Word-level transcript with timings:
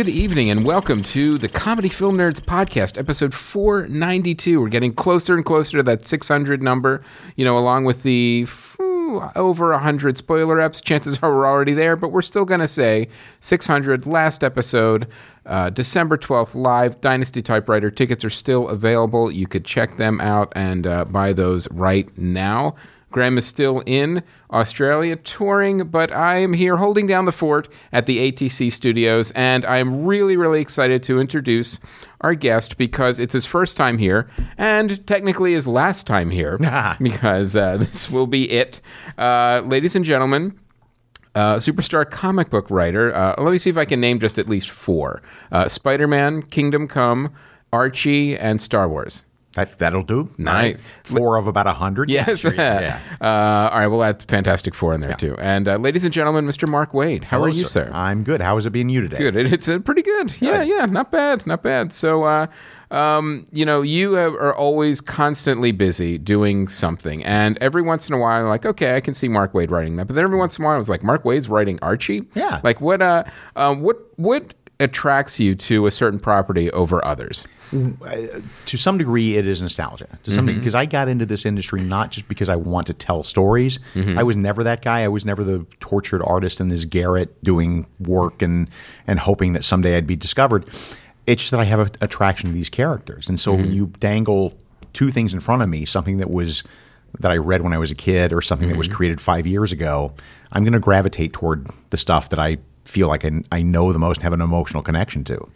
Good 0.00 0.08
evening 0.08 0.48
and 0.48 0.64
welcome 0.64 1.02
to 1.02 1.36
the 1.36 1.46
Comedy 1.46 1.90
Film 1.90 2.16
Nerds 2.16 2.40
podcast, 2.40 2.96
episode 2.96 3.34
492. 3.34 4.58
We're 4.58 4.68
getting 4.70 4.94
closer 4.94 5.36
and 5.36 5.44
closer 5.44 5.76
to 5.76 5.82
that 5.82 6.06
600 6.06 6.62
number, 6.62 7.02
you 7.36 7.44
know, 7.44 7.58
along 7.58 7.84
with 7.84 8.02
the 8.02 8.46
over 9.36 9.72
100 9.72 10.16
spoiler 10.16 10.56
eps. 10.56 10.82
Chances 10.82 11.18
are 11.20 11.30
we're 11.30 11.46
already 11.46 11.74
there, 11.74 11.96
but 11.96 12.12
we're 12.12 12.22
still 12.22 12.46
going 12.46 12.60
to 12.60 12.66
say 12.66 13.08
600 13.40 14.06
last 14.06 14.42
episode, 14.42 15.06
uh, 15.44 15.68
December 15.68 16.16
12th, 16.16 16.54
live. 16.54 16.98
Dynasty 17.02 17.42
Typewriter 17.42 17.90
tickets 17.90 18.24
are 18.24 18.30
still 18.30 18.70
available. 18.70 19.30
You 19.30 19.46
could 19.46 19.66
check 19.66 19.98
them 19.98 20.18
out 20.22 20.50
and 20.56 20.86
uh, 20.86 21.04
buy 21.04 21.34
those 21.34 21.70
right 21.72 22.08
now. 22.16 22.74
Graham 23.10 23.38
is 23.38 23.46
still 23.46 23.82
in 23.86 24.22
Australia 24.52 25.16
touring, 25.16 25.88
but 25.88 26.12
I 26.12 26.36
am 26.38 26.52
here 26.52 26.76
holding 26.76 27.06
down 27.06 27.24
the 27.24 27.32
fort 27.32 27.68
at 27.92 28.06
the 28.06 28.30
ATC 28.30 28.72
studios, 28.72 29.30
and 29.32 29.64
I 29.64 29.78
am 29.78 30.04
really, 30.04 30.36
really 30.36 30.60
excited 30.60 31.02
to 31.04 31.20
introduce 31.20 31.80
our 32.20 32.34
guest 32.34 32.76
because 32.78 33.18
it's 33.18 33.32
his 33.32 33.46
first 33.46 33.76
time 33.76 33.98
here 33.98 34.28
and 34.58 35.04
technically 35.06 35.54
his 35.54 35.66
last 35.66 36.06
time 36.06 36.30
here 36.30 36.58
because 37.00 37.56
uh, 37.56 37.78
this 37.78 38.10
will 38.10 38.26
be 38.26 38.50
it. 38.50 38.80
Uh, 39.18 39.62
ladies 39.64 39.96
and 39.96 40.04
gentlemen, 40.04 40.58
uh, 41.34 41.56
superstar 41.56 42.08
comic 42.08 42.50
book 42.50 42.70
writer. 42.70 43.14
Uh, 43.14 43.34
let 43.42 43.52
me 43.52 43.58
see 43.58 43.70
if 43.70 43.76
I 43.76 43.84
can 43.84 44.00
name 44.00 44.18
just 44.18 44.38
at 44.38 44.48
least 44.48 44.70
four 44.70 45.22
uh, 45.52 45.68
Spider 45.68 46.06
Man, 46.06 46.42
Kingdom 46.42 46.88
Come, 46.88 47.32
Archie, 47.72 48.36
and 48.36 48.60
Star 48.60 48.88
Wars. 48.88 49.24
That, 49.54 49.78
that'll 49.78 50.04
do. 50.04 50.30
Nice. 50.38 50.80
Four 51.02 51.36
of 51.36 51.48
about 51.48 51.66
a 51.66 51.72
hundred. 51.72 52.08
Yes. 52.20 52.44
yeah. 52.44 53.00
uh, 53.20 53.24
all 53.24 53.78
right. 53.78 53.86
We'll 53.86 54.04
add 54.04 54.22
Fantastic 54.22 54.74
Four 54.74 54.94
in 54.94 55.00
there 55.00 55.14
too. 55.14 55.36
And 55.38 55.68
uh, 55.68 55.76
ladies 55.76 56.04
and 56.04 56.12
gentlemen, 56.12 56.46
Mr. 56.46 56.68
Mark 56.68 56.92
Waid, 56.92 57.24
how 57.24 57.38
Hello, 57.38 57.48
are 57.48 57.50
you, 57.50 57.66
sir? 57.66 57.90
I'm 57.92 58.22
good. 58.22 58.40
How 58.40 58.56
is 58.56 58.66
it 58.66 58.70
being 58.70 58.88
you 58.88 59.00
today? 59.00 59.18
Good. 59.18 59.36
It, 59.36 59.52
it's 59.52 59.68
uh, 59.68 59.78
pretty 59.80 60.02
good. 60.02 60.40
Yeah, 60.40 60.62
yeah. 60.62 60.86
Not 60.86 61.10
bad. 61.10 61.46
Not 61.46 61.62
bad. 61.62 61.92
So, 61.92 62.24
uh, 62.24 62.46
um, 62.90 63.46
you 63.52 63.64
know, 63.64 63.82
you 63.82 64.14
have, 64.14 64.34
are 64.34 64.54
always 64.54 65.00
constantly 65.00 65.72
busy 65.72 66.18
doing 66.18 66.66
something, 66.66 67.24
and 67.24 67.56
every 67.58 67.82
once 67.82 68.08
in 68.08 68.14
a 68.14 68.18
while, 68.18 68.42
I'm 68.42 68.48
like, 68.48 68.66
okay, 68.66 68.96
I 68.96 69.00
can 69.00 69.14
see 69.14 69.28
Mark 69.28 69.52
Waid 69.52 69.70
writing 69.70 69.96
that, 69.96 70.08
but 70.08 70.16
then 70.16 70.24
every 70.24 70.38
once 70.38 70.58
in 70.58 70.64
a 70.64 70.66
while, 70.66 70.74
I 70.74 70.78
was 70.78 70.88
like, 70.88 71.04
Mark 71.04 71.22
Waid's 71.22 71.48
writing 71.48 71.78
Archie. 71.82 72.24
Yeah. 72.34 72.60
Like, 72.64 72.80
what? 72.80 73.00
Uh, 73.00 73.24
um, 73.56 73.82
what? 73.82 73.98
What 74.16 74.54
attracts 74.80 75.38
you 75.38 75.54
to 75.54 75.86
a 75.86 75.90
certain 75.90 76.18
property 76.18 76.70
over 76.72 77.04
others? 77.04 77.46
To 78.66 78.76
some 78.76 78.98
degree, 78.98 79.36
it 79.36 79.46
is 79.46 79.62
nostalgia. 79.62 80.06
To 80.24 80.32
some 80.32 80.46
mm-hmm. 80.46 80.58
because 80.58 80.74
I 80.74 80.86
got 80.86 81.08
into 81.08 81.26
this 81.26 81.46
industry 81.46 81.80
not 81.80 82.10
just 82.10 82.28
because 82.28 82.48
I 82.48 82.56
want 82.56 82.86
to 82.88 82.94
tell 82.94 83.22
stories. 83.22 83.78
Mm-hmm. 83.94 84.18
I 84.18 84.22
was 84.22 84.36
never 84.36 84.64
that 84.64 84.82
guy. 84.82 85.02
I 85.02 85.08
was 85.08 85.24
never 85.24 85.44
the 85.44 85.64
tortured 85.80 86.22
artist 86.22 86.60
in 86.60 86.70
his 86.70 86.84
garret 86.84 87.42
doing 87.44 87.86
work 88.00 88.42
and 88.42 88.68
and 89.06 89.18
hoping 89.18 89.52
that 89.52 89.64
someday 89.64 89.96
I'd 89.96 90.06
be 90.06 90.16
discovered. 90.16 90.66
It's 91.26 91.42
just 91.42 91.52
that 91.52 91.60
I 91.60 91.64
have 91.64 91.80
an 91.80 91.90
attraction 92.00 92.48
to 92.48 92.54
these 92.54 92.68
characters, 92.68 93.28
and 93.28 93.38
so 93.38 93.52
when 93.52 93.66
mm-hmm. 93.66 93.74
you 93.74 93.86
dangle 94.00 94.54
two 94.92 95.10
things 95.10 95.32
in 95.32 95.40
front 95.40 95.62
of 95.62 95.68
me, 95.68 95.84
something 95.84 96.18
that 96.18 96.30
was 96.30 96.64
that 97.18 97.30
I 97.30 97.36
read 97.36 97.62
when 97.62 97.72
I 97.72 97.78
was 97.78 97.90
a 97.90 97.94
kid 97.94 98.32
or 98.32 98.40
something 98.40 98.68
that 98.68 98.78
was 98.78 98.88
created 98.88 99.20
five 99.20 99.46
years 99.46 99.72
ago, 99.72 100.12
I'm 100.52 100.62
going 100.62 100.72
to 100.72 100.80
gravitate 100.80 101.32
toward 101.32 101.68
the 101.90 101.96
stuff 101.96 102.28
that 102.28 102.38
I 102.38 102.58
feel 102.84 103.08
like 103.08 103.24
I, 103.24 103.42
I 103.50 103.62
know 103.62 103.92
the 103.92 103.98
most, 103.98 104.22
have 104.22 104.32
an 104.32 104.40
emotional 104.40 104.82
connection 104.82 105.24
to. 105.24 105.50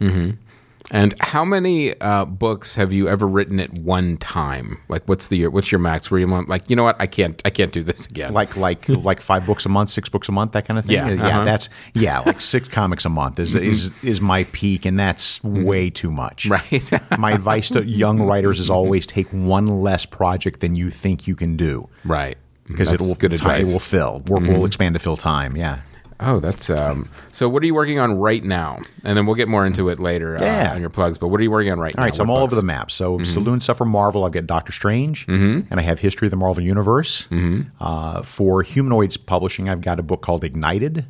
And 0.91 1.15
how 1.19 1.43
many 1.43 1.99
uh, 1.99 2.25
books 2.25 2.75
have 2.75 2.93
you 2.93 3.07
ever 3.07 3.27
written 3.27 3.59
at 3.59 3.73
one 3.73 4.17
time? 4.17 4.79
Like, 4.87 5.03
what's 5.07 5.27
the 5.27 5.47
what's 5.47 5.71
your 5.71 5.79
max? 5.79 6.11
Where 6.11 6.19
you 6.19 6.27
want 6.27 6.47
like, 6.47 6.69
you 6.69 6.75
know 6.75 6.83
what? 6.83 6.95
I 6.99 7.07
can't 7.07 7.41
I 7.45 7.49
can't 7.49 7.71
do 7.71 7.83
this 7.83 8.05
again. 8.05 8.33
like 8.33 8.55
like 8.55 8.87
like 8.89 9.21
five 9.21 9.45
books 9.45 9.65
a 9.65 9.69
month, 9.69 9.89
six 9.89 10.09
books 10.09 10.29
a 10.29 10.31
month, 10.31 10.51
that 10.51 10.67
kind 10.67 10.77
of 10.77 10.85
thing. 10.85 10.95
Yeah, 10.95 11.09
yeah, 11.09 11.27
uh-huh. 11.27 11.45
that's 11.45 11.69
yeah, 11.93 12.19
like 12.19 12.41
six 12.41 12.67
comics 12.69 13.05
a 13.05 13.09
month 13.09 13.39
is 13.39 13.55
is 13.55 13.91
is 14.03 14.21
my 14.21 14.43
peak, 14.45 14.85
and 14.85 14.99
that's 14.99 15.43
way 15.43 15.89
too 15.89 16.11
much. 16.11 16.45
right. 16.47 16.83
my 17.17 17.31
advice 17.31 17.69
to 17.71 17.83
young 17.83 18.21
writers 18.21 18.59
is 18.59 18.69
always 18.69 19.07
take 19.07 19.27
one 19.29 19.81
less 19.81 20.05
project 20.05 20.59
than 20.59 20.75
you 20.75 20.91
think 20.91 21.27
you 21.27 21.35
can 21.35 21.57
do, 21.57 21.89
right. 22.03 22.37
because 22.67 22.91
it 22.91 22.99
will 22.99 23.15
good 23.15 23.31
ti- 23.31 23.35
advice. 23.35 23.63
Mm-hmm. 23.63 23.69
it 23.69 23.73
will 23.73 23.79
fill 23.79 24.19
work 24.27 24.43
will 24.43 24.65
expand 24.65 24.93
to 24.93 24.99
fill 24.99 25.17
time. 25.17 25.55
Yeah. 25.55 25.81
Oh, 26.19 26.39
that's 26.39 26.69
um. 26.69 27.09
So, 27.33 27.49
what 27.49 27.61
are 27.61 27.65
you 27.65 27.75
working 27.75 27.99
on 27.99 28.17
right 28.17 28.43
now? 28.43 28.79
And 29.03 29.17
then 29.17 29.25
we'll 29.25 29.35
get 29.35 29.47
more 29.49 29.65
into 29.65 29.89
it 29.89 29.99
later 29.99 30.37
uh, 30.37 30.41
Yeah. 30.41 30.73
on 30.73 30.79
your 30.79 30.89
plugs. 30.89 31.17
But 31.17 31.27
what 31.27 31.39
are 31.41 31.43
you 31.43 31.51
working 31.51 31.71
on 31.73 31.79
right 31.79 31.93
now? 31.95 32.03
All 32.03 32.05
right, 32.05 32.15
so 32.15 32.23
I'm 32.23 32.29
What 32.29 32.35
all 32.35 32.41
books? 32.45 32.53
over 32.53 32.61
the 32.61 32.65
map. 32.65 32.89
So 32.89 33.17
doing 33.19 33.59
stuff 33.59 33.77
for 33.77 33.85
Marvel. 33.85 34.23
I've 34.23 34.31
got 34.31 34.47
Doctor 34.47 34.71
Strange, 34.71 35.25
and 35.27 35.67
I 35.71 35.81
have 35.81 35.99
History 35.99 36.27
of 36.27 36.31
the 36.31 36.37
Marvel 36.37 36.63
Universe. 36.63 37.27
Uh, 37.81 38.21
for 38.23 38.61
Humanoids 38.63 39.17
Publishing, 39.17 39.67
I've 39.69 39.81
got 39.81 39.99
a 39.99 40.03
book 40.03 40.21
called 40.21 40.43
Ignited, 40.45 41.05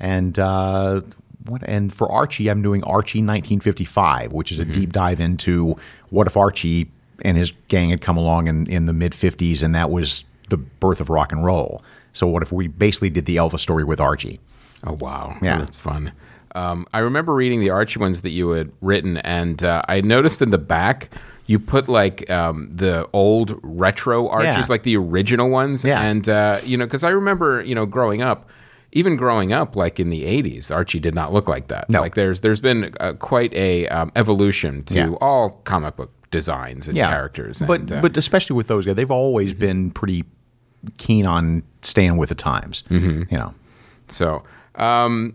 and 0.00 0.38
uh, 0.38 1.00
what? 1.46 1.62
And 1.64 1.92
for 1.92 2.10
Archie, 2.10 2.48
I'm 2.48 2.62
doing 2.62 2.82
Archie 2.84 3.18
1955, 3.20 4.32
which 4.32 4.52
is 4.52 4.58
a 4.60 4.64
deep 4.64 4.92
dive 4.92 5.20
into 5.20 5.76
what 6.10 6.26
if 6.28 6.36
Archie 6.36 6.90
and 7.22 7.36
his 7.36 7.52
gang 7.68 7.90
had 7.90 8.00
come 8.00 8.16
along 8.16 8.46
in, 8.46 8.66
in 8.70 8.86
the 8.86 8.92
mid 8.92 9.12
50s, 9.12 9.62
and 9.62 9.74
that 9.74 9.90
was 9.90 10.22
the 10.50 10.56
birth 10.56 11.00
of 11.00 11.08
rock 11.10 11.32
and 11.32 11.44
roll. 11.44 11.82
So 12.16 12.26
what 12.26 12.42
if 12.42 12.50
we 12.52 12.68
basically 12.68 13.10
did 13.10 13.26
the 13.26 13.36
Elvis 13.36 13.60
story 13.60 13.84
with 13.84 14.00
Archie? 14.00 14.40
Oh 14.84 14.92
wow, 14.92 15.36
Yeah. 15.42 15.58
that's 15.58 15.76
fun. 15.76 16.12
Um, 16.54 16.86
I 16.94 17.00
remember 17.00 17.34
reading 17.34 17.60
the 17.60 17.70
Archie 17.70 17.98
ones 17.98 18.22
that 18.22 18.30
you 18.30 18.50
had 18.50 18.72
written, 18.80 19.18
and 19.18 19.62
uh, 19.62 19.82
I 19.88 20.00
noticed 20.00 20.40
in 20.40 20.50
the 20.50 20.58
back 20.58 21.10
you 21.46 21.58
put 21.58 21.88
like 21.88 22.28
um, 22.30 22.68
the 22.74 23.06
old 23.12 23.60
retro 23.62 24.28
Archies, 24.28 24.46
Yeah. 24.54 24.64
like 24.68 24.82
the 24.82 24.96
original 24.96 25.50
ones. 25.50 25.84
Yeah. 25.84 26.00
and 26.00 26.28
uh, 26.28 26.60
you 26.64 26.76
know, 26.76 26.86
because 26.86 27.04
I 27.04 27.10
remember 27.10 27.62
you 27.62 27.74
know 27.74 27.86
growing 27.86 28.22
up. 28.22 28.48
Even 28.92 29.16
growing 29.16 29.52
up, 29.52 29.76
like 29.76 30.00
in 30.00 30.08
the 30.08 30.22
'80s, 30.22 30.74
Archie 30.74 31.00
did 31.00 31.14
not 31.14 31.30
look 31.30 31.48
like 31.48 31.68
that. 31.68 31.90
No. 31.90 32.00
like 32.00 32.14
there's 32.14 32.40
there's 32.40 32.60
been 32.60 32.94
uh, 33.00 33.12
quite 33.14 33.52
a 33.52 33.86
um, 33.88 34.10
evolution 34.16 34.84
to 34.84 34.94
Yeah. 34.94 35.10
all 35.20 35.50
comic 35.64 35.96
book 35.96 36.10
designs 36.30 36.88
and 36.88 36.96
characters. 36.96 37.62
But 37.66 37.80
and, 37.80 37.92
uh, 37.92 38.00
but 38.00 38.16
especially 38.16 38.56
with 38.56 38.68
those 38.68 38.86
guys, 38.86 38.94
they've 38.94 39.10
always 39.10 39.52
been 39.52 39.90
pretty 39.90 40.24
keen 40.98 41.26
on 41.26 41.62
staying 41.82 42.16
with 42.16 42.28
the 42.28 42.34
times. 42.34 42.82
Mm-hmm. 42.90 43.32
You 43.32 43.38
know, 43.38 43.54
So, 44.08 44.42
um, 44.76 45.34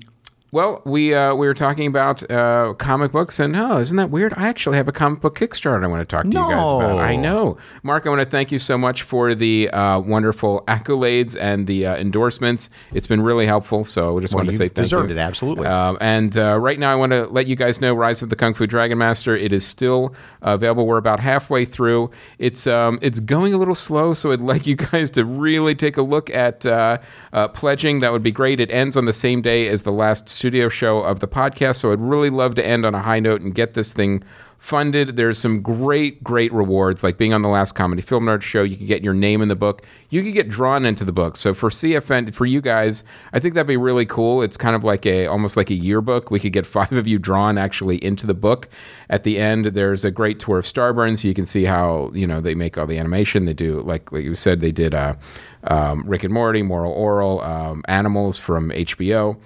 well, 0.52 0.82
we 0.84 1.14
uh, 1.14 1.34
we 1.34 1.48
were 1.48 1.54
talking 1.54 1.88
about 1.88 2.30
uh, 2.30 2.74
comic 2.78 3.14
books, 3.14 3.40
and 3.40 3.56
oh, 3.56 3.80
isn't 3.80 3.96
that 3.96 4.10
weird? 4.10 4.34
I 4.36 4.50
actually 4.50 4.76
have 4.76 4.90
a 4.90 4.92
comic 4.92 5.22
book 5.22 5.40
Kickstarter 5.40 5.82
I 5.82 5.88
want 5.88 6.02
to 6.02 6.06
talk 6.06 6.26
to 6.26 6.32
you 6.32 6.34
guys 6.34 6.68
about. 6.68 6.96
No. 6.96 7.00
I 7.00 7.16
know, 7.16 7.58
Mark. 7.84 8.06
I 8.06 8.10
want 8.10 8.20
to 8.20 8.26
thank 8.26 8.52
you 8.52 8.60
so 8.60 8.78
much 8.78 9.04
for 9.04 9.34
the 9.34 9.70
uh, 9.70 10.00
wonderful 10.00 10.66
accolades 10.68 11.38
and 11.40 11.68
the 11.68 11.86
uh, 11.86 11.96
endorsements. 11.96 12.70
It's 12.94 13.08
been 13.08 13.22
really 13.22 13.46
helpful. 13.46 13.86
So, 13.86 14.18
I 14.18 14.22
just 14.22 14.34
want 14.34 14.50
to 14.50 14.54
say 14.54 14.68
thank 14.68 14.74
deserved 14.74 15.10
you. 15.10 15.16
it, 15.16 15.20
absolutely. 15.20 15.68
Um, 15.68 15.98
and 16.02 16.38
uh, 16.38 16.58
right 16.58 16.78
now, 16.78 16.92
I 16.92 16.96
want 16.96 17.14
to 17.14 17.28
let 17.28 17.48
you 17.48 17.56
guys 17.56 17.80
know 17.80 17.94
Rise 17.94 18.22
of 18.22 18.30
the 18.30 18.36
Kung 18.36 18.54
Fu 18.54 18.68
Dragon 18.68 18.98
Master. 18.98 19.38
It 19.38 19.54
is 19.54 19.66
still 19.66 20.14
available. 20.42 20.86
We're 20.86 20.98
about 20.98 21.22
halfway 21.22 21.64
through. 21.64 22.12
It's 22.40 22.68
um, 22.68 23.00
it's 23.02 23.22
going 23.22 23.54
a 23.54 23.58
little 23.58 23.76
slow, 23.76 24.14
so 24.14 24.34
I'd 24.34 24.42
like 24.52 24.68
you 24.68 24.76
guys 24.76 25.12
to 25.12 25.24
really 25.24 25.76
take 25.76 25.96
a 25.96 26.02
look 26.02 26.30
at 26.30 26.66
uh, 26.66 26.98
uh, 27.32 27.48
pledging. 27.48 28.00
That 28.00 28.12
would 28.12 28.24
be 28.24 28.32
great. 28.32 28.60
It 28.60 28.70
ends 28.70 28.98
on 28.98 29.06
the 29.06 29.14
same 29.14 29.42
day 29.42 29.70
as 29.70 29.84
the 29.84 29.94
last 29.94 30.41
studio 30.42 30.70
show 30.70 31.02
of 31.02 31.20
the 31.20 31.28
podcast, 31.28 31.76
so 31.76 31.92
I'd 31.92 32.00
really 32.00 32.32
love 32.32 32.56
to 32.56 32.66
end 32.66 32.84
on 32.84 32.96
a 32.96 33.00
high 33.00 33.20
note 33.20 33.42
and 33.42 33.54
get 33.54 33.76
this 33.76 33.94
thing 33.94 34.24
funded. 34.58 35.16
There's 35.16 35.38
some 35.38 35.62
great, 35.62 36.24
great 36.24 36.52
rewards, 36.52 37.04
like 37.04 37.20
being 37.20 37.32
on 37.32 37.44
the 37.44 37.48
last 37.48 37.74
Comedy 37.74 38.02
Film 38.02 38.26
Nerd 38.26 38.42
show. 38.42 38.64
You 38.64 38.76
can 38.76 38.88
get 38.88 39.04
your 39.04 39.14
name 39.14 39.44
in 39.44 39.50
the 39.50 39.56
book. 39.56 39.84
You 40.10 40.24
can 40.24 40.32
get 40.32 40.50
drawn 40.50 40.84
into 40.84 41.06
the 41.06 41.12
book. 41.12 41.38
So 41.38 41.54
for 41.54 41.70
CFN, 41.70 42.34
for 42.34 42.48
you 42.48 42.60
guys, 42.60 43.04
I 43.34 43.40
think 43.40 43.54
that'd 43.54 43.68
be 43.68 43.78
really 43.78 44.08
cool. 44.08 44.42
It's 44.42 44.58
kind 44.58 44.76
of 44.76 44.84
like 44.84 45.06
a, 45.06 45.28
almost 45.28 45.56
like 45.56 45.70
a 45.70 45.76
yearbook. 45.76 46.32
We 46.32 46.40
could 46.40 46.54
get 46.54 46.66
five 46.78 46.92
of 46.92 47.06
you 47.06 47.20
drawn 47.20 47.60
actually 47.60 48.04
into 48.04 48.26
the 48.26 48.34
book. 48.34 48.68
At 49.12 49.22
the 49.22 49.38
end, 49.38 49.66
there's 49.68 50.04
a 50.04 50.10
great 50.10 50.40
tour 50.40 50.58
of 50.58 50.66
Starburns. 50.66 51.22
so 51.22 51.28
you 51.28 51.36
can 51.36 51.46
see 51.46 51.66
how 51.66 52.10
you 52.16 52.26
know 52.26 52.42
they 52.42 52.56
make 52.56 52.80
all 52.80 52.88
the 52.88 52.98
animation. 52.98 53.46
They 53.46 53.54
do 53.54 53.82
like 53.82 54.12
like 54.12 54.24
you 54.24 54.34
said, 54.34 54.60
they 54.60 54.72
did 54.72 54.96
uh, 54.96 55.14
um, 55.66 56.04
Rick 56.08 56.24
and 56.24 56.34
Morty, 56.34 56.64
Moral 56.64 56.94
Orel, 56.94 57.44
um, 57.46 57.84
Animals 57.88 58.40
from 58.40 58.72
HBO. 58.72 59.38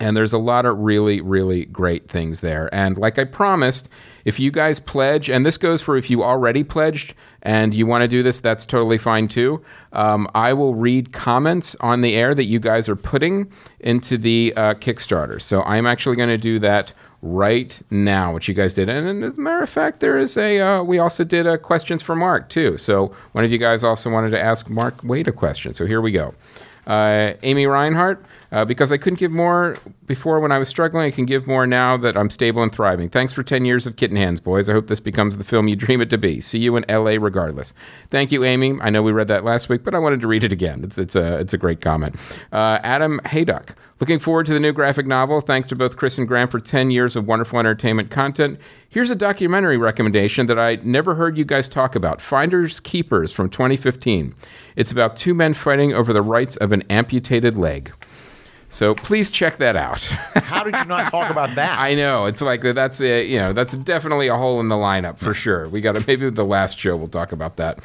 And 0.00 0.16
there's 0.16 0.32
a 0.32 0.38
lot 0.38 0.66
of 0.66 0.78
really, 0.78 1.20
really 1.20 1.66
great 1.66 2.08
things 2.08 2.40
there. 2.40 2.72
And 2.74 2.98
like 2.98 3.18
I 3.18 3.24
promised, 3.24 3.88
if 4.24 4.40
you 4.40 4.50
guys 4.50 4.80
pledge, 4.80 5.30
and 5.30 5.46
this 5.46 5.56
goes 5.56 5.82
for 5.82 5.96
if 5.96 6.10
you 6.10 6.24
already 6.24 6.64
pledged 6.64 7.14
and 7.42 7.74
you 7.74 7.86
want 7.86 8.02
to 8.02 8.08
do 8.08 8.22
this, 8.22 8.40
that's 8.40 8.66
totally 8.66 8.98
fine 8.98 9.28
too. 9.28 9.62
Um, 9.92 10.28
I 10.34 10.52
will 10.52 10.74
read 10.74 11.12
comments 11.12 11.76
on 11.80 12.00
the 12.00 12.16
air 12.16 12.34
that 12.34 12.44
you 12.44 12.58
guys 12.58 12.88
are 12.88 12.96
putting 12.96 13.52
into 13.80 14.18
the 14.18 14.52
uh, 14.56 14.74
Kickstarter. 14.74 15.40
So 15.40 15.62
I'm 15.62 15.86
actually 15.86 16.16
going 16.16 16.30
to 16.30 16.38
do 16.38 16.58
that 16.60 16.92
right 17.22 17.80
now, 17.90 18.34
which 18.34 18.48
you 18.48 18.54
guys 18.54 18.74
did. 18.74 18.88
And, 18.88 19.06
and 19.06 19.24
as 19.24 19.38
a 19.38 19.40
matter 19.40 19.62
of 19.62 19.70
fact, 19.70 20.00
there 20.00 20.18
is 20.18 20.36
a, 20.36 20.60
uh, 20.60 20.82
we 20.82 20.98
also 20.98 21.24
did 21.24 21.46
uh, 21.46 21.56
questions 21.56 22.02
for 22.02 22.16
Mark 22.16 22.48
too. 22.48 22.76
So 22.78 23.14
one 23.32 23.44
of 23.44 23.52
you 23.52 23.58
guys 23.58 23.82
also 23.84 24.10
wanted 24.10 24.30
to 24.30 24.40
ask 24.40 24.68
Mark 24.68 24.96
Waid 24.98 25.26
a 25.26 25.32
question. 25.32 25.72
So 25.74 25.86
here 25.86 26.00
we 26.00 26.12
go. 26.12 26.34
Uh, 26.86 27.32
Amy 27.42 27.66
Reinhart, 27.66 28.24
Uh, 28.54 28.64
because 28.64 28.92
I 28.92 28.98
couldn't 28.98 29.18
give 29.18 29.32
more 29.32 29.76
before 30.06 30.38
when 30.38 30.52
I 30.52 30.58
was 30.58 30.68
struggling, 30.68 31.04
I 31.04 31.10
can 31.10 31.26
give 31.26 31.48
more 31.48 31.66
now 31.66 31.96
that 31.96 32.16
I'm 32.16 32.30
stable 32.30 32.62
and 32.62 32.70
thriving. 32.70 33.08
Thanks 33.08 33.32
for 33.32 33.42
10 33.42 33.64
years 33.64 33.84
of 33.84 33.96
Kitten 33.96 34.16
Hands, 34.16 34.38
boys. 34.38 34.68
I 34.68 34.72
hope 34.74 34.86
this 34.86 35.00
becomes 35.00 35.38
the 35.38 35.42
film 35.42 35.66
you 35.66 35.74
dream 35.74 36.00
it 36.00 36.08
to 36.10 36.18
be. 36.18 36.40
See 36.40 36.60
you 36.60 36.76
in 36.76 36.84
LA 36.88 37.16
regardless. 37.20 37.74
Thank 38.10 38.30
you, 38.30 38.44
Amy. 38.44 38.78
I 38.80 38.90
know 38.90 39.02
we 39.02 39.10
read 39.10 39.26
that 39.26 39.42
last 39.42 39.68
week, 39.68 39.82
but 39.82 39.92
I 39.92 39.98
wanted 39.98 40.20
to 40.20 40.28
read 40.28 40.44
it 40.44 40.52
again. 40.52 40.84
It's, 40.84 40.98
it's, 40.98 41.16
a, 41.16 41.38
it's 41.38 41.52
a 41.52 41.58
great 41.58 41.80
comment. 41.80 42.14
Uh, 42.52 42.78
Adam 42.84 43.20
Hayduck. 43.24 43.70
Looking 43.98 44.20
forward 44.20 44.46
to 44.46 44.52
the 44.52 44.60
new 44.60 44.72
graphic 44.72 45.08
novel. 45.08 45.40
Thanks 45.40 45.66
to 45.68 45.76
both 45.76 45.96
Chris 45.96 46.16
and 46.16 46.28
Graham 46.28 46.46
for 46.46 46.60
10 46.60 46.92
years 46.92 47.16
of 47.16 47.26
wonderful 47.26 47.58
entertainment 47.58 48.12
content. 48.12 48.60
Here's 48.88 49.10
a 49.10 49.16
documentary 49.16 49.78
recommendation 49.78 50.46
that 50.46 50.60
I 50.60 50.76
never 50.84 51.16
heard 51.16 51.36
you 51.36 51.44
guys 51.44 51.68
talk 51.68 51.96
about 51.96 52.20
Finders 52.20 52.78
Keepers 52.78 53.32
from 53.32 53.50
2015. 53.50 54.32
It's 54.76 54.92
about 54.92 55.16
two 55.16 55.34
men 55.34 55.54
fighting 55.54 55.92
over 55.92 56.12
the 56.12 56.22
rights 56.22 56.56
of 56.58 56.70
an 56.70 56.82
amputated 56.82 57.56
leg. 57.56 57.92
So 58.74 58.92
please 58.92 59.30
check 59.30 59.58
that 59.58 59.76
out. 59.76 60.00
How 60.34 60.64
did 60.64 60.74
you 60.74 60.84
not 60.86 61.08
talk 61.08 61.30
about 61.30 61.54
that? 61.54 61.78
I 61.78 61.94
know 61.94 62.26
it's 62.26 62.42
like 62.42 62.62
that's 62.62 63.00
a 63.00 63.24
you 63.24 63.38
know 63.38 63.52
that's 63.52 63.74
definitely 63.78 64.26
a 64.26 64.36
hole 64.36 64.58
in 64.58 64.66
the 64.66 64.74
lineup 64.74 65.16
for 65.16 65.32
sure. 65.32 65.68
We 65.68 65.80
got 65.80 65.92
to 65.92 66.04
maybe 66.08 66.28
the 66.28 66.44
last 66.44 66.76
show 66.76 66.96
we'll 66.96 67.06
talk 67.06 67.30
about 67.30 67.56
that. 67.58 67.78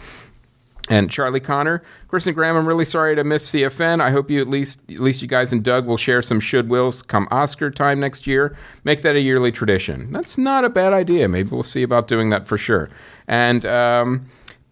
And 0.89 1.11
Charlie 1.11 1.41
Connor, 1.41 1.83
Chris 2.07 2.25
and 2.25 2.35
Graham, 2.35 2.57
I'm 2.57 2.67
really 2.67 2.85
sorry 2.85 3.15
to 3.15 3.23
miss 3.23 3.51
CFN. 3.51 4.01
I 4.01 4.09
hope 4.09 4.31
you 4.31 4.41
at 4.41 4.47
least 4.47 4.81
at 4.89 4.99
least 4.99 5.21
you 5.21 5.27
guys 5.27 5.51
and 5.53 5.63
Doug 5.63 5.85
will 5.85 5.95
share 5.95 6.23
some 6.23 6.39
should 6.39 6.69
wills 6.69 7.03
come 7.03 7.27
Oscar 7.29 7.69
time 7.69 7.99
next 7.99 8.25
year. 8.25 8.57
Make 8.83 9.03
that 9.03 9.15
a 9.15 9.21
yearly 9.21 9.51
tradition. 9.51 10.11
That's 10.11 10.39
not 10.39 10.65
a 10.65 10.69
bad 10.69 10.93
idea. 10.93 11.27
Maybe 11.27 11.51
we'll 11.51 11.61
see 11.61 11.83
about 11.83 12.07
doing 12.07 12.31
that 12.31 12.47
for 12.47 12.57
sure. 12.57 12.89
And 13.27 13.63
um, 13.67 14.27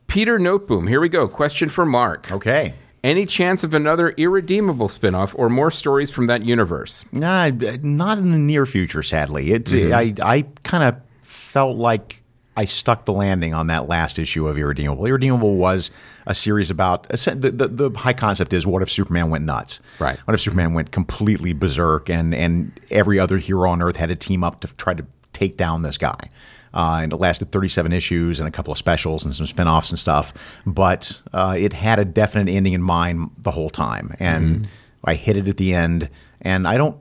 Peter 0.08 0.40
Noteboom, 0.40 0.90
here 0.90 1.00
we 1.00 1.10
go. 1.10 1.28
Question 1.28 1.69
for 1.69 1.86
Mark. 1.86 2.31
Okay. 2.31 2.74
Any 3.07 3.25
chance 3.25 3.63
of 3.63 3.74
another 3.74 4.09
irredeemable 4.09 4.89
spinoff 4.89 5.31
or 5.36 5.48
more 5.48 5.71
stories 5.71 6.12
from 6.12 6.27
that 6.27 6.44
universe? 6.44 7.06
Nah, 7.13 7.51
not 7.81 8.18
in 8.18 8.33
the 8.33 8.38
near 8.38 8.65
future, 8.65 9.01
sadly. 9.01 9.54
It's 9.54 9.71
mm-hmm. 9.71 9.94
I 9.94 10.38
I 10.38 10.42
kind 10.65 10.83
of 10.83 10.98
felt 11.21 11.77
like 11.77 12.21
I 12.57 12.65
stuck 12.65 13.06
the 13.06 13.13
landing 13.13 13.54
on 13.54 13.68
that 13.68 13.88
last 13.88 14.19
issue 14.19 14.45
of 14.45 14.57
Irredeemable. 14.57 15.06
Irredeemable 15.06 15.56
was 15.56 15.89
a 16.25 16.36
series 16.36 16.69
about 16.69 17.07
the, 17.07 17.50
the 17.56 17.69
the 17.69 17.98
high 17.98 18.12
concept 18.12 18.51
is 18.51 18.68
what 18.68 18.81
if 18.81 18.92
Superman 18.92 19.30
went 19.30 19.45
nuts? 19.45 19.80
Right. 20.00 20.19
What 20.27 20.33
if 20.33 20.42
Superman 20.42 20.74
went 20.74 20.92
completely 20.92 21.54
berserk 21.54 22.09
and 22.09 22.36
and 22.36 22.77
every 22.92 23.19
other 23.19 23.38
hero 23.38 23.69
on 23.69 23.81
Earth 23.81 23.95
had 23.95 24.09
to 24.09 24.18
team 24.18 24.44
up 24.44 24.59
to 24.59 24.68
try 24.75 24.94
to 24.94 25.06
take 25.31 25.56
down 25.56 25.81
this 25.81 25.98
guy? 25.98 26.30
Uh, 26.78 27.00
and 27.02 27.12
it 27.12 27.16
lasted 27.16 27.52
37 27.52 27.92
issues 27.92 28.40
and 28.40 28.48
a 28.48 28.52
couple 28.52 28.72
of 28.72 28.78
specials 28.78 29.26
and 29.26 29.36
some 29.36 29.48
spin-offs 29.48 29.90
and 29.90 29.98
stuff. 29.98 30.32
But 30.68 31.20
uh, 31.34 31.56
it 31.58 31.74
had 31.74 31.98
a 31.98 32.06
definite 32.06 32.52
ending 32.52 32.74
in 32.74 32.84
mind 32.84 33.32
the 33.40 33.50
whole 33.50 33.72
time, 33.72 34.16
and 34.20 34.68
I 35.04 35.16
hit 35.16 35.38
it 35.38 35.48
at 35.48 35.58
the 35.58 35.74
end. 35.74 36.08
And 36.42 36.68
I 36.68 36.78
don't, 36.78 36.96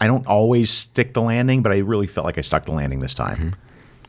I 0.00 0.08
don't 0.08 0.26
always 0.26 0.68
stick 0.68 1.14
the 1.14 1.22
landing, 1.22 1.62
but 1.62 1.70
I 1.70 1.78
really 1.78 2.08
felt 2.08 2.24
like 2.24 2.38
I 2.38 2.40
stuck 2.40 2.64
the 2.64 2.72
landing 2.72 2.98
this 2.98 3.14
time. 3.14 3.54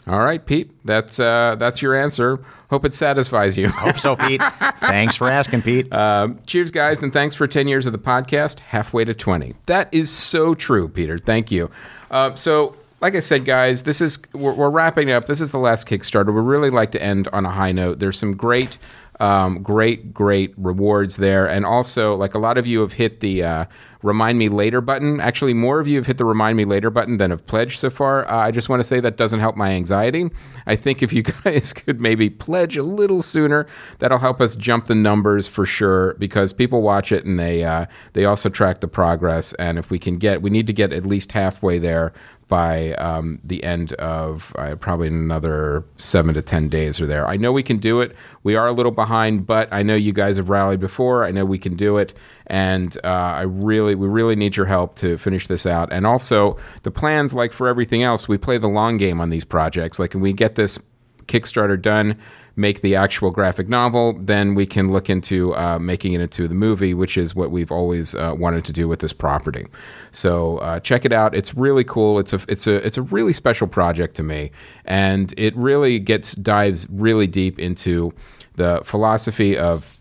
All 0.07 0.19
right, 0.19 0.43
Pete. 0.43 0.71
That's 0.85 1.19
uh, 1.19 1.55
that's 1.57 1.81
your 1.81 1.95
answer. 1.95 2.43
Hope 2.69 2.85
it 2.85 2.93
satisfies 2.93 3.57
you. 3.57 3.69
Hope 3.69 3.97
so, 3.97 4.15
Pete. 4.15 4.41
Thanks 4.79 5.15
for 5.15 5.29
asking, 5.29 5.63
Pete. 5.63 5.91
Um, 5.91 6.39
cheers, 6.45 6.69
guys, 6.69 7.01
and 7.01 7.11
thanks 7.11 7.33
for 7.33 7.47
10 7.47 7.67
years 7.67 7.85
of 7.85 7.91
the 7.91 7.99
podcast, 7.99 8.59
halfway 8.59 9.03
to 9.05 9.13
20. 9.15 9.55
That 9.65 9.91
is 9.91 10.11
so 10.11 10.53
true, 10.53 10.89
Peter. 10.89 11.17
Thank 11.17 11.51
you. 11.51 11.71
Uh, 12.11 12.35
so, 12.35 12.75
like 13.05 13.13
I 13.13 13.19
said, 13.19 13.45
guys, 13.45 13.83
this 13.83 14.01
is 14.01 14.17
we're, 14.33 14.53
we're 14.53 14.71
wrapping 14.71 15.11
up. 15.11 15.25
This 15.25 15.39
is 15.39 15.51
the 15.51 15.59
last 15.59 15.87
Kickstarter. 15.87 16.33
We 16.33 16.41
really 16.41 16.71
like 16.71 16.91
to 16.93 17.03
end 17.03 17.27
on 17.27 17.45
a 17.45 17.51
high 17.51 17.71
note. 17.71 17.99
There's 17.99 18.17
some 18.17 18.35
great, 18.35 18.79
um, 19.19 19.61
great, 19.61 20.11
great 20.11 20.55
rewards 20.57 21.17
there, 21.17 21.45
and 21.47 21.67
also 21.67 22.15
like 22.15 22.33
a 22.33 22.39
lot 22.39 22.57
of 22.57 22.65
you 22.65 22.81
have 22.81 22.93
hit 22.93 23.19
the 23.19 23.43
uh, 23.43 23.65
remind 24.01 24.39
me 24.39 24.49
later 24.49 24.81
button. 24.81 25.19
Actually, 25.19 25.53
more 25.53 25.79
of 25.79 25.87
you 25.87 25.97
have 25.97 26.07
hit 26.07 26.17
the 26.17 26.25
remind 26.25 26.57
me 26.57 26.65
later 26.65 26.89
button 26.89 27.17
than 27.17 27.29
have 27.29 27.45
pledged 27.45 27.79
so 27.79 27.91
far. 27.91 28.27
Uh, 28.27 28.37
I 28.37 28.49
just 28.49 28.69
want 28.69 28.79
to 28.79 28.83
say 28.83 28.99
that 28.99 29.17
doesn't 29.17 29.39
help 29.39 29.55
my 29.55 29.69
anxiety. 29.69 30.29
I 30.65 30.75
think 30.75 31.03
if 31.03 31.13
you 31.13 31.21
guys 31.43 31.73
could 31.73 32.01
maybe 32.01 32.31
pledge 32.31 32.75
a 32.75 32.83
little 32.83 33.21
sooner, 33.21 33.67
that'll 33.99 34.17
help 34.17 34.41
us 34.41 34.55
jump 34.55 34.85
the 34.85 34.95
numbers 34.95 35.47
for 35.47 35.67
sure. 35.67 36.15
Because 36.15 36.53
people 36.53 36.81
watch 36.81 37.11
it 37.11 37.23
and 37.23 37.39
they 37.39 37.63
uh, 37.63 37.85
they 38.13 38.25
also 38.25 38.49
track 38.49 38.79
the 38.79 38.87
progress. 38.87 39.53
And 39.53 39.77
if 39.77 39.91
we 39.91 39.99
can 39.99 40.17
get, 40.17 40.41
we 40.41 40.49
need 40.49 40.65
to 40.65 40.73
get 40.73 40.91
at 40.91 41.05
least 41.05 41.33
halfway 41.33 41.77
there 41.77 42.13
by 42.47 42.93
um, 42.93 43.39
the 43.43 43.63
end 43.63 43.93
of 43.93 44.53
uh, 44.57 44.75
probably 44.75 45.07
another 45.07 45.83
seven 45.97 46.33
to 46.35 46.41
ten 46.41 46.69
days 46.69 47.01
or 47.01 47.07
there. 47.07 47.27
I 47.27 47.37
know 47.37 47.51
we 47.51 47.63
can 47.63 47.77
do 47.77 48.01
it. 48.01 48.15
We 48.43 48.55
are 48.55 48.67
a 48.67 48.71
little 48.71 48.91
behind, 48.91 49.47
but 49.47 49.67
I 49.71 49.81
know 49.81 49.95
you 49.95 50.13
guys 50.13 50.37
have 50.37 50.49
rallied 50.49 50.79
before. 50.79 51.25
I 51.25 51.31
know 51.31 51.43
we 51.45 51.57
can 51.57 51.75
do 51.75 51.97
it, 51.97 52.13
and 52.47 52.95
uh, 53.03 53.07
I 53.07 53.41
really, 53.41 53.95
we 53.95 54.07
really 54.07 54.35
need 54.35 54.55
your 54.55 54.67
help 54.67 54.95
to 54.97 55.17
finish 55.17 55.47
this 55.47 55.65
out. 55.65 55.91
And 55.91 56.05
also, 56.05 56.57
the 56.83 56.91
plans, 56.91 57.33
like 57.33 57.51
for 57.51 57.67
everything 57.67 58.03
else, 58.03 58.27
we 58.27 58.37
play 58.37 58.57
the 58.57 58.67
long 58.67 58.97
game 58.97 59.19
on 59.19 59.29
these 59.29 59.45
projects. 59.45 59.97
Like, 59.97 60.11
can 60.11 60.21
we 60.21 60.33
get 60.33 60.55
this 60.55 60.79
Kickstarter 61.25 61.81
done? 61.81 62.19
Make 62.55 62.81
the 62.81 62.95
actual 62.95 63.31
graphic 63.31 63.67
novel, 63.67 64.13
then 64.13 64.55
we 64.55 64.65
can 64.65 64.91
look 64.91 65.09
into 65.09 65.53
uh, 65.55 65.77
making 65.77 66.13
it 66.13 66.21
into 66.21 66.47
the 66.47 66.55
movie, 66.55 66.93
which 66.93 67.17
is 67.17 67.35
what 67.35 67.51
we've 67.51 67.71
always 67.71 68.15
uh, 68.15 68.33
wanted 68.37 68.63
to 68.65 68.71
do 68.71 68.87
with 68.87 68.99
this 68.99 69.13
property. 69.13 69.65
So 70.11 70.59
uh, 70.59 70.79
check 70.79 71.03
it 71.03 71.11
out. 71.11 71.35
It's 71.35 71.53
really 71.53 71.83
cool. 71.83 72.17
It's 72.19 72.33
a 72.33 72.41
it's 72.47 72.67
a 72.67 72.75
it's 72.85 72.97
a 72.97 73.01
really 73.01 73.33
special 73.33 73.67
project 73.67 74.15
to 74.17 74.23
me, 74.23 74.51
and 74.85 75.33
it 75.37 75.55
really 75.55 75.99
gets 75.99 76.33
dives 76.35 76.87
really 76.89 77.27
deep 77.27 77.59
into 77.59 78.13
the 78.55 78.81
philosophy 78.83 79.57
of 79.57 79.99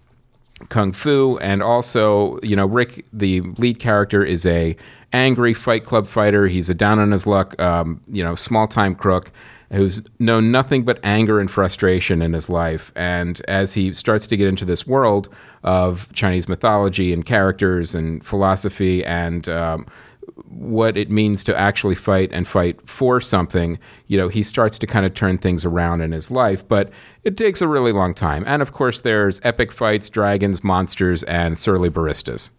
kung 0.69 0.93
fu 0.93 1.37
and 1.39 1.63
also 1.63 2.39
you 2.41 2.55
know 2.55 2.65
rick 2.65 3.05
the 3.13 3.41
lead 3.59 3.81
character 3.81 4.25
is 4.25 4.47
a 4.47 4.77
angry 5.13 5.53
fight 5.53 5.85
club 5.85 6.07
fighter 6.07 6.47
he's 6.47 6.71
a 6.71 6.75
down 6.75 7.01
on 7.01 7.11
his 7.11 7.27
luck 7.27 7.61
um, 7.61 8.01
you 8.09 8.23
know 8.23 8.37
small 8.37 8.67
time 8.69 8.95
crook 8.95 9.33
who's 9.75 10.03
known 10.19 10.51
nothing 10.51 10.85
but 10.85 10.99
anger 11.03 11.41
and 11.41 11.51
frustration 11.51 12.23
in 12.23 12.33
his 12.33 12.49
life 12.49 12.93
and 12.95 13.41
as 13.49 13.75
he 13.75 13.93
starts 13.93 14.27
to 14.27 14.37
get 14.37 14.49
into 14.49 14.65
this 14.65 14.87
world 14.87 15.29
of 15.63 16.13
chinese 16.13 16.49
mythology 16.49 17.13
and 17.13 17.27
characters 17.27 17.95
and 17.95 18.25
philosophy 18.25 19.05
and 19.05 19.49
um, 19.49 19.87
what 20.49 20.97
it 20.97 21.11
means 21.11 21.45
to 21.45 21.57
actually 21.57 21.95
fight 21.95 22.31
and 22.33 22.47
fight 22.47 22.81
for 22.89 23.21
something, 23.21 23.79
you 24.07 24.17
know, 24.17 24.29
he 24.29 24.43
starts 24.43 24.79
to 24.79 24.87
kind 24.87 25.07
of 25.07 25.15
turn 25.15 25.39
things 25.39 25.65
around 25.65 26.01
in 26.01 26.13
his 26.13 26.31
life. 26.31 26.67
But 26.67 26.91
it 27.25 27.37
takes 27.37 27.61
a 27.61 27.69
really 27.69 27.93
long 27.93 28.15
time. 28.15 28.45
And 28.47 28.63
of 28.63 28.73
course, 28.73 29.01
there's 29.01 29.41
epic 29.45 29.73
fights, 29.73 30.09
dragons, 30.09 30.65
monsters, 30.65 31.23
and 31.25 31.59
surly 31.59 31.91
baristas. 31.91 32.51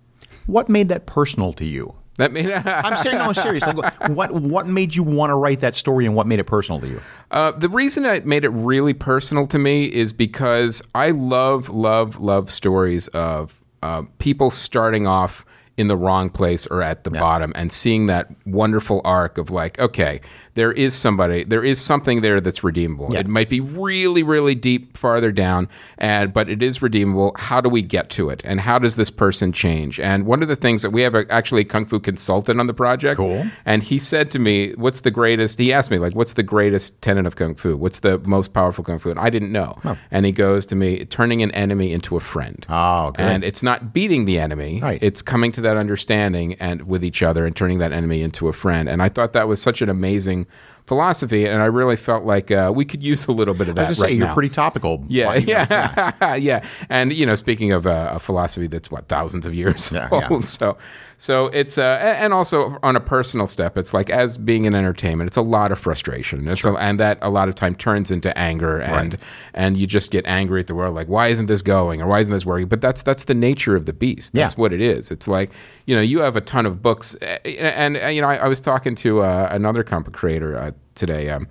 What 0.45 0.69
made 0.69 0.89
that 0.89 1.05
personal 1.05 1.53
to 1.53 1.65
you? 1.65 1.95
That 2.17 2.31
made 2.31 2.51
I'm 2.65 2.95
saying 2.95 3.17
no, 3.17 3.25
I'm 3.25 3.33
serious. 3.33 3.63
Like, 3.63 4.09
what 4.09 4.31
what 4.31 4.67
made 4.67 4.95
you 4.95 5.03
want 5.03 5.31
to 5.31 5.35
write 5.35 5.59
that 5.59 5.75
story, 5.75 6.05
and 6.05 6.15
what 6.15 6.27
made 6.27 6.39
it 6.39 6.45
personal 6.45 6.79
to 6.81 6.87
you? 6.87 7.01
Uh, 7.31 7.51
the 7.51 7.69
reason 7.69 8.05
it 8.05 8.25
made 8.25 8.45
it 8.45 8.49
really 8.49 8.93
personal 8.93 9.47
to 9.47 9.59
me 9.59 9.85
is 9.85 10.13
because 10.13 10.81
I 10.93 11.11
love, 11.11 11.69
love, 11.69 12.19
love 12.19 12.51
stories 12.51 13.07
of 13.09 13.63
uh, 13.83 14.03
people 14.19 14.49
starting 14.49 15.07
off 15.07 15.45
in 15.77 15.89
the 15.89 15.97
wrong 15.97 16.29
place 16.29 16.65
or 16.67 16.81
at 16.81 17.03
the 17.03 17.11
bottom 17.11 17.51
and 17.53 17.71
seeing 17.71 18.05
that 18.05 18.29
wonderful 18.45 19.01
arc 19.03 19.37
of 19.37 19.49
like, 19.49 19.77
okay, 19.77 20.21
there 20.55 20.71
is 20.71 20.93
somebody, 20.93 21.43
there 21.43 21.63
is 21.63 21.79
something 21.79 22.21
there 22.21 22.41
that's 22.41 22.63
redeemable. 22.63 23.09
Yeah. 23.11 23.19
It 23.19 23.27
might 23.27 23.49
be 23.49 23.59
really, 23.59 24.23
really 24.23 24.55
deep 24.55 24.97
farther 24.97 25.31
down, 25.31 25.69
and 25.97 26.33
but 26.33 26.49
it 26.49 26.63
is 26.63 26.81
redeemable. 26.81 27.33
How 27.37 27.61
do 27.61 27.69
we 27.69 27.81
get 27.81 28.09
to 28.11 28.29
it, 28.29 28.41
and 28.43 28.59
how 28.61 28.79
does 28.79 28.95
this 28.95 29.09
person 29.09 29.51
change? 29.51 29.99
And 29.99 30.25
one 30.25 30.41
of 30.41 30.47
the 30.47 30.55
things 30.55 30.81
that 30.81 30.89
we 30.91 31.01
have 31.03 31.13
a, 31.15 31.25
actually 31.31 31.61
a 31.61 31.65
kung 31.65 31.85
fu 31.85 31.99
consultant 31.99 32.59
on 32.59 32.67
the 32.67 32.73
project, 32.73 33.17
Cool. 33.17 33.45
and 33.65 33.83
he 33.83 33.99
said 33.99 34.31
to 34.31 34.39
me, 34.39 34.73
"What's 34.75 35.01
the 35.01 35.11
greatest?" 35.11 35.59
He 35.59 35.71
asked 35.73 35.91
me 35.91 35.97
like, 35.99 36.15
"What's 36.15 36.33
the 36.33 36.43
greatest 36.43 37.01
tenet 37.01 37.25
of 37.25 37.35
kung 37.35 37.55
fu? 37.55 37.75
What's 37.77 37.99
the 37.99 38.17
most 38.19 38.53
powerful 38.53 38.83
kung 38.83 38.97
fu?" 38.99 39.09
And 39.11 39.19
I 39.19 39.29
didn't 39.29 39.51
know. 39.51 39.77
And 40.11 40.25
he 40.25 40.31
goes 40.31 40.65
to 40.67 40.75
me, 40.75 41.05
"Turning 41.05 41.41
an 41.41 41.51
enemy 41.51 41.91
into 41.93 42.15
a 42.15 42.19
friend." 42.21 42.65
Ah, 42.69 43.07
oh, 43.07 43.11
good. 43.11 43.21
And 43.25 43.43
it's 43.43 43.61
not 43.61 43.93
beating 43.93 44.25
the 44.25 44.39
enemy; 44.39 44.79
Right. 44.81 44.99
it's 45.03 45.21
coming 45.21 45.51
to 45.53 45.61
that 45.61 45.77
understanding 45.77 46.53
and 46.61 46.87
with 46.87 47.03
each 47.03 47.21
other 47.21 47.45
and 47.45 47.55
turning 47.55 47.79
that 47.79 47.91
enemy 47.91 48.21
into 48.21 48.47
a 48.47 48.53
friend. 48.53 48.87
And 48.87 49.01
I 49.01 49.09
thought 49.09 49.33
that 49.33 49.47
was 49.47 49.61
such 49.61 49.81
an 49.81 49.89
amazing 49.89 50.44
philosophy, 50.85 51.45
and 51.45 51.61
I 51.61 51.65
really 51.65 51.95
felt 51.95 52.25
like 52.25 52.51
uh, 52.51 52.71
we 52.73 52.85
could 52.85 53.03
use 53.03 53.27
a 53.27 53.31
little 53.31 53.53
bit 53.53 53.67
of 53.67 53.75
that. 53.75 53.85
I 53.85 53.89
was 53.89 53.99
gonna 53.99 54.07
right 54.07 54.13
say 54.13 54.17
you're 54.17 54.33
pretty 54.33 54.49
topical. 54.49 55.03
Yeah, 55.07 55.35
yeah, 55.35 56.35
yeah, 56.35 56.65
And 56.89 57.11
you 57.13 57.25
know, 57.25 57.35
speaking 57.35 57.71
of 57.71 57.87
uh, 57.87 58.11
a 58.13 58.19
philosophy 58.19 58.67
that's 58.67 58.91
what 58.91 59.07
thousands 59.07 59.45
of 59.45 59.53
years 59.53 59.91
Yeah, 59.91 60.09
old, 60.29 60.43
yeah. 60.43 60.47
so 60.47 60.77
so 61.17 61.47
it's 61.47 61.77
uh, 61.77 61.99
and 62.01 62.33
also 62.33 62.77
on 62.83 62.95
a 62.95 62.99
personal 62.99 63.47
step, 63.47 63.77
it's 63.77 63.93
like 63.93 64.09
as 64.09 64.37
being 64.37 64.65
in 64.65 64.75
entertainment, 64.75 65.27
it's 65.27 65.37
a 65.37 65.41
lot 65.41 65.71
of 65.71 65.79
frustration, 65.79 66.47
it's 66.47 66.65
a, 66.65 66.73
and 66.73 66.99
that 66.99 67.17
a 67.21 67.29
lot 67.29 67.47
of 67.49 67.55
time 67.55 67.75
turns 67.75 68.11
into 68.11 68.35
anger, 68.37 68.79
and 68.79 69.17
and 69.53 69.77
you 69.77 69.87
just 69.87 70.11
get 70.11 70.25
angry 70.27 70.59
at 70.59 70.67
the 70.67 70.75
world, 70.75 70.93
like 70.95 71.07
why 71.07 71.27
isn't 71.29 71.45
this 71.45 71.61
going 71.61 72.01
or 72.01 72.07
why 72.07 72.19
isn't 72.19 72.33
this 72.33 72.45
working? 72.45 72.67
But 72.67 72.81
that's 72.81 73.01
that's 73.01 73.23
the 73.23 73.33
nature 73.35 73.75
of 73.75 73.85
the 73.85 73.93
beast. 73.93 74.33
That's 74.33 74.55
Yeah. 74.55 74.61
what 74.61 74.73
it 74.73 74.81
is. 74.81 75.11
It's 75.11 75.27
like 75.27 75.51
you 75.85 75.95
know, 75.95 76.01
you 76.01 76.19
have 76.19 76.35
a 76.35 76.41
ton 76.41 76.65
of 76.65 76.81
books, 76.81 77.15
uh, 77.21 77.37
and, 77.45 77.95
and, 77.95 78.03
uh, 78.05 78.07
you 78.07 78.21
know, 78.21 78.27
I, 78.27 78.37
I 78.37 78.47
was 78.47 78.59
talking 78.59 78.95
to 78.95 79.21
uh, 79.21 79.47
another 79.51 79.83
comic 79.83 80.13
creator 80.13 80.57
uh, 80.57 80.71
today. 80.95 81.29
Um, 81.29 81.47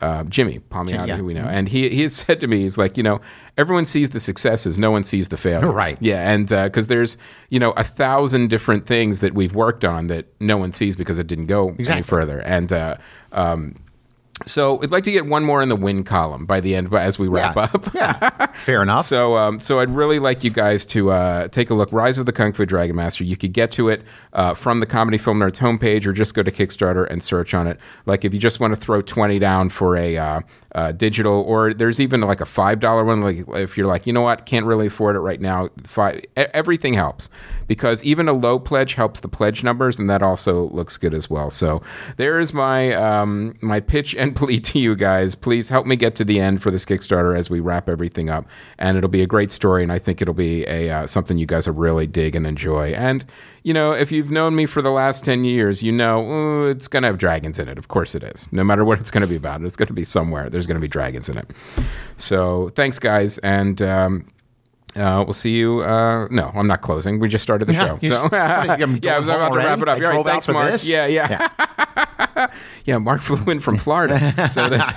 uh, 0.00 0.24
Jimmy 0.24 0.58
Palmiotti, 0.58 1.08
yeah. 1.08 1.16
who 1.16 1.24
we 1.24 1.34
know, 1.34 1.44
and 1.44 1.68
he 1.68 1.88
he 1.88 2.02
had 2.02 2.12
said 2.12 2.40
to 2.40 2.46
me, 2.46 2.62
he's 2.62 2.78
like, 2.78 2.96
you 2.96 3.02
know, 3.02 3.20
everyone 3.56 3.86
sees 3.86 4.10
the 4.10 4.20
successes, 4.20 4.78
no 4.78 4.90
one 4.90 5.04
sees 5.04 5.28
the 5.28 5.36
failures, 5.36 5.72
Right. 5.72 5.98
Yeah, 6.00 6.30
and 6.30 6.48
because 6.48 6.86
there's 6.86 7.16
you 7.50 7.58
know 7.58 7.72
a 7.72 7.84
thousand 7.84 8.48
different 8.48 8.86
things 8.86 9.20
that 9.20 9.34
we've 9.34 9.54
worked 9.54 9.84
on 9.84 10.06
that 10.08 10.26
no 10.40 10.56
one 10.56 10.72
sees 10.72 10.96
because 10.96 11.18
it 11.18 11.26
didn't 11.26 11.46
go 11.46 11.74
any 11.78 12.02
further, 12.02 12.40
and. 12.40 12.72
Uh, 12.72 12.96
um, 13.32 13.74
so 14.46 14.74
we'd 14.74 14.90
like 14.90 15.04
to 15.04 15.12
get 15.12 15.26
one 15.26 15.44
more 15.44 15.62
in 15.62 15.68
the 15.68 15.76
win 15.76 16.04
column 16.04 16.46
by 16.46 16.60
the 16.60 16.74
end, 16.74 16.92
as 16.94 17.18
we 17.18 17.28
wrap 17.28 17.56
yeah. 17.56 17.62
up. 17.62 17.94
yeah. 17.94 18.46
Fair 18.54 18.82
enough. 18.82 19.06
So, 19.06 19.36
um, 19.36 19.58
so 19.58 19.80
I'd 19.80 19.90
really 19.90 20.18
like 20.18 20.44
you 20.44 20.50
guys 20.50 20.86
to 20.86 21.10
uh, 21.10 21.48
take 21.48 21.70
a 21.70 21.74
look. 21.74 21.92
Rise 21.92 22.18
of 22.18 22.26
the 22.26 22.32
Kung 22.32 22.52
Fu 22.52 22.64
Dragon 22.66 22.96
Master. 22.96 23.24
You 23.24 23.36
could 23.36 23.52
get 23.52 23.72
to 23.72 23.88
it 23.88 24.02
uh, 24.32 24.54
from 24.54 24.80
the 24.80 24.86
Comedy 24.86 25.18
Film 25.18 25.38
Nerds 25.38 25.58
homepage, 25.58 26.06
or 26.06 26.12
just 26.12 26.34
go 26.34 26.42
to 26.42 26.50
Kickstarter 26.50 27.06
and 27.10 27.22
search 27.22 27.54
on 27.54 27.66
it. 27.66 27.78
Like 28.06 28.24
if 28.24 28.32
you 28.32 28.40
just 28.40 28.60
want 28.60 28.74
to 28.74 28.80
throw 28.80 29.02
twenty 29.02 29.38
down 29.38 29.70
for 29.70 29.96
a 29.96 30.16
uh, 30.16 30.40
uh, 30.78 30.92
digital, 30.92 31.42
or 31.42 31.74
there's 31.74 31.98
even 31.98 32.20
like 32.20 32.40
a 32.40 32.46
five 32.46 32.78
dollar 32.78 33.04
one. 33.04 33.20
Like 33.20 33.44
if 33.48 33.76
you're 33.76 33.88
like, 33.88 34.06
you 34.06 34.12
know 34.12 34.20
what, 34.20 34.46
can't 34.46 34.64
really 34.64 34.86
afford 34.86 35.16
it 35.16 35.20
right 35.20 35.40
now. 35.40 35.70
Five, 35.82 36.24
everything 36.36 36.94
helps 36.94 37.28
because 37.66 38.04
even 38.04 38.28
a 38.28 38.32
low 38.32 38.60
pledge 38.60 38.94
helps 38.94 39.18
the 39.18 39.28
pledge 39.28 39.64
numbers, 39.64 39.98
and 39.98 40.08
that 40.08 40.22
also 40.22 40.68
looks 40.68 40.96
good 40.96 41.14
as 41.14 41.28
well. 41.28 41.50
So 41.50 41.82
there 42.16 42.38
is 42.38 42.54
my 42.54 42.92
um, 42.92 43.54
my 43.60 43.80
pitch 43.80 44.14
and 44.14 44.36
plea 44.40 44.60
to 44.60 44.78
you 44.78 44.94
guys. 44.94 45.34
Please 45.34 45.68
help 45.68 45.84
me 45.84 45.96
get 45.96 46.14
to 46.16 46.24
the 46.24 46.38
end 46.38 46.62
for 46.62 46.70
this 46.70 46.84
Kickstarter 46.84 47.36
as 47.36 47.50
we 47.50 47.58
wrap 47.58 47.88
everything 47.88 48.30
up, 48.30 48.46
and 48.78 48.96
it'll 48.96 49.10
be 49.10 49.22
a 49.22 49.26
great 49.26 49.50
story, 49.50 49.82
and 49.82 49.90
I 49.90 49.98
think 49.98 50.22
it'll 50.22 50.32
be 50.32 50.64
a 50.66 50.90
uh, 50.90 51.06
something 51.08 51.38
you 51.38 51.46
guys 51.46 51.66
will 51.66 51.74
really 51.74 52.06
dig 52.06 52.36
and 52.36 52.46
enjoy. 52.46 52.92
And 52.92 53.24
you 53.68 53.74
know, 53.74 53.92
if 53.92 54.10
you've 54.10 54.30
known 54.30 54.56
me 54.56 54.64
for 54.64 54.80
the 54.80 54.90
last 54.90 55.24
ten 55.24 55.44
years, 55.44 55.82
you 55.82 55.92
know 55.92 56.24
"Oh, 56.26 56.64
it's 56.70 56.88
gonna 56.88 57.06
have 57.06 57.18
dragons 57.18 57.58
in 57.58 57.68
it. 57.68 57.76
Of 57.76 57.88
course 57.88 58.14
it 58.14 58.22
is. 58.22 58.48
No 58.50 58.64
matter 58.64 58.82
what 58.82 58.98
it's 58.98 59.10
gonna 59.10 59.26
be 59.26 59.36
about, 59.36 59.60
it's 59.62 59.76
gonna 59.76 59.92
be 59.92 60.04
somewhere. 60.04 60.48
There's 60.48 60.66
gonna 60.66 60.80
be 60.80 60.88
dragons 60.88 61.28
in 61.28 61.36
it. 61.36 61.50
So 62.16 62.70
thanks, 62.74 62.98
guys, 62.98 63.36
and. 63.38 63.80
Um, 63.82 64.26
uh, 64.96 65.22
we'll 65.24 65.34
see 65.34 65.50
you. 65.54 65.80
Uh, 65.82 66.26
no, 66.30 66.50
I'm 66.56 66.66
not 66.66 66.80
closing. 66.80 67.20
We 67.20 67.28
just 67.28 67.42
started 67.42 67.66
the 67.66 67.74
Yeah, 67.74 67.86
show. 67.86 67.98
So, 68.02 68.08
just- 68.08 68.22
what, 68.24 68.34
I'm 68.34 68.96
yeah, 69.02 69.16
I 69.16 69.18
was 69.20 69.28
about 69.28 69.52
to 69.52 69.58
wrap 69.58 69.78
it 69.80 69.88
up. 69.88 69.98
All 69.98 70.02
right, 70.02 70.24
thanks, 70.26 70.48
Mark. 70.48 70.72
this? 70.72 70.88
Yeah, 70.88 71.06
yeah, 71.06 72.48
yeah. 72.84 72.98
Mark 72.98 73.20
flew 73.20 73.52
in 73.52 73.60
from 73.60 73.76
Florida. 73.86 74.18
so 74.50 74.68
that's 74.68 74.90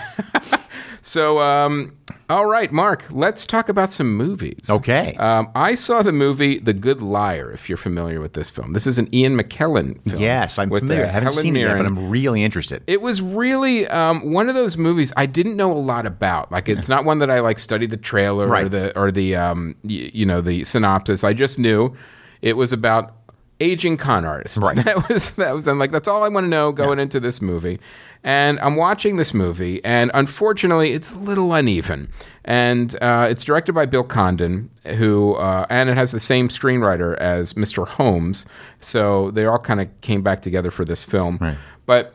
so. 1.01 1.39
Um, 1.39 1.97
all 2.29 2.45
right, 2.45 2.71
Mark. 2.71 3.03
Let's 3.09 3.45
talk 3.45 3.67
about 3.67 3.91
some 3.91 4.15
movies. 4.15 4.69
Okay. 4.69 5.15
Um, 5.17 5.49
I 5.53 5.75
saw 5.75 6.01
the 6.01 6.13
movie 6.13 6.59
The 6.59 6.73
Good 6.73 7.01
Liar. 7.01 7.51
If 7.51 7.67
you're 7.67 7.77
familiar 7.77 8.21
with 8.21 8.33
this 8.33 8.49
film, 8.49 8.71
this 8.71 8.87
is 8.87 8.97
an 8.97 9.13
Ian 9.13 9.37
McKellen 9.37 10.01
film. 10.09 10.21
yes, 10.21 10.57
I'm 10.57 10.69
with, 10.69 10.83
familiar. 10.83 11.03
uh, 11.03 11.09
I 11.09 11.11
haven't 11.11 11.29
Helen 11.33 11.43
seen 11.43 11.57
it 11.57 11.61
yet, 11.61 11.75
but 11.75 11.85
I'm 11.85 12.09
really 12.09 12.43
interested. 12.43 12.83
It 12.87 13.01
was 13.01 13.21
really 13.21 13.85
um, 13.87 14.31
one 14.31 14.47
of 14.47 14.55
those 14.55 14.77
movies 14.77 15.11
I 15.17 15.25
didn't 15.25 15.57
know 15.57 15.73
a 15.73 15.77
lot 15.77 16.05
about. 16.05 16.53
Like, 16.53 16.69
it's 16.69 16.87
not 16.87 17.03
one 17.03 17.19
that 17.19 17.29
I 17.29 17.41
like 17.41 17.59
studied 17.59 17.89
the 17.89 17.97
trailer 17.97 18.47
or 18.49 18.69
the 18.69 18.97
or 18.97 19.11
the 19.11 19.35
um, 19.35 19.75
y- 19.83 20.11
you 20.13 20.25
know 20.25 20.39
the 20.39 20.63
synopsis. 20.63 21.25
I 21.25 21.33
just 21.33 21.59
knew 21.59 21.93
it 22.41 22.55
was 22.55 22.71
about 22.71 23.13
aging 23.59 23.97
con 23.97 24.25
artists. 24.25 24.57
Right. 24.57 24.75
That 24.85 25.09
was 25.09 25.31
that 25.31 25.53
was. 25.53 25.67
I'm 25.67 25.79
like, 25.79 25.91
that's 25.91 26.07
all 26.07 26.23
I 26.23 26.29
want 26.29 26.45
to 26.45 26.49
know 26.49 26.71
going 26.71 26.97
into 26.97 27.19
this 27.19 27.41
movie. 27.41 27.79
And 28.23 28.59
I'm 28.59 28.75
watching 28.75 29.15
this 29.17 29.33
movie, 29.33 29.83
and 29.83 30.11
unfortunately, 30.13 30.93
it's 30.93 31.11
a 31.11 31.17
little 31.17 31.53
uneven. 31.55 32.07
And 32.45 32.95
uh, 33.01 33.27
it's 33.29 33.43
directed 33.43 33.73
by 33.73 33.87
Bill 33.87 34.03
Condon, 34.03 34.69
who 34.85 35.33
uh, 35.35 35.65
and 35.71 35.89
it 35.89 35.95
has 35.97 36.11
the 36.11 36.19
same 36.19 36.47
screenwriter 36.47 37.17
as 37.17 37.55
Mr. 37.55 37.87
Holmes. 37.87 38.45
So 38.79 39.31
they 39.31 39.45
all 39.45 39.57
kind 39.57 39.81
of 39.81 39.87
came 40.01 40.21
back 40.21 40.41
together 40.41 40.69
for 40.69 40.85
this 40.85 41.03
film. 41.03 41.39
Right. 41.41 41.57
But 41.87 42.13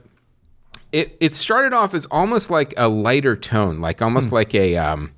it 0.93 1.17
it 1.19 1.35
started 1.35 1.73
off 1.73 1.93
as 1.93 2.07
almost 2.07 2.51
like 2.51 2.73
a 2.77 2.89
lighter 2.89 3.35
tone, 3.35 3.81
like 3.81 4.01
almost 4.01 4.29
Hmm. 4.29 4.35
like 4.37 4.55
a 4.55 4.77
um, 4.77 5.13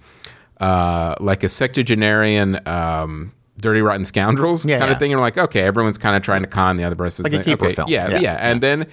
uh, 0.58 1.16
like 1.20 1.42
a 1.44 1.48
sectogenarian 1.48 2.66
um, 2.66 3.32
dirty 3.58 3.80
rotten 3.82 4.04
scoundrels 4.06 4.64
Yeah, 4.64 4.78
kind 4.78 4.88
yeah. 4.88 4.94
of 4.94 4.98
thing. 4.98 5.10
You're 5.10 5.20
like, 5.20 5.36
okay, 5.36 5.62
everyone's 5.62 5.98
kind 5.98 6.16
of 6.16 6.22
trying 6.22 6.42
to 6.42 6.48
con 6.48 6.78
the 6.78 6.84
other 6.84 6.96
person. 6.96 7.24
Like 7.24 7.34
a 7.34 7.44
caper 7.44 7.66
okay, 7.66 7.74
film. 7.74 7.88
Yeah, 7.90 8.08
yeah, 8.12 8.20
Yeah, 8.20 8.34
and 8.40 8.62
then. 8.62 8.86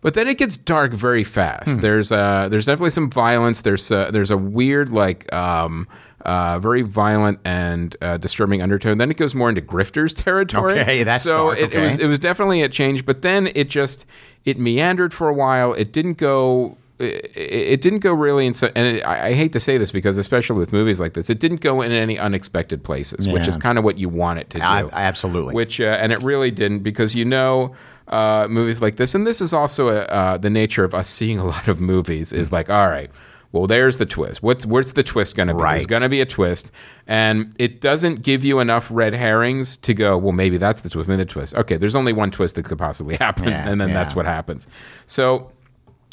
But 0.00 0.14
then 0.14 0.28
it 0.28 0.38
gets 0.38 0.56
dark 0.56 0.92
very 0.92 1.24
fast. 1.24 1.72
Hmm. 1.72 1.80
There's 1.80 2.12
uh, 2.12 2.48
there's 2.50 2.66
definitely 2.66 2.90
some 2.90 3.10
violence. 3.10 3.62
There's 3.62 3.90
uh, 3.90 4.10
there's 4.10 4.30
a 4.30 4.36
weird 4.36 4.90
like 4.90 5.30
um, 5.32 5.88
uh, 6.24 6.58
very 6.60 6.82
violent 6.82 7.40
and 7.44 7.96
uh, 8.00 8.16
disturbing 8.16 8.62
undertone. 8.62 8.98
Then 8.98 9.10
it 9.10 9.16
goes 9.16 9.34
more 9.34 9.48
into 9.48 9.60
grifters 9.62 10.14
territory. 10.14 10.80
Okay, 10.80 11.02
that's 11.02 11.24
so 11.24 11.46
dark, 11.46 11.58
it, 11.58 11.72
it 11.72 11.80
was 11.80 11.98
it 11.98 12.06
was 12.06 12.18
definitely 12.18 12.62
a 12.62 12.68
change. 12.68 13.04
But 13.04 13.22
then 13.22 13.48
it 13.54 13.68
just 13.70 14.06
it 14.44 14.58
meandered 14.58 15.12
for 15.12 15.28
a 15.28 15.34
while. 15.34 15.72
It 15.72 15.92
didn't 15.92 16.14
go. 16.18 16.76
It, 17.00 17.80
didn't 17.80 18.00
go 18.00 18.12
really 18.12 18.44
in, 18.44 18.54
so- 18.54 18.72
and 18.74 18.96
it, 18.96 19.02
I, 19.02 19.28
I 19.28 19.32
hate 19.32 19.52
to 19.52 19.60
say 19.60 19.78
this 19.78 19.92
because 19.92 20.18
especially 20.18 20.58
with 20.58 20.72
movies 20.72 20.98
like 20.98 21.14
this, 21.14 21.30
it 21.30 21.38
didn't 21.38 21.60
go 21.60 21.80
in 21.80 21.92
any 21.92 22.18
unexpected 22.18 22.82
places, 22.82 23.28
which 23.28 23.46
is 23.46 23.56
kind 23.56 23.78
of 23.78 23.84
what 23.84 23.98
you 23.98 24.08
want 24.08 24.40
it 24.40 24.50
to 24.50 24.58
do. 24.58 24.64
I 24.64 24.82
absolutely. 24.92 25.54
Which 25.54 25.80
uh, 25.80 25.84
and 25.84 26.12
it 26.12 26.20
really 26.24 26.50
didn't 26.50 26.80
because 26.80 27.14
you 27.14 27.24
know 27.24 27.76
uh, 28.08 28.46
movies 28.48 28.80
like 28.82 28.96
this, 28.96 29.14
and 29.14 29.26
this 29.26 29.40
is 29.40 29.52
also 29.52 29.88
a, 29.88 30.00
uh, 30.02 30.38
the 30.38 30.50
nature 30.50 30.84
of 30.84 30.94
us 30.94 31.08
seeing 31.08 31.38
a 31.38 31.44
lot 31.44 31.68
of 31.68 31.80
movies 31.80 32.32
is 32.32 32.50
like, 32.52 32.68
all 32.70 32.88
right, 32.88 33.10
well, 33.52 33.66
there's 33.66 33.96
the 33.96 34.06
twist. 34.06 34.42
What's 34.42 34.66
what's 34.66 34.92
the 34.92 35.02
twist 35.02 35.34
going 35.34 35.48
to 35.48 35.54
be? 35.54 35.62
Right. 35.62 35.72
There's 35.74 35.86
going 35.86 36.02
to 36.02 36.08
be 36.08 36.20
a 36.20 36.26
twist, 36.26 36.70
and 37.06 37.54
it 37.58 37.80
doesn't 37.80 38.22
give 38.22 38.44
you 38.44 38.60
enough 38.60 38.86
red 38.90 39.14
herrings 39.14 39.76
to 39.78 39.94
go. 39.94 40.18
Well, 40.18 40.32
maybe 40.32 40.58
that's 40.58 40.82
the 40.82 40.90
twist. 40.90 41.08
Maybe 41.08 41.22
the 41.22 41.26
twist. 41.26 41.54
Okay, 41.54 41.76
there's 41.78 41.94
only 41.94 42.12
one 42.12 42.30
twist 42.30 42.56
that 42.56 42.64
could 42.64 42.78
possibly 42.78 43.16
happen, 43.20 43.48
Yeah, 43.48 43.68
and 43.68 43.80
then 43.80 43.88
yeah. 43.88 43.94
that's 43.94 44.14
what 44.14 44.26
happens. 44.26 44.66
So 45.06 45.50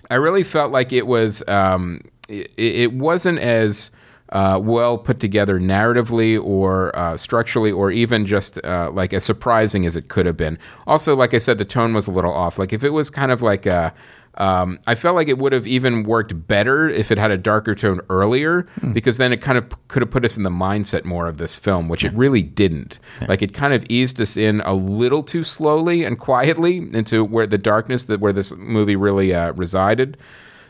I 0.09 0.15
really 0.15 0.43
felt 0.43 0.71
like 0.71 0.93
it 0.93 1.07
was 1.07 1.45
um, 1.47 2.01
it, 2.29 2.51
it 2.57 2.93
wasn't 2.93 3.39
as 3.39 3.91
uh, 4.29 4.59
well 4.61 4.97
put 4.97 5.19
together 5.19 5.59
narratively 5.59 6.41
or 6.43 6.95
uh, 6.95 7.15
structurally 7.15 7.71
or 7.71 7.91
even 7.91 8.25
just 8.25 8.63
uh, 8.63 8.89
like 8.93 9.13
as 9.13 9.23
surprising 9.23 9.85
as 9.85 9.95
it 9.95 10.07
could 10.07 10.25
have 10.25 10.37
been. 10.37 10.57
Also, 10.87 11.15
like 11.15 11.33
I 11.33 11.37
said, 11.37 11.57
the 11.57 11.65
tone 11.65 11.93
was 11.93 12.07
a 12.07 12.11
little 12.11 12.33
off. 12.33 12.57
Like 12.57 12.73
if 12.73 12.83
it 12.83 12.89
was 12.89 13.09
kind 13.09 13.31
of 13.31 13.41
like 13.41 13.65
a 13.65 13.93
um, 14.37 14.79
I 14.85 14.95
felt 14.95 15.15
like 15.15 15.29
it 15.29 15.37
would 15.37 15.53
have 15.53 15.65
even 15.65 16.03
worked 16.03 16.47
better 16.47 16.89
if 16.89 17.11
it 17.11 17.17
had 17.17 17.31
a 17.31 17.37
darker 17.37 17.73
tone 17.73 18.01
earlier, 18.09 18.67
because 18.91 19.17
then 19.17 19.31
it 19.31 19.37
kind 19.41 19.57
of 19.57 19.69
p- 19.69 19.77
could 19.87 20.01
have 20.01 20.11
put 20.11 20.25
us 20.25 20.35
in 20.35 20.43
the 20.43 20.49
mindset 20.49 21.05
more 21.05 21.27
of 21.27 21.37
this 21.37 21.55
film, 21.55 21.87
which 21.87 22.03
it 22.03 22.13
really 22.13 22.41
didn't. 22.41 22.99
Like 23.27 23.41
it 23.41 23.53
kind 23.53 23.73
of 23.73 23.85
eased 23.87 24.19
us 24.19 24.35
in 24.35 24.61
a 24.61 24.73
little 24.73 25.23
too 25.23 25.43
slowly 25.43 26.03
and 26.03 26.19
quietly 26.19 26.77
into 26.77 27.23
where 27.23 27.47
the 27.47 27.57
darkness 27.57 28.05
that 28.05 28.19
where 28.19 28.33
this 28.33 28.51
movie 28.51 28.97
really 28.97 29.33
uh, 29.33 29.53
resided. 29.53 30.17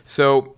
So 0.03 0.54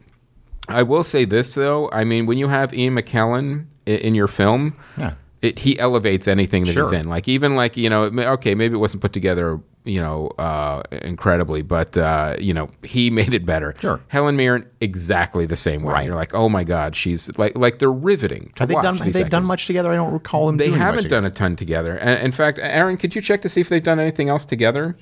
I 0.67 0.83
will 0.83 1.03
say 1.03 1.25
this 1.25 1.53
though. 1.55 1.89
I 1.91 2.03
mean, 2.03 2.25
when 2.25 2.37
you 2.37 2.47
have 2.47 2.73
Ian 2.73 2.95
McKellen 2.95 3.65
in, 3.85 3.97
in 3.99 4.15
your 4.15 4.27
film, 4.27 4.73
Yeah. 4.97 5.13
it, 5.41 5.59
he 5.59 5.77
elevates 5.79 6.27
anything 6.27 6.65
that 6.65 6.75
he's 6.75 6.91
in. 6.91 7.07
Like 7.07 7.27
even 7.27 7.55
like 7.55 7.77
you 7.77 7.89
know, 7.89 8.03
okay, 8.05 8.53
maybe 8.55 8.75
it 8.75 8.79
wasn't 8.79 9.01
put 9.01 9.13
together, 9.13 9.59
you 9.85 10.01
know, 10.01 10.27
uh, 10.37 10.83
incredibly, 11.03 11.61
but 11.61 11.97
uh, 11.97 12.35
you 12.39 12.53
know, 12.53 12.67
he 12.83 13.09
made 13.19 13.33
it 13.33 13.45
better. 13.45 13.73
Sure. 13.79 14.01
Helen 14.09 14.35
Mirren 14.35 14.65
exactly 14.81 15.45
the 15.45 15.55
same 15.55 15.83
way. 15.83 15.93
Right. 15.93 16.05
You're 16.05 16.15
like, 16.15 16.33
oh 16.33 16.49
my 16.49 16.63
god, 16.65 16.95
she's 16.95 17.35
like 17.37 17.55
like 17.57 17.79
they're 17.79 17.91
riveting. 17.91 18.51
Have 18.57 18.67
they 18.67 18.75
done? 18.75 18.97
Have 18.97 19.13
they 19.13 19.23
done 19.23 19.47
much 19.47 19.67
together? 19.67 19.91
I 19.91 19.95
don't 19.95 20.11
recall 20.11 20.47
them. 20.47 20.57
They 20.57 20.69
haven't 20.71 21.07
done 21.07 21.23
a 21.25 21.31
ton 21.31 21.55
together. 21.55 21.97
And 21.97 22.19
in 22.21 22.31
fact, 22.31 22.59
Aaron, 22.61 22.97
could 22.97 23.15
you 23.15 23.21
check 23.21 23.41
to 23.43 23.49
see 23.49 23.61
if 23.61 23.69
they've 23.69 23.83
done 23.83 23.99
anything 23.99 24.27
else 24.29 24.43
together? 24.43 24.97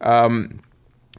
Um, 0.00 0.60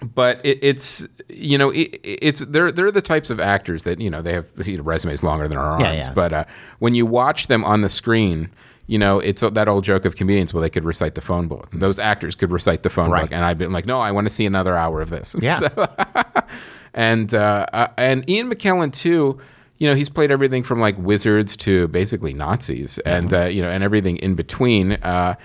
but 0.01 0.41
it, 0.45 0.59
it's 0.61 1.07
you 1.29 1.57
know 1.57 1.69
it, 1.69 1.99
it's 2.03 2.41
they're 2.41 2.71
they're 2.71 2.91
the 2.91 3.01
types 3.01 3.29
of 3.29 3.39
actors 3.39 3.83
that 3.83 3.99
you 4.01 4.09
know 4.09 4.21
they 4.21 4.33
have 4.33 4.47
you 4.67 4.77
know, 4.77 4.83
resumes 4.83 5.23
longer 5.23 5.47
than 5.47 5.57
our 5.57 5.71
arms. 5.71 5.81
Yeah, 5.83 5.93
yeah. 5.93 6.13
But 6.13 6.33
uh, 6.33 6.45
when 6.79 6.93
you 6.95 7.05
watch 7.05 7.47
them 7.47 7.63
on 7.63 7.81
the 7.81 7.89
screen, 7.89 8.49
you 8.87 8.97
know 8.99 9.19
it's 9.19 9.41
that 9.41 9.67
old 9.67 9.83
joke 9.85 10.03
of 10.05 10.15
comedians. 10.15 10.53
Well, 10.53 10.61
they 10.61 10.69
could 10.69 10.83
recite 10.83 11.15
the 11.15 11.21
phone 11.21 11.47
book. 11.47 11.69
Those 11.71 11.97
actors 11.99 12.35
could 12.35 12.51
recite 12.51 12.83
the 12.83 12.89
phone 12.89 13.09
Right. 13.09 13.21
book, 13.23 13.31
and 13.31 13.45
I've 13.45 13.57
been 13.57 13.71
like, 13.71 13.85
no, 13.85 13.99
I 14.01 14.11
want 14.11 14.27
to 14.27 14.33
see 14.33 14.45
another 14.45 14.75
hour 14.75 15.01
of 15.01 15.09
this. 15.09 15.35
Yeah. 15.39 15.59
So- 15.75 15.87
and 16.93 17.33
uh, 17.33 17.65
uh, 17.73 17.87
and 17.97 18.29
Ian 18.29 18.49
McKellen 18.51 18.91
too. 18.93 19.39
You 19.77 19.89
know, 19.89 19.95
he's 19.95 20.07
played 20.09 20.31
everything 20.31 20.63
from 20.63 20.79
like 20.79 20.97
wizards 20.97 21.57
to 21.57 21.89
basically 21.89 22.33
Nazis, 22.33 22.97
and 22.99 23.33
uh, 23.33 23.45
you 23.45 23.61
know, 23.61 23.69
and 23.69 23.83
everything 23.83 24.15
in 24.17 24.35
between. 24.35 24.93
Uh, 24.93 25.35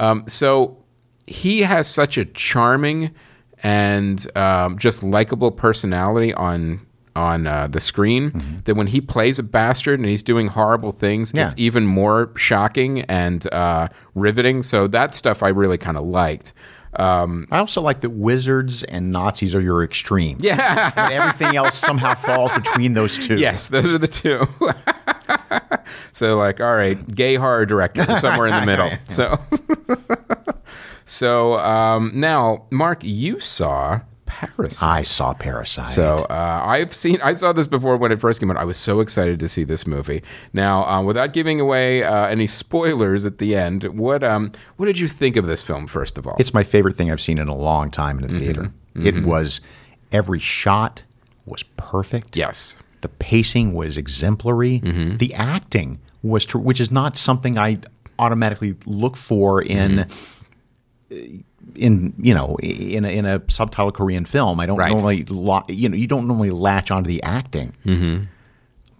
um, 0.00 0.24
so 0.26 0.78
he 1.26 1.60
has 1.62 1.86
such 1.86 2.16
a 2.16 2.24
charming 2.24 3.14
and 3.64 4.24
um, 4.36 4.78
just 4.78 5.02
likable 5.02 5.50
personality 5.50 6.32
on 6.34 6.86
on 7.16 7.46
uh, 7.46 7.68
the 7.68 7.78
screen 7.78 8.60
that 8.64 8.74
when 8.74 8.88
he 8.88 9.00
plays 9.00 9.38
a 9.38 9.42
bastard 9.44 10.00
and 10.00 10.08
he's 10.08 10.22
doing 10.22 10.48
horrible 10.48 10.90
things, 10.90 11.32
Yeah. 11.32 11.46
it's 11.46 11.54
even 11.56 11.86
more 11.86 12.32
shocking 12.36 13.02
and 13.02 13.46
uh, 13.52 13.86
riveting. 14.16 14.64
So 14.64 14.88
that 14.88 15.14
stuff 15.14 15.40
I 15.40 15.48
really 15.50 15.78
kind 15.78 15.96
of 15.96 16.04
liked. 16.04 16.52
Um, 16.96 17.46
I 17.52 17.58
also 17.58 17.80
like 17.80 18.00
that 18.00 18.10
wizards 18.10 18.82
and 18.84 19.12
Nazis 19.12 19.54
are 19.54 19.60
your 19.60 19.84
extreme. 19.84 20.38
yeah. 20.40 20.90
And 20.96 21.12
everything 21.12 21.54
else 21.56 21.76
somehow 21.78 22.14
falls 22.14 22.50
between 22.52 22.94
those 22.94 23.16
two. 23.16 23.36
Yes, 23.36 23.68
those 23.68 23.86
are 23.86 23.98
the 23.98 24.08
two. 24.08 24.42
so 26.12 26.36
like, 26.36 26.60
all 26.60 26.74
right, 26.74 26.98
gay 27.14 27.36
horror 27.36 27.64
director 27.66 28.04
somewhere 28.16 28.48
in 28.48 28.54
the 28.54 28.66
middle. 28.66 28.90
So, 29.08 29.38
so 31.06 31.56
um, 31.58 32.10
now, 32.14 32.66
Mark, 32.70 33.02
you 33.04 33.40
saw 33.40 34.00
Parasite. 34.26 34.88
I 34.88 35.02
saw 35.02 35.34
Parasite. 35.34 35.86
So 35.86 36.16
uh, 36.30 36.64
I've 36.66 36.94
seen, 36.94 37.20
I 37.22 37.34
saw 37.34 37.52
this 37.52 37.66
before 37.66 37.96
when 37.96 38.10
it 38.10 38.20
first 38.20 38.40
came 38.40 38.50
out. 38.50 38.56
I 38.56 38.64
was 38.64 38.76
so 38.78 39.00
excited 39.00 39.38
to 39.40 39.48
see 39.48 39.64
this 39.64 39.86
movie. 39.86 40.22
Now, 40.52 40.84
uh, 40.86 41.02
without 41.02 41.32
giving 41.34 41.60
away 41.60 42.02
uh, 42.02 42.26
any 42.26 42.46
spoilers 42.46 43.24
at 43.26 43.38
the 43.38 43.54
end, 43.54 43.84
what 43.84 44.24
um, 44.24 44.50
what 44.76 44.86
did 44.86 44.98
you 44.98 45.08
think 45.08 45.36
of 45.36 45.46
this 45.46 45.60
film? 45.62 45.86
First 45.86 46.16
of 46.18 46.26
all, 46.26 46.36
it's 46.38 46.54
my 46.54 46.64
favorite 46.64 46.96
thing 46.96 47.10
I've 47.12 47.20
seen 47.20 47.38
in 47.38 47.48
a 47.48 47.54
long 47.56 47.90
time 47.90 48.18
in 48.18 48.24
a 48.24 48.28
theater. 48.28 48.72
It 48.96 49.24
was 49.24 49.60
every 50.12 50.38
shot 50.38 51.02
was 51.46 51.62
perfect. 51.76 52.36
yes, 52.36 52.76
The 53.02 53.08
pacing 53.08 53.74
was 53.74 53.96
exemplary. 53.98 54.78
The 55.18 55.34
acting 55.34 56.00
was, 56.22 56.46
ter- 56.46 56.58
which 56.58 56.80
is 56.80 56.90
not 56.90 57.16
something 57.18 57.58
I 57.58 57.78
automatically 58.18 58.76
look 58.86 59.16
for 59.16 59.60
in, 59.60 60.06
in 61.10 62.14
you 62.18 62.34
know, 62.34 62.56
in 62.62 63.04
a, 63.04 63.08
in 63.08 63.24
a 63.26 63.42
subtitle 63.48 63.92
Korean 63.92 64.24
film. 64.24 64.60
I 64.60 64.66
don't 64.66 64.78
Right. 64.78 64.90
normally, 64.90 65.24
lo- 65.24 65.64
you 65.68 65.88
know, 65.88 65.96
you 65.96 66.06
don't 66.06 66.26
normally 66.26 66.50
latch 66.50 66.90
onto 66.90 67.08
the 67.08 67.22
acting. 67.22 67.74
Mm-hmm. 67.84 68.24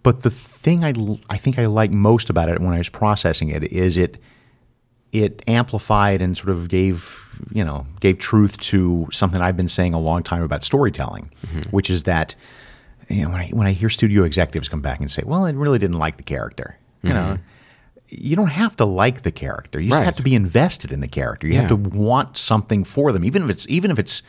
But 0.03 0.23
the 0.23 0.29
thing 0.29 0.83
I 0.83 0.93
I 1.29 1.37
think 1.37 1.57
I 1.57 1.65
like 1.65 1.91
most 1.91 2.29
about 2.29 2.49
it 2.49 2.59
when 2.59 2.73
I 2.73 2.77
was 2.77 2.89
processing 2.89 3.49
it 3.49 3.63
is 3.63 3.97
it 3.97 4.17
it 5.11 5.41
amplified 5.47 6.21
and 6.21 6.35
sort 6.37 6.49
of 6.49 6.67
gave 6.67 7.21
you 7.51 7.63
know 7.63 7.85
gave 8.01 8.19
truth 8.19 8.57
to 8.57 9.07
something 9.11 9.41
I've 9.41 9.57
been 9.57 9.67
saying 9.67 9.93
a 9.93 9.99
long 9.99 10.21
time 10.23 10.43
about 10.43 10.63
storytelling, 10.63 11.31
mm-hmm. 11.47 11.69
which 11.71 11.89
is 11.89 12.03
that 12.03 12.35
you 13.09 13.23
know 13.23 13.29
when 13.29 13.41
I 13.41 13.47
when 13.49 13.65
I 13.67 13.71
hear 13.71 13.89
studio 13.89 14.23
executives 14.23 14.69
come 14.69 14.81
back 14.81 14.99
and 14.99 15.09
say, 15.09 15.23
"Well, 15.25 15.45
I 15.45 15.51
really 15.51 15.79
didn't 15.79 15.97
like 15.97 16.17
the 16.17 16.23
character," 16.23 16.77
you 17.01 17.09
know. 17.09 17.15
Mm-hmm. 17.33 17.41
You 18.09 18.35
don't 18.35 18.47
have 18.51 18.75
to 18.77 18.85
like 18.85 19.23
the 19.23 19.31
character. 19.31 19.79
You 19.79 19.89
just 19.89 19.99
Right. 19.99 20.05
have 20.05 20.15
to 20.17 20.23
be 20.23 20.35
invested 20.35 20.91
in 20.91 20.99
the 20.99 21.07
character. 21.07 21.47
You 21.47 21.55
have 21.55 21.69
to 21.69 21.75
want 21.75 22.37
something 22.37 22.83
for 22.83 23.11
them, 23.11 23.25
even 23.25 23.43
if 23.43 23.49
it's 23.49 23.65
even 23.69 23.89
if 23.91 23.97
it's 23.99 24.21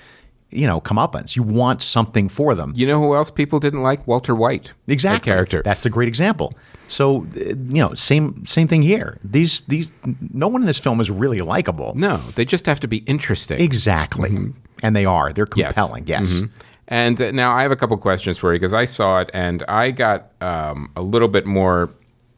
you 0.50 0.66
know 0.66 0.80
comeuppance. 0.80 1.36
You 1.36 1.42
want 1.42 1.82
something 1.82 2.28
for 2.28 2.54
them. 2.54 2.72
you 2.76 2.86
know 2.86 3.00
who 3.00 3.14
else 3.14 3.30
people 3.30 3.58
didn't 3.60 3.82
like? 3.82 4.06
Walter 4.06 4.34
White, 4.34 4.72
Exactly. 4.86 5.30
character. 5.30 5.60
That's 5.64 5.84
a 5.84 5.90
great 5.90 6.08
example. 6.08 6.54
So 6.88 7.26
you 7.34 7.54
know, 7.82 7.92
same 7.94 8.46
same 8.46 8.66
thing 8.68 8.82
here. 8.82 9.18
These 9.24 9.62
these 9.68 9.90
no 10.32 10.48
one 10.48 10.62
in 10.62 10.66
this 10.66 10.78
film 10.78 11.00
is 11.00 11.10
really 11.10 11.40
likable. 11.40 11.92
no, 11.96 12.18
they 12.36 12.44
just 12.44 12.64
have 12.66 12.80
to 12.80 12.88
be 12.88 12.98
interesting. 12.98 13.60
Exactly. 13.60 14.52
And 14.82 14.94
they 14.96 15.04
are. 15.04 15.32
They're 15.32 15.46
Yes. 15.56 15.74
compelling. 15.74 16.04
Yes. 16.06 16.30
Mhm. 16.32 16.50
And 16.88 17.20
uh, 17.20 17.30
now 17.32 17.52
I 17.52 17.62
have 17.62 17.72
a 17.72 17.76
couple 17.76 17.96
questions 17.96 18.38
for 18.38 18.52
you 18.54 18.60
because 18.60 18.72
I 18.72 18.84
saw 18.84 19.18
it 19.20 19.30
and 19.34 19.64
I 19.68 19.90
got 19.90 20.30
um, 20.40 20.90
a 20.94 21.02
little 21.02 21.28
bit 21.28 21.44
more 21.44 21.90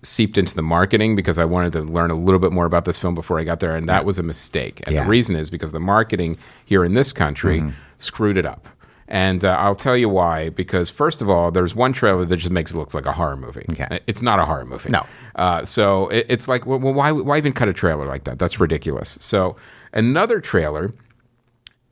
seeped 0.03 0.39
into 0.39 0.55
the 0.55 0.63
marketing 0.63 1.17
because 1.17 1.39
I 1.39 1.45
wanted 1.45 1.73
to 1.73 1.83
learn 1.83 2.11
a 2.11 2.15
little 2.15 2.39
bit 2.39 2.53
more 2.53 2.67
about 2.67 2.85
this 2.85 2.97
film 2.97 3.15
before 3.15 3.41
I 3.41 3.45
got 3.45 3.61
there, 3.61 3.75
and 3.77 3.89
that 3.89 4.05
was 4.05 4.19
a 4.19 4.23
mistake. 4.23 4.81
And 4.87 4.95
Yeah. 4.95 5.01
Mm-hmm. 5.01 5.07
the 5.09 5.11
reason 5.11 5.37
is 5.37 5.51
because 5.51 5.73
the 5.73 5.81
marketing 5.81 6.39
here 6.67 6.85
in 6.85 6.95
this 6.95 7.13
country 7.13 7.63
screwed 7.99 8.37
it 8.37 8.47
up. 8.47 8.69
And 9.11 9.43
uh, 9.45 9.57
I'll 9.59 9.75
tell 9.75 9.97
you 9.97 10.09
why. 10.09 10.51
Because 10.51 10.91
first 10.91 11.23
of 11.23 11.31
all, 11.31 11.51
there's 11.51 11.75
one 11.75 11.93
trailer 11.95 12.25
that 12.27 12.37
just 12.37 12.51
makes 12.53 12.73
it 12.73 12.77
look 12.77 12.93
like 12.93 13.07
a 13.07 13.13
horror 13.13 13.37
movie. 13.39 13.65
Okay. 13.71 14.01
It's 14.07 14.21
not 14.21 14.39
a 14.39 14.45
horror 14.45 14.67
movie. 14.67 14.91
No. 14.91 15.07
Uh, 15.35 15.65
so 15.65 16.09
it, 16.09 16.27
it's 16.29 16.47
like, 16.47 16.67
well, 16.67 16.79
well, 16.79 16.93
why, 16.93 17.11
why 17.11 17.39
even 17.39 17.55
cut 17.55 17.69
a 17.69 17.73
trailer 17.73 18.07
like 18.07 18.25
that? 18.25 18.39
That's 18.39 18.61
ridiculous. 18.61 19.17
So 19.21 19.57
another 19.95 20.41
trailer 20.41 20.93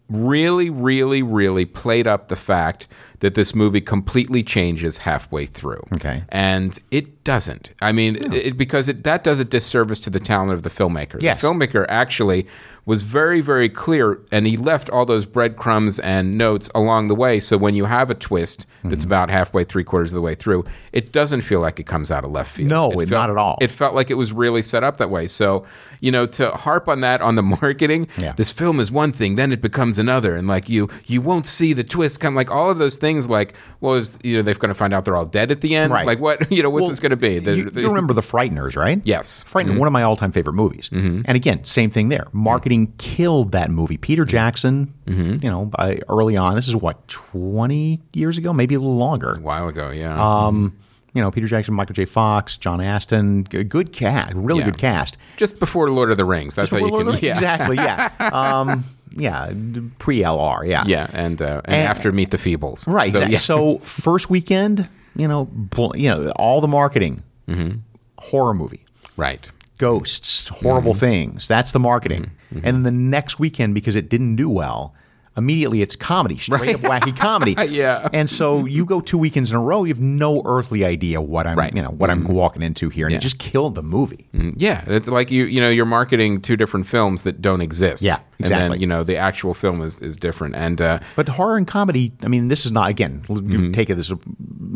really, 0.08 0.70
really, 0.70 1.22
really 1.22 1.64
played 1.64 2.06
up 2.06 2.28
the 2.28 2.36
fact 2.36 2.86
that 3.20 3.34
this 3.34 3.54
movie 3.54 3.80
completely 3.80 4.42
changes 4.42 4.98
halfway 4.98 5.46
through. 5.46 5.82
Okay. 5.94 6.22
And 6.28 6.78
it 6.90 7.24
doesn't. 7.24 7.72
I 7.80 7.90
mean, 7.90 8.16
it, 8.32 8.58
because 8.58 8.88
it, 8.88 9.04
that 9.04 9.24
does 9.24 9.40
a 9.40 9.44
disservice 9.44 9.98
to 10.00 10.10
the 10.10 10.20
talent 10.20 10.52
of 10.52 10.62
the 10.64 10.70
filmmaker. 10.70 11.20
Yes. 11.22 11.40
The 11.40 11.46
filmmaker 11.48 11.86
actually 11.88 12.46
was 12.84 13.02
very, 13.02 13.40
very 13.40 13.68
clear, 13.70 14.20
and 14.30 14.46
he 14.46 14.56
left 14.58 14.90
all 14.90 15.06
those 15.06 15.24
breadcrumbs 15.26 15.98
and 16.00 16.36
notes 16.38 16.70
along 16.74 17.08
the 17.08 17.14
way. 17.14 17.40
So 17.40 17.56
when 17.56 17.74
you 17.74 17.86
have 17.86 18.10
a 18.10 18.14
twist 18.14 18.66
that's 18.84 18.96
Mm-hmm. 19.02 19.08
about 19.08 19.30
halfway, 19.30 19.64
three 19.64 19.82
quarters 19.82 20.12
of 20.12 20.16
the 20.16 20.20
way 20.20 20.34
through, 20.36 20.64
it 20.92 21.10
doesn't 21.10 21.40
feel 21.40 21.60
like 21.60 21.80
it 21.80 21.86
comes 21.86 22.10
out 22.12 22.22
of 22.24 22.30
left 22.30 22.52
field. 22.52 22.68
No, 22.68 22.90
It 22.90 22.94
it- 23.04 23.08
felt- 23.08 23.10
not 23.10 23.30
at 23.30 23.36
all. 23.38 23.56
It 23.62 23.70
felt 23.70 23.94
like 23.94 24.10
it 24.10 24.14
was 24.14 24.32
really 24.32 24.62
set 24.62 24.84
up 24.84 24.98
that 24.98 25.10
way. 25.10 25.26
So, 25.26 25.64
you 26.00 26.10
know, 26.12 26.26
to 26.26 26.50
harp 26.50 26.88
on 26.88 27.00
that 27.00 27.20
on 27.20 27.34
the 27.34 27.42
marketing, 27.62 28.08
Yeah. 28.18 28.32
this 28.32 28.50
film 28.50 28.80
is 28.80 28.90
one 28.90 29.12
thing, 29.12 29.36
then 29.36 29.52
it 29.52 29.60
becomes 29.60 29.98
another, 29.98 30.36
and 30.36 30.46
like 30.48 30.68
you, 30.68 30.88
you 31.06 31.20
won't 31.20 31.46
see 31.46 31.72
the 31.72 31.84
twist 31.84 32.20
come. 32.20 32.34
Like 32.34 32.50
all 32.50 32.70
of 32.70 32.78
those 32.78 32.96
things, 32.96 33.28
like 33.28 33.54
well, 33.80 33.94
is 33.94 34.16
you 34.22 34.36
know 34.36 34.42
they're 34.42 34.54
going 34.54 34.68
to 34.68 34.74
find 34.74 34.92
out 34.94 35.04
they're 35.04 35.16
all 35.16 35.26
dead 35.26 35.50
at 35.50 35.60
the 35.60 35.74
end. 35.76 35.92
Right. 35.92 36.06
Like 36.06 36.18
what 36.20 36.50
you 36.56 36.62
know, 36.62 36.70
what's 36.70 36.82
Well, 36.82 36.90
this 36.90 37.00
going 37.00 37.10
to 37.10 37.16
be? 37.16 37.38
The- 37.38 37.56
you, 37.56 37.70
the- 37.70 37.80
you 37.82 37.88
remember 37.88 38.12
The 38.14 38.20
Frighteners, 38.22 38.76
right? 38.76 39.00
Yes. 39.04 39.44
Frighteners, 39.44 39.70
mm-hmm. 39.70 39.78
one 39.78 39.86
of 39.88 39.92
my 39.92 40.02
all-time 40.02 40.32
favorite 40.32 40.54
movies. 40.54 40.88
Mm-hmm. 40.90 41.22
And 41.24 41.36
again, 41.36 41.64
same 41.64 41.90
thing 41.90 42.08
there. 42.08 42.24
Mm-hmm. 42.26 42.38
Marketing 42.38 42.92
killed 42.98 43.52
that 43.52 43.70
movie. 43.70 43.96
Peter 43.96 44.24
Jackson, 44.24 44.92
you 45.06 45.38
know, 45.50 45.66
by 45.66 46.00
early 46.08 46.36
on, 46.36 46.54
this 46.56 46.68
is 46.68 46.74
what, 46.76 47.06
20 47.08 48.00
years 48.12 48.38
ago? 48.38 48.52
Maybe 48.52 48.74
a 48.74 48.80
little 48.80 48.96
longer. 48.96 49.34
a 49.34 49.40
while 49.40 49.68
ago, 49.68 49.90
yeah. 49.90 50.16
Um, 50.46 50.76
you 51.16 51.22
know, 51.22 51.30
Peter 51.30 51.46
Jackson, 51.46 51.74
Michael 51.74 51.94
J. 51.94 52.04
Fox, 52.04 52.56
John 52.56 52.80
Astin, 52.80 53.44
good 53.44 53.92
cast, 53.92 54.34
really 54.34 54.60
Yeah. 54.60 54.66
good 54.66 54.78
cast. 54.78 55.16
Just 55.38 55.58
before 55.58 55.88
Lord 55.90 56.10
of 56.10 56.18
the 56.18 56.24
Rings. 56.24 56.54
That's 56.54 56.70
how 56.70 56.76
you 56.76 56.90
can. 56.90 57.06
Yeah. 57.22 57.32
Exactly, 57.32 57.76
yeah. 57.76 58.10
Um, 58.32 58.84
yeah, 59.16 59.50
pre 59.98 60.20
LR, 60.20 60.68
yeah. 60.68 60.84
Yeah, 60.86 61.06
and 61.12 61.40
uh, 61.40 61.62
and, 61.64 61.74
And- 61.74 61.88
after 61.88 62.12
Meet 62.12 62.30
the 62.32 62.36
Feebles. 62.36 62.86
Right. 62.86 63.10
So, 63.10 63.18
exactly. 63.18 63.32
yeah. 63.32 63.38
So 63.38 63.78
first 63.78 64.28
weekend, 64.28 64.88
you 65.16 65.26
know, 65.26 65.46
bl- 65.50 65.96
you 65.96 66.10
know, 66.10 66.30
all 66.36 66.60
the 66.60 66.68
marketing, 66.68 67.22
Mm-hmm. 67.48 67.78
horror 68.18 68.52
movie, 68.54 68.84
right. 69.16 69.48
ghosts, 69.78 70.48
horrible 70.48 70.92
Mm-hmm. 70.92 71.00
things. 71.00 71.48
That's 71.48 71.72
the 71.72 71.80
marketing. 71.80 72.30
And 72.50 72.62
then 72.64 72.82
the 72.84 72.90
next 72.90 73.38
weekend, 73.38 73.74
because 73.74 73.96
it 73.96 74.08
didn't 74.08 74.36
do 74.36 74.48
well, 74.48 74.94
immediately 75.36 75.82
it's 75.82 75.96
comedy, 75.96 76.38
straight 76.38 76.74
up 76.74 76.80
wacky 76.82 77.16
comedy. 77.16 77.54
Yeah. 77.68 78.08
And 78.12 78.28
so 78.30 78.64
you 78.64 78.84
go 78.86 79.00
two 79.00 79.18
weekends 79.18 79.50
in 79.50 79.56
a 79.56 79.60
row, 79.60 79.84
you 79.84 79.92
have 79.92 80.00
no 80.00 80.40
earthly 80.44 80.84
idea 80.84 81.20
what 81.20 81.46
I'm, 81.46 81.58
Right. 81.58 81.68
Mm-hmm. 81.68 81.76
you 81.76 81.82
know, 81.82 81.90
what 81.90 82.10
I'm 82.10 82.24
walking 82.24 82.62
into 82.62 82.88
here, 82.88 83.06
and 83.06 83.12
Yeah. 83.12 83.18
it 83.18 83.22
just 83.22 83.38
killed 83.38 83.74
the 83.74 83.82
movie. 83.82 84.28
Mm, 84.34 84.54
Yeah, 84.56 84.84
it's 84.86 85.08
like 85.08 85.30
you 85.30 85.44
you 85.44 85.60
know 85.60 85.68
you're 85.68 85.84
marketing 85.84 86.40
two 86.40 86.56
different 86.56 86.86
films 86.86 87.22
that 87.22 87.42
don't 87.42 87.60
exist. 87.60 88.02
Yeah, 88.02 88.16
And 88.38 88.48
then 88.48 88.52
exactly. 88.52 88.78
you 88.80 88.86
know 88.86 89.04
the 89.04 89.16
actual 89.16 89.52
film 89.54 89.82
is, 89.82 90.00
is 90.00 90.16
different. 90.16 90.54
And 90.56 90.80
uh, 90.80 90.98
But 91.16 91.28
horror 91.28 91.56
and 91.56 91.66
comedy, 91.66 92.12
I 92.22 92.28
mean, 92.28 92.48
this 92.48 92.64
is 92.66 92.72
not 92.72 92.88
again. 92.90 93.22
Mm-hmm. 93.28 93.72
Take 93.72 93.90
it 93.90 93.98
as 93.98 94.08
you 94.10 94.18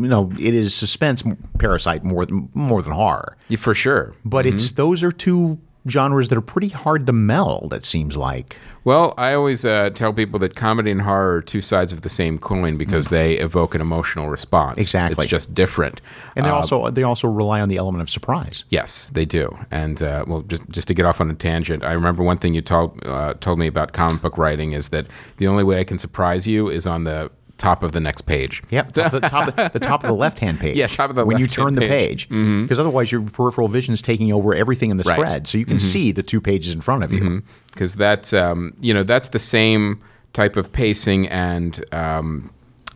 know, 0.07 0.31
it 0.39 0.53
is 0.53 0.73
suspense, 0.73 1.23
parasite 1.59 2.03
more 2.03 2.25
than 2.25 2.49
more 2.53 2.81
than 2.81 2.93
horror. 2.93 3.37
yeah, 3.49 3.57
for 3.57 3.73
sure. 3.73 4.13
But 4.25 4.45
it's 4.45 4.73
those 4.73 5.01
are 5.03 5.11
two 5.11 5.57
genres 5.87 6.29
that 6.29 6.37
are 6.37 6.41
pretty 6.41 6.69
hard 6.69 7.07
to 7.07 7.13
meld. 7.13 7.73
It 7.73 7.85
seems 7.85 8.17
like. 8.17 8.57
Well, 8.83 9.13
I 9.15 9.35
always 9.35 9.63
uh, 9.63 9.91
tell 9.93 10.11
people 10.11 10.39
that 10.39 10.55
comedy 10.55 10.89
and 10.89 11.03
horror 11.03 11.35
are 11.35 11.41
two 11.43 11.61
sides 11.61 11.93
of 11.93 12.01
the 12.01 12.09
same 12.09 12.39
coin 12.39 12.77
because 12.77 13.09
they 13.09 13.37
evoke 13.37 13.75
an 13.75 13.81
emotional 13.81 14.29
response. 14.29 14.79
Mm. 14.79 14.81
Exactly. 14.81 15.23
It's 15.25 15.29
just 15.29 15.53
different. 15.53 16.01
And 16.35 16.45
they 16.47 16.49
Uh, 16.49 16.55
also 16.55 16.89
they 16.89 17.03
also 17.03 17.27
rely 17.27 17.61
on 17.61 17.69
the 17.69 17.77
element 17.77 18.01
of 18.01 18.09
surprise. 18.09 18.63
Yes, 18.69 19.09
they 19.13 19.25
do. 19.25 19.55
And 19.69 20.01
uh, 20.01 20.25
well, 20.27 20.41
just 20.41 20.67
just 20.69 20.87
to 20.87 20.93
get 20.95 21.05
off 21.05 21.21
on 21.21 21.29
a 21.29 21.35
tangent, 21.35 21.83
I 21.83 21.91
remember 21.91 22.23
one 22.23 22.37
thing 22.37 22.55
you 22.55 22.61
told 22.61 22.99
uh, 23.05 23.35
told 23.39 23.59
me 23.59 23.67
about 23.67 23.93
comic 23.93 24.21
book 24.23 24.37
writing 24.37 24.71
is 24.71 24.89
that 24.89 25.05
the 25.37 25.47
only 25.47 25.63
way 25.63 25.79
I 25.79 25.83
can 25.83 25.99
surprise 25.99 26.47
you 26.47 26.67
is 26.69 26.87
on 26.87 27.03
the 27.03 27.29
top 27.61 27.83
of 27.83 27.91
the 27.91 27.99
next 27.99 28.21
page. 28.23 28.61
Yep, 28.71 28.93
top 28.93 29.11
the 29.11 29.19
top 29.21 29.57
of, 29.57 29.71
the 29.73 29.79
top 29.79 30.03
of 30.03 30.07
the 30.07 30.15
left 30.15 30.39
hand 30.39 30.59
page. 30.59 30.75
Yeah, 30.81 30.87
top 30.87 31.09
of 31.11 31.15
the 31.15 31.25
when 31.25 31.37
you 31.37 31.47
turn 31.47 31.75
the 31.75 31.81
page. 31.81 32.27
page, 32.27 32.63
because 32.63 32.79
otherwise 32.79 33.11
your 33.11 33.21
peripheral 33.21 33.67
vision 33.67 33.93
is 33.93 34.01
taking 34.01 34.31
over 34.33 34.55
everything 34.55 34.89
in 34.89 34.97
the 34.97 35.03
Right. 35.03 35.15
spread, 35.15 35.47
so 35.47 35.57
you 35.57 35.65
can 35.65 35.79
see 35.79 36.11
the 36.11 36.23
two 36.23 36.41
pages 36.41 36.73
in 36.73 36.81
front 36.81 37.03
of 37.03 37.11
you. 37.13 37.41
because 37.71 37.95
that's 37.95 38.33
um, 38.33 38.73
you 38.81 38.93
know 38.93 39.03
that's 39.03 39.29
the 39.29 39.39
same 39.39 40.01
type 40.33 40.55
of 40.57 40.71
pacing 40.71 41.27
and 41.27 41.83
um, 41.93 42.49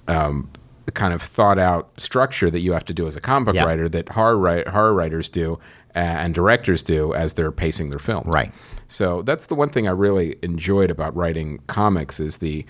um, 0.07 0.49
kind 0.93 1.13
of 1.13 1.21
thought 1.21 1.59
out 1.59 1.89
structure 1.97 2.49
that 2.49 2.59
you 2.61 2.71
have 2.71 2.85
to 2.85 2.93
do 2.93 3.07
as 3.07 3.15
a 3.15 3.21
comic 3.21 3.45
book 3.47 3.55
Yeah. 3.55 3.65
writer 3.65 3.89
that 3.89 4.07
horror 4.09 4.37
wri- 4.37 4.67
horror 4.67 4.93
writers 4.93 5.29
do 5.29 5.59
uh, 5.95 5.99
and 5.99 6.33
directors 6.33 6.81
do 6.83 7.13
as 7.13 7.33
they're 7.33 7.51
pacing 7.51 7.89
their 7.89 7.99
films. 7.99 8.27
Right. 8.27 8.51
So 8.87 9.21
that's 9.23 9.47
the 9.47 9.55
one 9.55 9.69
thing 9.69 9.87
I 9.87 9.91
really 9.91 10.37
enjoyed 10.43 10.89
about 10.91 11.15
writing 11.15 11.59
comics 11.67 12.19
is 12.19 12.37
the 12.37 12.65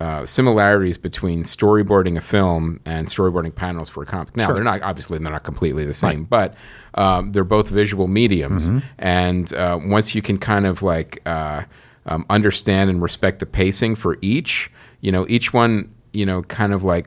uh, 0.00 0.26
similarities 0.26 0.98
between 0.98 1.44
storyboarding 1.44 2.16
a 2.16 2.20
film 2.20 2.80
and 2.84 3.06
storyboarding 3.06 3.54
panels 3.54 3.88
for 3.88 4.02
a 4.02 4.06
comic. 4.06 4.36
Now 4.36 4.46
Sure. 4.46 4.54
they're 4.54 4.64
not 4.64 4.82
obviously 4.82 5.18
they're 5.18 5.32
not 5.32 5.44
completely 5.44 5.84
the 5.86 5.94
same, 5.94 6.24
but 6.24 6.54
um, 6.94 7.32
they're 7.32 7.44
both 7.44 7.68
visual 7.68 8.08
mediums, 8.08 8.70
Mm-hmm. 8.70 8.78
and 8.98 9.52
uh, 9.54 9.78
once 9.82 10.14
you 10.14 10.22
can 10.22 10.38
kind 10.38 10.66
of 10.66 10.82
like 10.82 11.22
uh, 11.26 11.62
um, 12.06 12.26
understand 12.28 12.90
and 12.90 13.00
respect 13.02 13.38
the 13.38 13.46
pacing 13.46 13.94
for 13.96 14.18
each, 14.20 14.70
you 15.00 15.10
know, 15.12 15.24
each 15.28 15.52
one, 15.52 15.92
you 16.12 16.26
know, 16.26 16.42
kind 16.42 16.72
of 16.72 16.82
like 16.84 17.06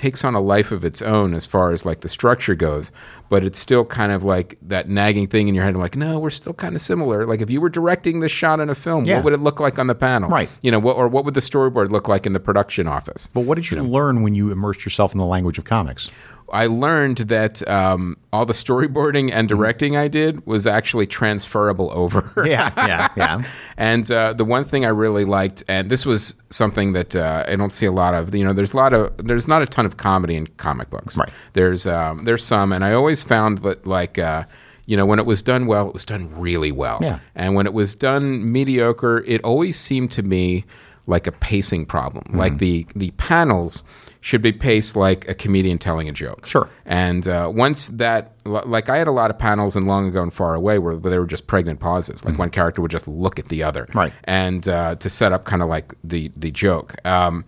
takes 0.00 0.24
on 0.24 0.34
a 0.34 0.40
life 0.40 0.72
of 0.72 0.82
its 0.82 1.02
own 1.02 1.34
as 1.34 1.44
far 1.44 1.72
as 1.72 1.84
like 1.84 2.00
the 2.00 2.08
structure 2.08 2.54
goes, 2.54 2.90
but 3.28 3.44
it's 3.44 3.58
still 3.58 3.84
kind 3.84 4.10
of 4.12 4.24
like 4.24 4.56
that 4.62 4.88
nagging 4.88 5.26
thing 5.26 5.46
in 5.46 5.54
your 5.54 5.62
head. 5.62 5.76
like, 5.76 5.94
no, 5.94 6.18
we're 6.18 6.30
still 6.30 6.54
kind 6.54 6.74
of 6.74 6.80
similar. 6.80 7.26
Like 7.26 7.42
if 7.42 7.50
you 7.50 7.60
were 7.60 7.68
directing 7.68 8.20
this 8.20 8.32
shot 8.32 8.60
in 8.60 8.70
a 8.70 8.74
film, 8.74 9.04
Yeah. 9.04 9.16
what 9.16 9.24
would 9.24 9.32
it 9.34 9.40
look 9.40 9.60
like 9.60 9.78
on 9.78 9.88
the 9.88 9.94
panel? 9.94 10.30
Right. 10.30 10.48
You 10.62 10.70
know, 10.70 10.78
what, 10.78 10.96
or 10.96 11.06
what 11.06 11.26
would 11.26 11.34
the 11.34 11.40
storyboard 11.40 11.90
look 11.90 12.08
like 12.08 12.24
in 12.24 12.32
the 12.32 12.40
production 12.40 12.88
office? 12.88 13.28
But 13.32 13.40
what 13.42 13.56
did 13.56 13.70
you 13.70 13.82
learn 13.82 14.22
when 14.22 14.34
you 14.34 14.50
immersed 14.50 14.86
yourself 14.86 15.12
in 15.12 15.18
the 15.18 15.26
language 15.26 15.58
of 15.58 15.64
comics? 15.64 16.10
I 16.52 16.66
learned 16.66 17.18
that 17.18 17.66
um, 17.68 18.16
all 18.32 18.46
the 18.46 18.52
storyboarding 18.52 19.28
Mm-hmm. 19.28 19.38
and 19.38 19.48
directing 19.48 19.96
I 19.96 20.08
did 20.08 20.46
was 20.46 20.66
actually 20.66 21.06
transferable 21.06 21.90
over. 21.92 22.32
Yeah, 22.46 22.72
yeah, 22.76 23.08
yeah. 23.16 23.42
And 23.76 24.10
uh, 24.10 24.32
the 24.34 24.44
one 24.44 24.64
thing 24.64 24.84
I 24.84 24.88
really 24.88 25.24
liked, 25.24 25.62
and 25.68 25.90
this 25.90 26.04
was 26.06 26.34
something 26.50 26.92
that 26.92 27.16
uh, 27.16 27.44
I 27.48 27.56
don't 27.56 27.72
see 27.72 27.86
a 27.86 27.92
lot 27.92 28.14
of. 28.14 28.34
You 28.34 28.44
know, 28.44 28.52
there's 28.52 28.72
a 28.72 28.76
lot 28.76 28.92
of 28.92 29.16
there's 29.18 29.48
not 29.48 29.62
a 29.62 29.66
ton 29.66 29.86
of 29.86 29.96
comedy 29.96 30.36
in 30.36 30.46
comic 30.58 30.90
books. 30.90 31.16
Right. 31.16 31.30
There's 31.54 31.86
um, 31.86 32.24
there's 32.24 32.44
some, 32.44 32.72
and 32.72 32.84
I 32.84 32.92
always 32.92 33.22
found 33.22 33.58
that 33.58 33.86
like. 33.86 34.18
Uh, 34.18 34.44
you 34.86 34.96
know, 34.96 35.06
when 35.06 35.20
it 35.20 35.26
was 35.26 35.40
done 35.40 35.66
well, 35.66 35.86
it 35.86 35.94
was 35.94 36.04
done 36.04 36.34
really 36.34 36.72
well. 36.72 36.98
Yeah. 37.00 37.20
And 37.36 37.54
when 37.54 37.64
it 37.66 37.72
was 37.72 37.94
done 37.94 38.50
mediocre, 38.50 39.18
it 39.24 39.40
always 39.44 39.78
seemed 39.78 40.10
to 40.12 40.22
me 40.24 40.64
like 41.06 41.28
a 41.28 41.32
pacing 41.32 41.86
problem. 41.86 42.24
Mm-hmm. 42.24 42.38
Like 42.38 42.58
the 42.58 42.86
the 42.96 43.12
panels 43.12 43.84
should 44.20 44.42
be 44.42 44.52
paced 44.52 44.96
like 44.96 45.26
a 45.28 45.34
comedian 45.34 45.78
telling 45.78 46.08
a 46.08 46.12
joke. 46.12 46.44
Sure. 46.46 46.68
And 46.84 47.26
uh, 47.26 47.50
once 47.54 47.88
that, 47.88 48.32
like 48.44 48.88
I 48.90 48.98
had 48.98 49.06
a 49.06 49.12
lot 49.12 49.30
of 49.30 49.38
panels 49.38 49.76
in 49.76 49.86
Long 49.86 50.08
Ago 50.08 50.22
and 50.22 50.32
Far 50.32 50.54
Away 50.54 50.78
where, 50.78 50.96
where 50.96 51.10
they 51.10 51.18
were 51.18 51.26
just 51.26 51.46
pregnant 51.46 51.80
pauses. 51.80 52.24
Like 52.24 52.38
one 52.38 52.50
character 52.50 52.82
would 52.82 52.90
just 52.90 53.08
look 53.08 53.38
at 53.38 53.48
the 53.48 53.62
other. 53.62 53.86
Mm-hmm. 53.86 53.98
Right. 53.98 54.12
And 54.24 54.68
uh, 54.68 54.96
to 54.96 55.08
set 55.08 55.32
up 55.32 55.44
kind 55.44 55.62
of 55.62 55.68
like 55.68 55.94
the 56.04 56.30
the 56.36 56.50
joke. 56.50 56.94
Um, 57.06 57.44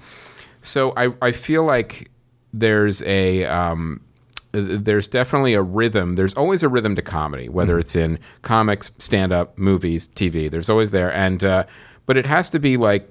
so 0.62 0.92
I 0.96 1.12
I 1.20 1.32
feel 1.32 1.64
like 1.64 2.10
there's 2.54 3.02
a 3.02 3.44
um, 3.44 4.00
there's 4.52 5.08
definitely 5.08 5.54
a 5.54 5.62
rhythm. 5.62 6.16
There's 6.16 6.34
always 6.34 6.62
a 6.62 6.68
rhythm 6.68 6.94
to 6.96 7.02
comedy, 7.02 7.48
whether 7.48 7.78
it's 7.78 7.96
in 7.96 8.18
comics, 8.42 8.92
stand 8.98 9.32
up, 9.32 9.58
movies, 9.58 10.08
TV. 10.14 10.50
There's 10.50 10.70
always 10.70 10.90
there, 10.90 11.12
and 11.12 11.42
uh, 11.42 11.64
but 12.06 12.16
it 12.16 12.26
has 12.26 12.50
to 12.50 12.58
be 12.58 12.76
like 12.76 13.08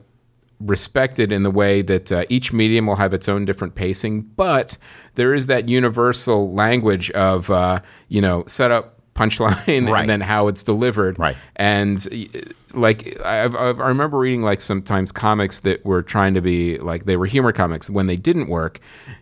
respected 0.66 1.32
in 1.32 1.44
the 1.44 1.52
way 1.52 1.82
that 1.82 2.12
uh, 2.12 2.26
each 2.30 2.54
medium 2.54 2.86
will 2.88 2.96
have 2.96 3.14
its 3.14 3.28
own 3.30 3.46
different 3.46 3.76
pacing. 3.76 4.22
But 4.22 4.78
there 5.16 5.34
is 5.34 5.48
that 5.48 5.68
universal 5.70 6.54
language 6.54 7.12
of 7.12 7.50
uh, 7.50 7.80
you 8.10 8.22
know 8.22 8.44
setup, 8.48 9.00
punchline, 9.16 9.90
Right. 9.92 10.02
and 10.02 10.10
then 10.10 10.22
how 10.22 10.48
it's 10.48 10.64
delivered. 10.64 11.18
Right. 11.20 11.36
And 11.56 12.08
uh, 12.12 12.40
like 12.74 13.20
I've, 13.26 13.56
I've, 13.56 13.80
I 13.80 13.88
remember 13.88 14.18
reading 14.20 14.44
like 14.44 14.62
sometimes 14.62 15.12
comics 15.12 15.60
that 15.62 15.86
were 15.86 16.02
trying 16.02 16.34
to 16.36 16.42
be 16.42 16.78
like 16.78 17.06
they 17.06 17.18
were 17.18 17.26
humor 17.26 17.52
comics. 17.52 17.90
When 17.90 18.06
they 18.06 18.16
didn't 18.18 18.48
work, 18.48 18.80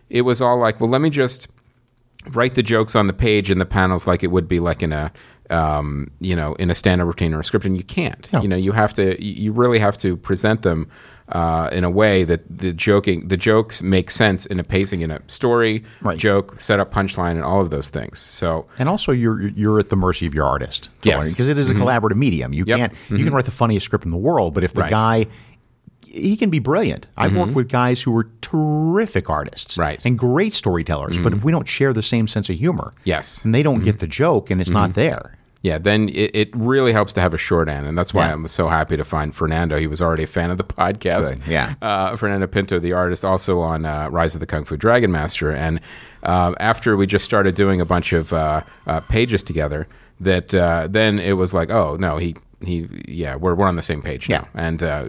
it 0.08 0.22
was 0.22 0.40
all 0.40 0.58
like, 0.58 0.80
well, 0.80 0.90
let 0.90 1.00
me 1.00 1.10
just 1.10 1.48
write 2.32 2.54
the 2.54 2.62
jokes 2.62 2.94
on 2.94 3.06
the 3.06 3.12
page 3.14 3.50
in 3.50 3.58
the 3.58 3.64
panels 3.64 4.06
like 4.06 4.22
it 4.22 4.26
would 4.28 4.46
be 4.46 4.58
like 4.60 4.82
in 4.82 4.92
a 4.92 5.10
um, 5.48 6.10
you 6.20 6.36
know 6.36 6.54
in 6.56 6.70
a 6.70 6.74
stand-up 6.74 7.06
routine 7.06 7.32
or 7.34 7.40
a 7.40 7.44
script 7.44 7.64
and 7.64 7.76
you 7.76 7.82
can't 7.82 8.28
you 8.42 8.46
know 8.46 8.56
you 8.56 8.70
have 8.72 8.92
to 8.94 9.20
you 9.24 9.50
really 9.52 9.78
have 9.80 9.96
to 9.98 10.16
present 10.18 10.62
them 10.62 10.88
uh, 11.32 11.68
in 11.72 11.84
a 11.84 11.90
way 11.90 12.24
that 12.24 12.40
the 12.50 12.72
joking 12.72 13.28
the 13.28 13.36
jokes 13.36 13.82
make 13.82 14.10
sense 14.10 14.46
in 14.46 14.58
a 14.60 14.64
pacing 14.64 15.00
in 15.02 15.10
a 15.10 15.20
story 15.26 15.84
Right. 16.02 16.18
joke 16.18 16.60
setup 16.60 16.92
punchline 16.92 17.32
and 17.32 17.42
all 17.44 17.60
of 17.60 17.70
those 17.70 17.88
things 17.88 18.18
so 18.18 18.66
And 18.78 18.88
also, 18.88 19.12
you're 19.12 19.48
you're 19.48 19.78
at 19.78 19.88
the 19.88 19.96
mercy 19.96 20.26
of 20.26 20.34
your 20.34 20.46
artist. 20.46 20.88
Yes. 21.02 21.30
because 21.30 21.48
it 21.48 21.58
is 21.58 21.70
a 21.70 21.74
mm-hmm. 21.74 21.82
collaborative 21.82 22.16
medium. 22.16 22.52
You 22.52 22.64
Yep. 22.66 22.78
can't 22.78 22.92
you 22.92 22.98
mm-hmm. 23.16 23.24
can 23.26 23.34
write 23.34 23.44
the 23.44 23.50
funniest 23.50 23.84
script 23.86 24.04
in 24.04 24.10
the 24.10 24.16
world, 24.16 24.54
but 24.54 24.64
if 24.64 24.72
the 24.74 24.82
Right. 24.82 24.90
guy 24.90 25.26
he 26.02 26.36
can 26.36 26.50
be 26.50 26.58
brilliant. 26.58 27.06
I've 27.16 27.36
worked 27.36 27.50
mm-hmm. 27.50 27.54
with 27.54 27.68
guys 27.68 28.02
who 28.02 28.16
are 28.16 28.28
terrific 28.40 29.30
artists, 29.30 29.78
Right. 29.78 30.04
and 30.04 30.18
great 30.18 30.54
storytellers. 30.54 31.18
But 31.18 31.32
if 31.32 31.44
we 31.44 31.52
don't 31.52 31.68
share 31.68 31.92
the 31.92 32.02
same 32.02 32.26
sense 32.26 32.50
of 32.50 32.56
humor, 32.56 32.94
Yes. 33.04 33.44
and 33.44 33.54
they 33.54 33.62
don't 33.62 33.84
get 33.84 33.98
the 33.98 34.08
joke, 34.08 34.50
and 34.50 34.60
it's 34.60 34.70
not 34.70 34.94
there. 34.94 35.36
Yeah, 35.62 35.76
then 35.76 36.08
it, 36.08 36.34
it 36.34 36.56
really 36.56 36.92
helps 36.92 37.12
to 37.14 37.20
have 37.20 37.34
a 37.34 37.38
shorthand, 37.38 37.86
and 37.86 37.96
that's 37.98 38.14
why 38.14 38.26
Yeah. 38.26 38.32
I'm 38.32 38.48
so 38.48 38.68
happy 38.68 38.96
to 38.96 39.04
find 39.04 39.34
Fernando. 39.34 39.78
He 39.78 39.86
was 39.86 40.00
already 40.00 40.22
a 40.22 40.26
fan 40.26 40.50
of 40.50 40.56
the 40.56 40.64
podcast. 40.64 41.34
Good, 41.34 41.46
yeah. 41.46 41.74
uh, 41.82 42.16
Fernando 42.16 42.46
Pinto, 42.46 42.78
the 42.78 42.94
artist, 42.94 43.24
also 43.26 43.60
on 43.60 43.84
uh, 43.84 44.08
Rise 44.08 44.34
of 44.34 44.40
the 44.40 44.46
Kung 44.46 44.64
Fu 44.64 44.78
Dragon 44.78 45.12
Master, 45.12 45.50
and 45.52 45.80
uh, 46.22 46.54
after 46.60 46.96
we 46.96 47.06
just 47.06 47.26
started 47.26 47.54
doing 47.54 47.80
a 47.80 47.84
bunch 47.84 48.14
of 48.14 48.32
uh, 48.32 48.62
uh, 48.86 49.00
pages 49.00 49.42
together, 49.42 49.86
that 50.18 50.54
uh, 50.54 50.86
then 50.90 51.18
it 51.18 51.32
was 51.34 51.52
like, 51.52 51.70
oh 51.70 51.96
no, 51.96 52.16
he. 52.16 52.36
He, 52.62 52.86
yeah, 53.08 53.36
we're, 53.36 53.54
we're 53.54 53.66
on 53.66 53.76
the 53.76 53.82
same 53.82 54.02
page 54.02 54.28
now, 54.28 54.46
Yeah. 54.54 54.60
and 54.66 54.82
uh, 54.82 55.04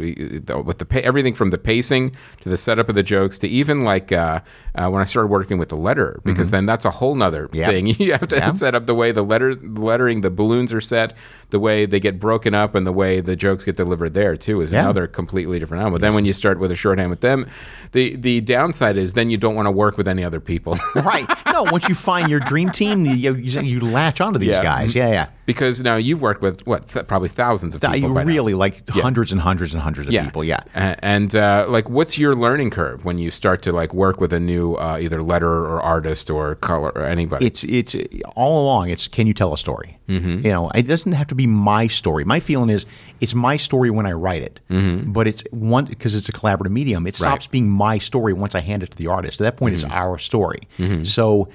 with 0.63 0.77
the 0.77 1.01
everything 1.05 1.33
from 1.33 1.49
the 1.49 1.57
pacing 1.57 2.15
to 2.41 2.49
the 2.49 2.55
setup 2.55 2.87
of 2.87 2.95
the 2.95 3.03
jokes 3.03 3.37
to 3.39 3.47
even 3.49 3.83
like 3.83 4.13
uh, 4.13 4.39
uh, 4.75 4.89
when 4.89 5.01
I 5.01 5.03
started 5.03 5.27
working 5.27 5.57
with 5.57 5.67
the 5.67 5.75
letter, 5.75 6.21
because 6.23 6.51
then 6.51 6.65
that's 6.65 6.85
a 6.85 6.91
whole 6.91 7.13
nother 7.13 7.47
Mm-hmm. 7.47 7.55
Yeah. 7.57 7.67
thing. 7.67 7.87
You 7.99 8.13
have 8.13 8.27
to 8.29 8.37
Yeah. 8.37 8.53
set 8.53 8.73
up 8.73 8.85
the 8.85 8.95
way 8.95 9.11
the 9.11 9.23
letters, 9.23 9.57
the 9.57 9.67
lettering, 9.81 10.21
the 10.21 10.29
balloons 10.29 10.71
are 10.71 10.79
set, 10.79 11.13
the 11.49 11.59
way 11.59 11.85
they 11.85 11.99
get 11.99 12.19
broken 12.21 12.53
up, 12.55 12.73
and 12.73 12.87
the 12.87 12.93
way 12.93 13.19
the 13.19 13.35
jokes 13.35 13.65
get 13.65 13.75
delivered 13.75 14.13
there 14.13 14.37
too 14.37 14.61
is 14.61 14.71
another 14.71 15.05
completely 15.07 15.59
different 15.59 15.81
animal. 15.81 15.97
But 15.99 16.01
then 16.05 16.15
when 16.15 16.23
you 16.23 16.31
start 16.33 16.57
with 16.57 16.71
a 16.71 16.75
shorthand 16.75 17.09
with 17.09 17.19
them, 17.21 17.47
the 17.91 18.15
the 18.15 18.39
downside 18.41 18.95
is 18.95 19.11
then 19.13 19.29
you 19.29 19.37
don't 19.37 19.55
want 19.55 19.65
to 19.65 19.71
work 19.71 19.97
with 19.97 20.07
any 20.07 20.23
other 20.23 20.39
people 20.39 20.77
right? 20.95 21.27
No, 21.51 21.63
once 21.63 21.89
you 21.89 21.95
find 21.95 22.29
your 22.29 22.39
dream 22.39 22.69
team, 22.71 23.05
you 23.05 23.35
you, 23.35 23.61
you 23.61 23.79
latch 23.81 24.21
onto 24.21 24.39
these 24.39 24.57
guys. 24.57 24.95
Yeah, 24.95 25.09
yeah. 25.09 25.27
Because 25.53 25.83
now 25.83 25.95
you've 25.95 26.21
worked 26.21 26.41
with 26.41 26.65
what 26.65 26.87
th- 26.89 27.07
probably 27.07 27.29
thousands 27.29 27.75
of 27.75 27.81
people. 27.81 28.13
by 28.13 28.23
now. 28.23 28.27
really 28.27 28.53
like 28.53 28.87
hundreds 28.89 29.31
and 29.31 29.41
hundreds 29.41 29.73
and 29.73 29.81
hundreds 29.81 30.07
of 30.07 30.13
people. 30.13 30.43
Yeah. 30.43 30.63
And 30.73 31.35
uh, 31.35 31.65
like, 31.69 31.89
what's 31.89 32.17
your 32.17 32.35
learning 32.35 32.71
curve 32.71 33.05
when 33.05 33.17
you 33.17 33.31
start 33.31 33.61
to 33.63 33.71
like 33.71 33.93
work 33.93 34.19
with 34.19 34.33
a 34.33 34.39
new 34.39 34.75
uh, 34.75 34.97
either 34.99 35.19
letterer 35.19 35.69
or 35.69 35.81
artist 35.81 36.29
or 36.29 36.55
color 36.55 36.91
or 36.95 37.05
anybody? 37.05 37.45
it's 37.51 37.63
it's 37.65 37.95
all 38.35 38.63
along 38.63 38.89
it's 38.89 39.07
can 39.07 39.27
you 39.27 39.33
tell 39.33 39.53
a 39.53 39.57
story 39.57 39.97
mm-hmm. 40.07 40.45
you 40.45 40.51
know 40.51 40.69
it 40.71 40.83
doesn't 40.83 41.11
have 41.11 41.27
to 41.27 41.35
be 41.35 41.45
my 41.45 41.87
story 41.87 42.23
my 42.23 42.39
feeling 42.39 42.69
is 42.69 42.85
it's 43.19 43.33
my 43.33 43.57
story 43.57 43.89
when 43.89 44.05
i 44.05 44.11
write 44.11 44.41
it 44.41 44.59
mm-hmm. 44.69 45.11
but 45.11 45.27
it's 45.27 45.43
one 45.51 45.85
because 45.85 46.15
it's 46.15 46.29
a 46.29 46.31
collaborative 46.31 46.71
medium 46.71 47.05
it 47.05 47.15
stops 47.15 47.47
being 47.47 47.69
my 47.69 47.97
story 47.97 48.33
once 48.33 48.55
i 48.55 48.59
hand 48.59 48.83
it 48.83 48.91
to 48.91 48.97
the 48.97 49.07
artist 49.07 49.41
at 49.41 49.43
that 49.43 49.57
point 49.57 49.75
it's 49.75 49.83
our 49.85 50.17
story 50.17 50.59
so 51.03 51.49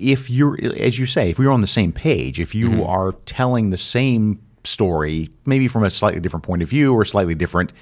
if 0.00 0.30
you're 0.30 0.58
as 0.78 0.98
you 0.98 1.06
say 1.06 1.30
if 1.30 1.38
we're 1.38 1.50
on 1.50 1.60
the 1.60 1.66
same 1.66 1.92
page 1.92 2.40
if 2.40 2.54
you 2.54 2.84
are 2.84 3.12
telling 3.26 3.70
the 3.70 3.76
same 3.76 4.40
story 4.64 5.30
maybe 5.46 5.68
from 5.68 5.84
a 5.84 5.90
slightly 5.90 6.20
different 6.20 6.44
point 6.44 6.62
of 6.62 6.68
view 6.68 6.94
or 6.94 7.04
slightly 7.04 7.34
different 7.34 7.72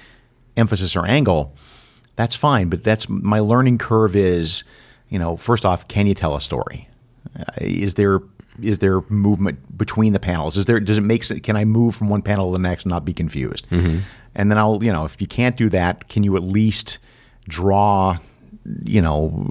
emphasis 0.57 0.95
or 0.95 1.05
angle 1.05 1.55
that's 2.15 2.35
fine. 2.35 2.69
But 2.69 2.83
that's 2.83 3.09
my 3.09 3.39
learning 3.39 3.77
curve 3.77 4.15
is 4.15 4.63
you 5.09 5.19
know 5.19 5.37
first 5.37 5.65
off 5.65 5.87
can 5.87 6.07
you 6.07 6.13
tell 6.13 6.35
a 6.35 6.41
story? 6.41 6.87
Uh, 7.37 7.43
is 7.61 7.95
there 7.95 8.19
is 8.61 8.79
there 8.79 9.01
movement 9.09 9.77
between 9.77 10.13
the 10.13 10.19
panels? 10.19 10.57
Is 10.57 10.65
there 10.65 10.79
does 10.79 10.97
it 10.97 11.01
make 11.01 11.23
sense 11.23 11.41
can 11.41 11.55
i 11.55 11.65
move 11.65 11.95
from 11.95 12.09
one 12.09 12.21
panel 12.21 12.51
to 12.51 12.57
the 12.57 12.61
next 12.61 12.83
and 12.83 12.91
not 12.91 13.05
be 13.05 13.13
confused? 13.13 13.65
And 14.35 14.51
then 14.51 14.57
i'll 14.57 14.83
you 14.83 14.91
know 14.91 15.05
if 15.05 15.19
you 15.21 15.27
can't 15.27 15.55
do 15.55 15.69
that 15.69 16.07
can 16.09 16.23
you 16.23 16.35
at 16.35 16.43
least 16.43 16.99
draw 17.47 18.17
you 18.83 19.01
know 19.01 19.45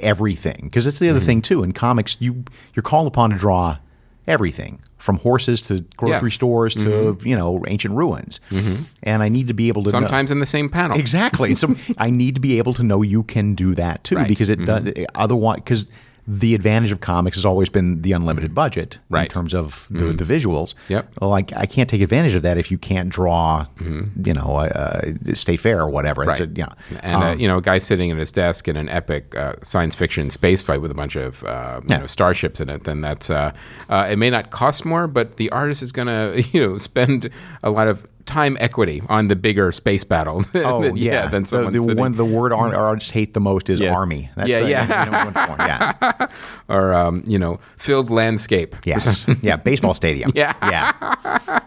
everything 0.00 0.60
because 0.64 0.84
that's 0.84 0.98
the 0.98 1.08
other 1.08 1.18
mm-hmm. 1.18 1.26
thing 1.26 1.42
too 1.42 1.62
in 1.62 1.72
comics 1.72 2.16
you 2.20 2.44
you're 2.74 2.82
called 2.82 3.06
upon 3.06 3.30
to 3.30 3.36
draw 3.36 3.78
everything 4.26 4.80
from 4.98 5.16
horses 5.18 5.62
to 5.62 5.80
grocery 5.96 6.28
Yes. 6.28 6.34
stores 6.34 6.74
to 6.74 6.84
mm-hmm. 6.84 7.26
you 7.26 7.34
know 7.34 7.64
ancient 7.66 7.94
ruins 7.94 8.40
mm-hmm. 8.50 8.82
and 9.04 9.22
i 9.22 9.28
need 9.28 9.48
to 9.48 9.54
be 9.54 9.68
able 9.68 9.82
to 9.84 9.90
know- 9.90 10.00
Sometimes 10.00 10.30
in 10.30 10.38
the 10.40 10.46
same 10.46 10.68
panel. 10.68 10.98
Exactly. 10.98 11.54
So 11.54 11.74
I 11.98 12.10
need 12.10 12.34
to 12.34 12.40
be 12.40 12.58
able 12.58 12.74
to 12.74 12.82
know 12.82 13.02
you 13.02 13.22
can 13.22 13.54
do 13.54 13.74
that 13.74 14.04
too, 14.04 14.16
Right. 14.16 14.22
Mm-hmm. 14.22 14.28
because 14.28 14.50
it 14.50 14.64
does. 14.64 14.92
Otherwise, 15.14 15.56
because 15.56 15.88
the 16.30 16.54
advantage 16.54 16.92
of 16.92 17.00
comics 17.00 17.36
has 17.38 17.46
always 17.46 17.70
been 17.70 18.02
the 18.02 18.12
unlimited 18.12 18.54
budget 18.54 18.94
in 18.94 19.00
Mm-hmm. 19.00 19.14
Right. 19.14 19.28
Mm-hmm. 19.30 19.38
terms 19.38 19.54
of 19.54 19.86
the, 19.90 20.12
the 20.12 20.24
visuals. 20.24 20.74
Yep. 20.88 21.10
Well, 21.22 21.32
I, 21.32 21.40
can't 21.42 21.88
take 21.88 22.02
advantage 22.02 22.34
of 22.34 22.42
that 22.42 22.58
if 22.58 22.70
you 22.70 22.76
can't 22.76 23.08
draw, 23.08 23.66
you 23.80 24.34
know, 24.34 24.56
uh, 24.56 25.12
uh, 25.28 25.34
State 25.34 25.60
Fair 25.60 25.80
or 25.80 25.88
whatever. 25.88 26.22
Mm-hmm. 26.26 26.28
Right. 26.30 26.40
a- 26.40 26.52
yeah. 26.54 27.00
And 27.02 27.22
uh, 27.22 27.26
Um, 27.28 27.40
you 27.40 27.48
know, 27.48 27.56
a 27.56 27.62
guy 27.62 27.78
sitting 27.78 28.10
in 28.10 28.18
his 28.18 28.30
desk 28.30 28.68
in 28.68 28.76
an 28.76 28.88
epic 28.90 29.34
uh, 29.36 29.54
science 29.62 29.94
fiction 29.96 30.28
space 30.30 30.60
fight 30.60 30.82
with 30.82 30.90
a 30.90 30.94
bunch 30.94 31.16
of 31.16 31.42
uh, 31.44 31.80
you 31.82 31.88
Yeah. 31.88 31.98
know 32.00 32.06
starships 32.06 32.60
in 32.60 32.68
it, 32.68 32.84
then 32.84 33.00
that's 33.00 33.30
uh, 33.30 33.52
uh, 33.88 34.06
it 34.10 34.16
may 34.18 34.28
not 34.28 34.50
cost 34.50 34.84
more, 34.84 35.06
but 35.06 35.38
the 35.38 35.48
artist 35.50 35.82
is 35.82 35.92
going 35.92 36.08
to 36.08 36.42
you 36.52 36.60
know 36.66 36.76
spend 36.78 37.30
a 37.62 37.70
lot 37.70 37.88
of 37.88 38.06
time 38.28 38.56
equity 38.60 39.02
on 39.08 39.26
the 39.28 39.34
bigger 39.36 39.72
space 39.72 40.04
battle. 40.04 40.44
Oh 40.54 40.82
than- 40.82 40.96
yeah, 40.96 41.26
than 41.28 41.42
the, 41.42 41.70
the 41.70 41.94
one 41.96 42.12
the 42.14 42.24
word 42.24 42.52
ar- 42.52 42.94
just 42.96 43.10
hate 43.10 43.34
the 43.34 43.40
most 43.40 43.68
is 43.70 43.80
Yeah. 43.80 43.94
army. 43.94 44.30
That's 44.36 44.48
Yeah, 44.50 44.60
the, 44.60 44.68
yeah. 44.70 45.04
the 45.04 45.10
number 45.10 45.40
one 45.40 45.46
point. 45.48 45.60
Yeah, 45.60 46.26
or 46.68 46.94
um, 46.94 47.24
you 47.26 47.38
know 47.38 47.58
filled 47.76 48.10
landscape. 48.10 48.76
yes, 48.84 49.26
yeah. 49.42 49.56
Baseball 49.56 49.94
stadium. 49.94 50.30
Yeah. 50.34 50.52
yeah. 50.62 51.60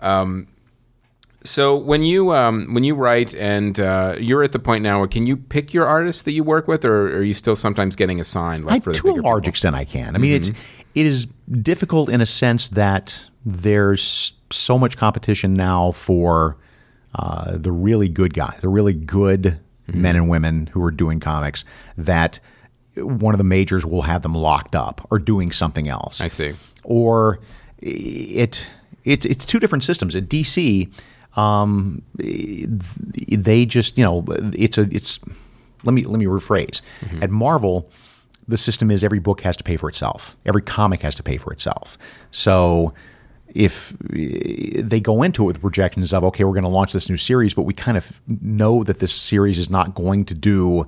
um, 0.00 0.46
So 1.42 1.74
when 1.76 2.02
you 2.02 2.32
um, 2.34 2.66
when 2.74 2.84
you 2.84 2.94
write 2.94 3.34
and 3.34 3.80
uh, 3.80 4.16
you're 4.20 4.42
at 4.42 4.52
the 4.52 4.58
point 4.58 4.82
now 4.82 4.98
where 4.98 5.08
can 5.08 5.26
you 5.26 5.36
pick 5.36 5.72
your 5.72 5.86
artists 5.86 6.22
that 6.22 6.32
you 6.32 6.44
work 6.44 6.68
with, 6.68 6.84
or 6.84 7.16
are 7.16 7.22
you 7.22 7.32
still 7.34 7.56
sometimes 7.56 7.96
getting 7.96 8.20
assigned 8.20 8.64
like 8.66 8.82
I, 8.82 8.84
for 8.84 8.92
the 8.92 8.98
to 8.98 9.08
a 9.08 9.12
large 9.22 9.44
people? 9.44 9.48
extent, 9.50 9.74
I 9.76 9.84
can. 9.86 10.14
I 10.14 10.18
mean, 10.18 10.34
it's 10.34 10.50
it 10.94 11.06
is 11.06 11.26
difficult 11.62 12.08
in 12.08 12.20
a 12.20 12.26
sense 12.26 12.68
that 12.70 13.26
there's 13.44 14.32
so 14.50 14.78
much 14.78 14.96
competition 14.96 15.54
now 15.54 15.92
for 15.92 16.56
uh, 17.14 17.56
the 17.56 17.72
really 17.72 18.08
good 18.08 18.34
guys, 18.34 18.58
the 18.60 18.68
really 18.68 18.92
good 18.92 19.58
men 19.88 20.14
and 20.14 20.28
women 20.28 20.68
who 20.68 20.82
are 20.82 20.90
doing 20.90 21.18
comics. 21.20 21.64
That 21.96 22.38
one 22.96 23.34
of 23.34 23.38
the 23.38 23.44
majors 23.44 23.84
will 23.84 24.02
have 24.02 24.22
them 24.22 24.34
locked 24.34 24.74
up 24.74 25.06
or 25.10 25.18
doing 25.18 25.52
something 25.52 25.88
else. 25.88 26.20
I 26.20 26.28
see. 26.28 26.54
Or 26.84 27.40
it 27.78 28.68
it's 29.04 29.26
it's 29.26 29.44
two 29.44 29.58
different 29.58 29.84
systems. 29.84 30.14
At 30.14 30.24
DC, 30.24 30.90
um, 31.36 32.02
they 32.16 33.66
just 33.66 33.96
you 33.98 34.04
know 34.04 34.24
it's 34.28 34.78
a 34.78 34.82
it's 34.90 35.20
let 35.84 35.94
me 35.94 36.04
let 36.04 36.18
me 36.18 36.26
rephrase. 36.26 36.80
At 37.22 37.30
Marvel, 37.30 37.90
the 38.50 38.58
system 38.58 38.90
is 38.90 39.02
every 39.02 39.20
book 39.20 39.40
has 39.42 39.56
to 39.56 39.64
pay 39.64 39.76
for 39.76 39.88
itself. 39.88 40.36
Every 40.44 40.62
comic 40.62 41.00
has 41.02 41.14
to 41.16 41.22
pay 41.22 41.36
for 41.36 41.52
itself. 41.52 41.96
So 42.30 42.92
if 43.54 43.96
eh, 44.14 44.82
they 44.82 45.00
go 45.00 45.22
into 45.22 45.44
it 45.44 45.46
with 45.46 45.60
projections 45.60 46.12
of 46.12 46.24
okay, 46.24 46.44
we're 46.44 46.52
going 46.52 46.64
to 46.64 46.68
launch 46.68 46.92
this 46.92 47.08
new 47.08 47.16
series, 47.16 47.54
but 47.54 47.62
we 47.62 47.72
kind 47.74 47.96
of 47.96 48.20
know 48.42 48.84
that 48.84 48.98
this 48.98 49.14
series 49.14 49.58
is 49.58 49.70
not 49.70 49.94
going 49.94 50.24
to 50.26 50.34
do 50.34 50.86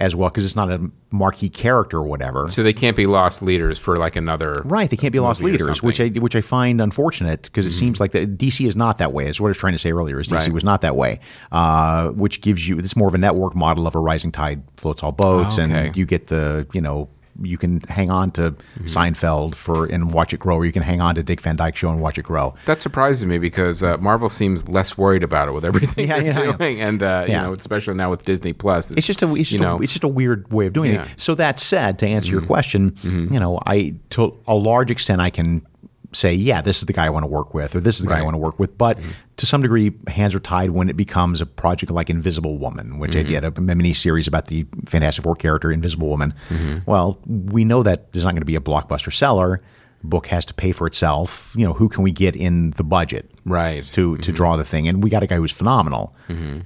as 0.00 0.16
well 0.16 0.30
because 0.30 0.44
it's 0.44 0.56
not 0.56 0.70
a 0.72 0.90
marquee 1.10 1.48
character 1.50 1.98
or 1.98 2.04
whatever. 2.04 2.48
So 2.48 2.62
they 2.62 2.72
can't 2.72 2.96
be 2.96 3.06
lost 3.06 3.42
leaders 3.42 3.78
for 3.78 3.96
like 3.96 4.16
another. 4.16 4.62
Right, 4.64 4.88
they 4.90 4.96
can't 4.96 5.12
be 5.12 5.20
lost 5.20 5.42
leaders, 5.42 5.82
which 5.82 6.00
I 6.00 6.08
which 6.08 6.34
I 6.34 6.40
find 6.40 6.80
unfortunate 6.80 7.42
because 7.42 7.66
it 7.66 7.72
seems 7.72 8.00
like 8.00 8.12
the, 8.12 8.26
DC 8.26 8.66
is 8.66 8.74
not 8.74 8.98
that 8.98 9.12
way. 9.12 9.28
Is 9.28 9.40
what 9.40 9.48
I 9.48 9.50
was 9.50 9.58
trying 9.58 9.74
to 9.74 9.78
say 9.78 9.92
earlier. 9.92 10.18
Is 10.18 10.28
DC 10.28 10.32
Right. 10.32 10.52
was 10.52 10.64
not 10.64 10.80
that 10.80 10.96
way, 10.96 11.20
uh, 11.52 12.08
which 12.10 12.40
gives 12.40 12.66
you 12.68 12.78
it's 12.78 12.96
more 12.96 13.08
of 13.08 13.14
a 13.14 13.18
network 13.18 13.54
model 13.54 13.86
of 13.86 13.94
a 13.94 14.00
rising 14.00 14.32
tide 14.32 14.62
floats 14.76 15.02
all 15.02 15.12
boats, 15.12 15.58
Oh, 15.58 15.62
okay. 15.62 15.86
and 15.88 15.96
you 15.96 16.06
get 16.06 16.28
the 16.28 16.66
you 16.72 16.80
know 16.80 17.08
you 17.42 17.58
can 17.58 17.80
hang 17.82 18.10
on 18.10 18.30
to 18.32 18.50
Mm-hmm. 18.50 18.84
Seinfeld 18.86 19.54
for 19.54 19.86
and 19.86 20.12
watch 20.12 20.32
it 20.32 20.40
grow, 20.40 20.56
or 20.56 20.66
you 20.66 20.72
can 20.72 20.82
hang 20.82 21.00
on 21.00 21.14
to 21.14 21.22
Dick 21.22 21.40
Van 21.40 21.56
Dyke 21.56 21.76
Show 21.76 21.90
and 21.90 22.00
watch 22.00 22.18
it 22.18 22.24
grow. 22.24 22.54
That 22.66 22.80
surprises 22.80 23.26
me 23.26 23.38
because 23.38 23.82
uh, 23.82 23.96
Marvel 23.98 24.28
seems 24.30 24.68
less 24.68 24.96
worried 24.96 25.22
about 25.22 25.48
it 25.48 25.52
with 25.52 25.64
everything 25.64 26.08
Yeah, 26.08 26.20
they're 26.20 26.32
yeah, 26.32 26.44
yeah. 26.50 26.56
doing, 26.56 26.80
and 26.80 27.02
uh, 27.02 27.24
you 27.26 27.34
know, 27.34 27.52
especially 27.52 27.94
now 27.94 28.10
with 28.10 28.24
Disney 28.24 28.52
Plus, 28.52 28.90
It's 28.92 29.06
just 29.06 29.22
a 29.22 29.30
it's 29.34 29.50
just, 29.50 29.52
you 29.52 29.58
know, 29.58 29.78
a, 29.78 29.82
it's 29.82 29.92
just 29.92 30.04
a 30.04 30.08
weird 30.08 30.50
way 30.52 30.66
of 30.66 30.72
doing. 30.72 30.92
Mm-hmm. 30.92 31.02
it. 31.12 31.20
So 31.20 31.34
that 31.36 31.58
said, 31.60 31.98
to 32.00 32.06
answer 32.06 32.30
your 32.32 32.42
question, 32.42 32.96
you 33.02 33.40
know, 33.40 33.60
I 33.66 33.94
to 34.10 34.36
a 34.46 34.54
large 34.54 34.90
extent 34.90 35.20
I 35.20 35.30
can 35.30 35.66
say, 36.12 36.34
yeah, 36.34 36.60
this 36.60 36.78
is 36.80 36.86
the 36.86 36.92
guy 36.92 37.06
I 37.06 37.10
want 37.10 37.22
to 37.22 37.28
work 37.28 37.54
with, 37.54 37.74
or 37.76 37.80
this 37.80 37.96
is 37.96 38.02
the 38.02 38.08
guy 38.08 38.14
I 38.14 38.16
Right. 38.16 38.20
Mm-hmm. 38.20 38.24
want 38.26 38.34
to 38.34 38.38
work 38.38 38.58
with. 38.58 38.76
But 38.76 38.98
to 39.36 39.46
some 39.46 39.62
degree, 39.62 39.92
hands 40.08 40.34
are 40.34 40.40
tied 40.40 40.70
when 40.70 40.88
it 40.88 40.96
becomes 40.96 41.40
a 41.40 41.46
project 41.46 41.92
like 41.92 42.10
Invisible 42.10 42.58
Woman, 42.58 42.98
which 42.98 43.12
Mm-hmm. 43.12 43.36
I 43.36 43.40
did 43.40 43.58
a 43.58 43.60
mini 43.60 43.94
series 43.94 44.26
about 44.26 44.46
the 44.46 44.66
Fantastic 44.86 45.22
Four 45.24 45.36
character 45.36 45.70
Invisible 45.70 46.08
Woman. 46.08 46.34
Mm-hmm. 46.48 46.90
Well, 46.90 47.18
we 47.26 47.64
know 47.64 47.82
that 47.82 48.12
there's 48.12 48.24
not 48.24 48.32
going 48.32 48.40
to 48.42 48.44
be 48.46 48.56
a 48.56 48.60
blockbuster 48.60 49.12
seller. 49.12 49.62
Book 50.02 50.26
has 50.28 50.44
to 50.46 50.54
pay 50.54 50.72
for 50.72 50.86
itself. 50.86 51.54
You 51.56 51.66
know, 51.66 51.74
who 51.74 51.88
can 51.88 52.02
we 52.02 52.10
get 52.10 52.34
in 52.34 52.70
the 52.72 52.84
budget? 52.84 53.30
Right. 53.44 53.84
to 53.92 54.16
to 54.18 54.32
draw 54.32 54.56
the 54.56 54.64
thing. 54.64 54.88
And 54.88 55.02
we 55.04 55.10
got 55.10 55.22
a 55.22 55.26
guy 55.26 55.36
who's 55.36 55.52
phenomenal 55.52 56.14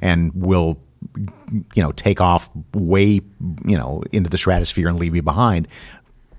and 0.00 0.32
will 0.34 0.78
you 1.74 1.82
know 1.82 1.92
take 1.92 2.20
off 2.20 2.48
way 2.74 3.20
you 3.66 3.76
know 3.76 4.02
into 4.12 4.30
the 4.30 4.38
stratosphere 4.38 4.88
and 4.88 4.98
leave 4.98 5.14
you 5.14 5.22
behind. 5.22 5.68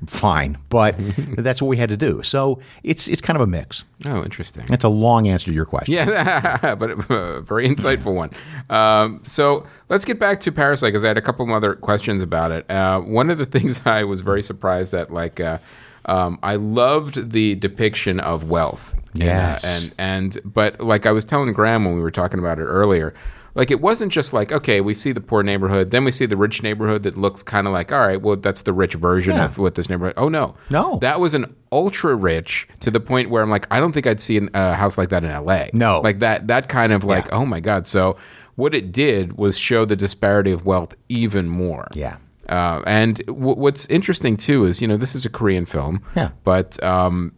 Fine, 0.08 0.58
but 0.70 0.96
that's 1.38 1.62
what 1.62 1.68
we 1.70 1.78
had 1.78 1.90
to 1.90 1.98
do. 1.98 2.22
So 2.24 2.60
it's 2.84 3.08
it's 3.08 3.22
kind 3.22 3.36
of 3.38 3.42
a 3.42 3.48
mix. 3.48 3.84
oh, 4.06 4.24
interesting. 4.24 4.66
That's 4.68 4.84
a 4.84 4.90
long 4.90 5.28
answer 5.28 5.46
to 5.48 5.54
your 5.54 5.66
question. 5.66 5.94
Yeah, 5.96 6.76
but 6.80 6.92
a 7.12 7.42
very 7.42 7.68
insightful 7.68 8.14
one. 8.16 8.32
Um, 8.70 9.22
so 9.24 9.66
let's 9.90 10.06
get 10.06 10.20
back 10.20 10.40
to 10.42 10.52
Parasite 10.52 10.90
because 10.90 11.04
I 11.04 11.08
had 11.08 11.18
a 11.18 11.22
couple 11.22 11.46
of 11.46 11.52
other 11.52 11.76
questions 11.76 12.22
about 12.22 12.52
it. 12.52 12.70
Uh, 12.70 13.00
one 13.02 13.30
of 13.30 13.38
the 13.38 13.46
things 13.56 13.80
I 13.86 14.04
was 14.04 14.22
very 14.22 14.42
surprised 14.44 14.94
at, 14.94 15.12
like, 15.12 15.40
uh, 15.40 15.58
um, 16.06 16.38
I 16.44 16.56
loved 16.56 17.32
the 17.32 17.56
depiction 17.56 18.20
of 18.20 18.44
wealth. 18.50 18.94
uh, 18.96 19.00
Yes. 19.16 19.64
and 19.64 19.94
and 19.98 20.38
but 20.54 20.80
like 20.82 21.06
I 21.06 21.12
was 21.12 21.26
telling 21.26 21.52
Graham 21.54 21.86
when 21.86 21.96
we 21.96 22.02
were 22.02 22.12
talking 22.12 22.40
about 22.40 22.60
it 22.60 22.64
earlier. 22.66 23.14
Like 23.56 23.72
it 23.72 23.80
wasn't 23.82 24.12
just 24.12 24.34
like 24.34 24.52
okay, 24.52 24.82
we 24.82 24.94
see 24.94 25.12
the 25.14 25.22
poor 25.22 25.42
neighborhood, 25.42 25.90
then 25.92 26.04
we 26.04 26.12
see 26.12 26.26
the 26.26 26.38
rich 26.38 26.62
neighborhood 26.62 27.04
that 27.04 27.18
looks 27.18 27.42
kind 27.42 27.66
of 27.68 27.74
like 27.74 27.92
all 27.92 28.06
right, 28.06 28.22
well 28.22 28.36
that's 28.36 28.64
the 28.64 28.74
rich 28.74 28.94
version 28.96 29.36
Yeah. 29.36 29.46
of 29.46 29.58
what 29.58 29.76
this 29.76 29.90
neighborhood. 29.90 30.16
Oh 30.18 30.28
no, 30.30 30.56
No. 30.70 30.98
that 31.02 31.20
was 31.20 31.34
an 31.34 31.56
ultra 31.72 32.16
rich 32.16 32.68
to 32.82 32.92
the 32.92 33.00
point 33.00 33.30
where 33.30 33.42
I'm 33.42 33.50
like, 33.50 33.66
I 33.72 33.80
don't 33.80 33.92
think 33.94 34.08
I'd 34.08 34.22
see 34.22 34.40
a 34.54 34.74
house 34.76 34.98
like 34.98 35.10
that 35.10 35.24
in 35.24 35.32
L.A. 35.32 35.70
No. 35.74 36.02
like 36.02 36.20
that 36.20 36.48
that 36.48 36.68
kind 36.70 36.92
of 36.94 37.04
like 37.06 37.26
Yeah. 37.26 37.38
oh 37.40 37.46
my 37.46 37.60
god 37.62 37.88
so 37.88 38.18
what 38.56 38.74
it 38.76 38.92
did 38.92 39.38
was 39.38 39.58
show 39.58 39.86
the 39.86 39.96
disparity 39.96 40.52
of 40.52 40.66
wealth 40.66 40.94
even 41.10 41.48
more 41.50 41.88
Yeah. 41.94 42.18
uh, 42.50 42.82
and 42.86 43.18
w- 43.26 43.56
what's 43.56 43.86
interesting 43.88 44.38
too 44.38 44.66
is 44.66 44.82
you 44.82 44.88
know 44.88 44.98
this 44.98 45.16
is 45.16 45.26
a 45.26 45.30
korean 45.30 45.66
film 45.66 46.02
Yeah. 46.16 46.30
but 46.44 46.82
um, 46.84 47.32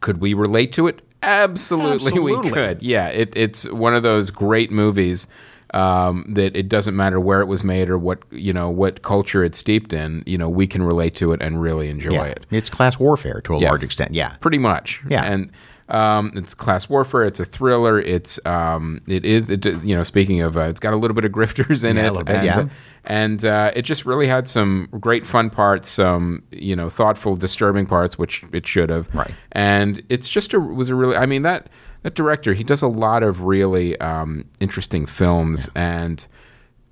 could 0.00 0.20
we 0.20 0.34
relate 0.34 0.72
to 0.74 0.86
it 0.86 1.00
absolutely, 1.24 2.18
we 2.20 2.50
could 2.50 2.82
yeah 2.82 3.08
it, 3.08 3.32
it's 3.36 3.68
one 3.70 3.94
of 3.94 4.02
those 4.02 4.30
great 4.30 4.70
movies 4.70 5.26
um, 5.72 6.24
that 6.34 6.54
it 6.56 6.68
doesn't 6.68 6.94
matter 6.94 7.18
where 7.18 7.40
it 7.40 7.46
was 7.46 7.64
made 7.64 7.88
or 7.90 7.98
what 7.98 8.22
you 8.30 8.52
know 8.52 8.70
what 8.70 9.02
culture 9.02 9.42
it's 9.42 9.58
steeped 9.58 9.92
in 9.92 10.22
you 10.26 10.38
know 10.38 10.48
we 10.48 10.66
can 10.66 10.82
relate 10.82 11.14
to 11.16 11.32
it 11.32 11.42
and 11.42 11.60
really 11.60 11.88
enjoy 11.88 12.12
Yeah. 12.12 12.24
it 12.26 12.46
It's 12.50 12.70
class 12.70 12.98
warfare 12.98 13.40
to 13.44 13.54
a 13.54 13.58
Yes. 13.60 13.68
large 13.70 13.82
extent. 13.82 14.14
Yeah. 14.14 14.34
pretty 14.40 14.58
much. 14.58 15.00
Yeah. 15.08 15.24
and 15.24 15.50
um, 15.88 16.32
it's 16.34 16.54
class 16.54 16.88
warfare. 16.88 17.24
It's 17.24 17.40
a 17.40 17.44
thriller. 17.44 18.00
It's 18.00 18.38
um, 18.46 19.02
it 19.06 19.24
is 19.26 19.50
it, 19.50 19.66
you 19.84 19.94
know 19.94 20.02
speaking 20.02 20.40
of 20.40 20.56
uh, 20.56 20.62
it's 20.62 20.80
got 20.80 20.94
a 20.94 20.96
little 20.96 21.14
bit 21.14 21.24
of 21.26 21.32
grifters 21.32 21.84
in 21.84 21.96
Yeah, 21.96 22.04
a 22.04 22.06
it, 22.06 22.10
little 22.10 22.24
bit, 22.24 22.36
and, 22.36 22.46
yeah. 22.46 22.68
And 23.04 23.44
uh, 23.44 23.70
it 23.74 23.82
just 23.82 24.04
really 24.06 24.26
had 24.26 24.48
some 24.48 24.88
great 25.00 25.26
fun 25.26 25.50
parts, 25.50 25.90
some 25.90 26.42
you 26.50 26.74
know 26.76 26.88
thoughtful, 26.88 27.36
disturbing 27.36 27.86
parts, 27.86 28.18
which 28.18 28.44
it 28.52 28.66
should 28.66 28.90
have. 28.90 29.14
Right. 29.14 29.32
and 29.52 30.02
it's 30.08 30.28
just 30.28 30.54
a 30.54 30.60
was 30.60 30.90
a 30.90 30.94
really 30.94 31.16
I 31.16 31.26
mean 31.26 31.42
that 31.42 31.68
that 32.02 32.14
director 32.14 32.54
he 32.54 32.64
does 32.64 32.82
a 32.82 32.88
lot 32.88 33.22
of 33.22 33.42
really 33.42 33.98
um, 34.00 34.44
interesting 34.60 35.06
films 35.06 35.68
and. 35.74 36.26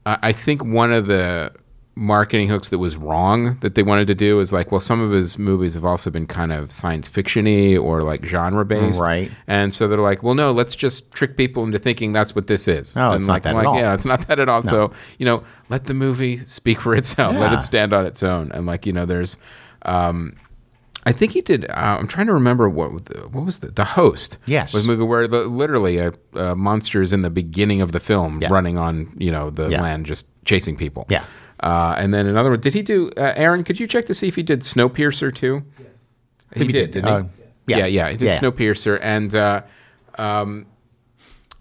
I 0.04 0.18
I 0.22 0.32
think 0.32 0.64
one 0.64 0.92
of 0.92 1.06
the 1.06 1.52
marketing 1.94 2.48
hooks 2.48 2.68
that 2.70 2.78
was 2.78 2.96
wrong 2.96 3.58
that 3.60 3.74
they 3.74 3.82
wanted 3.82 4.06
to 4.06 4.14
do 4.14 4.40
is 4.40 4.52
like, 4.52 4.72
well, 4.72 4.80
some 4.80 5.00
of 5.02 5.10
his 5.10 5.38
movies 5.38 5.74
have 5.74 5.84
also 5.84 6.10
been 6.10 6.26
kind 6.26 6.50
of 6.52 6.72
science 6.72 7.06
fictiony 7.08 7.78
or 7.80 8.00
like 8.00 8.24
genre 8.24 8.64
based, 8.64 8.98
Right. 9.00 9.30
And 9.46 9.74
so 9.74 9.86
they're 9.88 9.98
like, 9.98 10.22
well, 10.22 10.34
no, 10.34 10.52
let's 10.52 10.74
just 10.74 11.12
trick 11.12 11.36
people 11.36 11.64
into 11.64 11.78
thinking 11.78 12.12
that's 12.14 12.34
what 12.34 12.46
this 12.46 12.66
is. 12.66 12.96
No, 12.96 13.12
and 13.12 13.20
it's 13.20 13.26
not 13.28 13.42
that 13.42 13.54
I'm 13.54 13.60
at 13.60 13.66
all. 13.66 13.76
Yeah, 13.78 13.92
it's 13.92 14.06
not 14.06 14.26
that 14.28 14.38
at 14.38 14.48
all. 14.48 14.62
So 14.62 14.90
you 15.18 15.26
know, 15.26 15.44
let 15.68 15.84
the 15.84 15.94
movie 15.94 16.38
speak 16.38 16.80
for 16.80 16.94
itself. 16.94 17.36
Let 17.36 17.52
it 17.52 17.62
stand 17.62 17.92
on 17.92 18.06
its 18.06 18.22
own. 18.22 18.50
And 18.52 18.64
like 18.66 18.86
you 18.86 18.92
know, 18.92 19.04
there's. 19.06 19.36
Um, 19.82 20.34
I 21.04 21.10
think 21.10 21.32
he 21.32 21.40
did. 21.40 21.68
Uh, 21.68 21.96
I'm 21.98 22.06
trying 22.06 22.28
to 22.28 22.32
remember 22.32 22.68
what 22.70 22.92
was 22.92 23.02
the, 23.02 23.18
what 23.28 23.44
was 23.44 23.58
the 23.58 23.70
the 23.72 23.84
host. 23.84 24.38
Yes. 24.46 24.72
was 24.72 24.84
a 24.84 24.86
movie 24.86 25.02
where 25.02 25.26
the, 25.26 25.40
literally 25.44 25.98
a, 25.98 26.12
a 26.34 26.54
monster 26.54 27.02
is 27.02 27.12
in 27.12 27.22
the 27.22 27.30
beginning 27.30 27.80
of 27.80 27.90
the 27.92 27.98
film, 28.00 28.40
Yeah. 28.40 28.48
running 28.52 28.78
on 28.78 29.12
you 29.18 29.32
know 29.32 29.50
the 29.50 29.68
Yeah. 29.68 29.82
land, 29.82 30.06
just 30.06 30.26
chasing 30.44 30.76
people. 30.76 31.06
Yeah. 31.10 31.24
Uh, 31.62 31.94
and 31.96 32.12
then 32.12 32.26
another 32.26 32.50
one. 32.50 32.60
Did 32.60 32.74
he 32.74 32.82
do? 32.82 33.10
Uh, 33.16 33.32
Aaron, 33.36 33.62
could 33.64 33.78
you 33.78 33.86
check 33.86 34.06
to 34.06 34.14
see 34.14 34.26
if 34.28 34.34
he 34.34 34.42
did 34.42 34.60
Snowpiercer 34.60 35.34
too? 35.34 35.62
Yes. 35.78 35.88
He 36.54 36.60
Maybe 36.60 36.72
did, 36.72 36.90
did. 36.90 37.02
didn't 37.04 37.06
he? 37.08 37.12
Uh, 37.14 37.22
yeah. 37.68 37.76
yeah, 37.78 37.86
yeah. 37.86 38.10
He 38.10 38.16
did 38.16 38.26
Yeah. 38.26 38.40
Snowpiercer, 38.40 38.98
and 39.00 39.34
uh, 39.34 39.62
um, 40.18 40.66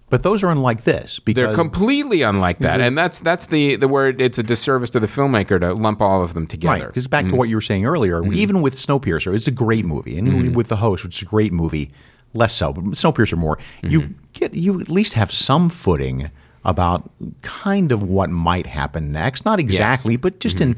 But 0.09 0.23
those 0.23 0.43
are 0.43 0.49
unlike 0.49 0.83
this 0.83 1.19
because 1.19 1.35
they're 1.45 1.53
completely 1.53 2.23
unlike 2.23 2.57
that. 2.59 2.81
And 2.81 2.97
that's 2.97 3.19
that's 3.19 3.45
the 3.45 3.75
the 3.75 3.87
word. 3.87 4.19
It's 4.19 4.39
a 4.39 4.43
disservice 4.43 4.89
to 4.89 4.99
the 4.99 5.07
filmmaker 5.07 5.59
to 5.59 5.73
lump 5.73 6.01
all 6.01 6.23
of 6.23 6.33
them 6.33 6.43
Right, 6.43 6.49
together. 6.49 6.87
because 6.87 7.07
back 7.07 7.27
to 7.27 7.35
what 7.35 7.47
you 7.47 7.55
were 7.55 7.61
saying 7.61 7.85
earlier, 7.85 8.25
even 8.33 8.61
with 8.61 8.75
Snowpiercer, 8.75 9.33
it's 9.35 9.47
a 9.47 9.51
great 9.51 9.85
movie, 9.85 10.17
and 10.17 10.55
with 10.55 10.67
the 10.69 10.77
host, 10.77 11.03
which 11.03 11.17
is 11.17 11.21
a 11.21 11.25
great 11.25 11.53
movie, 11.53 11.91
less 12.33 12.53
so, 12.55 12.73
but 12.73 12.83
Snowpiercer 12.85 13.37
more. 13.37 13.59
You 13.83 14.15
get 14.33 14.55
you 14.55 14.81
at 14.81 14.89
least 14.89 15.13
have 15.13 15.31
some 15.31 15.69
footing 15.69 16.31
about 16.63 17.09
kind 17.41 17.91
of 17.91 18.03
what 18.03 18.29
might 18.29 18.67
happen 18.67 19.11
next, 19.11 19.45
not 19.45 19.59
exactly, 19.59 20.15
but 20.15 20.39
just 20.39 20.61
in 20.61 20.77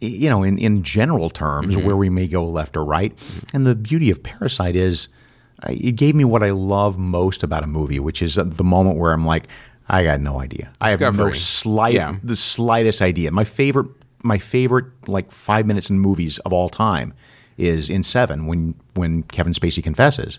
you 0.00 0.28
know 0.28 0.42
in 0.42 0.58
in 0.58 0.82
general 0.82 1.30
terms 1.30 1.76
where 1.76 1.96
we 1.96 2.10
may 2.10 2.26
go 2.26 2.44
left 2.44 2.76
or 2.76 2.84
right. 2.84 3.16
And 3.54 3.66
the 3.66 3.74
beauty 3.74 4.10
of 4.10 4.22
Parasite 4.22 4.76
is 4.76 5.08
uh, 5.62 5.72
it 5.72 5.92
gave 5.96 6.14
me 6.14 6.24
what 6.24 6.42
I 6.42 6.50
love 6.50 6.98
most 6.98 7.42
about 7.42 7.62
a 7.62 7.66
movie, 7.66 7.98
which 8.00 8.20
is 8.22 8.34
the 8.36 8.64
moment 8.64 8.96
where 8.98 9.12
I'm 9.12 9.24
like. 9.26 9.48
I 9.88 10.04
got 10.04 10.20
no 10.20 10.40
idea. 10.40 10.70
I 10.80 10.90
have 10.90 11.00
no 11.16 11.32
slight, 11.32 11.94
Yeah. 11.94 12.16
the 12.22 12.36
slightest 12.36 13.02
idea. 13.02 13.30
My 13.32 13.42
favorite, 13.44 13.88
my 14.22 14.38
favorite, 14.38 14.86
like 15.08 15.32
five 15.32 15.66
minutes 15.66 15.90
in 15.90 15.98
movies 15.98 16.38
of 16.46 16.52
all 16.52 16.68
time, 16.68 17.12
is 17.58 17.90
in 17.90 18.04
Seven 18.04 18.46
when 18.46 18.74
when 18.94 19.24
Kevin 19.24 19.52
Spacey 19.52 19.82
confesses, 19.82 20.38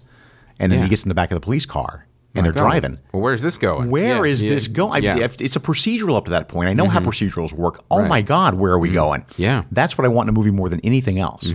and 0.60 0.72
then 0.72 0.80
Yeah. 0.80 0.86
he 0.86 0.90
gets 0.90 1.04
in 1.04 1.10
the 1.10 1.14
back 1.14 1.30
of 1.30 1.36
the 1.36 1.42
police 1.42 1.66
car 1.66 2.06
and 2.36 2.46
Like, 2.46 2.56
they're 2.56 2.64
oh, 2.64 2.68
driving. 2.68 3.00
Well, 3.12 3.22
where's 3.22 3.42
this 3.42 3.58
going? 3.58 3.92
Where 3.92 4.26
Yeah, 4.26 4.32
is 4.32 4.42
yeah, 4.44 4.50
this 4.50 4.68
going? 4.68 5.04
Yeah. 5.04 5.18
Mm-hmm. 5.18 5.44
It's 5.46 5.56
a 5.56 5.60
procedural 5.60 6.18
up 6.18 6.26
to 6.26 6.32
that 6.32 6.48
point. 6.48 6.68
I 6.70 6.74
know 6.74 6.88
how 6.88 7.00
procedurals 7.00 7.54
work. 7.54 7.84
Oh 7.92 7.98
Right. 7.98 8.02
Mm-hmm. 8.04 8.10
my 8.10 8.22
God, 8.24 8.56
where 8.56 8.72
are 8.72 8.80
we 8.80 8.90
going? 8.90 9.26
Yeah. 9.38 9.64
that's 9.72 9.98
what 9.98 10.06
I 10.06 10.08
want 10.08 10.28
in 10.30 10.36
a 10.36 10.38
movie 10.38 10.52
more 10.52 10.70
than 10.70 10.80
anything 10.82 11.20
else. 11.20 11.52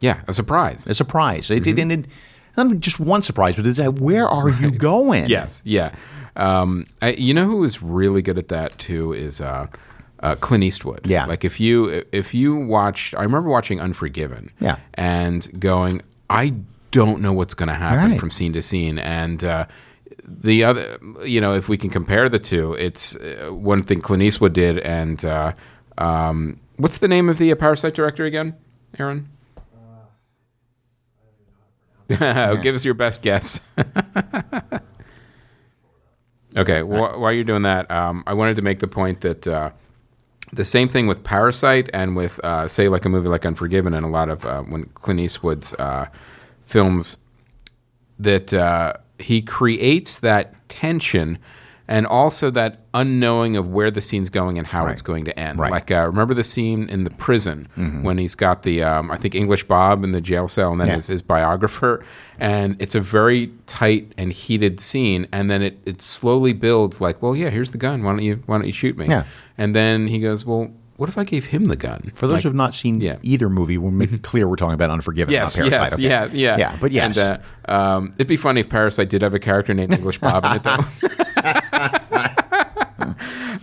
yeah, 0.00 0.20
a 0.28 0.32
surprise. 0.32 0.86
A 0.86 0.94
surprise. 0.94 1.50
It, 1.50 1.64
Mm-hmm. 1.64 1.68
it, 1.70 1.78
and 1.82 1.92
it, 1.92 2.06
not 2.56 2.78
just 2.80 3.00
one 3.00 3.22
surprise, 3.22 3.56
but 3.56 3.66
it's 3.66 3.78
that 3.78 3.94
where 4.00 4.26
are 4.28 4.50
you 4.50 4.70
going? 4.70 5.28
Yes, 5.28 5.62
yeah. 5.64 5.94
Um, 6.36 6.86
I, 7.02 7.12
you 7.12 7.34
know 7.34 7.46
who 7.46 7.64
is 7.64 7.82
really 7.82 8.22
good 8.22 8.38
at 8.38 8.48
that 8.48 8.78
too 8.78 9.12
is 9.12 9.40
uh, 9.40 9.66
uh, 10.20 10.36
Clint 10.36 10.62
Eastwood. 10.64 11.00
Yeah. 11.04 11.26
like 11.26 11.44
if 11.44 11.58
you 11.60 12.04
if 12.12 12.34
you 12.34 12.54
watched, 12.56 13.14
I 13.14 13.22
remember 13.22 13.48
watching 13.48 13.80
Unforgiven. 13.80 14.50
Yeah. 14.60 14.76
and 14.94 15.48
going, 15.60 16.02
I 16.28 16.54
don't 16.92 17.20
know 17.20 17.32
what's 17.32 17.54
going 17.54 17.68
to 17.68 17.74
happen 17.74 18.12
Right. 18.12 18.20
from 18.20 18.30
scene 18.30 18.52
to 18.54 18.62
scene, 18.62 18.98
and. 18.98 19.42
Uh, 19.42 19.66
the 20.40 20.64
other, 20.64 20.98
you 21.24 21.40
know, 21.40 21.54
if 21.54 21.68
we 21.68 21.76
can 21.76 21.90
compare 21.90 22.28
the 22.28 22.38
two, 22.38 22.74
it's 22.74 23.16
uh, 23.16 23.48
one 23.50 23.82
thing 23.82 24.00
Clint 24.00 24.22
Eastwood 24.22 24.52
did, 24.52 24.78
and 24.78 25.24
uh, 25.24 25.52
um, 25.98 26.60
what's 26.76 26.98
the 26.98 27.08
name 27.08 27.28
of 27.28 27.38
the 27.38 27.50
uh, 27.52 27.56
Parasite 27.56 27.94
director 27.94 28.24
again, 28.24 28.54
Aaron? 28.98 29.28
Give 32.08 32.74
us 32.74 32.84
your 32.84 32.94
best 32.94 33.22
guess. 33.22 33.60
okay, 36.56 36.80
wh- 36.80 37.18
while 37.20 37.32
you're 37.32 37.44
doing 37.44 37.62
that, 37.62 37.90
um, 37.90 38.24
I 38.26 38.34
wanted 38.34 38.56
to 38.56 38.62
make 38.62 38.80
the 38.80 38.88
point 38.88 39.20
that 39.20 39.46
uh, 39.46 39.70
The 40.52 40.64
same 40.64 40.88
thing 40.88 41.06
with 41.06 41.22
Parasite 41.22 41.88
and 41.94 42.16
with, 42.16 42.40
uh, 42.44 42.66
say, 42.66 42.88
like 42.88 43.04
a 43.04 43.08
movie 43.08 43.28
like 43.28 43.46
Unforgiven 43.46 43.94
and 43.94 44.04
a 44.04 44.08
lot 44.08 44.28
of 44.28 44.44
uh, 44.44 44.62
when 44.62 44.86
Clint 44.94 45.20
Eastwood's 45.20 45.72
uh, 45.74 46.06
films 46.64 47.16
that 48.18 48.52
uh, 48.52 48.94
he 49.22 49.42
creates 49.42 50.18
that 50.20 50.54
tension 50.68 51.38
and 51.88 52.06
also 52.06 52.50
that 52.52 52.78
unknowing 52.94 53.56
of 53.56 53.68
where 53.68 53.90
the 53.90 54.00
scene's 54.00 54.30
going 54.30 54.58
and 54.58 54.66
how 54.68 54.86
it's 54.86 55.02
going 55.02 55.24
to 55.24 55.36
end. 55.36 55.58
Right. 55.58 55.72
Like, 55.72 55.90
uh, 55.90 56.06
remember 56.06 56.34
the 56.34 56.44
scene 56.44 56.88
in 56.88 57.02
the 57.02 57.10
prison 57.10 57.66
when 58.02 58.16
he's 58.16 58.36
got 58.36 58.62
the, 58.62 58.84
um, 58.84 59.10
I 59.10 59.16
think, 59.16 59.34
English 59.34 59.64
Bob 59.64 60.04
in 60.04 60.12
the 60.12 60.20
jail 60.20 60.46
cell 60.46 60.70
and 60.70 60.80
then 60.80 60.86
Yeah. 60.86 60.94
his, 60.96 61.08
his 61.08 61.22
biographer. 61.22 62.04
And 62.38 62.76
it's 62.80 62.94
a 62.94 63.00
very 63.00 63.50
tight 63.66 64.12
and 64.16 64.32
heated 64.32 64.78
scene. 64.80 65.26
And 65.32 65.50
then 65.50 65.62
it, 65.62 65.80
it 65.84 66.00
slowly 66.00 66.52
builds 66.52 67.00
like, 67.00 67.20
well, 67.22 67.34
yeah, 67.34 67.50
here's 67.50 67.72
the 67.72 67.78
gun. 67.78 68.04
Why 68.04 68.12
don't 68.12 68.22
you, 68.22 68.40
why 68.46 68.58
don't 68.58 68.68
you 68.68 68.72
shoot 68.72 68.96
me? 68.96 69.08
Yeah. 69.08 69.24
And 69.58 69.74
then 69.74 70.06
he 70.06 70.20
goes, 70.20 70.44
well, 70.46 70.70
what 71.00 71.08
if 71.08 71.16
I 71.16 71.24
gave 71.24 71.46
him 71.46 71.64
the 71.64 71.76
gun? 71.76 72.12
For 72.14 72.26
those 72.26 72.42
who 72.42 72.50
have 72.50 72.54
not 72.54 72.74
seen 72.74 73.00
yeah. 73.00 73.16
either 73.22 73.48
movie, 73.48 73.78
we'll 73.78 73.90
make 73.90 74.12
it 74.12 74.22
clear 74.22 74.46
we're 74.46 74.56
talking 74.56 74.74
about 74.74 74.90
Unforgiven, 74.90 75.32
Yes, 75.32 75.56
not 75.56 75.70
Parasite. 75.70 75.98
yes, 75.98 76.24
okay? 76.28 76.36
yeah, 76.36 76.56
yeah, 76.56 76.56
Yeah, 76.58 76.76
but 76.78 76.92
yes. 76.92 77.16
And, 77.16 77.40
uh, 77.66 77.72
um, 77.72 78.12
it'd 78.18 78.26
be 78.26 78.36
funny 78.36 78.60
if 78.60 78.68
Parasite 78.68 79.08
did 79.08 79.22
have 79.22 79.32
a 79.32 79.38
character 79.38 79.72
named 79.72 79.94
English 79.94 80.18
Bob 80.18 80.44
in 80.44 80.52
it, 80.56 80.62
though. 80.62 80.76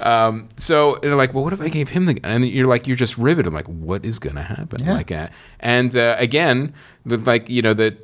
um, 0.09 0.49
so 0.57 0.97
they're 1.03 1.15
like, 1.15 1.35
well, 1.35 1.43
what 1.43 1.53
if 1.53 1.61
I 1.61 1.69
gave 1.69 1.89
him 1.89 2.05
the? 2.07 2.15
gun? 2.15 2.31
And 2.31 2.47
you're 2.47 2.65
like, 2.65 2.87
you're 2.87 2.97
just 2.97 3.19
riveted. 3.19 3.45
I'm 3.45 3.53
like, 3.53 3.67
what 3.67 4.03
is 4.03 4.17
gonna 4.17 4.41
happen? 4.41 4.83
Yeah. 4.83 4.93
Like, 4.93 5.11
uh, 5.11 5.27
and 5.59 5.95
uh, 5.95 6.15
again, 6.17 6.73
the 7.05 7.17
like, 7.17 7.51
you 7.51 7.61
know, 7.61 7.75
the 7.75 7.95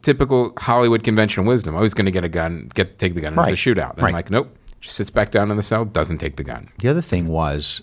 typical 0.00 0.54
Hollywood 0.58 1.04
conventional 1.04 1.44
wisdom. 1.44 1.74
Oh, 1.76 1.82
he's 1.82 1.92
gonna 1.92 2.10
get 2.10 2.24
a 2.24 2.28
gun, 2.30 2.70
get 2.74 2.98
take 2.98 3.14
the 3.14 3.20
gun, 3.20 3.34
and 3.34 3.36
Right. 3.36 3.52
it's 3.52 3.66
a 3.66 3.68
shootout. 3.70 3.90
And 3.92 3.98
I'm 3.98 4.04
Right. 4.06 4.14
like, 4.14 4.30
nope. 4.30 4.56
Just 4.80 4.96
sits 4.96 5.10
back 5.10 5.30
down 5.30 5.50
in 5.50 5.58
the 5.58 5.62
cell, 5.62 5.84
doesn't 5.84 6.16
take 6.18 6.36
the 6.36 6.42
gun. 6.42 6.68
The 6.78 6.88
other 6.88 7.02
thing 7.02 7.28
was, 7.28 7.82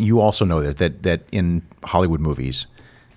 you 0.00 0.20
also 0.20 0.44
know 0.44 0.60
that 0.62 0.78
that 0.78 1.02
that 1.02 1.20
in 1.32 1.62
Hollywood 1.84 2.20
movies, 2.20 2.66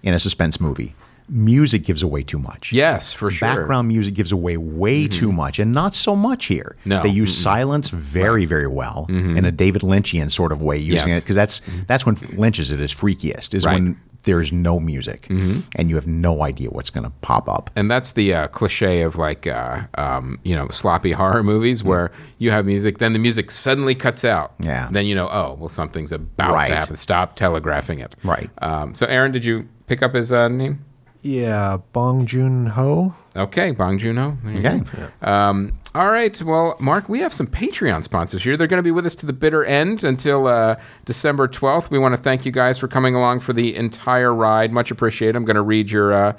in 0.04 0.14
a 0.14 0.20
suspense 0.20 0.60
movie, 0.60 0.94
music 1.30 1.84
gives 1.86 2.04
away 2.04 2.22
too 2.24 2.38
much. 2.40 2.72
Yes, 2.74 3.14
for 3.14 3.32
sure. 3.32 3.48
Mm-hmm. 3.48 3.58
Background 3.60 3.88
music 3.88 4.14
gives 4.14 4.32
away 4.32 4.58
way 4.58 5.08
too 5.08 5.32
much, 5.32 5.60
and 5.60 5.72
not 5.72 5.96
so 5.96 6.16
much 6.16 6.46
here. 6.46 6.76
No. 6.86 7.02
they 7.02 7.10
use 7.10 7.36
silence 7.36 7.90
very, 7.90 8.46
very 8.46 8.68
well 8.68 9.06
in 9.10 9.46
a 9.46 9.52
David 9.52 9.82
Lynchian 9.82 10.32
sort 10.32 10.52
of 10.52 10.62
way, 10.62 10.78
using 10.78 10.94
Mm-hmm. 11.00 11.08
Yes. 11.10 11.18
it 11.20 11.24
because 11.24 11.36
that's 11.36 11.62
that's 11.88 12.06
when 12.06 12.16
Lynch 12.38 12.60
is 12.60 12.72
at 12.72 12.80
his 12.80 12.94
freakiest. 12.94 13.54
Is 13.56 13.66
Right. 13.66 13.76
when 13.76 14.00
there's 14.24 14.52
no 14.52 14.80
music 14.80 15.28
Mm-hmm. 15.30 15.60
and 15.76 15.90
you 15.90 15.96
have 15.96 16.08
no 16.08 16.44
idea 16.44 16.70
what's 16.70 16.90
going 16.90 17.04
to 17.04 17.10
pop 17.22 17.48
up. 17.50 17.70
and 17.76 17.90
that's 17.92 18.12
the 18.12 18.34
uh, 18.34 18.48
cliche 18.48 19.02
of 19.02 19.18
like 19.18 19.48
uh, 19.48 19.82
um, 19.96 20.40
you 20.44 20.56
know 20.56 20.68
sloppy 20.70 21.12
horror 21.22 21.44
movies 21.44 21.84
where 21.84 22.12
you 22.38 22.52
have 22.52 22.66
music 22.66 22.98
then 23.00 23.14
the 23.14 23.20
music 23.20 23.52
suddenly 23.52 23.96
cuts 23.96 24.24
out 24.26 24.54
Yeah. 24.60 24.88
then 24.92 25.06
you 25.06 25.16
know 25.16 25.30
oh 25.32 25.56
well 25.60 25.70
something's 25.70 26.12
about 26.12 26.54
Right. 26.54 26.68
to 26.70 26.76
happen 26.76 26.96
stop 26.96 27.36
telegraphing 27.36 28.00
it 28.00 28.16
Right. 28.24 28.50
um, 28.62 28.96
so 28.96 29.06
aaron 29.08 29.32
did 29.32 29.44
you 29.46 29.68
pick 29.88 30.02
up 30.02 30.14
his 30.14 30.32
uh, 30.32 30.48
name 30.48 30.84
Yeah, 31.24 31.78
Bong 31.94 32.26
Joon 32.26 32.68
Ho. 32.68 33.16
okay 33.36 33.72
bong 33.72 33.98
There 33.98 34.12
you 34.12 34.20
Okay. 34.60 34.84
um, 35.22 35.72
all 35.96 36.12
right 36.12 36.40
well 36.44 36.76
mark 36.80 37.10
we 37.10 37.20
have 37.20 37.34
some 37.34 37.48
patreon 37.48 38.04
sponsors 38.04 38.44
here 38.44 38.56
they're 38.58 38.68
going 38.68 38.78
to 38.78 38.84
be 38.84 38.92
with 38.92 39.06
us 39.06 39.16
to 39.16 39.26
the 39.26 39.34
bitter 39.34 39.64
end 39.64 40.04
until 40.04 40.48
uh, 40.48 40.76
december 41.06 41.48
12th 41.48 41.90
we 41.90 41.98
want 41.98 42.14
to 42.14 42.22
thank 42.22 42.46
you 42.46 42.52
guys 42.52 42.78
for 42.78 42.88
coming 42.88 43.16
along 43.16 43.40
for 43.40 43.54
the 43.54 43.76
entire 43.76 44.34
ride 44.34 44.72
much 44.72 44.92
appreciated 44.92 45.36
i'm 45.36 45.46
going 45.46 45.56
to 45.56 45.62
read 45.64 45.90
your 45.90 46.14
uh, 46.14 46.34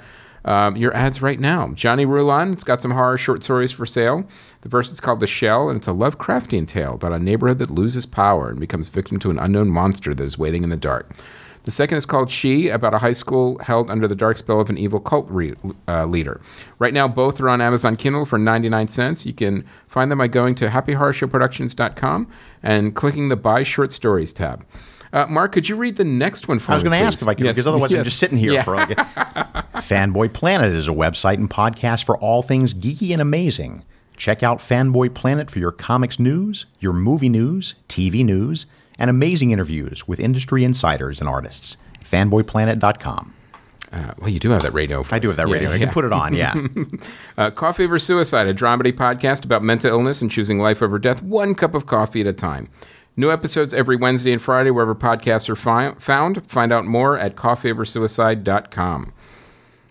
um, 0.45 0.75
your 0.75 0.95
ads 0.95 1.23
right 1.23 1.39
now. 1.39 1.69
Johnny 1.73 2.05
Rulon, 2.05 2.53
it's 2.53 2.63
got 2.63 2.79
some 2.79 2.91
horror 2.91 3.17
short 3.17 3.43
stories 3.43 3.71
for 3.71 3.87
sale. 3.87 4.23
The 4.61 4.69
verse 4.69 4.91
is 4.91 4.99
called 4.99 5.19
The 5.19 5.25
Shell, 5.25 5.69
and 5.69 5.77
it's 5.77 5.87
a 5.87 5.91
Lovecraftian 5.91 6.67
tale 6.67 6.93
about 6.93 7.13
a 7.13 7.17
neighborhood 7.17 7.57
that 7.57 7.71
loses 7.71 8.05
power 8.05 8.49
and 8.49 8.59
becomes 8.59 8.89
victim 8.89 9.17
to 9.21 9.31
an 9.31 9.39
unknown 9.39 9.69
monster 9.69 10.13
that 10.13 10.23
is 10.23 10.37
waiting 10.37 10.63
in 10.63 10.69
the 10.69 10.77
dark. 10.77 11.11
The 11.65 11.71
second 11.71 11.97
is 11.97 12.05
called 12.05 12.29
She, 12.31 12.69
about 12.69 12.93
a 12.93 12.99
high 12.99 13.11
school 13.13 13.57
held 13.59 13.89
under 13.89 14.07
the 14.07 14.15
dark 14.15 14.37
spell 14.37 14.61
of 14.61 14.69
an 14.69 14.77
evil 14.77 14.99
cult 14.99 15.27
re- 15.29 15.55
uh, 15.87 16.05
leader. 16.05 16.39
Right 16.79 16.93
now, 16.93 17.07
both 17.07 17.41
are 17.41 17.49
on 17.49 17.59
Amazon 17.59 17.95
Kindle 17.97 18.25
for 18.25 18.37
99 18.37 18.87
cents. 18.87 19.25
You 19.25 19.33
can 19.33 19.65
find 19.87 20.09
them 20.11 20.19
by 20.19 20.27
going 20.27 20.53
to 20.55 20.69
happyhorrorshowproductions.com 20.69 22.27
and 22.63 22.95
clicking 22.95 23.29
the 23.29 23.35
Buy 23.35 23.63
Short 23.63 23.91
Stories 23.91 24.31
tab. 24.33 24.65
Uh, 25.13 25.25
Mark, 25.27 25.53
could 25.53 25.69
you 25.69 25.75
read 25.75 25.95
the 25.95 26.03
next 26.03 26.47
one 26.47 26.59
for 26.59 26.71
me? 26.71 26.73
I 26.73 26.75
was 26.75 26.83
going 26.83 26.99
to 26.99 27.05
ask 27.05 27.21
if 27.21 27.27
I 27.27 27.33
could, 27.33 27.45
Yes, 27.45 27.55
because 27.55 27.67
otherwise 27.67 27.93
I'm 27.93 28.03
just 28.03 28.19
sitting 28.19 28.37
here 28.37 28.51
Yeah. 28.53 28.63
for 28.63 28.75
like. 28.75 28.89
Fanboy 29.75 30.33
Planet 30.33 30.73
is 30.73 30.87
a 30.87 30.91
website 30.91 31.35
and 31.35 31.49
podcast 31.49 32.03
for 32.05 32.17
all 32.17 32.41
things 32.41 32.73
geeky 32.73 33.11
and 33.11 33.21
amazing. 33.21 33.83
Check 34.17 34.43
out 34.43 34.59
Fanboy 34.59 35.13
Planet 35.13 35.49
for 35.49 35.59
your 35.59 35.71
comics 35.71 36.19
news, 36.19 36.65
your 36.79 36.93
movie 36.93 37.29
news, 37.29 37.75
TV 37.89 38.23
news, 38.23 38.65
and 38.97 39.09
amazing 39.09 39.51
interviews 39.51 40.07
with 40.07 40.19
industry 40.19 40.63
insiders 40.63 41.19
and 41.19 41.29
artists. 41.29 41.77
Fanboyplanet.com. 42.03 43.33
Uh, 43.91 44.13
well, 44.19 44.29
you 44.29 44.39
do 44.39 44.49
have 44.49 44.61
that 44.63 44.73
radio. 44.73 45.05
I 45.11 45.19
do 45.19 45.27
have 45.27 45.37
that 45.37 45.47
Yeah, 45.47 45.53
radio. 45.53 45.71
I 45.71 45.79
can 45.79 45.89
put 45.89 46.05
it 46.05 46.11
on, 46.11 46.33
yeah. 46.33 46.53
Uh, 47.37 47.51
coffee 47.51 47.83
over 47.85 47.99
Suicide, 47.99 48.47
a 48.47 48.53
dramedy 48.53 48.91
podcast 48.93 49.43
about 49.45 49.61
mental 49.63 49.89
illness 49.91 50.21
and 50.21 50.31
choosing 50.31 50.59
life 50.59 50.81
over 50.81 50.97
death, 50.99 51.21
one 51.21 51.53
cup 51.55 51.73
of 51.73 51.85
coffee 51.85 52.21
at 52.21 52.27
a 52.27 52.33
time. 52.33 52.69
New 53.17 53.31
episodes 53.31 53.73
every 53.73 53.95
Wednesday 53.95 54.33
and 54.33 54.41
Friday, 54.41 54.71
wherever 54.71 54.93
podcasts 54.95 55.47
are 55.49 55.55
fi- 55.55 55.93
found. 55.99 56.45
Find 56.49 56.73
out 56.73 56.85
more 56.85 57.17
at 57.17 57.35
coffeeoversuicide.com. 57.35 59.13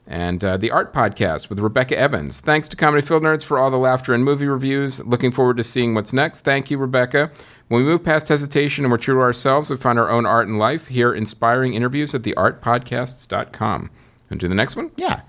And 0.06 0.44
uh, 0.44 0.58
the 0.58 0.70
Art 0.70 0.92
Podcast 0.92 1.48
with 1.48 1.58
Rebecca 1.60 1.98
Evans. 1.98 2.40
Thanks 2.40 2.68
to 2.68 2.76
Comedy 2.76 3.06
Film 3.06 3.22
Nerds 3.22 3.42
for 3.42 3.58
all 3.58 3.70
the 3.70 3.78
laughter 3.78 4.12
and 4.12 4.22
movie 4.22 4.46
reviews. 4.46 5.00
Looking 5.00 5.32
forward 5.32 5.56
to 5.56 5.64
seeing 5.64 5.94
what's 5.94 6.12
next. 6.12 6.40
Thank 6.40 6.70
you, 6.70 6.76
Rebecca. 6.76 7.30
When 7.68 7.82
we 7.82 7.88
move 7.88 8.04
past 8.04 8.28
hesitation 8.28 8.84
and 8.84 8.92
we're 8.92 8.98
true 8.98 9.14
to 9.14 9.20
ourselves, 9.20 9.70
we 9.70 9.76
find 9.78 9.98
our 9.98 10.10
own 10.10 10.26
art 10.26 10.46
in 10.46 10.58
life. 10.58 10.88
Hear 10.88 11.14
inspiring 11.14 11.72
interviews 11.72 12.14
at 12.14 12.22
theartpodcasts.com. 12.22 13.90
And 14.28 14.40
do 14.40 14.48
the 14.48 14.54
next 14.54 14.76
one? 14.76 14.90
Yeah. 14.96 15.22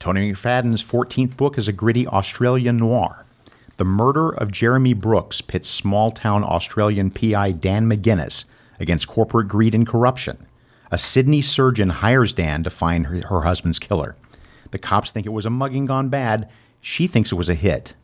Tony 0.00 0.32
McFadden's 0.32 0.82
14th 0.82 1.36
book 1.36 1.56
is 1.56 1.68
a 1.68 1.72
gritty 1.72 2.06
Australian 2.08 2.78
noir. 2.78 3.24
The 3.76 3.84
murder 3.84 4.30
of 4.30 4.50
Jeremy 4.50 4.94
Brooks 4.94 5.40
pits 5.40 5.68
small 5.68 6.10
town 6.10 6.42
Australian 6.42 7.10
PI 7.10 7.52
Dan 7.52 7.86
McGuinness 7.88 8.44
against 8.80 9.08
corporate 9.08 9.48
greed 9.48 9.74
and 9.74 9.86
corruption. 9.86 10.46
A 10.90 10.98
Sydney 10.98 11.40
surgeon 11.40 11.88
hires 11.88 12.32
Dan 12.32 12.64
to 12.64 12.70
find 12.70 13.06
her, 13.06 13.20
her 13.28 13.42
husband's 13.42 13.78
killer. 13.78 14.16
The 14.70 14.78
cops 14.78 15.12
think 15.12 15.26
it 15.26 15.30
was 15.30 15.46
a 15.46 15.50
mugging 15.50 15.86
gone 15.86 16.08
bad. 16.08 16.48
She 16.80 17.06
thinks 17.06 17.30
it 17.32 17.36
was 17.36 17.48
a 17.48 17.54
hit. 17.54 17.94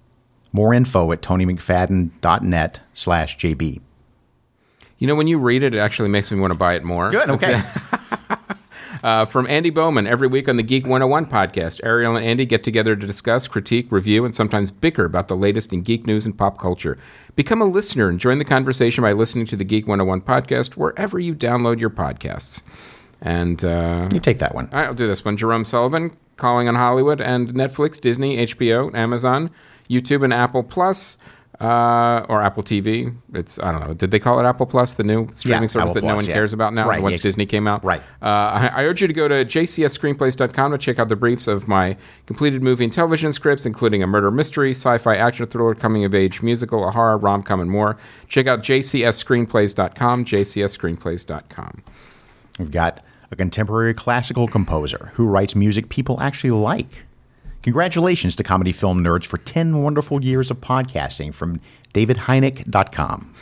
More 0.53 0.72
info 0.72 1.11
at 1.12 1.22
tonymcfadden.net 1.22 2.81
slash 2.94 3.38
JB. 3.38 3.81
You 4.99 5.07
know, 5.07 5.14
when 5.14 5.27
you 5.27 5.38
read 5.38 5.62
it, 5.62 5.75
it 5.75 5.79
actually 5.79 6.09
makes 6.09 6.31
me 6.31 6.38
want 6.40 6.53
to 6.53 6.59
buy 6.59 6.75
it 6.75 6.85
more. 6.85 7.11
Good, 7.11 7.31
okay. 7.31 7.62
Uh, 9.03 9.25
from 9.25 9.47
Andy 9.49 9.71
Bowman, 9.71 10.07
every 10.07 10.29
week 10.29 10.49
on 10.49 10.57
the 10.57 10.63
Geek 10.63 10.85
101 10.85 11.27
podcast, 11.27 11.81
Ariel 11.85 12.17
and 12.17 12.25
Andy 12.25 12.45
get 12.47 12.65
together 12.65 12.97
to 12.97 13.07
discuss, 13.07 13.47
critique, 13.47 13.91
review, 13.91 14.25
and 14.25 14.35
sometimes 14.35 14.71
bicker 14.71 15.05
about 15.05 15.29
the 15.29 15.37
latest 15.37 15.73
in 15.73 15.83
geek 15.83 16.07
news 16.07 16.25
and 16.27 16.37
pop 16.37 16.59
culture. 16.59 16.99
Become 17.35 17.61
a 17.61 17.67
listener 17.67 18.09
and 18.09 18.19
join 18.19 18.39
the 18.39 18.45
conversation 18.45 19.03
by 19.03 19.13
listening 19.13 19.47
to 19.47 19.57
the 19.57 19.65
Geek 19.65 19.87
101 19.87 20.23
podcast 20.23 20.77
wherever 20.77 21.19
you 21.19 21.35
download 21.35 21.79
your 21.79 21.91
podcasts. 21.91 22.63
And 23.21 23.65
uh, 23.65 24.09
You 24.13 24.21
take 24.21 24.39
that 24.39 24.55
one. 24.55 24.69
all 24.73 24.79
right, 24.79 24.87
I'll 24.89 24.95
do 24.95 25.07
this 25.07 25.25
one. 25.25 25.37
Jerome 25.37 25.65
Sullivan, 25.65 26.17
Calling 26.37 26.69
on 26.69 26.75
Hollywood, 26.75 27.21
and 27.21 27.55
Netflix, 27.55 28.01
Disney, 28.01 28.39
HBO, 28.47 28.95
Amazon, 28.95 29.51
YouTube, 29.89 30.23
and 30.23 30.33
Apple 30.35 30.63
Plus, 30.63 31.17
uh, 31.61 32.27
or 32.29 32.42
Apple 32.42 32.62
TV. 32.62 33.16
It's 33.33 33.59
I 33.59 33.73
don't 33.73 33.87
know. 33.87 33.95
Did 33.95 34.11
they 34.11 34.19
call 34.19 34.38
it 34.38 34.45
Apple 34.45 34.66
Plus, 34.66 34.95
the 34.95 35.05
new 35.05 35.29
streaming 35.35 35.62
Yeah, 35.62 35.66
service 35.69 35.90
Apple 35.90 35.95
that 35.95 36.01
no 36.03 36.09
Plus, 36.09 36.16
one 36.16 36.27
yeah. 36.27 36.35
cares 36.35 36.53
about 36.53 36.75
now 36.75 36.88
Right, 36.88 37.03
once 37.03 37.16
yeah. 37.16 37.23
Disney 37.23 37.47
came 37.47 37.66
out? 37.66 37.83
Right. 37.85 38.01
Uh, 38.21 38.27
I, 38.27 38.71
I 38.75 38.85
urge 38.85 39.01
you 39.01 39.07
to 39.09 39.14
go 39.14 39.27
to 39.29 39.45
jcsscreenplays.com 39.45 40.73
to 40.73 40.79
check 40.79 40.99
out 40.99 41.09
the 41.09 41.16
briefs 41.16 41.47
of 41.47 41.66
my 41.66 41.97
completed 42.27 42.62
movie 42.62 42.85
and 42.85 42.92
television 42.92 43.33
scripts, 43.33 43.64
including 43.64 44.03
a 44.03 44.07
murder 44.07 44.31
mystery, 44.31 44.73
sci-fi 44.73 45.16
action 45.16 45.47
thriller, 45.47 45.75
coming 45.75 46.05
of 46.05 46.14
age 46.14 46.42
musical, 46.42 46.87
a 46.87 46.90
horror, 46.90 47.16
rom-com, 47.16 47.61
and 47.61 47.71
more. 47.71 47.97
Check 48.29 48.47
out 48.47 48.62
jcsscreenplays.com, 48.62 50.25
jcsscreenplays.com. 50.25 51.83
We've 52.59 52.71
got 52.71 53.03
a 53.31 53.37
contemporary 53.37 53.95
classical 53.95 54.47
composer 54.47 55.11
who 55.14 55.27
writes 55.27 55.57
music 55.57 55.88
people 55.88 56.21
actually 56.21 56.51
like. 56.51 57.06
Congratulations 57.66 58.37
to 58.37 58.44
comedy 58.44 58.71
film 58.71 59.02
nerds 59.02 59.27
for 59.27 59.38
10 59.38 59.83
wonderful 59.83 60.23
years 60.23 60.52
of 60.52 60.60
podcasting 60.60 61.35
from 61.35 61.60
davidhynek.com. 61.94 63.35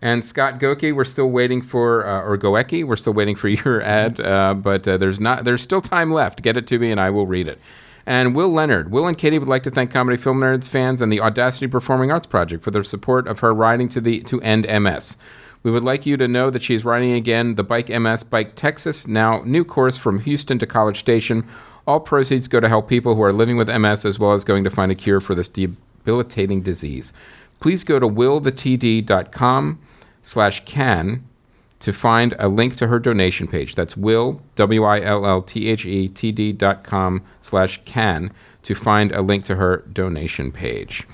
And 0.00 0.24
Scott 0.24 0.60
Goki, 0.60 0.94
we're 0.94 1.04
still 1.04 1.28
waiting 1.28 1.60
for, 1.60 2.06
uh, 2.06 2.22
or 2.22 2.38
Goecki, 2.38 2.84
we're 2.84 2.94
still 2.94 3.14
waiting 3.14 3.34
for 3.34 3.48
your 3.64 3.82
ad, 3.82 4.20
uh, 4.20 4.54
but 4.54 4.86
uh, 4.86 4.96
there's 4.96 5.18
not, 5.18 5.42
there's 5.42 5.60
still 5.60 5.80
time 5.80 6.12
left. 6.12 6.40
Get 6.42 6.56
it 6.56 6.68
to 6.68 6.78
me, 6.78 6.92
and 6.92 7.00
I 7.00 7.10
will 7.10 7.26
read 7.26 7.48
it. 7.48 7.58
And 8.06 8.36
Will 8.36 8.52
Leonard, 8.52 8.92
Will 8.92 9.08
and 9.08 9.18
Katie 9.18 9.40
would 9.40 9.48
like 9.48 9.64
to 9.64 9.72
thank 9.72 9.90
Comedy 9.90 10.18
Film 10.18 10.38
Nerds 10.38 10.68
fans 10.68 11.00
and 11.00 11.10
the 11.10 11.20
Audacity 11.20 11.66
Performing 11.66 12.12
Arts 12.12 12.28
Project 12.28 12.62
for 12.62 12.70
their 12.70 12.84
support 12.84 13.26
of 13.26 13.40
her 13.40 13.52
riding 13.52 13.88
to 13.88 14.00
the 14.00 14.20
to 14.20 14.40
end 14.42 14.68
MS. 14.68 15.16
We 15.64 15.70
would 15.70 15.82
like 15.82 16.04
you 16.04 16.18
to 16.18 16.28
know 16.28 16.50
that 16.50 16.62
she's 16.62 16.84
riding 16.84 17.12
again 17.12 17.54
the 17.54 17.64
Bike 17.64 17.88
MS 17.88 18.22
Bike 18.22 18.54
Texas, 18.54 19.06
now 19.06 19.42
new 19.46 19.64
course 19.64 19.96
from 19.96 20.20
Houston 20.20 20.58
to 20.58 20.66
College 20.66 21.00
Station. 21.00 21.48
All 21.86 22.00
proceeds 22.00 22.48
go 22.48 22.60
to 22.60 22.68
help 22.68 22.86
people 22.86 23.14
who 23.14 23.22
are 23.22 23.32
living 23.32 23.56
with 23.56 23.74
MS 23.74 24.04
as 24.04 24.18
well 24.18 24.34
as 24.34 24.44
going 24.44 24.64
to 24.64 24.70
find 24.70 24.92
a 24.92 24.94
cure 24.94 25.22
for 25.22 25.34
this 25.34 25.48
debilitating 25.48 26.60
disease. 26.60 27.14
Please 27.60 27.82
go 27.82 27.98
to 27.98 28.06
willthetd.com 28.06 29.78
slash 30.22 30.64
can 30.66 31.24
to 31.80 31.92
find 31.94 32.34
a 32.38 32.48
link 32.48 32.76
to 32.76 32.88
her 32.88 32.98
donation 32.98 33.48
page. 33.48 33.74
That's 33.74 33.96
will, 33.96 34.42
W 34.56 34.84
I 34.84 35.00
L 35.00 35.26
L 35.26 35.40
T 35.40 35.68
H 35.68 35.86
E 35.86 36.08
T 36.08 36.30
D 36.30 36.52
dot 36.52 36.84
com 36.84 37.22
slash 37.40 37.80
can 37.86 38.32
to 38.64 38.74
find 38.74 39.12
a 39.12 39.22
link 39.22 39.44
to 39.44 39.54
her 39.54 39.78
donation 39.90 40.52
page. 40.52 41.06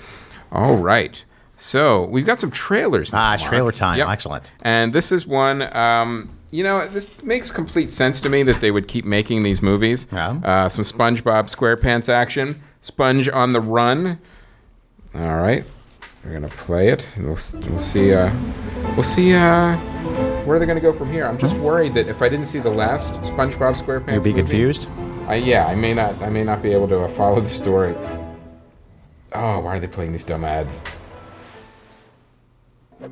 All 0.50 0.76
right. 0.76 1.22
So 1.60 2.04
we've 2.06 2.24
got 2.26 2.40
some 2.40 2.50
trailers. 2.50 3.12
now, 3.12 3.18
Ah, 3.18 3.36
Mark. 3.38 3.42
trailer 3.42 3.72
time. 3.72 3.98
Yep. 3.98 4.08
Excellent. 4.08 4.52
And 4.62 4.92
this 4.92 5.12
is 5.12 5.26
one. 5.26 5.74
Um, 5.76 6.30
you 6.50 6.64
know, 6.64 6.88
this 6.88 7.08
makes 7.22 7.50
complete 7.50 7.92
sense 7.92 8.20
to 8.22 8.28
me 8.28 8.42
that 8.44 8.60
they 8.60 8.70
would 8.70 8.88
keep 8.88 9.04
making 9.04 9.42
these 9.42 9.62
movies. 9.62 10.06
Yeah. 10.10 10.30
Uh, 10.42 10.68
some 10.68 10.84
SpongeBob 10.84 11.54
SquarePants 11.54 12.08
action. 12.08 12.60
Sponge 12.80 13.28
on 13.28 13.52
the 13.52 13.60
Run. 13.60 14.18
All 15.14 15.36
right, 15.36 15.64
we're 16.24 16.32
gonna 16.32 16.48
play 16.48 16.88
it. 16.88 17.06
We'll, 17.18 17.36
we'll 17.68 17.78
see. 17.78 18.14
Uh, 18.14 18.32
we'll 18.94 19.02
see. 19.02 19.34
Uh, 19.34 19.76
where 20.46 20.56
are 20.60 20.64
gonna 20.66 20.80
go 20.80 20.92
from 20.92 21.12
here? 21.12 21.26
I'm 21.26 21.36
just 21.36 21.54
worried 21.56 21.92
that 21.94 22.08
if 22.08 22.22
I 22.22 22.28
didn't 22.28 22.46
see 22.46 22.58
the 22.58 22.70
last 22.70 23.14
SpongeBob 23.22 23.76
SquarePants, 23.76 24.12
You'll 24.14 24.22
be 24.22 24.30
movie, 24.30 24.34
confused. 24.34 24.88
I, 25.26 25.34
yeah, 25.34 25.66
I 25.66 25.74
may 25.74 25.92
not. 25.94 26.20
I 26.22 26.30
may 26.30 26.42
not 26.42 26.62
be 26.62 26.72
able 26.72 26.88
to 26.88 27.02
uh, 27.02 27.08
follow 27.08 27.40
the 27.40 27.48
story. 27.48 27.94
Oh, 29.32 29.60
why 29.60 29.76
are 29.76 29.80
they 29.80 29.86
playing 29.86 30.12
these 30.12 30.24
dumb 30.24 30.44
ads? 30.44 30.80
I 33.02 33.06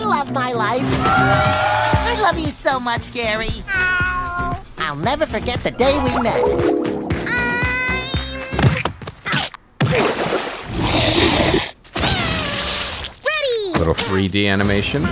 love 0.00 0.32
my 0.32 0.52
life. 0.52 0.82
I 0.82 2.18
love 2.20 2.38
you 2.38 2.50
so 2.50 2.80
much, 2.80 3.12
Gary. 3.12 3.50
I'll 4.78 4.96
never 4.96 5.26
forget 5.26 5.62
the 5.62 5.70
day 5.70 5.96
we 6.02 6.22
met. 6.22 6.42
Ready! 13.22 13.78
Little 13.78 13.94
3D 13.94 14.48
animation. 14.48 15.04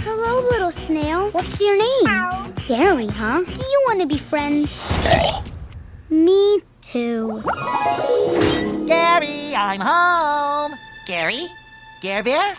Hello, 0.00 0.40
little 0.48 0.70
snail. 0.70 1.28
What's 1.30 1.60
your 1.60 1.76
name? 1.76 2.54
Gary, 2.66 3.08
huh? 3.08 3.42
Do 3.44 3.60
you 3.60 3.82
want 3.86 4.00
to 4.00 4.06
be 4.06 4.16
friends? 4.16 4.82
Me 6.08 6.62
too. 6.80 7.42
Gary, 8.86 9.54
I'm 9.54 9.80
home. 9.80 10.78
Gary? 11.06 11.52
Gary 12.00 12.22
Bear? 12.22 12.56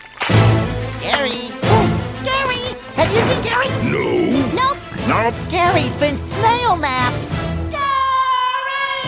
Gary? 1.00 1.52
Oh, 1.68 1.84
Gary! 2.24 2.56
Have 2.94 3.12
you 3.12 3.20
seen 3.20 3.42
Gary? 3.44 3.68
No. 3.92 4.08
Nope. 4.54 4.78
Nope. 5.06 5.34
Gary's 5.50 5.94
been 5.96 6.16
snail 6.16 6.74
mapped. 6.74 7.28
Gary! 7.70 9.04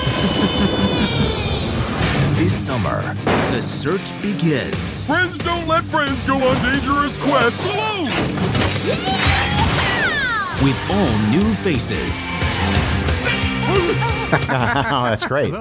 This 2.36 2.52
summer, 2.52 3.00
the 3.52 3.62
search 3.62 4.12
begins. 4.20 5.04
Friends 5.04 5.38
don't 5.38 5.66
let 5.66 5.84
friends 5.84 6.22
go 6.26 6.34
on 6.34 6.62
dangerous 6.62 7.16
quests 7.24 7.74
alone! 7.74 8.04
with 10.62 10.78
all 10.90 11.18
new 11.30 11.54
faces. 11.62 11.96
oh, 13.72 14.26
that's 15.08 15.24
great. 15.24 15.54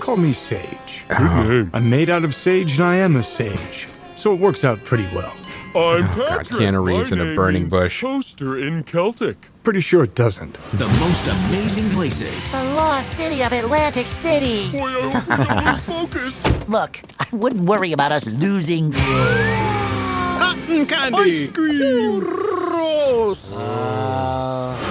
Call 0.00 0.16
me 0.16 0.32
Sage. 0.32 1.04
Oh. 1.10 1.70
I'm 1.72 1.88
made 1.88 2.10
out 2.10 2.24
of 2.24 2.34
sage 2.34 2.72
and 2.76 2.84
I 2.84 2.96
am 2.96 3.14
a 3.14 3.22
sage. 3.22 3.86
So 4.16 4.34
it 4.34 4.40
works 4.40 4.64
out 4.64 4.82
pretty 4.84 5.06
well. 5.14 5.32
I'm 5.74 5.74
oh, 5.74 6.02
God, 6.02 6.16
Patrick. 6.16 6.60
Keanu 6.60 6.84
Reeves 6.84 7.12
My 7.12 7.16
in 7.18 7.22
a 7.22 7.24
name 7.26 7.36
burning 7.36 7.62
means 7.62 7.70
bush. 7.70 8.00
Toaster 8.00 8.58
in 8.58 8.82
Celtic. 8.82 9.48
Pretty 9.62 9.80
sure 9.80 10.02
it 10.02 10.14
doesn't. 10.16 10.54
The 10.72 10.88
most 10.98 11.26
amazing 11.26 11.90
places. 11.90 12.50
The 12.50 12.64
lost 12.74 13.08
city 13.12 13.42
of 13.42 13.52
Atlantic 13.52 14.08
City. 14.08 14.70
Boy, 14.72 14.88
I 14.88 15.10
hope 15.10 15.28
we 15.38 15.54
don't 15.64 15.80
focus. 16.10 16.68
Look, 16.68 17.00
I 17.20 17.26
wouldn't 17.36 17.68
worry 17.68 17.92
about 17.92 18.10
us 18.10 18.26
losing. 18.26 18.90
Cotton 18.92 20.86
candy. 20.86 21.44
Ice 21.44 21.52
cream. 21.52 22.22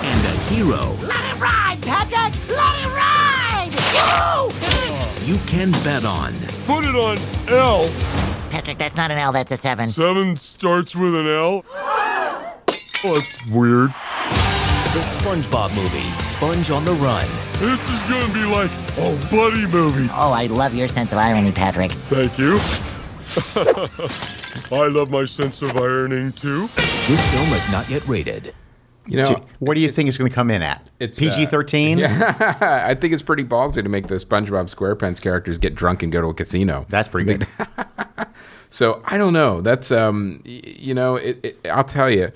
And 0.05 0.25
a 0.25 0.31
hero 0.49 0.95
Let 1.01 1.25
it 1.25 1.39
ride, 1.39 1.77
Patrick! 1.81 2.33
Let 2.49 2.75
it 2.79 2.87
ride! 2.95 3.71
Woo! 3.93 4.54
You 5.25 5.37
can 5.47 5.71
bet 5.83 6.05
on. 6.05 6.33
Put 6.67 6.85
it 6.85 6.95
on 6.95 7.17
L. 7.47 7.89
Patrick, 8.51 8.77
that's 8.77 8.95
not 8.95 9.09
an 9.09 9.17
L, 9.17 9.31
that's 9.31 9.51
a 9.51 9.57
seven. 9.57 9.89
Seven 9.89 10.37
starts 10.37 10.95
with 10.95 11.15
an 11.15 11.25
L. 11.25 11.65
Oh, 11.73 12.53
that's 13.03 13.51
weird. 13.51 13.89
The 13.89 15.01
SpongeBob 15.01 15.75
movie, 15.75 16.09
Sponge 16.23 16.69
on 16.69 16.85
the 16.85 16.93
Run. 16.93 17.27
This 17.53 17.81
is 17.89 18.01
gonna 18.03 18.33
be 18.33 18.45
like 18.45 18.71
a 18.97 19.15
buddy 19.29 19.65
movie. 19.65 20.07
Oh, 20.13 20.31
I 20.31 20.45
love 20.45 20.75
your 20.75 20.87
sense 20.87 21.11
of 21.11 21.17
irony, 21.17 21.51
Patrick. 21.51 21.91
Thank 21.91 22.37
you. 22.37 22.59
I 24.71 24.87
love 24.87 25.09
my 25.09 25.25
sense 25.25 25.61
of 25.63 25.75
ironing 25.75 26.33
too. 26.33 26.67
This 27.07 27.25
film 27.33 27.47
is 27.53 27.71
not 27.71 27.89
yet 27.89 28.07
rated. 28.07 28.53
You 29.07 29.17
know, 29.21 29.45
What 29.59 29.75
do 29.75 29.81
you 29.81 29.91
think 29.91 30.09
it's 30.09 30.17
going 30.17 30.29
to 30.29 30.35
come 30.35 30.49
in 30.49 30.61
at? 30.61 30.87
It's, 30.99 31.17
uh, 31.19 31.21
PG 31.21 31.45
13? 31.47 31.97
Yeah, 31.99 32.57
I 32.87 32.95
think 32.95 33.13
it's 33.13 33.21
pretty 33.21 33.43
ballsy 33.43 33.83
to 33.83 33.89
make 33.89 34.07
the 34.07 34.15
SpongeBob 34.15 34.73
SquarePants 34.73 35.21
characters 35.21 35.57
get 35.57 35.75
drunk 35.75 36.01
and 36.03 36.11
go 36.11 36.21
to 36.21 36.27
a 36.27 36.33
casino. 36.33 36.85
That's 36.89 37.07
pretty 37.07 37.37
good. 37.37 37.47
So 38.71 39.01
I 39.05 39.17
don't 39.17 39.31
know. 39.31 39.61
That's 39.61 39.89
um, 39.89 40.41
you 40.43 40.93
know, 40.93 41.15
it, 41.15 41.39
it, 41.43 41.67
I'll 41.71 41.85
tell 41.85 42.09
you, 42.09 42.31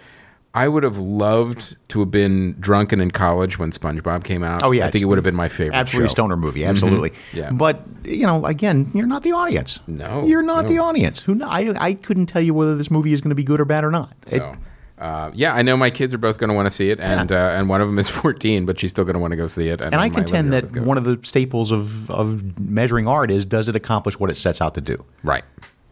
I 0.54 0.70
would 0.70 0.84
have 0.84 0.98
loved 0.98 1.76
to 1.90 2.00
have 2.00 2.12
been 2.12 2.56
drunken 2.62 3.02
in 3.02 3.12
college 3.12 3.60
when 3.60 3.72
SpongeBob 3.72 4.24
came 4.24 4.42
out. 4.44 4.64
Oh, 4.64 4.72
yeah. 4.72 4.86
I 4.86 4.92
think 4.92 5.02
it 5.02 5.06
would 5.06 5.18
have 5.18 5.24
been 5.24 5.36
my 5.36 5.50
favorite. 5.50 5.76
Absolutely 5.76 6.08
show. 6.08 6.14
stoner 6.14 6.38
movie. 6.38 6.64
Absolutely. 6.64 7.12
Yeah. 7.34 7.52
But, 7.52 7.82
you 8.06 8.26
know, 8.26 8.46
again, 8.46 8.90
you're 8.94 9.06
not 9.08 9.24
the 9.24 9.34
audience. 9.34 9.80
No, 9.88 10.26
You're 10.26 10.42
not 10.42 10.64
no. 10.64 10.70
the 10.70 10.80
audience. 10.80 11.22
Who 11.22 11.44
I, 11.44 11.76
I 11.78 11.94
couldn't 11.96 12.28
tell 12.28 12.42
you 12.42 12.54
whether 12.54 12.76
this 12.78 12.90
movie 12.90 13.12
is 13.12 13.20
going 13.20 13.30
to 13.30 13.36
be 13.36 13.44
good 13.44 13.60
or 13.60 13.66
bad 13.66 13.84
or 13.84 13.92
not. 13.92 14.14
It- 14.28 14.40
So. 14.40 14.56
Uh, 15.00 15.32
yeah, 15.34 15.54
I 15.54 15.62
know 15.62 15.78
my 15.78 15.90
kids 15.90 16.14
are 16.14 16.18
both 16.18 16.38
going 16.38 16.50
to 16.50 16.54
want 16.54 16.66
to 16.66 16.70
see 16.70 16.90
it, 16.90 17.00
and 17.00 17.32
uh, 17.32 17.54
and 17.56 17.70
one 17.70 17.80
of 17.80 17.88
them 17.88 17.98
is 17.98 18.10
14, 18.22 18.66
but 18.66 18.78
she's 18.78 18.90
still 18.92 19.06
going 19.06 19.14
to 19.14 19.20
want 19.20 19.32
to 19.32 19.38
go 19.38 19.48
see 19.48 19.70
it. 19.70 19.80
and 19.80 19.96
I 19.96 20.10
contend 20.10 20.52
that 20.52 20.76
one 20.84 20.98
of 20.98 21.06
the 21.06 21.18
staples 21.24 21.72
of, 21.72 22.12
of 22.12 22.60
measuring 22.60 23.08
art 23.08 23.32
is 23.32 23.46
does 23.46 23.70
it 23.70 23.76
accomplish 23.78 24.20
what 24.20 24.30
it 24.30 24.36
sets 24.36 24.60
out 24.62 24.76
to 24.76 24.82
do? 24.82 25.04
right 25.24 25.46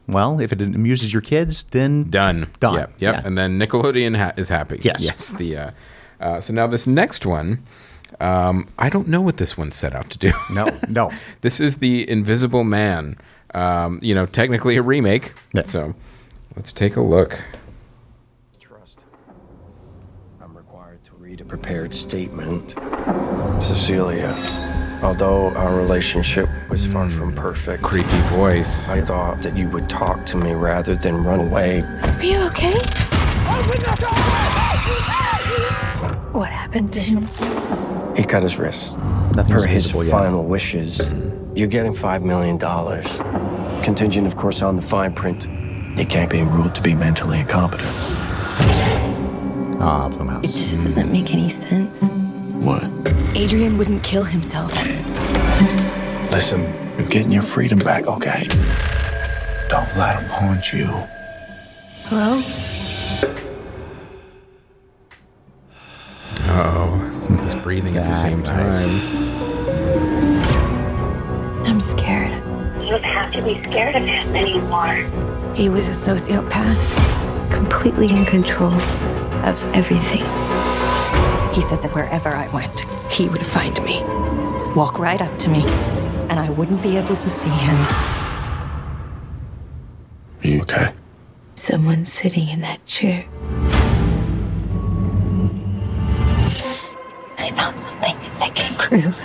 Well, 0.07 0.41
if 0.41 0.51
it 0.51 0.61
amuses 0.61 1.13
your 1.13 1.21
kids, 1.21 1.63
then 1.71 2.09
done 2.09 2.49
Done. 2.59 2.75
Yep, 2.75 2.93
yep. 2.99 3.15
Yeah. 3.15 3.21
And 3.25 3.37
then 3.37 3.57
Nickelodeon 3.57 4.17
ha- 4.17 4.33
is 4.35 4.49
happy. 4.49 4.79
Yes. 4.83 5.01
yes. 5.01 5.31
The 5.31 5.55
uh, 5.57 5.71
uh, 6.19 6.41
so 6.41 6.51
now 6.53 6.67
this 6.67 6.85
next 6.85 7.25
one, 7.25 7.63
um, 8.19 8.67
I 8.77 8.89
don't 8.89 9.07
know 9.07 9.21
what 9.21 9.37
this 9.37 9.57
one 9.57 9.71
set 9.71 9.93
out 9.95 10.09
to 10.09 10.17
do. 10.17 10.31
No, 10.51 10.67
no. 10.89 11.11
this 11.41 11.59
is 11.61 11.77
the 11.77 12.09
Invisible 12.09 12.63
Man. 12.65 13.17
Um, 13.53 13.99
you 14.01 14.13
know, 14.13 14.25
technically 14.25 14.75
a 14.75 14.81
remake. 14.81 15.33
Yeah. 15.53 15.63
So 15.63 15.95
let's 16.57 16.73
take 16.73 16.95
a 16.97 17.01
look. 17.01 17.39
Trust. 18.59 19.05
I'm 20.41 20.55
required 20.55 21.03
to 21.05 21.13
read 21.15 21.36
a 21.36 21.36
prepared 21.47 21.93
statement. 21.93 22.75
Cecilia, 23.63 24.35
although 25.01 25.49
our 25.55 25.75
relationship 25.75 26.49
was 26.69 26.85
far 26.85 27.05
hmm. 27.05 27.17
from 27.17 27.33
perfect, 27.33 27.83
Creepy 27.83 28.19
voice. 28.29 28.87
I 28.89 29.01
thought 29.01 29.41
that 29.41 29.57
you 29.57 29.69
would 29.69 29.89
talk 29.89 30.25
to 30.27 30.37
me 30.37 30.53
rather 30.53 30.95
than 30.95 31.23
run 31.23 31.39
away. 31.39 31.81
Are 31.81 32.23
you 32.23 32.39
okay? 32.47 32.73
What 36.33 36.49
happened 36.49 36.93
to 36.93 36.99
him? 36.99 37.27
He 38.15 38.23
cut 38.23 38.43
his 38.43 38.57
wrist. 38.57 38.99
Nothing's 39.35 39.61
Per 39.61 39.67
his 39.67 39.93
yet. 39.93 40.05
final 40.07 40.45
wishes, 40.45 40.99
hmm. 41.07 41.55
you're 41.55 41.67
getting 41.67 41.93
$5 41.93 42.23
million. 42.23 42.59
Contingent, 43.83 44.27
of 44.27 44.35
course, 44.35 44.61
on 44.61 44.75
the 44.75 44.81
fine 44.81 45.13
print. 45.13 45.47
He 45.97 46.05
can't 46.05 46.29
be 46.29 46.43
ruled 46.43 46.75
to 46.75 46.81
be 46.81 46.93
mentally 46.93 47.39
incompetent. 47.39 47.87
Ah, 49.79 50.09
It 50.41 50.47
just 50.47 50.83
doesn't 50.85 51.11
make 51.11 51.31
any 51.33 51.49
sense. 51.49 52.09
What? 52.09 52.83
Adrian 53.35 53.77
wouldn't 53.77 54.03
kill 54.03 54.23
himself. 54.23 54.73
Listen, 56.31 56.63
you're 56.97 57.07
getting 57.07 57.31
your 57.31 57.43
freedom 57.43 57.77
back, 57.77 58.07
okay? 58.07 58.47
Don't 59.69 59.95
let 59.95 60.19
him 60.19 60.29
haunt 60.29 60.73
you. 60.73 60.87
Hello? 62.05 62.41
Oh, 66.49 67.39
he's 67.43 67.55
breathing 67.55 67.97
at 67.97 68.05
the 68.05 68.15
same 68.15 68.41
nice. 68.41 68.77
time. 68.77 68.99
I'm 71.67 71.79
scared. 71.81 72.33
You 72.83 72.91
don't 72.91 73.03
have 73.03 73.31
to 73.33 73.43
be 73.43 73.61
scared 73.63 73.95
of 73.95 74.03
him 74.03 74.35
anymore. 74.35 75.05
He 75.53 75.69
was 75.69 75.87
a 75.87 75.91
sociopath, 75.91 77.51
completely 77.51 78.09
in 78.09 78.25
control 78.25 78.73
of 79.45 79.63
everything. 79.73 80.23
He 81.53 81.61
said 81.61 81.81
that 81.81 81.91
wherever 81.93 82.29
I 82.29 82.47
went, 82.49 82.81
he 83.11 83.27
would 83.29 83.45
find 83.45 83.81
me, 83.83 84.03
walk 84.75 84.99
right 84.99 85.21
up 85.21 85.37
to 85.39 85.49
me, 85.49 85.63
and 86.29 86.39
I 86.39 86.49
wouldn't 86.49 86.83
be 86.83 86.97
able 86.97 87.15
to 87.15 87.29
see 87.29 87.49
him. 87.49 87.75
Are 90.43 90.47
You 90.47 90.61
okay? 90.61 90.91
Someone 91.55 92.05
sitting 92.05 92.47
in 92.49 92.61
that 92.61 92.85
chair. 92.85 93.25
I 97.37 97.49
found 97.51 97.79
something 97.79 98.15
that 98.39 98.51
can 98.53 98.75
prove 98.75 99.19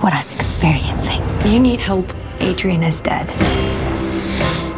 what 0.00 0.12
I'm 0.12 0.28
experiencing. 0.34 1.22
You 1.46 1.60
need 1.60 1.80
help. 1.80 2.12
Adrian 2.40 2.82
is 2.82 3.00
dead. 3.00 3.28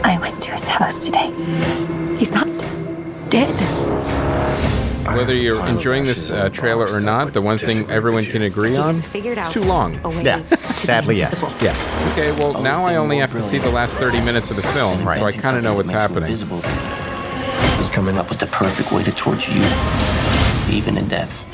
I 0.04 0.18
went 0.20 0.42
to 0.42 0.50
his 0.52 0.64
house 0.64 0.98
today. 0.98 1.30
He's 2.18 2.32
not 2.32 2.48
dead. 3.30 3.54
Whether 5.04 5.34
you're 5.34 5.64
enjoying 5.66 6.04
this 6.04 6.30
uh, 6.30 6.48
trailer 6.50 6.86
or 6.90 7.00
not, 7.00 7.32
the 7.32 7.42
one 7.42 7.58
thing 7.58 7.88
everyone 7.90 8.24
can 8.24 8.42
agree 8.42 8.76
on, 8.76 8.94
He's 8.96 9.04
figured 9.04 9.38
it's 9.38 9.46
out 9.48 9.52
too 9.52 9.62
long. 9.62 9.98
a 10.04 10.08
way 10.08 10.22
Yeah. 10.22 10.42
to 10.42 10.72
Sadly, 10.74 11.16
yes. 11.16 11.34
Yeah. 11.60 11.74
Okay, 12.12 12.32
well, 12.32 12.62
now 12.62 12.84
I 12.84 12.96
only 12.96 13.18
have 13.18 13.32
to 13.32 13.42
see 13.42 13.58
the 13.58 13.70
last 13.70 13.96
30 13.96 14.20
minutes 14.20 14.50
of 14.50 14.56
the 14.56 14.62
film, 14.62 14.98
so 15.02 15.24
I 15.24 15.32
kind 15.32 15.56
of 15.56 15.62
know 15.62 15.74
what's 15.74 15.90
happening. 15.90 16.28
He's 16.28 17.90
coming 17.90 18.18
up 18.18 18.28
with 18.28 18.38
the 18.38 18.46
perfect 18.46 18.92
way 18.92 19.02
to 19.02 19.10
torture 19.12 19.52
you, 19.52 19.64
even 20.70 20.96
in 20.96 21.08
death. 21.08 21.44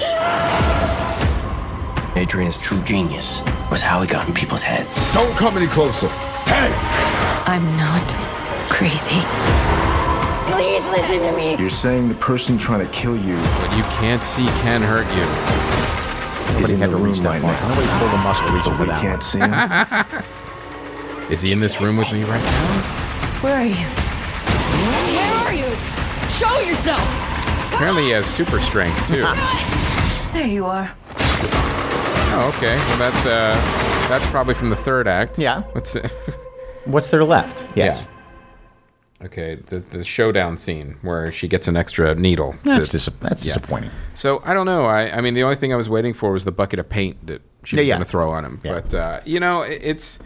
Adrian's 2.16 2.58
true 2.58 2.80
genius 2.82 3.42
was 3.70 3.80
how 3.82 4.00
he 4.00 4.06
got 4.08 4.26
in 4.28 4.34
people's 4.34 4.62
heads. 4.62 4.96
Don't 5.12 5.36
come 5.36 5.56
any 5.56 5.66
closer. 5.66 6.08
Hey! 6.46 6.72
I'm 7.46 7.64
not 7.76 8.06
crazy. 8.70 9.20
Please 10.52 10.82
listen 10.88 11.18
to 11.20 11.32
me. 11.36 11.56
You're 11.56 11.70
saying 11.70 12.08
the 12.08 12.14
person 12.16 12.56
trying 12.58 12.80
to 12.86 12.92
kill 12.92 13.16
you 13.16 13.36
What 13.36 13.76
you 13.76 13.82
can't 13.84 14.22
see 14.22 14.46
can 14.62 14.80
hurt 14.82 15.06
you. 15.14 15.22
is 16.54 16.54
Nobody 16.54 16.76
had 16.76 16.90
to 16.90 16.96
reach 16.96 17.20
that 17.20 17.28
right 17.28 17.42
far. 17.42 17.52
now. 17.52 17.68
Nobody 17.68 17.88
pulled 17.98 18.12
a 18.12 18.18
muscle 18.22 18.48
reaching 18.48 18.74
for 18.76 18.82
we 18.82 18.86
that 18.88 19.00
can't 19.00 19.22
one. 19.22 20.06
see 20.12 20.14
him. 20.14 20.22
Is 21.32 21.40
he 21.42 21.50
in 21.52 21.58
this 21.60 21.80
room 21.80 21.96
with 21.96 22.10
me 22.12 22.22
right 22.24 22.42
now? 22.42 22.82
Where 23.42 23.56
are 23.56 23.66
you? 23.66 23.74
Where 25.16 25.34
are 25.38 25.52
you? 25.52 25.68
Show 26.30 26.60
yourself. 26.60 27.02
Apparently 27.74 28.04
he 28.04 28.10
has 28.10 28.26
super 28.26 28.60
strength, 28.60 28.96
too. 29.08 29.24
There 30.32 30.46
you 30.46 30.66
are. 30.66 30.94
Oh, 31.18 32.52
okay. 32.54 32.76
Well, 32.76 32.98
that's 32.98 33.24
uh, 33.24 33.54
that's 34.10 34.26
probably 34.26 34.52
from 34.52 34.68
the 34.68 34.76
third 34.76 35.08
act. 35.08 35.38
Yeah. 35.38 35.62
What's 35.72 35.96
it? 35.96 36.10
What's 36.84 37.08
there 37.08 37.24
left? 37.24 37.66
Yes. 37.74 38.04
Okay, 39.26 39.56
the 39.66 39.80
the 39.80 40.02
showdown 40.04 40.56
scene 40.56 40.96
where 41.02 41.30
she 41.30 41.46
gets 41.48 41.68
an 41.68 41.76
extra 41.76 42.14
needle. 42.14 42.54
That's, 42.64 42.86
to- 42.86 42.92
dis- 42.96 43.08
that's 43.20 43.44
yeah. 43.44 43.54
disappointing. 43.54 43.90
So 44.14 44.40
I 44.44 44.54
don't 44.54 44.66
know. 44.66 44.84
I 44.86 45.10
I 45.16 45.20
mean, 45.20 45.34
the 45.34 45.42
only 45.42 45.56
thing 45.56 45.72
I 45.72 45.76
was 45.76 45.88
waiting 45.88 46.14
for 46.14 46.32
was 46.32 46.44
the 46.44 46.52
bucket 46.52 46.78
of 46.78 46.88
paint 46.88 47.26
that 47.26 47.42
she 47.64 47.76
Yeah, 47.76 47.80
was 47.80 47.86
yeah. 47.88 47.94
going 47.96 48.04
to 48.04 48.10
throw 48.10 48.30
on 48.30 48.44
him. 48.44 48.60
Yeah. 48.64 48.72
But 48.80 48.94
uh, 48.94 49.20
you 49.24 49.40
know, 49.40 49.62
it- 49.62 49.80
it's. 49.82 50.18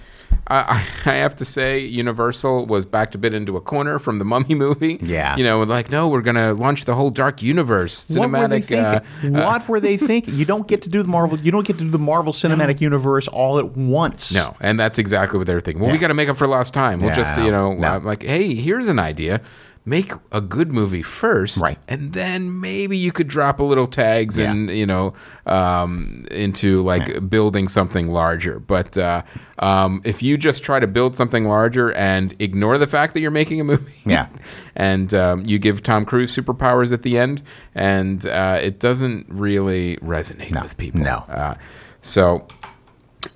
I, 0.48 0.84
I 1.06 1.14
have 1.14 1.36
to 1.36 1.44
say, 1.44 1.78
Universal 1.78 2.66
was 2.66 2.84
backed 2.86 3.14
a 3.14 3.18
bit 3.18 3.34
into 3.34 3.56
a 3.56 3.60
corner 3.60 3.98
from 3.98 4.18
the 4.18 4.24
Mummy 4.24 4.54
movie. 4.56 4.98
Yeah. 5.02 5.36
You 5.36 5.44
know, 5.44 5.62
like, 5.62 5.90
no, 5.90 6.08
we're 6.08 6.22
going 6.22 6.34
to 6.36 6.54
launch 6.54 6.84
the 6.86 6.94
whole 6.94 7.10
Dark 7.10 7.40
Universe 7.42 8.08
What 8.10 8.30
were 8.30 8.48
they 8.48 8.60
cinematic. 8.60 8.64
thinking? 8.64 9.36
uh, 9.36 9.40
uh, 9.40 9.44
what 9.46 9.68
were 9.68 9.78
they 9.80 9.96
thinking? 10.10 10.34
You 10.34 10.44
don't 10.44 10.66
get 10.66 10.82
to 10.82 10.88
do 10.88 11.02
the 11.02 11.08
Marvel. 11.08 11.38
You 11.38 11.50
don't 11.52 11.66
get 11.66 11.78
to 11.78 11.84
do 11.84 11.90
the 11.90 11.98
Marvel 11.98 12.32
Cinematic 12.32 12.80
Universe 12.80 13.28
all 13.28 13.58
at 13.58 13.76
once. 13.76 14.32
No, 14.34 14.56
and 14.60 14.78
that's 14.78 14.98
exactly 14.98 15.38
what 15.38 15.46
they're 15.46 15.60
thinking. 15.60 15.82
Well, 15.82 15.92
we 15.92 15.98
got 15.98 16.08
to 16.08 16.14
make 16.14 16.28
up 16.28 16.36
for 16.36 16.46
lost 16.48 16.74
time. 16.74 17.00
We'll 17.00 17.10
Yeah, 17.10 17.16
just, 17.16 17.36
you 17.36 17.50
know, 17.50 17.74
no. 17.74 17.88
uh, 17.88 18.00
like, 18.00 18.22
hey, 18.22 18.54
here's 18.54 18.88
an 18.88 18.98
idea. 18.98 19.40
Make 19.86 20.12
a 20.30 20.42
good 20.42 20.70
movie 20.72 21.00
first, 21.02 21.56
Right. 21.56 21.78
And 21.88 22.12
then 22.12 22.60
maybe 22.60 22.98
you 22.98 23.12
could 23.12 23.28
drop 23.28 23.60
a 23.60 23.62
little 23.62 23.86
tags 23.86 24.36
Yeah. 24.36 24.50
and 24.50 24.68
you 24.70 24.84
know 24.84 25.14
um, 25.46 26.26
into 26.30 26.82
like 26.82 27.28
building 27.30 27.66
something 27.66 28.08
larger. 28.08 28.60
But 28.60 28.98
uh, 28.98 29.22
um, 29.58 30.02
if 30.04 30.22
you 30.22 30.36
just 30.36 30.62
try 30.62 30.80
to 30.80 30.86
build 30.86 31.16
something 31.16 31.46
larger 31.46 31.92
and 31.94 32.36
ignore 32.40 32.76
the 32.76 32.86
fact 32.86 33.14
that 33.14 33.20
you're 33.20 33.30
making 33.30 33.58
a 33.60 33.64
movie, 33.64 33.94
Yeah. 34.04 34.28
and 34.76 35.12
um, 35.14 35.44
you 35.46 35.58
give 35.58 35.82
Tom 35.82 36.04
Cruise 36.04 36.36
superpowers 36.36 36.92
at 36.92 37.00
the 37.02 37.16
end, 37.16 37.42
and 37.74 38.24
uh, 38.26 38.58
it 38.60 38.80
doesn't 38.80 39.26
really 39.30 39.96
resonate 39.96 40.60
with 40.62 40.76
people. 40.76 41.00
no. 41.00 41.24
Uh, 41.28 41.54
so 42.02 42.46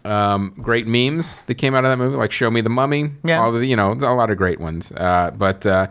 um, 0.05 0.55
great 0.61 0.86
memes 0.86 1.36
that 1.47 1.55
came 1.57 1.74
out 1.74 1.84
of 1.84 1.90
that 1.90 1.97
movie, 2.03 2.16
like 2.16 2.32
"Show 2.32 2.51
Me 2.51 2.61
the 2.61 2.70
Mummy." 2.70 3.12
Yeah. 3.24 3.40
all 3.40 3.53
the 3.53 3.66
you 3.66 3.76
know 3.76 3.92
a 3.92 4.14
lot 4.14 4.30
of 4.30 4.36
great 4.36 4.61
ones. 4.61 4.92
Uh, 4.92 5.30
but 5.36 5.66
uh, 5.66 5.88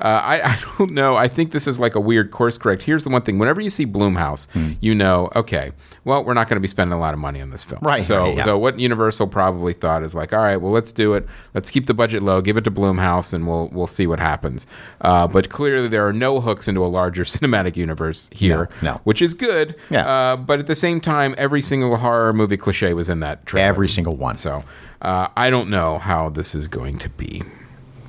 uh, 0.00 0.02
I, 0.02 0.40
I 0.52 0.58
don't 0.78 0.92
know. 0.92 1.16
I 1.16 1.28
think 1.28 1.52
this 1.52 1.66
is 1.66 1.78
like 1.78 1.94
a 1.94 2.00
weird 2.00 2.30
course 2.30 2.58
correct. 2.58 2.82
Here's 2.82 3.04
the 3.04 3.10
one 3.10 3.22
thing: 3.22 3.38
whenever 3.38 3.60
you 3.60 3.70
see 3.70 3.86
Blumhouse, 3.86 4.46
you 4.80 4.94
know, 4.94 5.30
okay, 5.36 5.72
well, 6.04 6.24
we're 6.24 6.34
not 6.34 6.48
going 6.48 6.56
to 6.56 6.60
be 6.60 6.68
spending 6.68 6.92
a 6.92 6.98
lot 6.98 7.14
of 7.14 7.20
money 7.20 7.40
on 7.40 7.50
this 7.50 7.64
film, 7.64 7.80
Right, 7.82 8.02
So, 8.02 8.24
right, 8.24 8.36
yeah. 8.36 8.44
so 8.44 8.58
what 8.58 8.78
Universal 8.78 9.28
probably 9.28 9.72
thought 9.72 10.02
is 10.02 10.14
like, 10.14 10.32
all 10.32 10.40
right, 10.40 10.56
well, 10.58 10.72
let's 10.72 10.92
do 10.92 11.14
it. 11.14 11.26
Let's 11.54 11.70
keep 11.70 11.86
the 11.86 11.94
budget 11.94 12.22
low, 12.22 12.40
give 12.42 12.56
it 12.56 12.64
to 12.64 12.70
Blumhouse, 12.70 13.32
and 13.32 13.46
we'll 13.46 13.68
we'll 13.72 13.86
see 13.86 14.06
what 14.06 14.20
happens. 14.20 14.66
Uh, 15.00 15.26
but 15.26 15.48
clearly, 15.48 15.88
there 15.88 16.06
are 16.06 16.12
no 16.12 16.40
hooks 16.40 16.68
into 16.68 16.84
a 16.84 16.88
larger 16.88 17.24
cinematic 17.34 17.76
universe 17.76 18.28
here, 18.32 18.68
No, 18.82 18.92
no. 18.94 19.00
which 19.04 19.22
is 19.22 19.34
good. 19.34 19.74
Yeah. 19.90 20.06
Uh, 20.06 20.36
but 20.36 20.58
at 20.58 20.66
the 20.66 20.76
same 20.76 21.00
time, 21.00 21.34
every 21.38 21.62
single 21.62 21.96
horror 21.96 22.32
movie 22.32 22.56
cliche 22.56 22.94
was 22.94 23.08
in 23.08 23.20
that 23.20 23.46
trailer. 23.46 23.66
Every 23.68 23.88
single 23.88 24.16
one. 24.16 24.36
So 24.36 24.64
uh, 25.02 25.28
I 25.36 25.50
don't 25.50 25.70
know 25.70 25.98
how 25.98 26.28
this 26.30 26.54
is 26.54 26.66
going 26.68 26.98
to 26.98 27.08
be, 27.10 27.42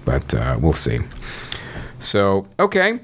but 0.04 0.34
uh, 0.34 0.58
we'll 0.60 0.74
see. 0.74 1.00
So, 2.06 2.48
okay. 2.60 3.00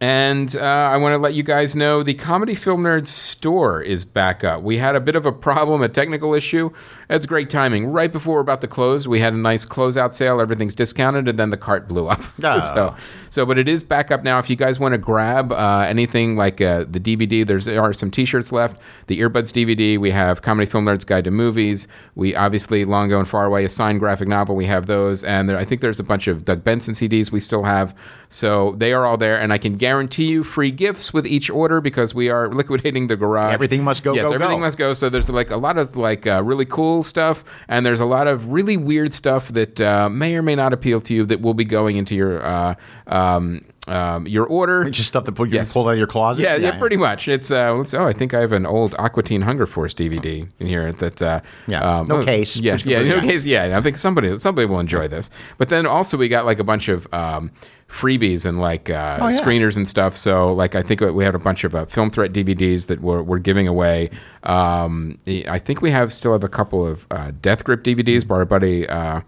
And 0.00 0.54
uh, 0.54 0.60
I 0.60 0.98
want 0.98 1.14
to 1.14 1.18
let 1.18 1.32
you 1.34 1.42
guys 1.42 1.74
know 1.74 2.02
the 2.02 2.14
Comedy 2.14 2.54
Film 2.54 2.82
Nerds 2.82 3.06
store 3.06 3.80
is 3.80 4.04
back 4.04 4.44
up. 4.44 4.62
We 4.62 4.76
had 4.76 4.94
a 4.94 5.00
bit 5.00 5.16
of 5.16 5.24
a 5.24 5.32
problem, 5.32 5.80
a 5.80 5.88
technical 5.88 6.34
issue. 6.34 6.70
It's 7.08 7.24
great 7.24 7.50
timing. 7.50 7.86
Right 7.86 8.12
before 8.12 8.34
we're 8.34 8.40
about 8.40 8.60
to 8.62 8.66
close, 8.68 9.06
we 9.06 9.20
had 9.20 9.32
a 9.32 9.36
nice 9.36 9.64
closeout 9.64 10.14
sale. 10.14 10.40
Everything's 10.40 10.74
discounted, 10.74 11.28
and 11.28 11.38
then 11.38 11.50
the 11.50 11.56
cart 11.56 11.86
blew 11.86 12.08
up. 12.08 12.20
Oh. 12.42 12.58
so, 12.74 12.96
so, 13.30 13.46
but 13.46 13.58
it 13.58 13.68
is 13.68 13.84
back 13.84 14.10
up 14.10 14.24
now. 14.24 14.40
If 14.40 14.50
you 14.50 14.56
guys 14.56 14.80
want 14.80 14.92
to 14.92 14.98
grab 14.98 15.52
uh, 15.52 15.84
anything 15.88 16.36
like 16.36 16.60
uh, 16.60 16.84
the 16.88 16.98
DVD, 16.98 17.46
there's 17.46 17.66
there 17.66 17.80
are 17.82 17.92
some 17.92 18.10
T-shirts 18.10 18.50
left. 18.50 18.80
The 19.06 19.20
Earbuds 19.20 19.52
DVD. 19.52 19.98
We 19.98 20.10
have 20.10 20.42
Comedy 20.42 20.68
Film 20.68 20.84
Nerds 20.84 21.06
Guide 21.06 21.24
to 21.24 21.30
Movies. 21.30 21.86
We 22.16 22.34
obviously 22.34 22.84
Long 22.84 23.08
Gone 23.08 23.24
Far 23.24 23.46
Away, 23.46 23.64
a 23.64 23.68
signed 23.68 24.00
graphic 24.00 24.26
novel. 24.26 24.56
We 24.56 24.66
have 24.66 24.86
those, 24.86 25.22
and 25.22 25.48
there, 25.48 25.56
I 25.56 25.64
think 25.64 25.82
there's 25.82 26.00
a 26.00 26.04
bunch 26.04 26.26
of 26.26 26.44
Doug 26.44 26.64
Benson 26.64 26.94
CDs 26.94 27.30
we 27.30 27.38
still 27.38 27.62
have. 27.62 27.94
So 28.28 28.74
they 28.78 28.92
are 28.92 29.06
all 29.06 29.16
there, 29.16 29.38
and 29.38 29.52
I 29.52 29.58
can 29.58 29.76
guarantee 29.76 30.26
you 30.26 30.42
free 30.42 30.72
gifts 30.72 31.14
with 31.14 31.26
each 31.26 31.48
order 31.50 31.80
because 31.80 32.14
we 32.14 32.28
are 32.30 32.48
liquidating 32.52 33.06
the 33.06 33.16
garage. 33.16 33.54
Everything 33.54 33.84
must 33.84 34.02
go, 34.02 34.12
Yes, 34.14 34.28
go, 34.28 34.34
everything 34.34 34.56
go. 34.58 34.62
must 34.66 34.78
go. 34.78 34.92
So 34.92 35.08
there's 35.08 35.30
like 35.30 35.50
a 35.50 35.56
lot 35.56 35.78
of 35.78 35.94
like 35.94 36.26
uh, 36.26 36.42
really 36.42 36.64
cool 36.64 36.95
stuff, 37.02 37.44
and 37.68 37.84
there's 37.84 38.00
a 38.00 38.04
lot 38.06 38.26
of 38.26 38.48
really 38.52 38.76
weird 38.76 39.12
stuff 39.12 39.48
that 39.48 39.80
uh, 39.80 40.08
may 40.08 40.34
or 40.36 40.42
may 40.42 40.54
not 40.54 40.72
appeal 40.72 41.00
to 41.02 41.14
you 41.14 41.26
that 41.26 41.40
will 41.40 41.54
be 41.54 41.64
going 41.64 41.96
into 41.96 42.14
your 42.14 42.44
uh, 42.44 42.74
um, 43.06 43.64
um, 43.86 44.26
your 44.26 44.46
order. 44.46 44.88
Just 44.90 45.08
stuff 45.08 45.24
that 45.24 45.38
you 45.38 45.46
Yes. 45.46 45.72
pulled 45.72 45.86
out 45.86 45.92
of 45.92 45.98
your 45.98 46.06
closet. 46.06 46.42
Yeah, 46.42 46.56
yeah, 46.56 46.78
pretty 46.78 46.96
much. 46.96 47.28
It's 47.28 47.50
uh, 47.50 47.74
let's, 47.74 47.94
oh, 47.94 48.04
I 48.06 48.12
think 48.12 48.34
I 48.34 48.40
have 48.40 48.52
an 48.52 48.66
old 48.66 48.94
Aqua 48.98 49.22
Teen 49.22 49.42
Hunger 49.42 49.66
Force 49.66 49.94
DVD 49.94 50.48
in 50.58 50.66
here. 50.66 50.92
That 50.92 51.22
uh, 51.22 51.40
Yeah, 51.66 52.04
no 52.08 52.16
oh, 52.16 52.24
case. 52.24 52.56
Yeah, 52.56 52.76
yeah, 52.84 53.02
no 53.02 53.20
case. 53.20 53.44
Yeah, 53.46 53.76
I 53.78 53.80
think 53.82 53.96
somebody 53.96 54.36
somebody 54.38 54.66
will 54.66 54.80
enjoy 54.80 55.08
this. 55.08 55.30
But 55.58 55.68
then 55.68 55.86
also 55.86 56.16
we 56.16 56.28
got 56.28 56.44
like 56.46 56.58
a 56.58 56.64
bunch 56.64 56.88
of 56.88 57.06
um, 57.12 57.50
freebies 57.88 58.44
and 58.44 58.60
like 58.60 58.90
uh, 58.90 59.18
Oh, 59.20 59.28
yeah. 59.28 59.40
screeners 59.40 59.76
and 59.76 59.88
stuff. 59.88 60.16
So 60.16 60.52
like 60.52 60.74
I 60.74 60.82
think 60.82 61.00
we 61.00 61.24
had 61.24 61.34
a 61.34 61.38
bunch 61.38 61.64
of 61.64 61.74
uh, 61.74 61.84
Film 61.84 62.10
Threat 62.10 62.32
DVDs 62.32 62.86
that 62.86 63.00
we're, 63.00 63.22
we're 63.22 63.38
giving 63.38 63.68
away. 63.68 64.10
Um, 64.42 65.18
I 65.26 65.58
think 65.58 65.82
we 65.82 65.90
have 65.90 66.12
still 66.12 66.32
have 66.32 66.44
a 66.44 66.48
couple 66.48 66.86
of 66.86 67.06
uh, 67.10 67.32
Death 67.40 67.64
Grip 67.64 67.82
DVDs 67.84 68.26
by 68.26 68.36
our 68.36 68.44
buddy. 68.44 68.88
Uh, 68.88 69.20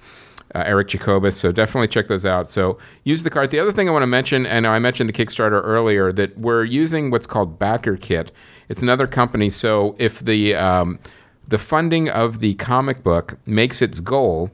uh, 0.55 0.63
Eric 0.65 0.89
Jacobus. 0.89 1.37
So 1.37 1.53
definitely 1.53 1.89
check 1.89 2.07
those 2.09 2.25
out. 2.25 2.51
So 2.51 2.79
use 3.05 3.23
the 3.23 3.29
cart. 3.29 3.51
The 3.51 3.59
other 3.59 3.71
thing 3.71 3.87
I 3.87 3.93
want 3.93 4.03
to 4.03 4.07
mention, 4.07 4.47
and 4.47 4.67
I 4.67 4.79
mentioned 4.79 5.07
the 5.07 5.13
Kickstarter 5.13 5.61
earlier, 5.63 6.11
that 6.13 6.39
we're 6.39 6.65
using 6.65 7.11
what's 7.11 7.27
called 7.27 7.59
Backer 7.59 7.99
Kit. 7.99 8.33
It's 8.71 8.81
another 8.81 9.07
company. 9.07 9.51
So 9.51 9.95
if 9.99 10.21
the 10.21 10.55
um, 10.55 11.01
the 11.47 11.59
funding 11.59 12.09
of 12.09 12.39
the 12.41 12.55
comic 12.55 13.03
book 13.03 13.39
makes 13.45 13.83
its 13.83 14.01
goal, 14.01 14.51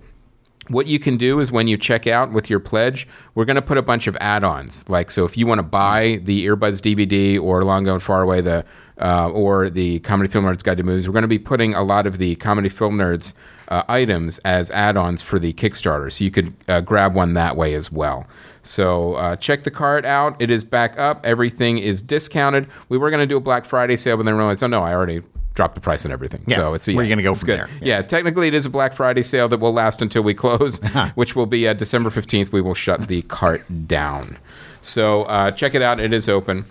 what 0.69 0.87
you 0.87 0.99
can 0.99 1.17
do 1.17 1.41
is 1.41 1.53
when 1.53 1.69
you 1.69 1.77
check 1.77 2.07
out 2.07 2.33
with 2.33 2.49
your 2.49 2.61
pledge, 2.61 3.07
we're 3.35 3.45
going 3.45 3.57
to 3.57 3.62
put 3.62 3.79
a 3.79 3.83
bunch 3.83 4.07
of 4.07 4.17
add-ons. 4.21 4.89
Like, 4.89 5.11
so 5.11 5.25
if 5.25 5.37
you 5.37 5.47
want 5.47 5.59
to 5.59 5.65
buy 5.65 6.21
the 6.23 6.47
Earbuds 6.47 6.81
DVD 6.81 7.41
or 7.41 7.65
Long 7.65 7.85
Gone 7.85 8.01
Far 8.01 8.23
Away, 8.23 8.41
the 8.41 8.65
uh, 9.01 9.29
or 9.31 9.69
the 9.69 9.99
Comedy 10.01 10.31
Film 10.31 10.45
Nerds 10.45 10.62
Guide 10.62 10.77
to 10.77 10.85
Movies, 10.85 11.09
we're 11.09 11.12
going 11.12 11.23
to 11.23 11.29
be 11.29 11.39
putting 11.39 11.75
a 11.75 11.83
lot 11.83 12.07
of 12.07 12.19
the 12.19 12.37
Comedy 12.37 12.69
Film 12.69 12.97
Nerds 12.97 13.33
uh, 13.69 13.83
items 13.89 14.39
as 14.45 14.71
add-ons 14.71 15.23
for 15.23 15.39
the 15.39 15.53
Kickstarter. 15.53 16.12
So 16.12 16.25
you 16.25 16.31
could 16.31 16.55
uh, 16.69 16.81
grab 16.81 17.15
one 17.15 17.35
that 17.35 17.57
way 17.57 17.75
as 17.75 17.91
well. 17.91 18.27
So 18.62 19.15
uh, 19.15 19.37
check 19.37 19.65
the 19.65 19.71
cart 19.71 20.05
out. 20.05 20.41
It 20.41 20.51
is 20.51 20.65
back 20.65 20.99
up. 20.99 21.25
Everything 21.25 21.79
is 21.79 22.03
discounted. 22.03 22.69
We 22.89 22.97
were 22.97 23.11
going 23.11 23.21
to 23.21 23.27
do 23.27 23.37
a 23.37 23.41
Black 23.41 23.65
Friday 23.65 23.97
sale, 23.97 24.17
but 24.17 24.25
then 24.25 24.37
realized, 24.37 24.62
oh 24.62 24.69
no, 24.69 24.83
I 24.83 24.93
already 24.95 25.23
dropped 25.55 25.75
the 25.75 25.81
price 25.81 26.05
and 26.05 26.13
everything. 26.13 26.43
Yeah. 26.47 26.57
So 26.57 26.75
it's 26.75 26.87
Where 26.87 26.99
are 26.99 27.03
you 27.03 27.09
gonna 27.09 27.23
go 27.23 27.33
it's 27.33 27.41
from 27.41 27.47
good. 27.47 27.59
there? 27.61 27.71
Yeah. 27.81 28.03
technically 28.03 28.49
it 28.49 28.55
is 28.55 28.67
a 28.67 28.71
Black 28.71 28.93
Friday 28.95 29.23
sale 29.23 29.49
that 29.49 29.59
will 29.61 29.73
last 29.73 30.03
until 30.03 30.23
we 30.23 30.35
close, 30.35 30.79
which 31.15 31.37
will 31.37 31.47
be 31.47 31.67
uh, 31.69 31.73
December 31.75 32.11
15th. 32.11 32.53
We 32.53 32.61
will 32.61 32.75
shut 32.75 33.07
the 33.09 33.23
cart 33.23 33.65
down. 33.87 34.39
So 34.83 35.23
uh, 35.25 35.51
check 35.53 35.75
it 35.75 35.83
out. 35.83 36.01
It 36.01 36.13
is 36.13 36.29
open. 36.29 36.65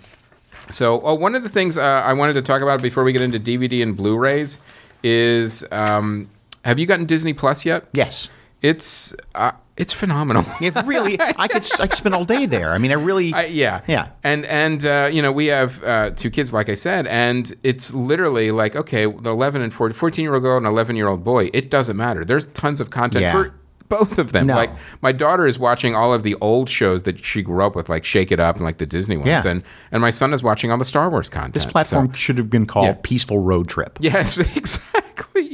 So 0.70 1.00
oh, 1.02 1.14
one 1.14 1.34
of 1.34 1.42
the 1.42 1.48
things 1.48 1.76
uh, 1.76 1.82
I 1.82 2.12
wanted 2.12 2.34
to 2.34 2.42
talk 2.42 2.62
about 2.62 2.80
before 2.82 3.04
we 3.04 3.12
get 3.12 3.22
into 3.22 3.40
DVD 3.40 3.82
and 3.82 3.96
Blu-rays 3.96 4.60
is 5.02 5.64
um, 5.72 6.28
have 6.64 6.78
you 6.78 6.86
gotten 6.86 7.06
Disney 7.06 7.32
Plus 7.34 7.64
yet? 7.66 7.86
Yes. 7.92 8.28
It's 8.62 9.14
uh, 9.34 9.52
it's 9.76 9.92
phenomenal. 9.92 10.44
It 10.60 10.74
really, 10.86 11.20
I 11.38 11.48
could, 11.48 11.66
I 11.80 11.86
could 11.86 11.94
spend 11.96 12.14
all 12.14 12.24
day 12.24 12.46
there. 12.46 12.72
I 12.72 12.78
mean, 12.78 12.90
I 12.90 12.94
really, 12.94 13.32
I, 13.34 13.46
yeah, 13.46 13.80
Yeah. 13.86 14.08
and 14.22 14.44
and 14.46 14.84
uh, 14.86 15.08
you 15.12 15.20
know 15.22 15.32
we 15.32 15.46
have 15.46 15.82
uh, 15.84 16.10
two 16.10 16.30
kids, 16.30 16.52
like 16.52 16.68
I 16.68 16.74
said, 16.74 17.06
and 17.08 17.52
it's 17.62 17.92
literally 17.94 18.50
like 18.50 18.76
okay, 18.76 19.06
the 19.06 19.30
11 19.30 19.62
and 19.62 19.72
14, 19.74 19.94
14 19.96 20.22
year 20.22 20.34
old 20.34 20.42
girl 20.42 20.56
and 20.56 20.66
11 20.66 20.96
year 20.96 21.08
old 21.08 21.24
boy. 21.24 21.50
It 21.52 21.70
doesn't 21.70 21.96
matter. 21.96 22.24
There's 22.24 22.46
tons 22.46 22.80
of 22.80 22.90
content 22.90 23.22
Yeah. 23.22 23.32
for 23.32 23.54
both 23.90 24.18
of 24.18 24.32
them. 24.32 24.46
No. 24.46 24.54
Like 24.56 24.70
my 25.02 25.12
daughter 25.12 25.46
is 25.46 25.58
watching 25.58 25.94
all 25.94 26.14
of 26.14 26.22
the 26.22 26.34
old 26.40 26.70
shows 26.70 27.02
that 27.02 27.22
she 27.22 27.42
grew 27.42 27.62
up 27.62 27.76
with, 27.76 27.88
like 27.90 28.04
Shake 28.04 28.32
It 28.32 28.40
Up 28.40 28.56
and 28.56 28.64
like 28.64 28.78
the 28.78 28.86
Disney 28.86 29.16
ones, 29.18 29.28
Yeah. 29.28 29.42
and 29.46 29.62
and 29.92 30.00
my 30.00 30.10
son 30.10 30.32
is 30.32 30.42
watching 30.42 30.70
all 30.72 30.78
the 30.78 30.84
Star 30.86 31.10
Wars 31.10 31.28
content. 31.28 31.52
This 31.54 31.66
platform 31.66 32.06
So- 32.08 32.12
should 32.14 32.38
have 32.38 32.48
been 32.48 32.64
called 32.66 32.86
Yeah. 32.86 32.96
Peaceful 33.02 33.38
Road 33.40 33.68
Trip. 33.68 33.98
Yes, 34.00 34.38
exactly. 34.56 35.02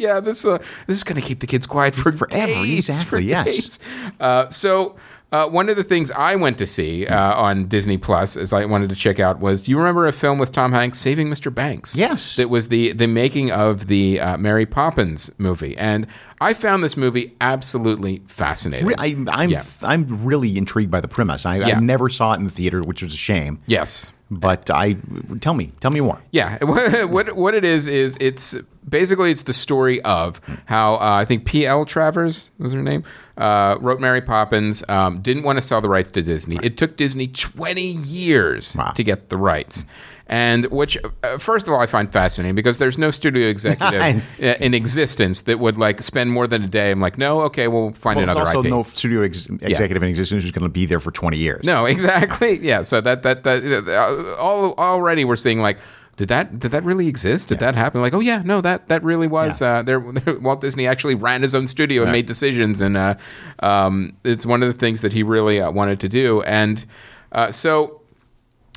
Yeah, 0.00 0.20
this 0.20 0.44
uh, 0.44 0.58
this 0.86 0.96
is 0.96 1.04
going 1.04 1.20
to 1.20 1.26
keep 1.26 1.40
the 1.40 1.46
kids 1.46 1.66
quiet 1.66 1.94
for 1.94 2.10
Forever, 2.12 2.46
days, 2.46 2.88
exactly, 2.88 3.04
for 3.08 3.18
yes. 3.20 3.44
days. 3.44 3.78
Uh, 4.18 4.48
so. 4.50 4.96
Uh, 5.32 5.46
one 5.46 5.68
of 5.68 5.76
the 5.76 5.84
things 5.84 6.10
I 6.10 6.34
went 6.34 6.58
to 6.58 6.66
see 6.66 7.06
uh, 7.06 7.34
on 7.36 7.68
Disney 7.68 7.96
Plus, 7.98 8.36
as 8.36 8.52
I 8.52 8.64
wanted 8.64 8.90
to 8.90 8.96
check 8.96 9.20
out, 9.20 9.38
was 9.38 9.62
do 9.62 9.70
you 9.70 9.78
remember 9.78 10.08
a 10.08 10.12
film 10.12 10.40
with 10.40 10.50
Tom 10.50 10.72
Hanks, 10.72 10.98
Saving 10.98 11.28
Mr. 11.28 11.54
Banks? 11.54 11.94
Yes. 11.94 12.34
that 12.34 12.50
was 12.50 12.66
the 12.66 12.90
the 12.94 13.06
making 13.06 13.52
of 13.52 13.86
the 13.86 14.18
uh, 14.18 14.36
Mary 14.38 14.66
Poppins 14.66 15.30
movie, 15.38 15.76
and 15.78 16.08
I 16.40 16.52
found 16.52 16.82
this 16.82 16.96
movie 16.96 17.36
absolutely 17.40 18.22
fascinating. 18.26 18.92
I, 18.98 19.16
I'm 19.30 19.50
Yeah. 19.50 19.62
I'm 19.82 20.24
really 20.24 20.58
intrigued 20.58 20.90
by 20.90 21.00
the 21.00 21.06
premise. 21.06 21.46
I, 21.46 21.58
Yeah. 21.58 21.76
I 21.76 21.80
never 21.80 22.08
saw 22.08 22.32
it 22.32 22.38
in 22.38 22.44
the 22.44 22.50
theater, 22.50 22.82
which 22.82 23.00
was 23.00 23.14
a 23.14 23.16
shame. 23.16 23.60
yes, 23.66 24.10
But 24.32 24.70
I 24.70 24.96
tell 25.40 25.54
me, 25.54 25.72
tell 25.80 25.90
me 25.90 26.00
more. 26.00 26.20
Yeah, 26.30 26.58
what 26.64 27.10
what 27.10 27.34
what 27.34 27.54
it 27.54 27.64
is 27.64 27.88
is 27.88 28.16
it's 28.20 28.54
basically 28.88 29.32
it's 29.32 29.42
the 29.42 29.52
story 29.52 30.00
of 30.02 30.40
how 30.66 30.94
uh, 30.94 30.98
I 31.00 31.24
think 31.24 31.46
P. 31.46 31.66
L. 31.66 31.84
Travers 31.84 32.48
was 32.58 32.72
her 32.72 32.80
name 32.82 33.02
uh, 33.36 33.76
wrote 33.80 33.98
Mary 34.00 34.20
Poppins. 34.20 34.84
Um, 34.88 35.20
didn't 35.20 35.42
want 35.42 35.58
to 35.58 35.62
sell 35.62 35.80
the 35.80 35.88
rights 35.88 36.10
to 36.12 36.22
Disney. 36.22 36.58
It 36.62 36.76
took 36.76 36.96
Disney 36.96 37.26
twenty 37.26 37.90
years 37.90 38.76
Wow. 38.76 38.92
to 38.92 39.02
get 39.02 39.30
the 39.30 39.36
rights. 39.36 39.84
And 40.30 40.66
which, 40.66 40.96
uh, 41.24 41.38
first 41.38 41.66
of 41.66 41.74
all, 41.74 41.80
I 41.80 41.86
find 41.86 42.10
fascinating 42.10 42.54
because 42.54 42.78
there's 42.78 42.96
no 42.96 43.10
studio 43.10 43.48
executive 43.54 44.22
uh, 44.40 44.44
in 44.60 44.74
existence 44.74 45.40
that 45.42 45.58
would 45.58 45.76
like 45.76 46.00
spend 46.02 46.30
more 46.30 46.46
than 46.46 46.62
a 46.62 46.68
day. 46.68 46.92
I'm 46.92 47.00
like, 47.00 47.18
no, 47.18 47.40
okay, 47.42 47.66
we'll 47.66 47.90
find 47.90 48.16
Well, 48.16 48.26
there's 48.26 48.36
another 48.36 48.58
also 48.58 48.60
IP. 48.62 48.70
no 48.70 48.84
studio 48.84 49.22
ex- 49.22 49.46
executive 49.60 50.04
in 50.04 50.08
existence 50.08 50.44
who's 50.44 50.52
going 50.52 50.62
to 50.62 50.68
be 50.68 50.86
there 50.86 51.00
for 51.00 51.10
20 51.10 51.36
years. 51.36 51.64
No, 51.64 51.84
exactly. 51.94 52.60
Yeah. 52.60 52.82
So 52.82 53.00
that 53.00 53.24
that 53.24 53.42
that 53.42 53.88
uh, 53.88 54.36
all 54.40 54.72
already 54.78 55.24
we're 55.24 55.36
seeing 55.36 55.60
like. 55.60 55.78
Did 56.16 56.28
that 56.28 56.58
did 56.58 56.70
that 56.72 56.84
really 56.84 57.08
exist? 57.08 57.48
Did 57.48 57.60
that 57.60 57.74
happen? 57.74 58.02
Like, 58.02 58.12
oh 58.12 58.20
yeah, 58.20 58.42
no, 58.44 58.60
that 58.60 58.88
that 58.88 59.02
really 59.02 59.26
was. 59.26 59.62
Uh, 59.62 59.82
there, 59.82 59.98
Walt 59.98 60.60
Disney 60.60 60.86
actually 60.86 61.14
ran 61.14 61.40
his 61.40 61.54
own 61.54 61.66
studio 61.66 62.02
and 62.02 62.12
made 62.12 62.26
decisions, 62.26 62.82
and 62.82 62.94
uh, 62.94 63.14
um, 63.60 64.14
it's 64.22 64.44
one 64.44 64.62
of 64.62 64.70
the 64.70 64.78
things 64.78 65.00
that 65.00 65.14
he 65.14 65.22
really 65.22 65.62
uh, 65.62 65.70
wanted 65.70 65.98
to 66.00 66.10
do. 66.10 66.42
And 66.42 66.84
uh, 67.32 67.50
so 67.52 67.99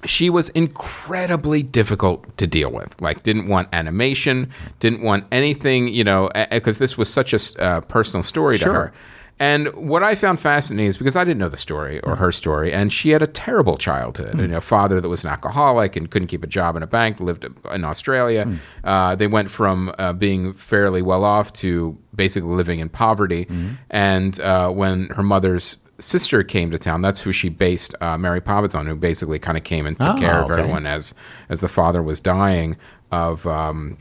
she 0.05 0.29
was 0.29 0.49
incredibly 0.49 1.63
difficult 1.63 2.37
to 2.37 2.47
deal 2.47 2.71
with. 2.71 2.99
Like, 3.01 3.23
didn't 3.23 3.47
want 3.47 3.69
animation, 3.73 4.49
didn't 4.79 5.01
want 5.01 5.25
anything, 5.31 5.87
you 5.87 6.03
know, 6.03 6.29
because 6.51 6.77
this 6.77 6.97
was 6.97 7.09
such 7.09 7.33
a 7.33 7.61
uh, 7.61 7.81
personal 7.81 8.23
story 8.23 8.57
to 8.57 8.63
Sure. 8.63 8.73
her. 8.73 8.93
And 9.39 9.73
what 9.73 10.03
I 10.03 10.13
found 10.15 10.39
fascinating 10.39 10.85
is 10.87 10.97
because 10.97 11.15
I 11.15 11.23
didn't 11.23 11.39
know 11.39 11.49
the 11.49 11.57
story 11.57 11.99
or 12.01 12.15
her 12.15 12.31
story, 12.31 12.71
and 12.71 12.93
she 12.93 13.09
had 13.09 13.21
a 13.23 13.27
terrible 13.27 13.77
childhood. 13.77 14.39
You 14.39 14.47
know, 14.47 14.57
a 14.57 14.61
father 14.61 15.01
that 15.01 15.09
was 15.09 15.23
an 15.23 15.31
alcoholic 15.31 15.95
and 15.95 16.09
couldn't 16.09 16.27
keep 16.27 16.43
a 16.43 16.47
job 16.47 16.75
in 16.75 16.83
a 16.83 16.87
bank, 16.87 17.19
lived 17.19 17.45
in 17.71 17.83
Australia. 17.83 18.47
Uh, 18.83 19.15
they 19.15 19.25
went 19.27 19.49
from 19.49 19.93
uh, 19.97 20.13
being 20.13 20.53
fairly 20.53 21.01
well 21.01 21.23
off 21.23 21.51
to 21.53 21.97
basically 22.15 22.51
living 22.51 22.79
in 22.79 22.89
poverty. 22.89 23.47
And 23.89 24.39
uh, 24.39 24.69
when 24.69 25.07
her 25.09 25.23
mother's 25.23 25.77
sister 25.99 26.43
came 26.43 26.71
to 26.71 26.77
town, 26.79 27.01
that's 27.01 27.19
who 27.19 27.31
she 27.31 27.49
based 27.49 27.95
uh, 28.01 28.17
Mary 28.17 28.41
Poppins 28.41 28.75
on, 28.75 28.85
who 28.85 28.95
basically 28.95 29.39
kind 29.39 29.57
of 29.57 29.63
came 29.63 29.85
and 29.85 29.99
took 29.99 30.15
Oh, 30.15 30.19
care 30.19 30.39
of 30.43 30.49
okay. 30.51 30.61
everyone 30.61 30.85
as 30.85 31.13
as 31.49 31.59
the 31.59 31.69
father 31.69 32.01
was 32.03 32.19
dying 32.19 32.77
of. 33.11 33.45
Um, 33.47 33.97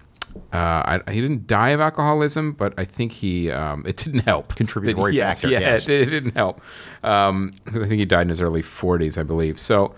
uh, 0.51 0.99
I, 1.07 1.11
he 1.11 1.21
didn't 1.21 1.47
die 1.47 1.69
of 1.71 1.81
alcoholism, 1.81 2.53
but 2.53 2.73
I 2.79 2.87
think 2.87 3.13
he 3.13 3.51
um, 3.51 3.85
it 3.87 3.99
didn't 3.99 4.21
help. 4.21 4.55
Contributory 4.57 5.15
yes, 5.17 5.43
factor, 5.43 5.53
Yeah, 5.53 5.61
yes. 5.61 5.89
it, 5.89 6.09
it 6.09 6.11
didn't 6.11 6.35
help. 6.35 6.61
Um, 7.03 7.53
I 7.67 7.71
think 7.73 7.93
he 7.93 8.05
died 8.07 8.23
in 8.23 8.29
his 8.31 8.41
early 8.41 8.63
40s, 8.63 9.19
I 9.19 9.25
believe. 9.25 9.61
So 9.61 9.95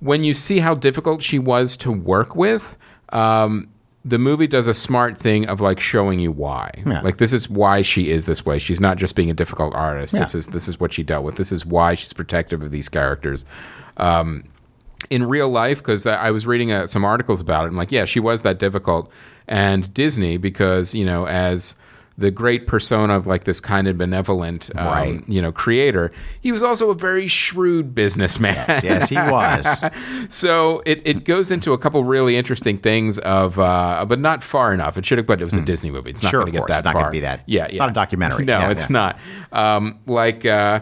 when 0.00 0.22
you 0.22 0.32
see 0.34 0.60
how 0.60 0.74
difficult 0.76 1.22
she 1.22 1.38
was 1.40 1.76
to 1.78 1.90
work 1.90 2.36
with, 2.36 2.76
um, 3.08 3.68
the 4.04 4.18
movie 4.18 4.46
does 4.46 4.66
a 4.66 4.74
smart 4.74 5.16
thing 5.16 5.46
of 5.46 5.60
like 5.60 5.80
showing 5.80 6.18
you 6.18 6.30
why. 6.30 6.70
Yeah. 6.84 7.00
Like 7.00 7.16
this 7.16 7.32
is 7.32 7.48
why 7.48 7.82
she 7.82 8.10
is 8.10 8.26
this 8.26 8.44
way. 8.44 8.58
She's 8.58 8.80
not 8.80 8.98
just 8.98 9.14
being 9.14 9.30
a 9.30 9.34
difficult 9.34 9.74
artist. 9.74 10.12
This 10.12 10.34
is 10.34 10.48
this 10.48 10.68
is 10.68 10.78
what 10.78 10.92
she 10.92 11.02
dealt 11.02 11.24
with. 11.24 11.36
This 11.36 11.50
is 11.50 11.64
why 11.64 11.94
she's 11.94 12.12
protective 12.12 12.62
of 12.62 12.70
these 12.70 12.88
characters. 12.88 13.46
Um, 13.96 14.44
in 15.10 15.24
real 15.24 15.48
life, 15.48 15.78
because 15.78 16.06
I 16.06 16.30
was 16.30 16.46
reading 16.46 16.72
uh, 16.72 16.86
some 16.86 17.04
articles 17.04 17.40
about 17.40 17.64
it, 17.64 17.68
I'm 17.68 17.76
like, 17.76 17.92
yeah, 17.92 18.04
she 18.04 18.20
was 18.20 18.42
that 18.42 18.58
difficult. 18.58 19.10
And 19.48 19.92
Disney, 19.92 20.36
because 20.36 20.94
you 20.94 21.04
know, 21.04 21.26
as 21.26 21.74
the 22.16 22.30
great 22.30 22.68
persona 22.68 23.16
of 23.16 23.26
like 23.26 23.42
this 23.42 23.60
kind 23.60 23.88
of 23.88 23.98
benevolent, 23.98 24.70
um, 24.76 24.86
Right. 24.86 25.28
you 25.28 25.42
know, 25.42 25.50
creator, 25.50 26.12
he 26.40 26.52
was 26.52 26.62
also 26.62 26.90
a 26.90 26.94
very 26.94 27.26
shrewd 27.26 27.92
businessman. 27.92 28.54
Yes, 28.84 29.08
he 29.08 29.16
was. 29.16 29.66
so 30.28 30.80
it, 30.86 31.02
it 31.04 31.24
goes 31.24 31.50
into 31.50 31.72
a 31.72 31.78
couple 31.78 32.04
really 32.04 32.36
interesting 32.36 32.78
things 32.78 33.18
of, 33.18 33.58
uh, 33.58 34.04
but 34.08 34.20
not 34.20 34.44
far 34.44 34.72
enough. 34.72 34.96
It 34.96 35.04
should 35.04 35.18
have, 35.18 35.26
but 35.26 35.40
it 35.40 35.44
was 35.44 35.54
a 35.54 35.60
Disney 35.60 35.90
movie. 35.90 36.10
It's 36.10 36.22
not. 36.22 36.30
Sure, 36.30 36.40
going 36.42 36.52
to 36.52 36.58
get 36.60 36.68
that 36.68 36.78
It's 36.78 36.84
not 36.84 36.94
gonna 36.94 37.10
be 37.10 37.20
that- 37.20 37.42
Yeah, 37.46 37.66
yeah. 37.68 37.78
not 37.78 37.88
a 37.88 37.92
documentary. 37.92 38.44
No, 38.44 38.60
Yeah, 38.60 38.70
it's 38.70 38.88
yeah. 38.88 38.92
not. 38.92 39.18
Um, 39.50 39.98
like, 40.06 40.46
uh, 40.46 40.80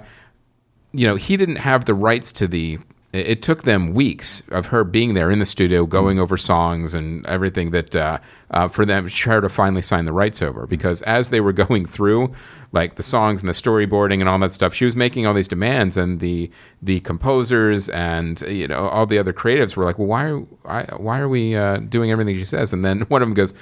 you 0.92 1.06
know, 1.06 1.16
he 1.16 1.38
didn't 1.38 1.56
have 1.56 1.86
the 1.86 1.94
rights 1.94 2.32
to 2.32 2.46
the. 2.46 2.78
It 3.12 3.26
it 3.26 3.42
took 3.42 3.62
them 3.62 3.94
weeks 3.94 4.42
of 4.50 4.66
her 4.66 4.84
being 4.84 5.14
there 5.14 5.30
in 5.30 5.38
the 5.38 5.46
studio, 5.46 5.86
going 5.86 6.18
over 6.18 6.36
songs 6.36 6.94
and 6.94 7.24
everything 7.26 7.70
that 7.70 7.94
uh, 7.94 8.18
uh, 8.50 8.68
for 8.68 8.84
them 8.84 9.08
her 9.08 9.40
to 9.40 9.48
finally 9.48 9.82
sign 9.82 10.04
the 10.04 10.12
rights 10.12 10.42
over. 10.42 10.66
Because 10.66 11.02
as 11.02 11.28
they 11.28 11.40
were 11.40 11.52
going 11.52 11.86
through, 11.86 12.32
like 12.72 12.96
the 12.96 13.02
songs 13.02 13.40
and 13.40 13.48
the 13.48 13.52
storyboarding 13.52 14.20
and 14.20 14.28
all 14.28 14.38
that 14.38 14.52
stuff, 14.52 14.74
she 14.74 14.84
was 14.84 14.96
making 14.96 15.26
all 15.26 15.34
these 15.34 15.48
demands, 15.48 15.96
and 15.96 16.20
the 16.20 16.50
the 16.80 17.00
composers 17.00 17.88
and 17.90 18.40
you 18.42 18.66
know 18.66 18.88
all 18.88 19.06
the 19.06 19.18
other 19.18 19.32
creatives 19.32 19.76
were 19.76 19.84
like, 19.84 19.98
"Well, 19.98 20.08
why 20.08 20.24
are 20.24 20.38
why, 20.38 20.94
why 20.96 21.18
are 21.20 21.28
we 21.28 21.54
uh, 21.54 21.78
doing 21.78 22.10
everything 22.10 22.36
she 22.36 22.44
says?" 22.44 22.72
And 22.72 22.84
then 22.84 23.00
one 23.08 23.22
of 23.22 23.28
them 23.28 23.34
goes. 23.34 23.54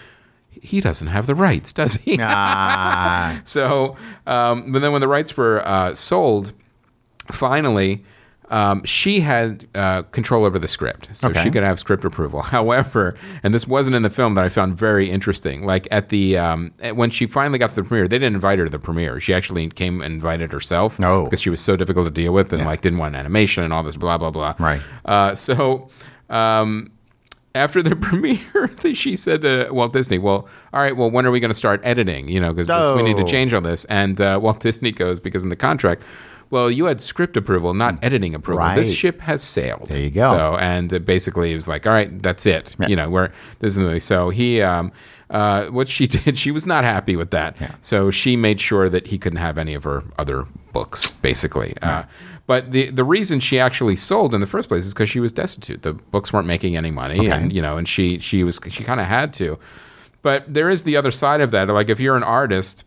He 0.63 0.81
doesn't 0.81 1.07
have 1.07 1.27
the 1.27 1.35
rights, 1.37 1.73
does 1.73 1.95
he? 1.95 2.19
Ah. 2.21 3.41
So, 3.45 3.97
um, 4.27 4.73
but 4.73 4.81
then 4.81 4.91
when 4.93 5.01
the 5.01 5.09
rights 5.09 5.35
were 5.37 5.67
uh, 5.67 5.95
sold, 5.95 6.53
finally, 7.31 8.05
um, 8.51 8.83
she 8.85 9.21
had 9.21 9.67
uh, 9.75 10.03
control 10.11 10.45
over 10.45 10.59
the 10.59 10.67
script, 10.69 11.09
so 11.13 11.29
Okay. 11.29 11.43
she 11.45 11.51
could 11.51 11.63
have 11.63 11.79
script 11.79 12.05
approval. 12.05 12.43
However, 12.57 13.15
and 13.43 13.55
this 13.55 13.67
wasn't 13.67 13.95
in 13.97 14.03
the 14.03 14.11
film 14.11 14.35
that 14.35 14.45
I 14.45 14.49
found 14.49 14.77
very 14.77 15.09
interesting. 15.11 15.65
Like 15.65 15.87
at 15.91 16.09
the 16.09 16.37
um, 16.37 16.73
when 16.95 17.11
she 17.11 17.27
finally 17.27 17.59
got 17.59 17.71
to 17.71 17.77
the 17.77 17.85
premiere, 17.85 18.09
they 18.09 18.19
didn't 18.19 18.35
invite 18.35 18.59
her 18.59 18.65
to 18.65 18.71
the 18.71 18.79
premiere. 18.79 19.21
She 19.21 19.33
actually 19.33 19.69
came 19.71 20.03
and 20.03 20.13
invited 20.15 20.53
herself 20.53 20.99
Oh. 21.05 21.25
because 21.25 21.41
she 21.41 21.51
was 21.51 21.61
so 21.61 21.77
difficult 21.77 22.07
to 22.07 22.11
deal 22.13 22.33
with 22.33 22.53
and 22.53 22.65
like 22.65 22.81
didn't 22.81 22.99
want 22.99 23.15
animation 23.15 23.63
and 23.65 23.73
all 23.73 23.83
this 23.83 23.97
blah 23.97 24.19
blah 24.19 24.31
blah. 24.31 24.55
Right. 24.59 24.81
Uh, 25.05 25.35
so. 25.35 25.89
Um, 26.29 26.91
after 27.55 27.83
the 27.83 27.97
premiere, 28.09 28.71
she 28.95 29.17
said 29.17 29.43
to 29.43 29.69
Walt 29.73 29.93
Disney, 29.93 30.19
"Well, 30.19 30.49
all 30.73 30.81
right. 30.81 30.97
Well, 30.97 31.11
when 31.11 31.27
are 31.27 31.33
we 31.33 31.41
going 31.41 31.51
to 31.51 31.57
start 31.59 31.81
editing? 31.83 32.29
You 32.29 32.39
know, 32.41 32.53
because 32.53 32.69
we 32.95 33.03
need 33.03 33.17
to 33.17 33.25
Oh. 33.25 33.27
change 33.27 33.53
all 33.53 33.61
this." 33.61 33.85
And 33.87 34.21
uh, 34.21 34.39
Walt 34.41 34.61
Disney 34.61 34.93
goes, 34.93 35.19
"Because 35.19 35.43
in 35.43 35.49
the 35.49 35.57
contract, 35.57 36.05
well, 36.51 36.71
you 36.71 36.87
had 36.87 37.01
script 37.01 37.37
approval, 37.37 37.75
not 37.75 38.03
editing 38.03 38.35
approval. 38.35 38.75
This 38.75 38.93
ship 38.93 39.21
has 39.21 39.43
sailed. 39.43 39.89
There 39.89 40.01
you 40.01 40.11
go. 40.11 40.31
So, 40.31 40.57
and 40.57 40.93
uh, 40.93 40.99
basically, 40.99 41.49
he 41.49 41.55
was 41.55 41.69
like, 41.69 41.87
"All 41.87 41.93
right, 41.93 42.21
that's 42.23 42.45
it. 42.47 42.75
You 42.89 42.97
know, 42.97 43.09
we're 43.09 43.29
this 43.61 43.71
is 43.71 43.75
the 43.77 43.83
movie." 43.83 44.01
So 44.01 44.31
he, 44.31 44.61
um, 44.61 44.91
uh, 45.31 45.67
what 45.67 45.89
she 45.89 46.07
did, 46.09 46.37
she 46.39 46.51
was 46.51 46.67
not 46.67 46.85
happy 46.85 47.15
with 47.17 47.31
that. 47.31 47.57
So 47.83 48.11
she 48.11 48.37
made 48.37 48.61
sure 48.61 48.89
that 48.89 49.07
he 49.07 49.19
couldn't 49.19 49.39
have 49.39 49.59
any 49.59 49.75
of 49.75 49.85
her 49.85 50.03
other 50.19 50.47
books, 50.73 51.11
basically. 51.23 51.75
Uh, 51.83 52.03
but 52.47 52.73
the 52.73 52.91
the 52.91 53.05
reason 53.05 53.39
she 53.39 53.61
actually 53.61 53.95
sold 53.97 54.35
in 54.35 54.41
the 54.41 54.47
first 54.47 54.69
place 54.69 54.85
is 54.85 54.93
because 54.93 55.09
she 55.09 55.21
was 55.21 55.33
destitute. 55.33 55.83
The 55.83 55.93
books 55.93 56.33
weren't 56.33 56.49
making 56.49 56.77
any 56.77 56.91
money, 56.91 57.21
Okay. 57.21 57.31
and 57.31 57.53
you 57.53 57.63
know, 57.63 57.77
and 57.77 57.89
she 57.89 58.19
she 58.19 58.43
was 58.43 58.59
she 58.71 58.83
kind 58.83 59.01
of 59.01 59.07
had 59.07 59.33
to. 59.35 59.57
But 60.23 60.53
there 60.53 60.69
is 60.69 60.83
the 60.83 60.97
other 60.97 61.13
side 61.13 61.41
of 61.41 61.53
that. 61.53 61.69
Like 61.69 61.89
if 61.89 62.01
you're 62.01 62.17
an 62.17 62.25
artist, 62.25 62.85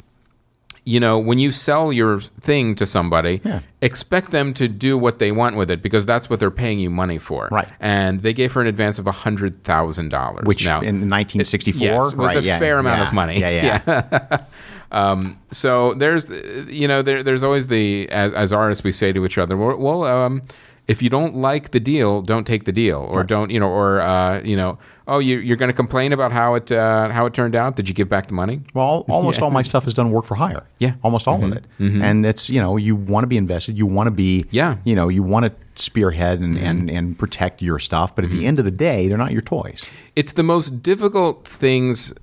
you 0.85 0.99
know, 0.99 1.17
when 1.17 1.39
you 1.39 1.51
sell 1.51 1.93
your 1.93 2.19
thing 2.19 2.75
to 2.75 2.85
somebody, 2.85 3.41
expect 3.81 4.31
them 4.31 4.53
to 4.55 4.67
do 4.67 4.97
what 4.97 5.19
they 5.19 5.31
want 5.31 5.55
with 5.55 5.71
it 5.71 5.81
because 5.81 6.05
that's 6.05 6.29
what 6.29 6.39
they're 6.39 6.51
paying 6.51 6.79
you 6.79 6.89
money 6.89 7.17
for. 7.17 7.47
Right. 7.51 7.69
And 7.79 8.21
they 8.21 8.33
gave 8.33 8.51
her 8.53 8.61
an 8.61 8.67
advance 8.67 8.99
of 8.99 9.05
hundred 9.05 9.63
thousand 9.63 10.09
dollars, 10.09 10.45
Which 10.45 10.65
now, 10.65 10.79
in 10.79 11.09
1964 11.09 11.81
yes, 11.81 12.01
was 12.01 12.13
right, 12.15 12.37
a 12.37 12.41
yeah, 12.41 12.59
fair 12.59 12.79
amount 12.79 12.99
yeah, 12.99 13.07
of 13.07 13.13
money. 13.13 13.39
Yeah, 13.39 13.81
yeah. 13.87 14.43
um, 14.91 15.39
so 15.51 15.93
there's, 15.93 16.27
you 16.67 16.87
know, 16.87 17.01
there, 17.01 17.23
there's 17.23 17.43
always 17.43 17.67
the 17.67 18.09
as, 18.09 18.33
as 18.33 18.51
artists 18.51 18.83
we 18.83 18.91
say 18.91 19.13
to 19.13 19.25
each 19.25 19.37
other, 19.37 19.55
well, 19.55 19.77
well 19.77 20.03
um, 20.03 20.41
if 20.87 21.01
you 21.01 21.09
don't 21.09 21.35
like 21.35 21.71
the 21.71 21.79
deal, 21.79 22.21
don't 22.21 22.45
take 22.45 22.65
the 22.65 22.71
deal, 22.73 23.09
or 23.13 23.23
don't, 23.23 23.49
you 23.49 23.59
know, 23.59 23.69
or 23.69 24.01
uh, 24.01 24.41
you 24.43 24.55
know, 24.57 24.77
oh, 25.07 25.19
you, 25.19 25.37
you're 25.37 25.55
going 25.57 25.69
to 25.69 25.75
complain 25.75 26.11
about 26.11 26.31
how 26.33 26.55
it 26.55 26.71
uh, 26.71 27.09
how 27.09 27.25
it 27.25 27.33
turned 27.33 27.55
out. 27.55 27.75
Did 27.77 27.87
you 27.87 27.95
give 27.95 28.09
back 28.09 28.27
the 28.27 28.33
money? 28.33 28.61
Well, 28.73 29.05
almost 29.09 29.39
Yeah. 29.39 29.45
all 29.45 29.51
my 29.51 29.61
stuff 29.61 29.87
is 29.87 29.93
done 29.93 30.11
work 30.11 30.25
for 30.25 30.35
hire. 30.35 30.63
Yeah. 30.79 30.95
almost 31.03 31.27
all 31.27 31.39
Mhm. 31.39 31.51
of 31.51 31.57
it. 31.57 31.65
Mhm. 31.79 32.01
And 32.03 32.25
it's 32.25 32.49
you 32.49 32.59
know 32.59 32.75
you 32.77 32.95
want 32.95 33.23
to 33.23 33.27
be 33.27 33.37
invested, 33.37 33.77
you 33.77 33.85
want 33.85 34.07
to 34.07 34.11
be 34.11 34.45
Yeah. 34.51 34.75
you 34.83 34.95
know 34.95 35.07
you 35.09 35.23
want 35.23 35.45
to 35.45 35.51
spearhead 35.81 36.39
and, 36.41 36.55
Mm-hmm. 36.57 36.65
and 36.65 36.89
and 36.91 37.17
protect 37.17 37.61
your 37.61 37.79
stuff, 37.79 38.13
but 38.15 38.25
at 38.25 38.31
the 38.31 38.45
end 38.45 38.59
of 38.59 38.65
the 38.65 38.71
day, 38.71 39.07
they're 39.07 39.17
not 39.17 39.31
your 39.31 39.41
toys. 39.41 39.85
it's 40.15 40.33
the 40.33 40.43
most 40.43 40.83
difficult 40.83 41.47
things 41.47 42.13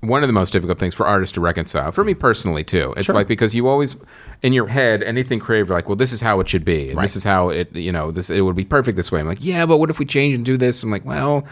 one 0.00 0.22
of 0.22 0.28
the 0.28 0.32
most 0.32 0.52
difficult 0.52 0.78
things 0.78 0.94
for 0.94 1.06
artists 1.06 1.34
to 1.34 1.40
reconcile. 1.40 1.92
For 1.92 2.04
me 2.04 2.14
personally, 2.14 2.64
too. 2.64 2.94
It's 2.96 3.06
Sure. 3.06 3.14
like 3.14 3.28
because 3.28 3.54
you 3.54 3.68
always 3.68 3.96
in 4.42 4.52
your 4.54 4.66
head 4.66 5.02
anything 5.02 5.38
creative, 5.38 5.68
you're 5.68 5.76
like, 5.76 5.88
well, 5.88 5.96
this 5.96 6.12
is 6.12 6.20
how 6.22 6.40
it 6.40 6.48
should 6.48 6.64
be, 6.64 6.88
and 6.88 6.96
Right. 6.96 7.02
this 7.02 7.16
is 7.16 7.24
how 7.24 7.50
it, 7.50 7.74
you 7.76 7.92
know, 7.92 8.10
this 8.10 8.30
it 8.30 8.40
would 8.40 8.56
be 8.56 8.64
perfect 8.64 8.96
this 8.96 9.12
way. 9.12 9.20
I'm 9.20 9.26
like, 9.26 9.44
yeah, 9.44 9.66
but 9.66 9.76
what 9.76 9.90
if 9.90 9.98
we 9.98 10.06
change 10.06 10.34
and 10.34 10.44
do 10.44 10.56
this? 10.56 10.82
I'm 10.82 10.90
like, 10.90 11.04
well, 11.04 11.44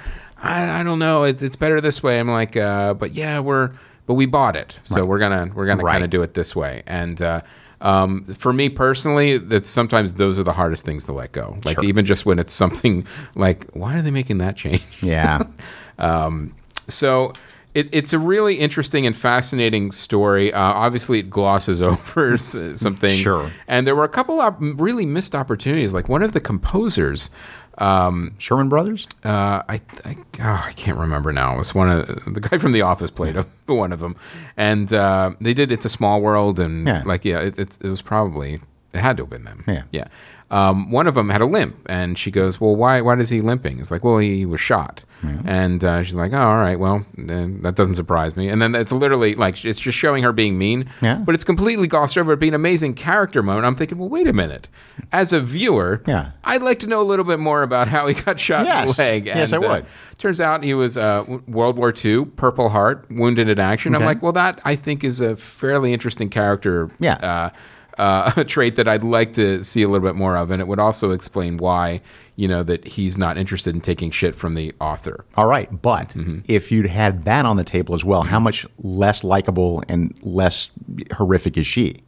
I, 0.43 0.81
I 0.81 0.83
don't 0.83 0.99
know. 0.99 1.25
It's 1.25 1.43
it's 1.43 1.57
better 1.57 1.81
this 1.81 2.03
way. 2.03 2.19
I'm 2.19 2.31
like, 2.31 2.57
uh, 2.57 2.95
but 2.95 3.13
yeah, 3.15 3.41
we're 3.41 3.73
but 4.07 4.15
we 4.15 4.25
bought 4.25 4.57
it, 4.57 4.81
so 4.85 5.05
we're 5.05 5.19
gonna 5.19 5.51
we're 5.55 5.67
gonna 5.67 5.83
Right. 5.85 5.93
kind 5.93 6.05
of 6.05 6.11
do 6.11 6.23
it 6.23 6.33
this 6.33 6.57
way. 6.57 6.83
And 6.87 7.21
uh, 7.21 7.43
um, 7.83 8.25
for 8.25 8.53
me 8.55 8.71
personally, 8.71 9.37
that's 9.37 9.69
sometimes 9.69 10.15
those 10.15 10.39
are 10.39 10.43
the 10.43 10.55
hardest 10.55 10.85
things 10.87 11.05
to 11.05 11.13
let 11.13 11.33
go. 11.33 11.59
Like 11.67 11.77
Sure. 11.77 11.85
even 11.85 12.07
just 12.07 12.25
when 12.25 12.39
it's 12.39 12.55
something 12.55 13.07
like, 13.35 13.67
why 13.75 13.97
are 13.99 14.03
they 14.03 14.11
making 14.11 14.39
that 14.39 14.57
change? 14.57 14.83
Yeah. 15.03 15.43
Um, 15.99 16.55
so 16.87 17.33
it, 17.79 17.89
it's 17.93 18.13
a 18.13 18.19
really 18.19 18.57
interesting 18.57 19.07
and 19.07 19.15
fascinating 19.17 19.93
story. 19.93 20.53
Uh, 20.53 20.61
obviously, 20.61 21.19
it 21.21 21.31
glosses 21.31 21.81
over 21.91 22.37
some 22.37 22.95
things. 22.97 23.15
Sure. 23.19 23.51
And 23.67 23.87
there 23.87 23.97
were 23.97 24.05
a 24.05 24.09
couple 24.09 24.41
of 24.41 24.57
really 24.61 25.07
missed 25.07 25.35
opportunities. 25.35 25.93
Like 25.93 26.09
one 26.09 26.23
of 26.23 26.33
the 26.33 26.41
composers, 26.41 27.31
um, 27.79 28.35
Sherman 28.39 28.69
Brothers. 28.69 29.07
uh, 29.25 29.63
I, 29.69 29.81
I, 30.05 30.17
oh, 30.41 30.65
I 30.67 30.73
can't 30.73 30.99
remember 30.99 31.33
now. 31.33 31.55
It 31.55 31.59
was 31.59 31.75
one 31.75 31.89
of 31.91 32.07
the 32.35 32.41
guy 32.41 32.59
from 32.59 32.73
The 32.73 32.83
Office 32.83 33.11
played 33.11 33.37
a, 33.37 33.47
one 33.73 33.93
of 33.93 34.01
them, 34.01 34.17
and 34.57 34.93
uh, 34.93 35.33
they 35.41 35.55
did 35.55 35.71
"It's 35.71 35.85
a 35.85 35.89
Small 35.89 36.21
World" 36.21 36.59
and 36.59 36.87
Yeah. 36.87 37.03
like 37.07 37.25
yeah, 37.25 37.41
it, 37.41 37.59
it's, 37.59 37.77
it 37.79 37.89
was 37.89 38.03
probably 38.03 38.61
it 38.93 38.99
had 39.01 39.17
to 39.19 39.23
have 39.23 39.31
been 39.31 39.45
them. 39.45 39.65
Yeah. 39.69 39.83
yeah. 39.93 40.09
Um, 40.51 40.91
one 40.91 41.07
of 41.07 41.15
them 41.15 41.29
had 41.29 41.41
a 41.43 41.47
limp, 41.47 41.77
and 41.87 42.19
she 42.19 42.31
goes, 42.31 42.61
"Well, 42.61 42.75
why? 42.75 43.01
Why 43.03 43.17
is 43.19 43.29
he 43.31 43.41
limping?" 43.43 43.79
It's 43.79 43.91
like, 43.91 44.03
"Well, 44.03 44.19
he 44.19 44.45
was 44.47 44.61
shot." 44.61 45.05
And 45.23 45.83
uh, 45.83 46.03
she's 46.05 46.15
like, 46.15 46.33
"Oh, 46.33 46.39
all 46.39 46.57
right. 46.57 46.79
Well, 46.79 47.05
that 47.17 47.73
doesn't 47.75 47.97
surprise 47.97 48.37
me." 48.37 48.49
And 48.49 48.63
then 48.63 48.75
it's 48.75 48.93
literally 48.93 49.35
like 49.35 49.65
it's 49.65 49.81
just 49.81 49.99
showing 49.99 50.23
her 50.23 50.33
being 50.33 50.57
mean, 50.59 50.89
Yeah. 51.01 51.17
but 51.17 51.35
it's 51.35 51.45
completely 51.45 51.89
glossed 51.89 52.17
over. 52.17 52.33
It 52.35 52.41
being 52.41 52.51
an 52.53 52.61
amazing 52.61 52.95
character 52.95 53.43
moment. 53.43 53.67
I'm 53.67 53.75
thinking, 53.75 53.99
well, 53.99 54.09
wait 54.09 54.27
a 54.29 54.33
minute. 54.33 54.69
As 55.11 55.33
a 55.33 55.41
viewer, 55.41 56.03
Yeah. 56.07 56.31
I'd 56.45 56.63
like 56.63 56.79
to 56.81 56.87
know 56.87 57.01
a 57.01 57.05
little 57.05 57.25
bit 57.25 57.39
more 57.41 57.63
about 57.63 57.89
how 57.89 58.07
he 58.07 58.15
got 58.15 58.39
shot 58.39 58.61
in 58.67 58.87
the 58.89 58.95
leg. 58.99 59.27
Yes, 59.27 59.53
And, 59.53 59.65
I 59.65 59.67
uh, 59.67 59.71
would. 59.71 59.87
turns 60.19 60.41
out 60.41 60.63
he 60.63 60.75
was 60.75 60.97
uh, 60.97 61.25
World 61.49 61.77
War 61.79 61.93
II, 62.05 62.27
Purple 62.27 62.69
Heart, 62.69 63.07
wounded 63.11 63.49
in 63.49 63.59
action. 63.59 63.95
I'm 63.97 64.05
like, 64.05 64.23
well, 64.23 64.33
that 64.33 64.61
I 64.65 64.77
think 64.77 65.03
is 65.05 65.21
a 65.21 65.37
fairly 65.37 65.93
interesting 65.93 66.29
character. 66.29 66.91
Yeah. 67.01 67.51
Uh, 67.99 68.33
a 68.37 68.45
trait 68.45 68.77
that 68.77 68.87
I'd 68.87 69.03
like 69.03 69.33
to 69.35 69.63
see 69.63 69.83
a 69.83 69.89
little 69.89 70.07
bit 70.07 70.15
more 70.15 70.37
of, 70.37 70.51
and 70.51 70.63
it 70.63 70.69
would 70.69 70.79
also 70.79 71.11
explain 71.11 71.57
why 71.57 72.01
you 72.37 72.47
know 72.47 72.63
that 72.63 72.87
he's 72.87 73.19
not 73.19 73.37
interested 73.37 73.75
in 73.75 73.81
taking 73.81 74.11
shit 74.13 74.35
from 74.37 74.55
the 74.55 74.73
author. 74.81 75.25
All 75.35 75.47
right, 75.47 75.69
but 75.83 76.11
Mm-hmm. 76.11 76.39
if 76.47 76.71
you'd 76.71 76.87
had 76.87 77.25
that 77.25 77.45
on 77.45 77.57
the 77.57 77.65
table 77.65 77.95
as 77.95 78.05
well, 78.05 78.23
how 78.23 78.39
much 78.41 78.65
less 78.79 79.25
likable 79.25 79.83
and 79.89 80.15
less 80.23 80.71
horrific 81.13 81.57
is 81.57 81.67
she? 81.67 82.03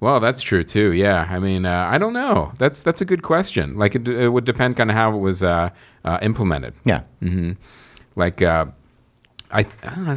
Well, 0.00 0.18
that's 0.18 0.42
true 0.42 0.64
too. 0.64 0.92
Yeah, 0.92 1.26
I 1.30 1.38
mean, 1.38 1.64
uh, 1.64 1.88
I 1.90 1.96
don't 1.98 2.12
know. 2.12 2.52
That's 2.58 2.82
that's 2.82 3.00
a 3.00 3.04
good 3.04 3.22
question. 3.22 3.76
Like, 3.78 3.94
it, 3.94 4.06
it 4.08 4.28
would 4.30 4.44
depend 4.44 4.76
kind 4.76 4.90
of 4.90 4.96
how 4.96 5.14
it 5.14 5.18
was 5.18 5.42
uh, 5.44 5.70
uh, 6.04 6.18
implemented. 6.22 6.74
Yeah. 6.84 7.02
hmm 7.20 7.52
Like, 8.16 8.42
uh, 8.42 8.66
I 9.52 9.60
I, 9.60 9.66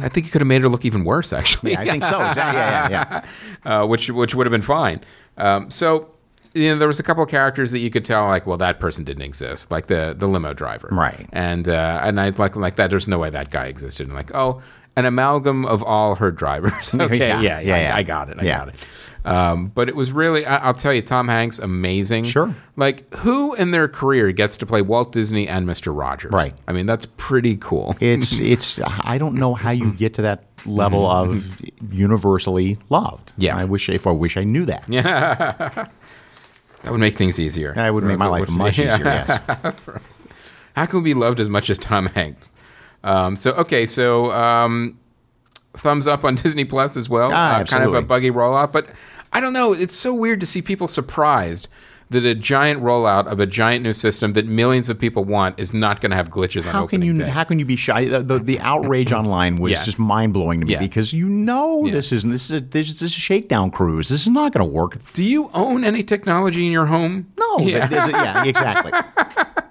I 0.04 0.08
think 0.08 0.26
you 0.26 0.32
could 0.32 0.40
have 0.40 0.48
made 0.48 0.62
her 0.62 0.68
look 0.68 0.84
even 0.84 1.04
worse. 1.04 1.32
Actually, 1.32 1.72
Yeah, 1.72 1.80
I 1.80 1.88
think 1.90 2.04
so. 2.04 2.20
Exactly. 2.28 2.60
Yeah, 2.60 2.88
yeah, 2.90 3.24
yeah. 3.64 3.82
uh, 3.82 3.86
which 3.86 4.08
which 4.10 4.34
would 4.34 4.46
have 4.46 4.52
been 4.52 4.62
fine. 4.62 5.00
Um, 5.36 5.70
so. 5.70 6.10
You 6.54 6.72
know, 6.72 6.78
there 6.78 6.88
was 6.88 6.98
a 6.98 7.02
couple 7.02 7.22
of 7.22 7.28
characters 7.28 7.70
that 7.72 7.80
you 7.80 7.90
could 7.90 8.02
tell, 8.02 8.28
like, 8.28 8.46
well, 8.46 8.56
that 8.56 8.80
person 8.80 9.04
didn't 9.04 9.24
exist, 9.24 9.70
like 9.70 9.88
the 9.88 10.14
the 10.16 10.26
limo 10.26 10.54
driver, 10.54 10.88
Right. 10.90 11.28
And 11.30 11.68
uh, 11.68 12.00
and 12.02 12.18
I 12.18 12.30
like 12.30 12.56
like 12.56 12.76
that. 12.76 12.88
There's 12.88 13.06
no 13.08 13.18
way 13.18 13.28
that 13.28 13.50
guy 13.50 13.66
existed. 13.66 14.06
And 14.06 14.16
like, 14.16 14.34
oh, 14.34 14.62
an 14.96 15.04
amalgam 15.04 15.66
of 15.66 15.82
all 15.82 16.14
her 16.14 16.30
drivers. 16.30 16.94
okay, 16.94 17.18
yeah, 17.18 17.40
Yeah, 17.42 17.60
yeah, 17.60 17.74
I, 17.74 17.80
yeah. 17.80 17.96
I 17.96 18.02
got 18.02 18.30
it. 18.30 18.38
I 18.40 18.44
got 18.44 18.68
it. 18.68 18.74
Um, 19.26 19.68
but 19.74 19.88
it 19.88 19.96
was 19.96 20.12
really, 20.12 20.46
I, 20.46 20.58
I'll 20.58 20.74
tell 20.74 20.94
you, 20.94 21.02
Tom 21.02 21.26
Hanks, 21.28 21.58
amazing. 21.58 22.24
Sure. 22.24 22.54
Like, 22.76 23.12
who 23.14 23.54
in 23.54 23.72
their 23.72 23.88
career 23.88 24.30
gets 24.32 24.56
to 24.58 24.66
play 24.66 24.82
Walt 24.82 25.10
Disney 25.12 25.48
and 25.48 25.66
Mr. 25.66 25.96
Rogers? 25.96 26.32
Right. 26.32 26.54
I 26.68 26.72
mean, 26.72 26.86
that's 26.86 27.06
pretty 27.16 27.56
cool. 27.56 27.96
It's 28.00 28.38
it's. 28.38 28.78
I 28.84 29.18
don't 29.18 29.34
know 29.34 29.54
how 29.54 29.72
you 29.72 29.92
get 29.92 30.14
to 30.14 30.22
that 30.22 30.44
level 30.64 31.06
of 31.10 31.44
universally 31.90 32.78
loved. 32.88 33.32
Mm-hmm. 33.32 33.42
Yeah. 33.42 33.56
I 33.56 33.64
wish 33.64 33.88
if 33.88 34.06
I 34.06 34.12
wish 34.12 34.36
I 34.36 34.44
knew 34.44 34.64
that. 34.66 34.84
Yeah. 34.88 35.52
that 36.82 36.90
would 36.92 37.00
make 37.00 37.14
things 37.16 37.38
easier. 37.40 37.74
That 37.74 37.92
would 37.92 38.04
make 38.04 38.18
my 38.18 38.26
life 38.28 38.48
much 38.64 38.78
easier. 38.78 39.04
Yes. 39.04 39.40
How 40.76 40.86
can 40.86 41.02
we 41.02 41.10
be 41.10 41.14
loved 41.14 41.40
as 41.40 41.48
much 41.48 41.68
as 41.70 41.78
Tom 41.78 42.06
Hanks? 42.06 42.52
Um, 43.02 43.34
so, 43.36 43.52
okay, 43.52 43.86
so 43.86 44.30
um, 44.32 44.98
thumbs 45.74 46.06
up 46.06 46.24
on 46.24 46.34
Disney 46.36 46.64
Plus 46.64 46.96
as 46.96 47.08
well. 47.08 47.30
Ah, 47.32 47.60
Uh, 47.60 47.64
kind 47.64 47.84
of 47.84 47.94
a 47.94 48.02
buggy 48.02 48.30
rollout, 48.30 48.72
but 48.72 48.88
I 49.36 49.40
don't 49.40 49.52
know. 49.52 49.74
It's 49.74 49.94
so 49.94 50.14
weird 50.14 50.40
to 50.40 50.46
see 50.46 50.62
people 50.62 50.88
surprised 50.88 51.68
that 52.10 52.24
a 52.24 52.34
giant 52.36 52.82
rollout 52.82 53.26
of 53.26 53.40
a 53.40 53.46
giant 53.46 53.82
new 53.82 53.92
system 53.92 54.32
that 54.34 54.46
millions 54.46 54.88
of 54.88 54.96
people 54.98 55.24
want 55.24 55.58
is 55.58 55.74
not 55.74 56.00
going 56.00 56.10
to 56.10 56.16
have 56.16 56.30
glitches 56.30 56.66
on 56.66 56.72
How 56.72 56.86
can 56.86 57.00
opening 57.00 57.16
you 57.16 57.22
day. 57.24 57.28
how 57.28 57.42
can 57.44 57.58
you 57.58 57.64
be 57.64 57.74
shy? 57.76 58.04
The, 58.04 58.22
the, 58.22 58.38
the 58.38 58.60
outrage 58.60 59.12
online 59.20 59.56
was 59.56 59.72
Yeah. 59.72 59.82
just 59.84 59.98
mind 59.98 60.32
blowing 60.32 60.60
to 60.60 60.66
me 60.66 60.74
Yeah. 60.74 60.78
because 60.80 61.12
you 61.12 61.28
know 61.28 61.84
Yeah. 61.84 61.92
this 61.94 62.12
isn't 62.12 62.30
this 62.30 62.44
is 62.50 62.52
a 62.52 62.60
this 62.60 62.90
is 62.90 63.02
a 63.02 63.08
shakedown 63.08 63.70
cruise. 63.72 64.08
This 64.08 64.20
is 64.22 64.28
not 64.28 64.52
going 64.52 64.66
to 64.68 64.72
work. 64.72 64.98
Do 65.14 65.24
you 65.24 65.50
own 65.52 65.82
any 65.82 66.02
technology 66.04 66.64
in 66.64 66.70
your 66.72 66.86
home? 66.86 67.26
No, 67.38 67.58
Yeah. 67.58 67.88
yeah, 67.90 68.44
exactly. 68.44 68.92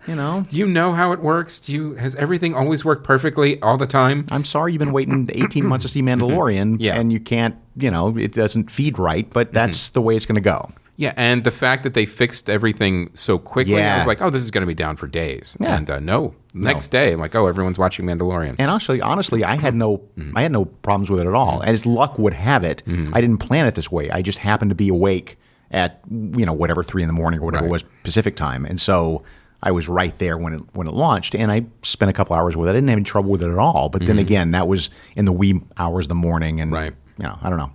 You 0.07 0.13
know, 0.13 0.45
Do 0.47 0.57
you 0.57 0.67
know 0.67 0.93
how 0.93 1.13
it 1.13 1.19
works? 1.19 1.59
Do 1.59 1.73
you 1.73 1.95
has 1.95 2.13
everything 2.17 2.53
always 2.53 2.85
worked 2.85 3.03
perfectly 3.03 3.59
all 3.63 3.75
the 3.75 3.87
time? 3.87 4.25
I'm 4.29 4.45
sorry 4.45 4.71
you've 4.73 4.79
been 4.79 4.91
waiting 4.93 5.27
18 5.33 5.65
months 5.65 5.83
to 5.83 5.89
see 5.89 6.03
Mandalorian, 6.03 6.73
Mm-hmm. 6.73 6.81
Yeah. 6.81 6.95
and 6.99 7.11
you 7.11 7.19
can't. 7.19 7.55
You 7.75 7.89
know, 7.89 8.15
it 8.15 8.31
doesn't 8.33 8.69
feed 8.69 8.99
right, 8.99 9.27
but 9.33 9.51
that's 9.51 9.89
the 9.89 10.01
way 10.03 10.15
it's 10.15 10.27
going 10.27 10.35
to 10.35 10.41
go. 10.41 10.69
Yeah, 10.97 11.13
and 11.17 11.43
the 11.43 11.51
fact 11.51 11.83
that 11.83 11.93
they 11.93 12.05
fixed 12.05 12.49
everything 12.49 13.11
so 13.15 13.37
quickly, 13.37 13.81
I 13.83 13.97
was 13.97 14.07
like, 14.07 14.21
oh, 14.21 14.29
this 14.29 14.43
is 14.43 14.49
going 14.51 14.61
to 14.61 14.67
be 14.67 14.73
down 14.73 14.95
for 14.95 15.07
days. 15.07 15.57
Yeah. 15.59 15.75
And 15.75 15.89
uh, 15.89 15.99
no, 15.99 16.33
next 16.53 16.87
day, 16.87 17.11
I'm 17.11 17.19
like, 17.19 17.35
oh, 17.35 17.47
everyone's 17.47 17.77
watching 17.77 18.05
Mandalorian. 18.05 18.55
And 18.59 18.71
actually, 18.71 19.01
honestly, 19.01 19.43
I 19.43 19.55
had 19.55 19.75
no, 19.75 19.97
Mm-hmm. 20.17 20.37
I 20.37 20.41
had 20.43 20.51
no 20.53 20.63
problems 20.65 21.09
with 21.09 21.19
it 21.19 21.27
at 21.27 21.33
all. 21.33 21.59
And 21.59 21.69
as 21.71 21.85
luck 21.85 22.17
would 22.17 22.33
have 22.33 22.63
it, 22.63 22.81
I 22.87 23.19
didn't 23.19 23.39
plan 23.39 23.65
it 23.65 23.75
this 23.75 23.91
way. 23.91 24.09
I 24.09 24.21
just 24.21 24.37
happened 24.37 24.69
to 24.71 24.75
be 24.75 24.87
awake 24.89 25.37
at 25.71 25.99
you 26.11 26.45
know 26.45 26.53
whatever 26.53 26.83
three 26.83 27.01
in 27.01 27.07
the 27.07 27.13
morning 27.13 27.39
or 27.39 27.43
whatever 27.45 27.63
Right. 27.65 27.69
it 27.69 27.71
was 27.71 27.83
Pacific 28.03 28.35
time, 28.37 28.65
and 28.65 28.79
so 28.79 29.23
I 29.63 29.71
was 29.71 29.89
right 29.89 30.17
there 30.19 30.37
when 30.37 30.53
it 30.53 30.61
when 30.73 30.87
it 30.87 30.93
launched. 30.93 31.33
And 31.35 31.51
I 31.51 31.65
spent 31.81 32.09
a 32.09 32.13
couple 32.13 32.35
hours 32.35 32.55
with 32.55 32.69
it. 32.69 32.71
I 32.71 32.75
didn't 32.75 32.87
have 32.89 32.97
any 32.97 33.03
trouble 33.03 33.31
with 33.31 33.41
it 33.43 33.49
at 33.51 33.57
all. 33.57 33.89
But 33.89 34.05
then 34.05 34.19
again, 34.19 34.51
that 34.51 34.67
was 34.67 34.91
in 35.17 35.25
the 35.25 35.31
wee 35.33 35.59
hours 35.77 36.05
of 36.05 36.09
the 36.09 36.15
morning, 36.15 36.61
and 36.61 36.71
Mm-hmm. 36.71 36.83
Right. 36.83 36.93
you 37.17 37.23
know, 37.25 37.37
I 37.41 37.49
don't 37.49 37.57
know. 37.57 37.71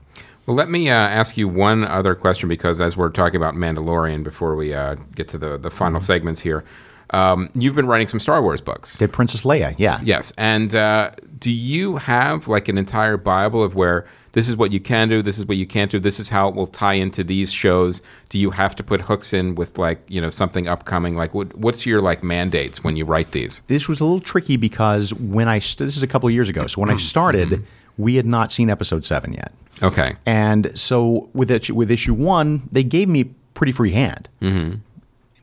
Well, 0.50 0.56
let 0.56 0.68
me 0.68 0.90
uh, 0.90 0.94
ask 0.94 1.36
you 1.36 1.46
one 1.46 1.84
other 1.84 2.16
question 2.16 2.48
because 2.48 2.80
as 2.80 2.96
we're 2.96 3.10
talking 3.10 3.36
about 3.36 3.54
Mandalorian 3.54 4.24
before 4.24 4.56
we 4.56 4.74
uh, 4.74 4.96
get 5.14 5.28
to 5.28 5.38
the, 5.38 5.56
the 5.56 5.70
final 5.70 6.00
segments 6.00 6.40
here, 6.40 6.64
um, 7.10 7.50
you've 7.54 7.76
been 7.76 7.86
writing 7.86 8.08
some 8.08 8.18
Star 8.18 8.42
Wars 8.42 8.60
books. 8.60 8.98
Did 8.98 9.12
Princess 9.12 9.42
Leia? 9.42 9.76
Yeah. 9.78 10.00
Yes. 10.02 10.32
And 10.36 10.74
uh, 10.74 11.12
do 11.38 11.52
you 11.52 11.98
have 11.98 12.48
like 12.48 12.66
an 12.66 12.78
entire 12.78 13.16
Bible 13.16 13.62
of 13.62 13.76
where 13.76 14.08
this 14.32 14.48
is 14.48 14.56
what 14.56 14.72
you 14.72 14.80
can 14.80 15.08
do, 15.08 15.22
this 15.22 15.38
is 15.38 15.46
what 15.46 15.56
you 15.56 15.68
can't 15.68 15.88
do, 15.88 16.00
this 16.00 16.18
is 16.18 16.28
how 16.28 16.48
it 16.48 16.56
will 16.56 16.66
tie 16.66 16.94
into 16.94 17.22
these 17.22 17.52
shows? 17.52 18.02
Do 18.28 18.36
you 18.36 18.50
have 18.50 18.74
to 18.74 18.82
put 18.82 19.02
hooks 19.02 19.32
in 19.32 19.54
with 19.54 19.78
like, 19.78 20.02
you 20.08 20.20
know, 20.20 20.30
something 20.30 20.66
upcoming? 20.66 21.14
Like, 21.14 21.32
what, 21.32 21.54
what's 21.56 21.86
your 21.86 22.00
like 22.00 22.24
mandates 22.24 22.82
when 22.82 22.96
you 22.96 23.04
write 23.04 23.30
these? 23.30 23.62
This 23.68 23.86
was 23.86 24.00
a 24.00 24.04
little 24.04 24.20
tricky 24.20 24.56
because 24.56 25.14
when 25.14 25.46
I 25.46 25.60
st- 25.60 25.86
this 25.86 25.96
is 25.96 26.02
a 26.02 26.08
couple 26.08 26.28
of 26.28 26.34
years 26.34 26.48
ago. 26.48 26.66
So 26.66 26.80
when 26.80 26.90
I 26.90 26.96
started, 26.96 27.64
we 28.00 28.16
had 28.16 28.26
not 28.26 28.52
seen 28.52 28.70
episode 28.70 29.04
seven 29.04 29.32
yet. 29.32 29.52
Okay. 29.82 30.14
And 30.26 30.78
so 30.78 31.28
with 31.32 31.50
issue, 31.50 31.74
with 31.74 31.90
issue 31.90 32.14
one, 32.14 32.68
they 32.70 32.82
gave 32.82 33.08
me 33.08 33.24
pretty 33.54 33.72
free 33.72 33.92
hand. 33.92 34.28
Mm-hmm. 34.42 34.76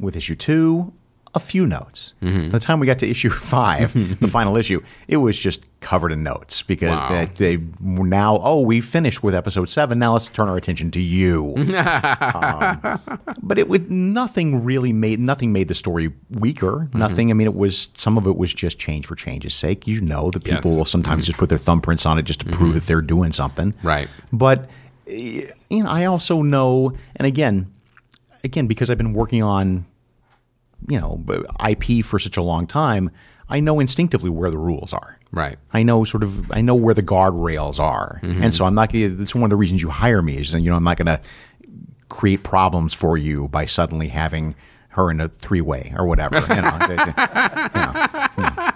With 0.04 0.16
issue 0.16 0.36
two, 0.36 0.94
a 1.36 1.40
few 1.40 1.68
notes. 1.68 2.14
Mm-hmm. 2.22 2.46
By 2.50 2.58
the 2.58 2.60
time 2.60 2.80
we 2.80 2.88
got 2.88 3.00
to 3.00 3.08
issue 3.10 3.30
five, 3.56 3.94
the 4.20 4.28
final 4.28 4.58
issue, 4.58 4.82
it 5.08 5.18
was 5.18 5.38
just 5.38 5.62
covered 5.82 6.12
in 6.12 6.24
notes 6.24 6.64
because 6.64 6.90
Wow. 6.90 7.28
they, 7.36 7.56
they 7.58 7.64
now 7.84 8.40
oh 8.44 8.62
we 8.62 8.82
finished 8.82 9.22
with 9.24 9.36
episode 9.36 9.70
seven. 9.70 10.00
Now 10.00 10.14
let's 10.14 10.28
turn 10.28 10.50
our 10.50 10.58
attention 10.58 10.90
to 10.92 11.00
you. 11.02 11.54
um, 11.58 13.00
but 13.44 13.58
it 13.60 13.70
would 13.70 13.92
nothing 13.92 14.64
really 14.64 14.94
made 14.94 15.20
nothing 15.20 15.52
made 15.54 15.68
the 15.68 15.76
story 15.76 16.12
weaker. 16.32 16.72
Mm-hmm. 16.90 16.98
Nothing. 16.98 17.30
I 17.30 17.34
mean, 17.34 17.48
it 17.48 17.56
was 17.56 17.90
some 17.96 18.18
of 18.18 18.26
it 18.28 18.38
was 18.38 18.54
just 18.54 18.80
change 18.80 19.06
for 19.06 19.16
change's 19.16 19.54
sake. 19.54 19.88
You 19.88 20.02
know, 20.02 20.32
that 20.32 20.44
people 20.44 20.56
Yes. 20.58 20.66
Mm-hmm. 20.66 20.78
will 20.78 20.86
sometimes 20.86 21.26
just 21.28 21.38
put 21.38 21.50
their 21.50 21.58
thumbprints 21.60 22.06
on 22.06 22.18
it 22.18 22.24
just 22.24 22.40
to 22.42 22.46
prove 22.48 22.74
that 22.74 22.86
they're 22.88 23.02
doing 23.02 23.32
something. 23.32 23.74
Right. 23.84 24.08
But 24.34 24.70
eh, 25.08 25.48
you 25.70 25.84
know, 25.84 25.90
I 25.90 26.06
also 26.06 26.42
know, 26.42 26.94
and 27.16 27.26
again, 27.28 27.72
again 28.44 28.68
because 28.68 28.90
I've 28.90 28.98
been 28.98 29.14
working 29.14 29.44
on 29.44 29.86
you 30.88 31.00
know 31.00 31.24
IP 31.68 32.04
for 32.06 32.20
such 32.20 32.38
a 32.38 32.42
long 32.42 32.68
time, 32.68 33.10
I 33.50 33.60
know 33.60 33.80
instinctively 33.80 34.30
where 34.30 34.50
the 34.52 34.58
rules 34.58 34.94
are. 34.94 35.18
Right. 35.32 35.58
I 35.74 35.84
know 35.84 36.04
sort 36.06 36.24
of 36.24 36.52
I 36.52 36.62
know 36.62 36.76
where 36.76 36.94
the 36.94 37.04
guardrails 37.04 37.80
are, 37.80 38.20
and 38.24 38.54
so 38.54 38.66
I'm 38.66 38.76
not. 38.76 38.92
That's 38.94 39.36
one 39.36 39.44
of 39.44 39.50
the 39.50 39.56
reasons 39.58 39.82
you 39.82 39.90
hire 39.90 40.22
me 40.22 40.38
is 40.38 40.54
you 40.54 40.70
know 40.70 40.76
I'm 40.76 40.84
not 40.84 40.98
going 40.98 41.08
to 41.08 41.20
create 42.10 42.44
problems 42.44 42.94
for 42.94 43.18
you 43.18 43.48
by 43.50 43.66
suddenly 43.66 44.08
having 44.08 44.56
her 44.90 45.12
in 45.12 45.20
a 45.20 45.28
three 45.28 45.62
way 45.62 45.94
or 45.98 46.06
whatever. 46.08 46.40
You 46.40 46.62
know, 46.62 46.80
you 48.38 48.44
know. 48.44 48.72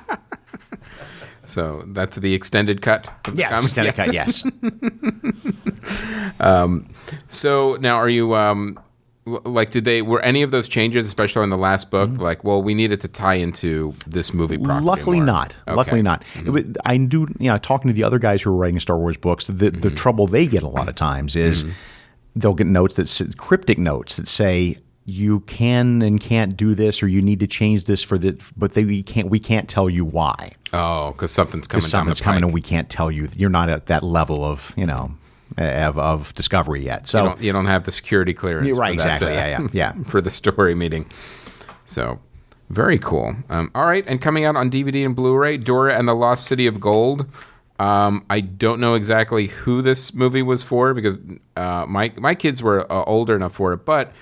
So 1.43 1.83
that's 1.87 2.17
the 2.17 2.33
extended 2.33 2.81
cut. 2.81 3.07
Of 3.25 3.35
the 3.35 3.39
Yes, 3.41 3.49
comic? 3.49 3.65
extended 3.65 3.95
Yeah. 3.97 4.05
cut, 4.05 4.13
yes. 4.13 4.45
Um, 6.39 6.87
so 7.27 7.77
now, 7.81 7.95
are 7.95 8.09
you 8.09 8.35
um, 8.35 8.79
like? 9.25 9.71
Did 9.71 9.85
they 9.85 10.01
were 10.01 10.21
any 10.21 10.41
of 10.41 10.51
those 10.51 10.67
changes, 10.67 11.07
especially 11.07 11.43
in 11.43 11.49
the 11.49 11.57
last 11.57 11.91
book, 11.91 12.09
mm-hmm. 12.09 12.21
like? 12.21 12.43
Well, 12.43 12.61
we 12.61 12.73
needed 12.73 13.01
to 13.01 13.07
tie 13.07 13.35
into 13.35 13.93
this 14.07 14.33
movie. 14.33 14.57
property 14.57 14.85
Luckily 14.85 15.17
more? 15.17 15.25
not. 15.25 15.57
Okay. 15.67 15.75
Luckily 15.75 16.01
not. 16.01 16.23
Mm-hmm. 16.33 16.53
Wa- 16.53 16.81
I 16.85 16.97
do, 16.97 17.27
you 17.39 17.49
know, 17.49 17.57
talking 17.57 17.87
to 17.87 17.93
the 17.93 18.03
other 18.03 18.19
guys 18.19 18.41
who 18.41 18.49
are 18.51 18.55
writing 18.55 18.79
Star 18.79 18.97
Wars 18.97 19.17
books, 19.17 19.47
the, 19.47 19.53
Mm-hmm. 19.53 19.81
the 19.81 19.91
trouble 19.91 20.27
they 20.27 20.47
get 20.47 20.63
a 20.63 20.67
lot 20.67 20.89
of 20.89 20.95
times 20.95 21.35
is 21.35 21.63
mm-hmm. 21.63 21.73
they'll 22.35 22.53
get 22.53 22.67
notes 22.67 22.95
that 22.95 23.35
cryptic 23.37 23.77
notes 23.77 24.17
that 24.17 24.27
say 24.27 24.77
you 25.05 25.39
can 25.41 26.01
and 26.01 26.21
can't 26.21 26.55
do 26.55 26.75
this 26.75 27.01
or 27.01 27.07
you 27.07 27.21
need 27.21 27.39
to 27.39 27.47
change 27.47 27.85
this 27.85 28.03
for 28.03 28.17
the 28.17 28.39
but 28.55 28.73
they 28.73 28.83
we 28.83 29.01
can't 29.01 29.29
we 29.29 29.39
can't 29.39 29.67
tell 29.67 29.89
you 29.89 30.05
why. 30.05 30.51
Oh, 30.73 31.11
because 31.11 31.31
something's 31.31 31.67
coming. 31.67 31.81
Down 31.81 31.89
something's 31.89 32.21
coming 32.21 32.43
and 32.43 32.53
we 32.53 32.61
can't 32.61 32.89
tell 32.89 33.11
you. 33.11 33.27
You're 33.35 33.49
not 33.49 33.69
at 33.69 33.87
that 33.87 34.03
level 34.03 34.43
of, 34.45 34.73
you 34.77 34.85
know, 34.85 35.11
of, 35.57 35.97
of 35.97 36.33
discovery 36.35 36.83
yet. 36.83 37.07
So 37.07 37.19
you 37.23 37.29
don't, 37.29 37.41
you 37.41 37.51
don't 37.51 37.65
have 37.65 37.83
the 37.83 37.91
security 37.91 38.33
clearance. 38.33 38.77
Right, 38.77 38.97
for 38.97 39.03
that, 39.03 39.21
exactly. 39.21 39.37
uh, 39.37 39.47
Yeah, 39.47 39.67
yeah, 39.73 39.93
yeah. 39.97 40.03
for 40.09 40.21
the 40.21 40.29
story 40.29 40.75
meeting. 40.75 41.09
So, 41.85 42.19
very 42.69 42.97
cool. 42.97 43.35
Um, 43.49 43.69
all 43.75 43.85
right, 43.85 44.03
and 44.07 44.21
coming 44.21 44.45
out 44.45 44.55
on 44.55 44.71
DVD 44.71 45.05
and 45.05 45.15
Blu-ray, 45.15 45.57
Dora 45.57 45.97
and 45.97 46.07
the 46.07 46.13
Lost 46.15 46.47
City 46.47 46.67
of 46.67 46.79
Gold. 46.79 47.25
Um, 47.79 48.25
I 48.29 48.41
don't 48.41 48.79
know 48.79 48.93
exactly 48.93 49.47
who 49.47 49.81
this 49.81 50.13
movie 50.13 50.43
was 50.43 50.61
for 50.61 50.93
because 50.93 51.17
uh, 51.57 51.85
my 51.87 52.13
my 52.17 52.35
kids 52.35 52.61
were 52.61 52.89
uh, 52.91 53.03
older 53.05 53.35
enough 53.35 53.53
for 53.53 53.73
it, 53.73 53.85
but 53.85 54.13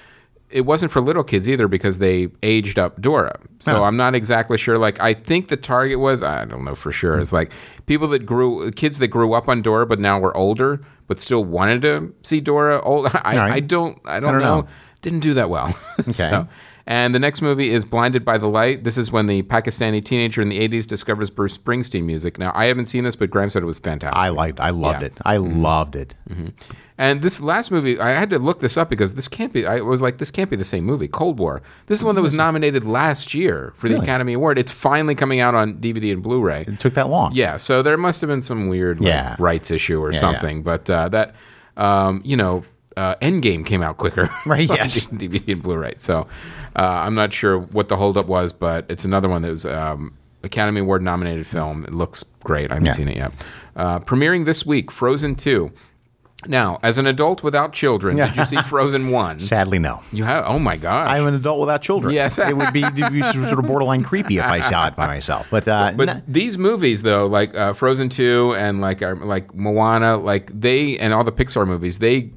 it 0.52 0.62
wasn't 0.62 0.92
for 0.92 1.00
little 1.02 1.24
kids 1.24 1.48
either 1.48 1.68
because 1.68 2.00
they 2.00 2.28
aged 2.44 2.80
up 2.80 3.00
Dora. 3.02 3.40
So 3.60 3.78
Oh. 3.78 3.84
I'm 3.84 3.98
not 3.98 4.16
exactly 4.16 4.58
sure. 4.58 4.78
Like 4.78 5.00
I 5.00 5.14
think 5.14 5.48
the 5.50 5.58
target 5.58 6.00
was 6.00 6.24
I 6.24 6.46
don't 6.46 6.64
know 6.66 6.76
for 6.76 6.92
sure. 6.92 7.20
It's 7.20 7.32
like 7.34 7.52
people 7.86 8.08
that 8.10 8.26
grew 8.26 8.72
kids 8.72 8.98
that 8.98 9.08
grew 9.10 9.34
up 9.34 9.48
on 9.48 9.62
Dora 9.62 9.86
but 9.86 10.00
now 10.00 10.20
were 10.20 10.36
older 10.36 10.82
but 11.08 11.20
still 11.20 11.44
wanted 11.44 11.82
to 11.84 12.14
see 12.24 12.40
Dora. 12.42 12.82
Old. 12.82 13.08
I, 13.14 13.38
right. 13.38 13.52
I 13.54 13.60
don't 13.60 14.00
I 14.06 14.20
don't, 14.20 14.30
I 14.30 14.32
don't 14.34 14.42
know. 14.42 14.62
know. 14.62 14.68
Didn't 15.02 15.20
do 15.22 15.34
that 15.36 15.50
well. 15.50 15.78
Okay. 16.08 16.46
And 16.88 17.14
the 17.14 17.20
next 17.20 17.44
movie 17.44 17.70
is 17.72 17.86
Blinded 17.86 18.26
by 18.26 18.40
the 18.40 18.48
Light. 18.48 18.84
This 18.84 18.98
is 18.98 19.12
when 19.12 19.28
the 19.28 19.44
Pakistani 19.44 20.04
teenager 20.04 20.42
in 20.42 20.50
the 20.50 20.58
80s 20.68 20.88
discovers 20.88 21.30
Bruce 21.30 21.56
Springsteen 21.56 22.04
music. 22.04 22.40
Now, 22.40 22.52
I 22.56 22.66
haven't 22.66 22.88
seen 22.88 23.04
this, 23.04 23.16
but 23.16 23.30
Graham 23.30 23.52
said 23.52 23.62
it 23.62 23.68
was 23.68 23.78
fantastic. 23.78 24.18
I 24.18 24.30
liked 24.30 24.60
I 24.60 24.72
loved 24.72 25.02
Yeah. 25.02 25.08
it. 25.08 25.14
I 25.24 25.36
mm-hmm. 25.38 25.62
loved 25.62 25.96
it. 25.96 26.16
Mm-hmm. 26.28 26.48
And 27.00 27.22
this 27.22 27.40
last 27.40 27.72
movie, 27.72 27.98
I 27.98 28.10
had 28.10 28.30
to 28.32 28.38
look 28.40 28.60
this 28.60 28.76
up 28.76 28.90
because 28.90 29.14
this 29.14 29.30
can't 29.30 29.54
be. 29.54 29.66
I 29.66 29.80
was 29.80 30.02
like, 30.02 30.18
this 30.18 30.30
can't 30.32 30.50
be 30.50 30.58
the 30.58 30.66
same 30.66 30.84
movie. 30.84 31.08
Cold 31.08 31.40
War. 31.40 31.62
This 31.86 31.96
is 31.96 32.00
the 32.02 32.06
one 32.06 32.16
that 32.16 32.22
was 32.22 32.34
nominated 32.34 32.84
last 32.84 33.34
year 33.34 33.72
for 33.78 33.88
the 33.88 33.94
Really? 33.96 34.06
Academy 34.06 34.34
Award. 34.34 34.60
It's 34.60 34.72
finally 34.72 35.16
coming 35.16 35.40
out 35.40 35.56
on 35.56 35.76
DVD 35.76 36.12
and 36.12 36.22
Blu-ray. 36.22 36.66
It 36.68 36.80
took 36.82 36.96
that 36.96 37.08
long. 37.08 37.32
Yeah, 37.34 37.56
so 37.56 37.82
there 37.82 37.96
must 37.96 38.20
have 38.20 38.28
been 38.28 38.42
some 38.42 38.68
weird 38.68 39.00
like, 39.00 39.08
Yeah. 39.08 39.36
rights 39.40 39.72
issue 39.72 40.04
or 40.04 40.12
something. 40.12 40.62
But 40.62 40.90
uh, 40.90 41.08
that, 41.08 41.36
um, 41.78 42.22
you 42.26 42.36
know, 42.36 42.64
uh, 42.98 43.16
Endgame 43.22 43.66
came 43.66 43.82
out 43.82 43.96
quicker. 43.96 44.30
Right, 44.46 44.70
on 44.70 44.76
yes. 44.76 45.08
DVD 45.08 45.54
and 45.54 45.64
Blu-ray. 45.64 45.94
So 45.96 46.28
uh, 46.76 46.82
I'm 46.82 47.16
not 47.16 47.32
sure 47.32 47.58
what 47.60 47.88
the 47.88 47.96
holdup 47.96 48.26
was, 48.26 48.52
but 48.52 48.86
it's 48.90 49.06
another 49.06 49.30
one 49.30 49.42
that 49.44 49.52
was 49.52 49.66
um, 49.66 50.14
Academy 50.44 50.82
Award 50.82 51.02
nominated 51.02 51.48
film. 51.48 51.86
It 51.86 51.94
looks 51.94 52.26
great. 52.44 52.72
I 52.72 52.74
haven't 52.74 52.88
Yeah. 52.88 52.92
seen 52.94 53.08
it 53.08 53.16
yet. 53.16 53.32
Uh, 53.78 54.00
premiering 54.00 54.44
this 54.44 54.66
week, 54.66 54.92
Frozen 54.92 55.36
2. 55.36 55.72
Now, 56.48 56.80
as 56.84 56.98
an 56.98 57.06
adult 57.06 57.44
without 57.44 57.74
children, 57.74 58.16
did 58.16 58.36
you 58.36 58.46
see 58.46 58.58
Frozen 58.62 59.10
1? 59.12 59.40
Sadly, 59.42 59.78
no. 59.78 60.02
You 60.14 60.24
have? 60.24 60.46
Oh 60.48 60.58
my 60.58 60.78
gosh. 60.78 61.10
I'm 61.10 61.28
an 61.28 61.34
adult 61.34 61.60
without 61.60 61.82
children. 61.82 62.14
Yes. 62.14 62.40
it 62.40 62.56
would 62.56 62.72
be, 62.72 62.82
it'd 62.84 62.96
be 63.12 63.22
sort 63.24 63.60
of 63.60 63.66
borderline 63.68 64.04
creepy 64.04 64.38
if 64.38 64.46
I 64.46 64.62
saw 64.62 64.88
it 64.88 64.96
by 64.96 65.08
myself. 65.08 65.48
But, 65.52 65.68
uh, 65.68 65.92
But 65.96 66.06
no- 66.06 66.22
these 66.28 66.58
movies, 66.58 67.02
though, 67.02 67.28
like 67.28 67.54
uh, 67.56 67.74
Frozen 67.74 68.10
Two 68.10 68.56
and 68.56 68.80
like 68.80 69.02
like 69.02 69.54
Moana, 69.54 70.16
like 70.18 70.50
they 70.58 70.98
and 70.98 71.14
all 71.14 71.24
the 71.26 71.32
Pixar 71.34 71.68
movies, 71.68 72.00
they 72.00 72.32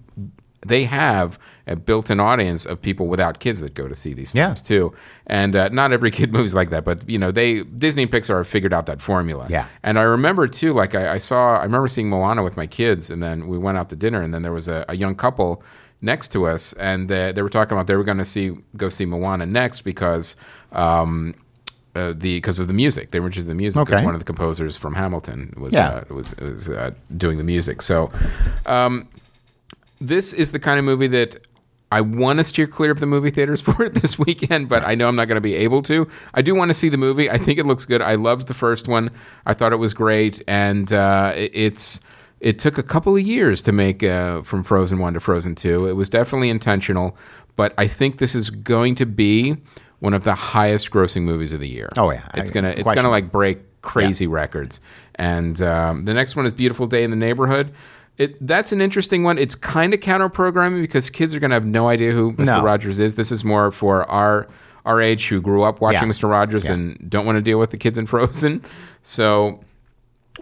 they 0.67 0.85
have 0.85 1.39
a 1.67 1.75
built-in 1.77 2.21
audience 2.21 2.65
of 2.67 2.81
people 2.81 3.07
without 3.09 3.39
kids 3.41 3.61
that 3.61 3.75
go 3.75 3.89
to 3.89 3.95
see 3.95 4.15
these 4.15 4.35
Yeah. 4.35 4.47
films 4.47 4.63
too. 4.63 4.93
And 5.27 5.55
uh, 5.57 5.69
not 5.71 5.93
every 5.93 6.11
kid 6.19 6.33
movie's 6.33 6.55
like 6.55 6.71
that, 6.71 6.85
but 6.85 7.09
you 7.09 7.19
know, 7.19 7.31
they 7.33 7.63
Disney 7.65 8.03
and 8.05 8.13
Pixar 8.13 8.39
have 8.39 8.49
figured 8.49 8.73
out 8.73 8.87
that 8.87 9.01
formula. 9.01 9.47
Yeah. 9.51 9.67
And 9.83 9.99
I 9.99 10.03
remember 10.03 10.47
too, 10.49 10.73
like 10.73 10.95
I, 10.95 11.15
I 11.15 11.19
saw, 11.19 11.57
I 11.59 11.63
remember 11.65 11.89
seeing 11.89 12.09
Moana 12.09 12.43
with 12.43 12.57
my 12.57 12.67
kids, 12.67 13.11
and 13.11 13.23
then 13.23 13.49
we 13.49 13.59
went 13.59 13.77
out 13.79 13.89
to 13.91 13.97
dinner, 13.97 14.21
and 14.23 14.33
then 14.33 14.43
there 14.43 14.53
was 14.53 14.69
a, 14.69 14.85
a 14.89 14.97
young 14.97 15.15
couple 15.17 15.63
next 16.01 16.29
to 16.33 16.47
us, 16.47 16.73
and 16.75 17.09
they, 17.09 17.31
they 17.33 17.43
were 17.43 17.49
talking 17.49 17.77
about 17.77 17.87
they 17.87 17.95
were 17.97 18.05
going 18.05 18.19
to 18.19 18.25
see 18.25 18.53
go 18.77 18.89
see 18.89 19.05
Moana 19.07 19.47
next 19.47 19.83
because. 19.83 20.37
Um, 20.73 21.35
uh, 21.95 22.09
the 22.17 22.37
because 22.39 22.59
of 22.59 22.69
the 22.69 22.73
music, 22.73 23.11
they 23.11 23.21
were 23.21 23.27
interested 23.27 23.51
in 23.51 23.55
the 23.55 23.61
music 23.63 23.79
because 23.79 23.99
Okay. 23.99 24.05
one 24.07 24.15
of 24.15 24.19
the 24.19 24.25
composers 24.25 24.79
from 24.79 24.95
Hamilton 24.95 25.53
was 25.59 25.75
Yeah. 25.75 25.89
uh, 26.11 26.15
was 26.15 26.35
was 26.39 26.71
uh, 26.71 26.93
doing 27.19 27.37
the 27.37 27.45
music. 27.45 27.83
So, 27.83 28.11
um, 28.65 29.07
this 30.07 30.33
is 30.33 30.53
the 30.53 30.59
kind 30.59 30.79
of 30.79 30.85
movie 30.85 31.07
that 31.09 31.47
I 31.91 32.01
want 32.01 32.39
to 32.39 32.45
steer 32.45 32.67
clear 32.67 32.91
of 32.91 33.01
the 33.01 33.07
movie 33.07 33.31
theaters 33.31 33.61
for 33.67 33.85
it 33.85 33.95
this 33.95 34.19
weekend, 34.19 34.69
but 34.69 34.83
I 34.85 34.95
know 34.95 35.09
I'm 35.09 35.17
not 35.17 35.27
going 35.29 35.37
to 35.37 35.41
be 35.43 35.55
able 35.57 35.83
to. 35.83 36.09
I 36.35 36.43
do 36.43 36.55
want 36.55 36.71
to 36.71 36.75
see 36.75 36.89
the 36.89 36.97
movie. 36.97 37.31
I 37.31 37.39
think 37.39 37.59
it 37.59 37.67
looks 37.67 37.85
good. 37.85 38.01
I 38.03 38.15
loved 38.15 38.47
the 38.47 38.55
first 38.55 38.89
one. 38.89 39.11
I 39.47 39.55
thought 39.55 39.73
it 39.73 39.77
was 39.77 39.93
great, 39.95 40.43
and 40.49 40.93
uh, 40.93 41.33
it- 41.37 41.53
it's 41.55 42.01
it 42.41 42.59
took 42.59 42.77
a 42.77 42.83
couple 42.83 43.15
of 43.15 43.23
years 43.23 43.63
to 43.63 43.73
make 43.73 44.03
uh, 44.03 44.43
from 44.43 44.65
Frozen 44.65 44.99
one 44.99 45.15
to 45.15 45.21
Frozen 45.21 45.55
two. 45.55 45.87
It 45.87 45.93
was 45.93 46.11
definitely 46.11 46.49
intentional, 46.51 47.17
but 47.57 47.73
I 47.79 47.87
think 47.87 48.19
this 48.19 48.35
is 48.35 48.51
going 48.51 48.95
to 48.97 49.07
be 49.07 49.57
one 50.01 50.15
of 50.15 50.25
the 50.25 50.35
highest 50.35 50.91
grossing 50.91 51.23
movies 51.23 51.53
of 51.53 51.61
the 51.61 51.69
year. 51.69 51.89
Oh, 51.97 52.11
yeah. 52.11 52.27
it's 52.35 52.51
gonna 52.51 52.71
it's 52.71 52.83
gonna 52.97 53.11
like 53.11 53.31
break 53.31 53.59
crazy 53.83 54.27
records. 54.27 54.81
And 55.17 55.61
um, 55.63 56.05
the 56.07 56.15
next 56.15 56.35
one 56.37 56.47
is 56.47 56.53
Beautiful 56.53 56.87
Day 56.89 57.05
in 57.05 57.11
the 57.11 57.17
Neighborhood. 57.17 57.73
It 58.19 58.47
that's 58.47 58.73
an 58.73 58.81
interesting 58.81 59.25
one. 59.25 59.39
It's 59.39 59.55
kind 59.55 59.95
of 59.95 60.01
counter 60.01 60.29
programming 60.29 60.83
because 60.83 61.09
kids 61.11 61.35
are 61.35 61.41
gonna 61.41 61.55
have 61.55 61.65
no 61.67 61.89
idea 61.89 62.13
who 62.13 62.33
Mr. 62.35 62.47
No. 62.47 62.63
Rogers 62.63 63.01
is. 63.01 63.15
This 63.15 63.33
is 63.33 63.45
more 63.45 63.71
for 63.71 64.09
our 64.11 64.47
our 64.85 65.01
age 65.01 65.29
who 65.29 65.41
grew 65.41 65.63
up 65.63 65.81
watching 65.81 66.03
Yeah. 66.03 66.09
Mr. 66.09 66.29
Rogers 66.29 66.65
Yeah. 66.67 66.73
and 66.73 67.11
don't 67.11 67.25
want 67.25 67.37
to 67.37 67.43
deal 67.43 67.59
with 67.59 67.71
the 67.71 67.77
kids 67.77 67.97
in 67.99 68.07
Frozen. 68.07 68.63
So 69.03 69.61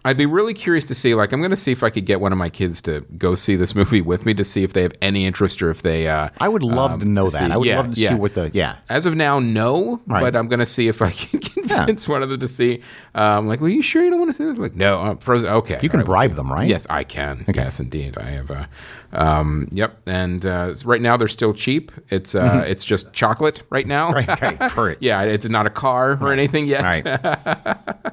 I'd 0.04 0.16
be 0.16 0.24
really 0.26 0.54
curious 0.54 0.86
to 0.86 0.94
see. 0.94 1.14
Like, 1.14 1.32
I'm 1.32 1.40
going 1.40 1.50
to 1.50 1.56
see 1.56 1.72
if 1.72 1.82
I 1.82 1.90
could 1.90 2.06
get 2.06 2.20
one 2.20 2.30
of 2.32 2.38
my 2.38 2.48
kids 2.48 2.80
to 2.82 3.00
go 3.18 3.34
see 3.34 3.56
this 3.56 3.74
movie 3.80 4.00
with 4.00 4.24
me 4.24 4.32
to 4.34 4.44
see 4.44 4.62
if 4.62 4.72
they 4.72 4.82
have 4.82 4.92
any 5.02 5.26
interest 5.26 5.60
or 5.62 5.70
if 5.70 5.82
they. 5.82 6.06
Uh, 6.08 6.28
I 6.38 6.48
would 6.48 6.62
love 6.62 6.92
um, 6.92 7.00
to 7.00 7.06
know 7.06 7.28
see- 7.28 7.38
that. 7.38 7.50
I 7.50 7.56
would 7.56 7.66
yeah, 7.66 7.76
love 7.80 7.94
to 7.94 8.00
yeah. 8.00 8.08
see 8.10 8.14
what 8.14 8.34
the 8.34 8.50
yeah. 8.54 8.76
As 8.88 9.04
of 9.04 9.16
now, 9.16 9.40
no. 9.40 10.00
Right. 10.06 10.20
But 10.20 10.36
I'm 10.36 10.48
going 10.48 10.60
to 10.60 10.66
see 10.66 10.86
if 10.88 11.02
I 11.02 11.10
can 11.10 11.40
convince 11.40 12.06
one 12.08 12.22
of 12.22 12.28
them 12.28 12.38
to 12.40 12.48
see. 12.48 12.82
Um, 13.14 13.48
like, 13.48 13.60
well, 13.60 13.68
you 13.68 13.82
sure 13.82 14.02
you 14.02 14.10
don't 14.10 14.20
want 14.20 14.30
to 14.30 14.36
see 14.36 14.44
this? 14.44 14.58
Like, 14.58 14.76
no, 14.76 15.00
I'm 15.00 15.18
frozen. 15.18 15.50
Okay, 15.50 15.78
You 15.82 15.88
can 15.88 15.98
we'll 16.00 16.06
bribe 16.06 16.36
them, 16.36 16.52
right? 16.52 16.68
Yes, 16.68 16.86
I 16.88 17.02
can. 17.04 17.44
Yes, 17.52 17.80
indeed. 17.80 18.16
I 18.16 18.30
have. 18.30 18.50
Uh, 18.50 18.66
um, 19.12 19.68
yep. 19.72 19.98
And 20.06 20.46
uh, 20.46 20.72
right 20.84 21.00
now 21.00 21.16
they're 21.16 21.26
still 21.28 21.52
cheap. 21.52 21.90
It's 22.10 22.34
uh, 22.36 22.48
Mhm. 22.48 22.68
it's 22.68 22.84
just 22.84 23.12
chocolate 23.12 23.64
right 23.70 23.86
now. 23.88 24.12
Right, 24.12 24.40
right, 24.40 24.76
it. 24.92 24.98
yeah, 25.00 25.22
it's 25.22 25.46
not 25.48 25.66
a 25.66 25.70
car 25.70 26.16
or 26.20 26.32
anything 26.32 26.68
yet. 26.68 26.82
Right. 27.04 28.12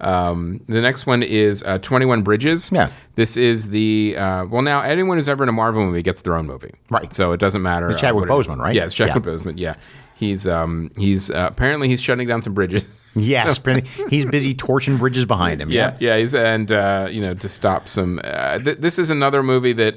Um, 0.00 0.60
the 0.68 0.80
next 0.80 1.06
one 1.06 1.22
is 1.22 1.62
uh, 1.62 1.78
21 1.78 2.22
Bridges. 2.22 2.70
Yeah. 2.72 2.90
This 3.14 3.36
is 3.36 3.70
the, 3.70 4.14
uh, 4.18 4.44
well, 4.46 4.62
now 4.62 4.82
anyone 4.82 5.16
who's 5.16 5.28
ever 5.28 5.42
in 5.42 5.48
a 5.48 5.52
Marvel 5.52 5.84
movie 5.86 6.02
gets 6.02 6.22
their 6.22 6.36
own 6.36 6.46
movie. 6.46 6.74
Right. 6.90 7.12
So 7.14 7.32
it 7.32 7.40
doesn't 7.40 7.62
matter. 7.62 7.88
It's 7.88 8.00
Chadwick 8.00 8.28
what 8.28 8.36
it 8.36 8.40
is. 8.40 8.46
Boseman, 8.46 8.58
right? 8.58 8.74
Yeah, 8.74 8.84
it's 8.84 8.94
Chadwick 8.94 9.24
Yeah. 9.24 9.32
Boseman. 9.32 9.54
Yeah. 9.56 9.74
He's, 10.14 10.46
um, 10.46 10.90
he's, 10.96 11.30
uh, 11.30 11.48
apparently 11.50 11.88
he's 11.88 12.00
shutting 12.00 12.26
down 12.28 12.42
some 12.42 12.52
bridges. 12.54 12.86
Yes, 13.18 13.58
he's 14.10 14.26
busy 14.26 14.52
torching 14.52 14.98
bridges 14.98 15.24
behind 15.24 15.62
him. 15.62 15.70
Yeah, 15.70 15.96
yeah, 16.00 16.18
he's 16.18 16.34
and 16.34 16.70
uh, 16.70 17.08
you 17.10 17.22
know 17.22 17.32
to 17.32 17.48
stop 17.48 17.88
some. 17.88 18.20
Uh, 18.22 18.58
th- 18.58 18.76
this 18.76 18.98
is 18.98 19.08
another 19.08 19.42
movie 19.42 19.72
that 19.72 19.94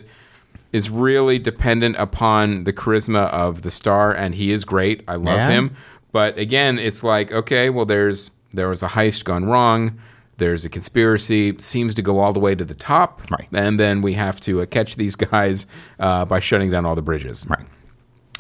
is 0.72 0.90
really 0.90 1.38
dependent 1.38 1.98
upon 1.98 2.64
the 2.64 2.72
charisma 2.72 3.28
of 3.34 3.62
the 3.64 3.72
star, 3.72 4.14
and 4.14 4.36
he 4.36 4.52
is 4.52 4.64
great. 4.64 5.04
I 5.06 5.16
love 5.16 5.36
Yeah. 5.36 5.50
him, 5.50 5.76
but 6.14 6.38
again, 6.38 6.80
it's 6.80 7.04
like 7.04 7.30
okay, 7.34 7.70
well, 7.70 7.86
there's 7.86 8.32
there 8.54 8.70
was 8.70 8.84
a 8.84 8.88
heist 8.88 9.24
gone 9.26 9.46
wrong. 9.46 10.00
There's 10.38 10.64
a 10.64 10.70
conspiracy, 10.70 11.56
seems 11.60 11.94
to 11.96 12.02
go 12.02 12.20
all 12.20 12.32
the 12.32 12.40
way 12.40 12.56
to 12.56 12.64
the 12.64 12.74
top, 12.76 13.22
Right. 13.30 13.48
and 13.52 13.78
then 13.80 14.02
we 14.02 14.14
have 14.14 14.40
to 14.42 14.62
uh, 14.62 14.66
catch 14.68 14.96
these 14.96 15.16
guys 15.32 15.66
uh, 16.00 16.24
by 16.26 16.40
shutting 16.40 16.72
down 16.72 16.86
all 16.86 16.96
the 16.96 17.02
bridges. 17.02 17.46
Right. 17.48 17.66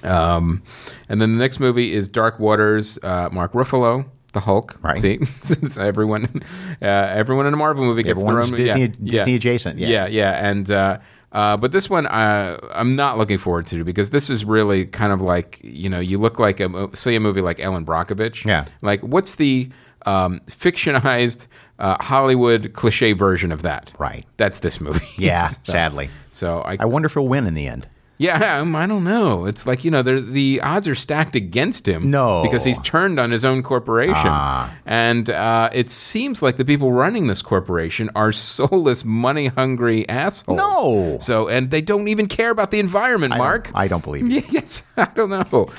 Um, 0.04 0.64
and 1.10 1.20
then 1.20 1.34
the 1.34 1.40
next 1.40 1.60
movie 1.60 1.94
is 1.94 2.08
Dark 2.08 2.40
Waters. 2.40 2.98
Uh, 3.04 3.28
Mark 3.32 3.52
Ruffalo, 3.54 4.06
the 4.34 4.40
Hulk. 4.40 4.78
Right. 4.82 4.98
See, 5.00 5.20
everyone, 5.78 6.42
uh, 6.82 6.86
everyone 6.86 7.46
in 7.48 7.54
a 7.54 7.58
Marvel 7.58 7.84
movie 7.86 8.04
gets 8.04 8.22
Everyone's 8.22 8.50
their 8.52 8.60
own. 8.60 8.66
Disney- 8.66 8.82
yeah, 9.04 9.12
Disney 9.18 9.32
yeah. 9.34 9.36
adjacent, 9.36 9.80
yes. 9.80 9.90
Yeah, 9.90 10.08
yeah, 10.08 10.48
and. 10.50 10.72
Uh, 10.72 11.00
uh, 11.32 11.56
but 11.58 11.72
this 11.72 11.92
one, 11.92 12.08
uh, 12.08 12.58
I'm 12.74 12.96
not 12.96 13.20
looking 13.20 13.38
forward 13.38 13.68
to 13.68 13.84
because 13.84 14.10
this 14.10 14.32
is 14.32 14.46
really 14.46 14.88
kind 14.88 15.14
of 15.14 15.22
like 15.22 15.60
you 15.62 15.88
know 15.88 16.00
you 16.00 16.18
look 16.18 16.40
like 16.40 16.60
a 16.60 16.90
say 16.96 17.14
a 17.16 17.20
movie 17.20 17.42
like 17.42 17.60
Ellen 17.60 17.86
Brockovich. 17.86 18.46
Yeah. 18.48 18.66
Like 18.82 19.02
what's 19.02 19.36
the 19.36 19.70
um, 20.06 20.42
fictionized 20.48 21.46
uh, 21.80 22.02
Hollywood 22.04 22.74
cliche 22.74 23.14
version 23.14 23.52
of 23.52 23.62
that? 23.64 23.92
Right. 24.00 24.26
That's 24.38 24.60
this 24.60 24.80
movie. 24.82 25.06
Yeah, 25.18 25.48
So- 25.48 25.60
sadly. 25.64 26.10
So 26.32 26.62
I, 26.62 26.78
I 26.80 26.86
wonder 26.86 27.08
if 27.08 27.14
he'll 27.14 27.28
win 27.28 27.46
in 27.48 27.54
the 27.54 27.68
end. 27.68 27.88
Yeah, 28.22 28.60
um, 28.60 28.76
I 28.76 28.86
don't 28.86 29.06
know. 29.06 29.46
It's 29.46 29.66
like 29.66 29.86
you 29.86 29.92
know, 29.92 30.02
there- 30.02 30.20
the 30.20 30.60
odds 30.62 30.90
are 30.90 30.96
stacked 30.96 31.36
against 31.38 31.88
him. 31.88 32.12
No. 32.12 32.44
because 32.44 32.66
he's 32.66 32.78
turned 32.80 33.18
on 33.18 33.32
his 33.32 33.46
own 33.46 33.64
corporation, 33.64 34.16
Ah. 34.28 34.74
and 34.86 35.30
uh, 35.30 35.70
it 35.72 35.90
seems 35.90 36.42
like 36.42 36.58
the 36.58 36.66
people 36.66 36.92
running 36.92 37.28
this 37.28 37.42
corporation 37.42 38.10
are 38.16 38.32
soulless, 38.34 39.06
money-hungry 39.06 40.08
assholes. 40.10 40.58
No. 40.58 41.18
so 41.22 41.48
and 41.48 41.72
they 41.72 41.80
don't 41.82 42.10
even 42.10 42.28
care 42.28 42.50
about 42.52 42.72
the 42.72 42.80
environment. 42.80 43.34
I 43.34 43.38
Mark, 43.38 43.72
I 43.74 43.88
don't 43.88 44.04
believe 44.04 44.28
you. 44.30 44.44
yes, 44.50 44.84
I 44.98 45.06
don't 45.16 45.30
know. 45.30 45.70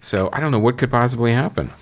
So 0.00 0.30
I 0.32 0.38
don't 0.38 0.52
know 0.52 0.60
what 0.60 0.78
could 0.78 0.92
possibly 0.92 1.32
happen. 1.32 1.72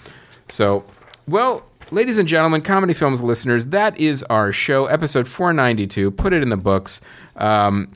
So, 0.49 0.85
well, 1.29 1.63
ladies 1.91 2.19
and 2.19 2.29
gentlemen, 2.29 2.63
comedy 2.63 2.93
films 2.95 3.23
listeners, 3.23 3.67
that 3.67 3.99
is 3.99 4.23
our 4.25 4.53
show, 4.53 4.87
episode 4.87 5.29
492. 5.29 6.11
Put 6.13 6.33
it 6.33 6.43
in 6.43 6.49
the 6.49 6.57
books. 6.57 7.01
Um, 7.37 7.93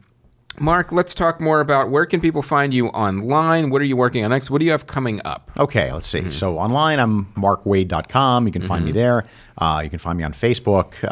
Mark, 0.58 0.92
let's 0.92 1.14
talk 1.14 1.40
more 1.40 1.60
about 1.60 1.90
where 1.90 2.04
can 2.04 2.20
people 2.20 2.42
find 2.42 2.74
you 2.74 2.88
online? 2.88 3.70
What 3.70 3.80
are 3.80 3.84
you 3.84 3.96
working 3.96 4.24
on 4.24 4.30
next? 4.30 4.50
What 4.50 4.58
do 4.58 4.64
you 4.66 4.72
have 4.72 4.86
coming 4.86 5.20
up? 5.24 5.50
Okay, 5.58 5.90
let's 5.92 6.08
see. 6.08 6.30
So 6.32 6.58
online, 6.58 6.98
I'm 6.98 7.26
markwaid.com. 7.34 8.46
You 8.46 8.52
can 8.52 8.60
find 8.60 8.84
me 8.84 8.92
there. 8.92 9.24
Uh, 9.56 9.80
you 9.82 9.88
can 9.88 9.98
find 9.98 10.18
me 10.18 10.24
on 10.24 10.32
Facebook. 10.34 10.92
Uh, 11.04 11.08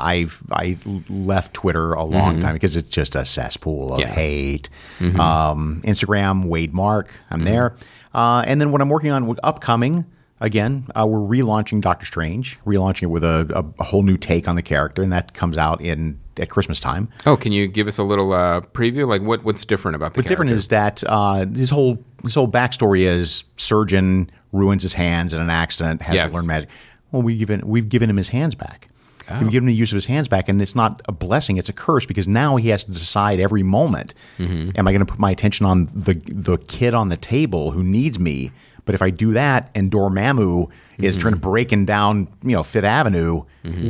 I've 0.00 0.40
I 0.52 0.76
left 1.08 1.54
Twitter 1.54 1.94
a 1.94 2.04
long 2.04 2.38
time 2.38 2.52
because 2.54 2.76
it's 2.76 2.86
just 2.88 3.16
a 3.16 3.24
cesspool 3.24 3.94
of 3.94 4.00
Yeah. 4.00 4.06
hate. 4.08 4.68
Um, 5.00 5.80
Instagram, 5.84 6.44
Wade 6.44 6.72
Mark. 6.74 7.08
I'm 7.30 7.42
there. 7.44 7.74
Uh, 8.14 8.44
and 8.46 8.60
then 8.60 8.70
what 8.72 8.80
I'm 8.82 8.88
working 8.90 9.10
on 9.10 9.36
upcoming. 9.42 10.04
Again, 10.42 10.88
uh, 10.96 11.06
we're 11.06 11.20
relaunching 11.20 11.80
Doctor 11.80 12.04
Strange, 12.04 12.58
relaunching 12.66 13.04
it 13.04 13.10
with 13.10 13.22
a, 13.22 13.72
a, 13.78 13.84
whole 13.84 14.02
new 14.02 14.16
take 14.16 14.48
on 14.48 14.56
the 14.56 14.62
character, 14.62 15.00
and 15.00 15.12
that 15.12 15.34
comes 15.34 15.56
out 15.56 15.80
in 15.80 16.18
at 16.36 16.50
Christmas 16.50 16.80
time. 16.80 17.08
Oh, 17.26 17.36
can 17.36 17.52
you 17.52 17.68
give 17.68 17.86
us 17.86 17.96
a 17.96 18.02
little 18.02 18.32
uh, 18.32 18.60
preview? 18.60 19.06
Like, 19.06 19.22
what 19.22 19.44
what's 19.44 19.64
different 19.64 19.94
about 19.94 20.14
the 20.14 20.18
What's 20.18 20.28
different 20.28 20.50
is 20.50 20.66
that 20.66 21.04
uh, 21.06 21.46
his 21.46 21.70
whole 21.70 22.04
his 22.24 22.34
whole 22.34 22.48
backstory 22.48 23.02
is 23.02 23.44
surgeon 23.56 24.32
ruins 24.50 24.82
his 24.82 24.92
hands 24.92 25.32
in 25.32 25.40
an 25.40 25.48
accident, 25.48 26.02
has 26.02 26.16
Yes. 26.16 26.32
to 26.32 26.36
learn 26.36 26.48
magic. 26.48 26.68
Well, 27.12 27.22
we've 27.22 27.38
given 27.38 27.60
we've 27.64 27.88
given 27.88 28.10
him 28.10 28.16
his 28.16 28.28
hands 28.28 28.56
back. 28.56 28.88
Oh. 29.30 29.38
We've 29.40 29.50
given 29.50 29.68
him 29.68 29.74
the 29.74 29.78
use 29.78 29.92
of 29.92 29.94
his 29.94 30.06
hands 30.06 30.26
back, 30.26 30.48
and 30.48 30.60
it's 30.60 30.74
not 30.74 31.02
a 31.06 31.12
blessing; 31.12 31.56
it's 31.56 31.68
a 31.68 31.72
curse 31.72 32.04
because 32.04 32.26
now 32.26 32.56
he 32.56 32.70
has 32.70 32.82
to 32.82 32.90
decide 32.90 33.38
every 33.38 33.62
moment: 33.62 34.14
Mm-hmm. 34.38 34.70
Am 34.74 34.88
I 34.88 34.90
going 34.90 35.06
to 35.06 35.06
put 35.06 35.20
my 35.20 35.30
attention 35.30 35.66
on 35.66 35.88
the 35.94 36.14
the 36.26 36.56
kid 36.58 36.94
on 36.94 37.10
the 37.10 37.16
table 37.16 37.70
who 37.70 37.84
needs 37.84 38.18
me? 38.18 38.50
But 38.84 38.94
if 38.96 39.02
I 39.02 39.10
do 39.10 39.32
that, 39.32 39.70
and 39.74 39.90
Dormammu 39.92 40.68
is 40.98 41.16
trying 41.16 41.34
to 41.34 41.38
Mm-hmm. 41.40 41.50
breaking 41.50 41.84
down, 41.86 42.28
you 42.42 42.50
know, 42.50 42.62
Fifth 42.62 42.84
Avenue, 42.84 43.42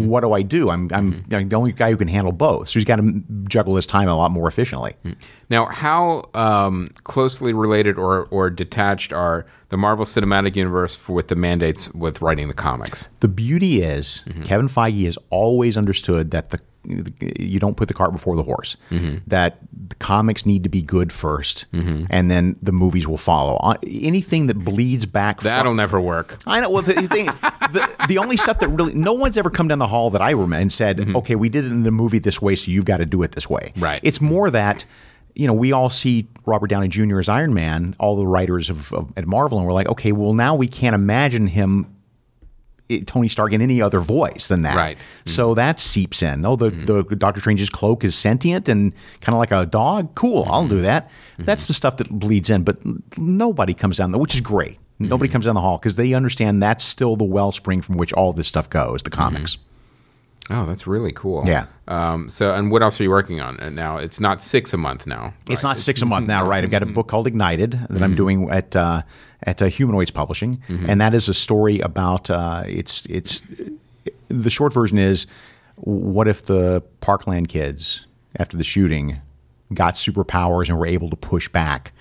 what 0.06 0.20
do 0.20 0.32
I 0.34 0.42
do? 0.42 0.68
I'm 0.70 0.90
I'm 0.92 1.12
Mm-hmm. 1.14 1.30
know, 1.32 1.44
the 1.48 1.56
only 1.56 1.72
guy 1.72 1.90
who 1.90 1.96
can 1.96 2.08
handle 2.08 2.32
both, 2.32 2.68
so 2.68 2.78
he's 2.78 2.84
got 2.84 2.96
to 2.96 3.22
juggle 3.48 3.76
his 3.76 3.86
time 3.86 4.08
a 4.08 4.14
lot 4.14 4.30
more 4.30 4.46
efficiently. 4.48 4.94
Now, 5.48 5.66
how 5.66 6.28
um, 6.34 6.90
closely 7.04 7.52
related 7.54 7.96
or, 7.98 8.24
or 8.30 8.50
detached 8.50 9.12
are 9.12 9.46
the 9.70 9.76
Marvel 9.78 10.04
Cinematic 10.04 10.56
Universe 10.56 10.94
for, 10.94 11.12
with 11.14 11.28
the 11.28 11.36
mandates 11.36 11.90
with 11.94 12.20
writing 12.22 12.48
the 12.48 12.54
comics? 12.54 13.08
The 13.20 13.28
beauty 13.28 13.82
is 13.82 14.22
Mm-hmm. 14.26 14.42
Kevin 14.44 14.68
Feige 14.68 15.04
has 15.06 15.16
always 15.30 15.76
understood 15.78 16.30
that 16.32 16.50
the 16.50 16.60
you 17.20 17.60
don't 17.60 17.76
put 17.76 17.86
the 17.86 17.94
cart 17.94 18.10
before 18.12 18.34
the 18.36 18.42
horse. 18.42 18.76
Mm-hmm. 18.90 19.18
That 19.28 19.58
the 19.92 19.96
comics 19.96 20.46
need 20.46 20.62
to 20.62 20.70
be 20.70 20.80
good 20.80 21.10
1st 21.10 22.06
and 22.08 22.30
then 22.30 22.56
the 22.62 22.72
movies 22.72 23.06
will 23.06 23.18
follow. 23.18 23.56
Uh, 23.56 23.76
Anything 23.86 24.46
that 24.46 24.58
bleeds 24.58 25.04
back. 25.04 25.42
That'll 25.42 25.72
from, 25.72 25.76
never 25.76 26.00
work. 26.00 26.38
I 26.46 26.60
know. 26.60 26.70
Well, 26.70 26.82
the 26.82 26.94
thing, 27.08 27.26
the, 27.26 28.06
the 28.08 28.16
only 28.16 28.38
stuff 28.38 28.58
that 28.60 28.68
really 28.68 28.94
no 28.94 29.12
one's 29.12 29.36
ever 29.36 29.50
come 29.50 29.68
down 29.68 29.78
the 29.78 29.86
hall 29.86 30.08
that 30.10 30.22
I 30.22 30.30
remember 30.30 30.56
and 30.56 30.72
said, 30.72 31.14
"Okay, 31.14 31.34
we 31.34 31.50
did 31.50 31.66
it 31.66 31.72
in 31.72 31.82
the 31.82 31.90
movie 31.90 32.18
this 32.18 32.40
way, 32.40 32.56
so 32.56 32.70
you've 32.70 32.86
got 32.86 32.98
to 32.98 33.06
do 33.06 33.22
it 33.22 33.32
this 33.32 33.50
way." 33.50 33.72
Mm-hmm. 33.74 33.82
Right. 33.82 34.00
It's 34.02 34.20
more 34.20 34.50
that. 34.50 34.86
You 35.34 35.46
know, 35.46 35.54
we 35.54 35.72
all 35.72 35.88
see 35.88 36.26
Robert 36.44 36.68
Downey 36.68 36.88
Jr. 36.88 37.18
as 37.18 37.28
Iron 37.28 37.54
Man, 37.54 37.96
all 37.98 38.16
the 38.16 38.26
writers 38.26 38.68
of, 38.68 38.92
of 38.92 39.10
at 39.16 39.26
Marvel, 39.26 39.56
and 39.58 39.66
we're 39.66 39.72
like, 39.72 39.88
okay, 39.88 40.12
well, 40.12 40.34
now 40.34 40.54
we 40.54 40.68
can't 40.68 40.94
imagine 40.94 41.46
him 41.46 41.86
Tony 43.00 43.28
Stark 43.28 43.52
in 43.52 43.60
any 43.62 43.80
other 43.82 43.98
voice 43.98 44.48
than 44.48 44.62
that. 44.62 44.76
Right. 44.76 44.96
Mm-hmm. 44.98 45.30
So 45.30 45.54
that 45.54 45.80
seeps 45.80 46.22
in. 46.22 46.44
Oh, 46.44 46.54
the, 46.56 46.70
the 46.70 47.02
Doctor 47.16 47.40
Strange's 47.40 47.70
cloak 47.70 48.04
is 48.04 48.14
sentient 48.14 48.68
and 48.68 48.92
kind 49.20 49.34
of 49.34 49.38
like 49.38 49.50
a 49.50 49.66
dog. 49.66 50.14
Cool, 50.14 50.44
I'll 50.48 50.62
Mm-hmm. 50.62 50.70
do 50.76 50.80
that. 50.82 51.10
That's 51.38 51.66
the 51.66 51.72
stuff 51.74 51.96
that 51.96 52.08
bleeds 52.10 52.50
in, 52.50 52.62
but 52.62 52.78
nobody 53.18 53.74
comes 53.74 53.96
down, 53.96 54.12
which 54.18 54.34
is 54.34 54.40
great. 54.40 54.78
Nobody 54.98 55.26
Mm-hmm. 55.28 55.32
comes 55.32 55.46
down 55.46 55.54
the 55.56 55.60
hall 55.60 55.78
because 55.78 55.96
they 55.96 56.14
understand 56.14 56.62
that's 56.62 56.84
still 56.84 57.16
the 57.16 57.24
wellspring 57.24 57.82
from 57.82 57.96
which 57.96 58.12
all 58.12 58.32
this 58.32 58.46
stuff 58.46 58.70
goes, 58.70 59.02
the 59.02 59.10
comics. 59.10 59.58
Oh, 60.50 60.66
that's 60.66 60.86
really 60.86 61.12
cool. 61.12 61.44
Yeah. 61.46 61.66
Um, 61.88 62.28
so, 62.28 62.52
and 62.52 62.70
what 62.70 62.82
else 62.82 62.98
are 63.00 63.04
you 63.04 63.10
working 63.10 63.40
on 63.40 63.60
Uh, 63.60 63.70
now? 63.70 63.96
It's 63.98 64.18
not 64.20 64.42
six 64.42 64.72
a 64.74 64.76
month 64.76 65.06
now. 65.06 65.32
It's 65.48 65.62
not 65.62 65.78
six 65.78 66.02
a 66.02 66.06
month 66.06 66.26
now, 66.26 66.46
right? 66.46 66.64
I've 66.64 66.70
got 66.70 66.82
a 66.82 66.86
book 66.86 67.08
called 67.08 67.26
Ignited 67.26 67.78
that 67.90 68.02
I'm 68.02 68.14
doing 68.16 68.50
at 68.50 68.74
uh, 68.74 69.02
at 69.44 69.62
uh, 69.62 69.66
Humanoids 69.66 70.10
Publishing, 70.10 70.60
and 70.68 71.00
that 71.00 71.14
is 71.14 71.28
a 71.28 71.34
story 71.34 71.80
about 71.80 72.28
uh, 72.30 72.64
it's 72.66 73.06
it's 73.06 73.42
the 74.28 74.50
short 74.50 74.72
version 74.72 74.98
is 74.98 75.26
what 75.76 76.26
if 76.28 76.46
the 76.46 76.82
Parkland 77.00 77.48
kids 77.48 78.06
after 78.36 78.56
the 78.56 78.64
shooting 78.64 79.18
got 79.74 79.94
superpowers 79.94 80.68
and 80.68 80.78
were 80.78 80.86
able 80.86 81.08
to 81.10 81.16
push 81.16 81.48
back 81.48 81.92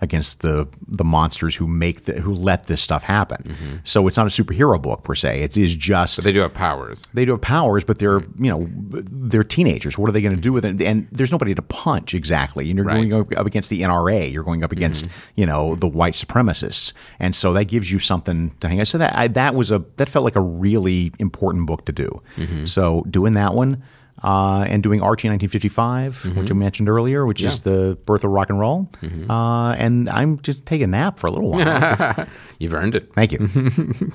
against 0.00 0.40
the 0.40 0.66
the 0.88 1.04
monsters 1.04 1.54
who 1.54 1.66
make 1.66 2.04
the, 2.06 2.14
who 2.14 2.34
let 2.34 2.66
this 2.66 2.80
stuff 2.80 3.02
happen. 3.02 3.42
Mm-hmm. 3.42 3.76
So 3.84 4.06
it's 4.08 4.16
not 4.16 4.26
a 4.26 4.30
superhero 4.30 4.80
book 4.80 5.04
per 5.04 5.14
se. 5.14 5.42
It 5.42 5.56
is 5.56 5.76
just 5.76 6.16
But 6.16 6.24
they 6.24 6.32
do 6.32 6.40
have 6.40 6.54
powers. 6.54 7.06
they 7.14 7.24
do 7.24 7.32
have 7.32 7.40
powers, 7.40 7.84
but 7.84 7.98
they're 7.98 8.20
mm-hmm. 8.20 8.44
you 8.44 8.50
know 8.50 8.68
they're 8.70 9.44
teenagers. 9.44 9.98
What 9.98 10.08
are 10.08 10.12
they 10.12 10.22
going 10.22 10.34
to 10.34 10.40
do 10.40 10.52
with 10.52 10.64
it? 10.64 10.80
And 10.82 11.06
there's 11.12 11.32
nobody 11.32 11.54
to 11.54 11.62
punch 11.62 12.14
exactly. 12.14 12.68
And 12.70 12.76
You're 12.76 12.86
Right. 12.86 13.08
going 13.08 13.36
up 13.36 13.46
against 13.46 13.70
the 13.70 13.82
NRA. 13.82 14.32
You're 14.32 14.44
going 14.44 14.64
up 14.64 14.72
against 14.72 15.04
mm-hmm. 15.04 15.40
you 15.40 15.46
know 15.46 15.74
the 15.76 15.86
white 15.88 16.14
supremacists, 16.14 16.92
and 17.18 17.34
so 17.36 17.52
that 17.52 17.66
gives 17.66 17.90
you 17.92 17.98
something 17.98 18.50
to 18.60 18.68
hang. 18.68 18.80
on. 18.80 18.86
So 18.86 18.98
that 18.98 19.14
I, 19.14 19.28
that 19.28 19.54
was 19.54 19.70
a 19.70 19.84
that 19.96 20.08
felt 20.08 20.24
like 20.24 20.36
a 20.36 20.40
really 20.40 21.12
important 21.18 21.66
book 21.66 21.84
to 21.86 21.92
do. 21.92 22.22
So 22.64 23.04
doing 23.10 23.34
that 23.34 23.54
one. 23.54 23.82
Uh, 24.22 24.66
and 24.68 24.82
doing 24.82 25.00
Archie 25.00 25.28
1955, 25.30 26.36
which 26.36 26.50
I 26.50 26.54
mentioned 26.54 26.88
earlier, 26.90 27.24
which 27.24 27.42
is 27.42 27.62
the 27.62 27.96
birth 28.04 28.22
of 28.22 28.30
rock 28.30 28.50
and 28.50 28.60
roll. 28.60 28.88
Uh, 29.28 29.72
and 29.78 30.08
I'm 30.10 30.40
just 30.42 30.66
taking 30.66 30.84
a 30.84 30.88
nap 30.88 31.18
for 31.18 31.26
a 31.26 31.30
little 31.30 31.48
while. 31.50 32.26
You've 32.58 32.74
earned 32.74 32.96
it. 32.96 33.12
Thank 33.14 33.32
you. 33.32 33.48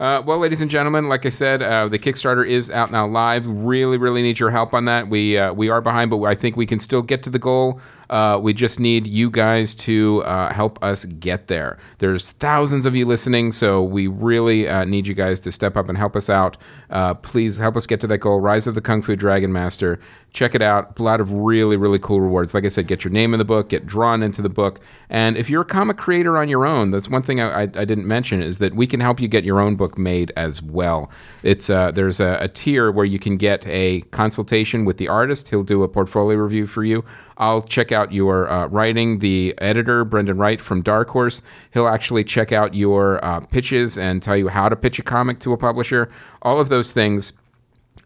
Uh, 0.00 0.20
well, 0.26 0.38
ladies 0.38 0.60
and 0.60 0.68
gentlemen, 0.68 1.08
like 1.08 1.24
I 1.24 1.28
said, 1.28 1.62
uh, 1.62 1.86
the 1.86 1.96
Kickstarter 1.96 2.44
is 2.44 2.72
out 2.72 2.90
now 2.90 3.06
live. 3.06 3.46
Really, 3.46 3.98
really 3.98 4.20
need 4.20 4.36
your 4.40 4.50
help 4.50 4.74
on 4.74 4.86
that. 4.86 5.08
We 5.08 5.38
uh, 5.38 5.52
we 5.52 5.68
are 5.68 5.80
behind, 5.80 6.10
but 6.10 6.20
I 6.24 6.34
think 6.34 6.56
we 6.56 6.66
can 6.66 6.80
still 6.80 7.02
get 7.02 7.22
to 7.22 7.30
the 7.30 7.38
goal. 7.38 7.80
Uh, 8.12 8.36
we 8.36 8.52
just 8.52 8.78
need 8.78 9.06
you 9.06 9.30
guys 9.30 9.74
to 9.74 10.22
uh, 10.24 10.52
help 10.52 10.78
us 10.84 11.06
get 11.06 11.46
there. 11.46 11.78
There's 11.96 12.28
thousands 12.28 12.84
of 12.84 12.94
you 12.94 13.06
listening, 13.06 13.52
so 13.52 13.82
we 13.82 14.06
really 14.06 14.68
uh, 14.68 14.84
need 14.84 15.06
you 15.06 15.14
guys 15.14 15.40
to 15.40 15.50
step 15.50 15.78
up 15.78 15.88
and 15.88 15.96
help 15.96 16.14
us 16.14 16.28
out. 16.28 16.58
Uh, 16.90 17.14
please 17.14 17.56
help 17.56 17.74
us 17.74 17.86
get 17.86 18.02
to 18.02 18.06
that 18.08 18.18
goal. 18.18 18.38
Rise 18.38 18.66
of 18.66 18.74
the 18.74 18.82
Kung 18.82 19.00
Fu 19.00 19.16
Dragon 19.16 19.50
Master. 19.50 19.98
Check 20.34 20.54
it 20.54 20.60
out. 20.60 20.98
A 20.98 21.02
lot 21.02 21.20
of 21.20 21.32
really, 21.32 21.76
really 21.76 21.98
cool 21.98 22.20
rewards. 22.20 22.52
Like 22.52 22.66
I 22.66 22.68
said, 22.68 22.86
get 22.86 23.02
your 23.02 23.10
name 23.10 23.32
in 23.34 23.38
the 23.38 23.44
book, 23.44 23.70
get 23.70 23.86
drawn 23.86 24.22
into 24.22 24.42
the 24.42 24.48
book. 24.48 24.80
And 25.08 25.36
if 25.36 25.48
you're 25.48 25.62
a 25.62 25.66
comic 25.66 25.96
creator 25.96 26.38
on 26.38 26.48
your 26.48 26.66
own, 26.66 26.90
that's 26.90 27.08
one 27.08 27.22
thing 27.22 27.40
I, 27.40 27.60
I, 27.60 27.62
I 27.62 27.84
didn't 27.84 28.06
mention 28.06 28.42
is 28.42 28.58
that 28.58 28.74
we 28.74 28.86
can 28.86 29.00
help 29.00 29.20
you 29.20 29.28
get 29.28 29.44
your 29.44 29.60
own 29.60 29.76
book 29.76 29.96
made 29.96 30.32
as 30.36 30.62
well. 30.62 31.10
It's 31.42 31.68
uh, 31.70 31.90
there's 31.92 32.20
a, 32.20 32.38
a 32.40 32.48
tier 32.48 32.90
where 32.90 33.04
you 33.04 33.18
can 33.18 33.36
get 33.36 33.66
a 33.66 34.02
consultation 34.10 34.84
with 34.84 34.98
the 34.98 35.08
artist. 35.08 35.48
He'll 35.48 35.64
do 35.64 35.82
a 35.82 35.88
portfolio 35.88 36.38
review 36.38 36.66
for 36.66 36.84
you. 36.84 37.04
I'll 37.36 37.62
check 37.62 37.92
out 37.92 38.12
your 38.12 38.50
uh, 38.50 38.66
writing. 38.66 39.18
The 39.18 39.54
editor, 39.58 40.04
Brendan 40.04 40.38
Wright 40.38 40.60
from 40.60 40.82
Dark 40.82 41.08
Horse, 41.10 41.42
he'll 41.72 41.88
actually 41.88 42.24
check 42.24 42.52
out 42.52 42.74
your 42.74 43.24
uh, 43.24 43.40
pitches 43.40 43.98
and 43.98 44.22
tell 44.22 44.36
you 44.36 44.48
how 44.48 44.68
to 44.68 44.76
pitch 44.76 44.98
a 44.98 45.02
comic 45.02 45.40
to 45.40 45.52
a 45.52 45.56
publisher. 45.56 46.10
All 46.42 46.60
of 46.60 46.68
those 46.68 46.92
things 46.92 47.32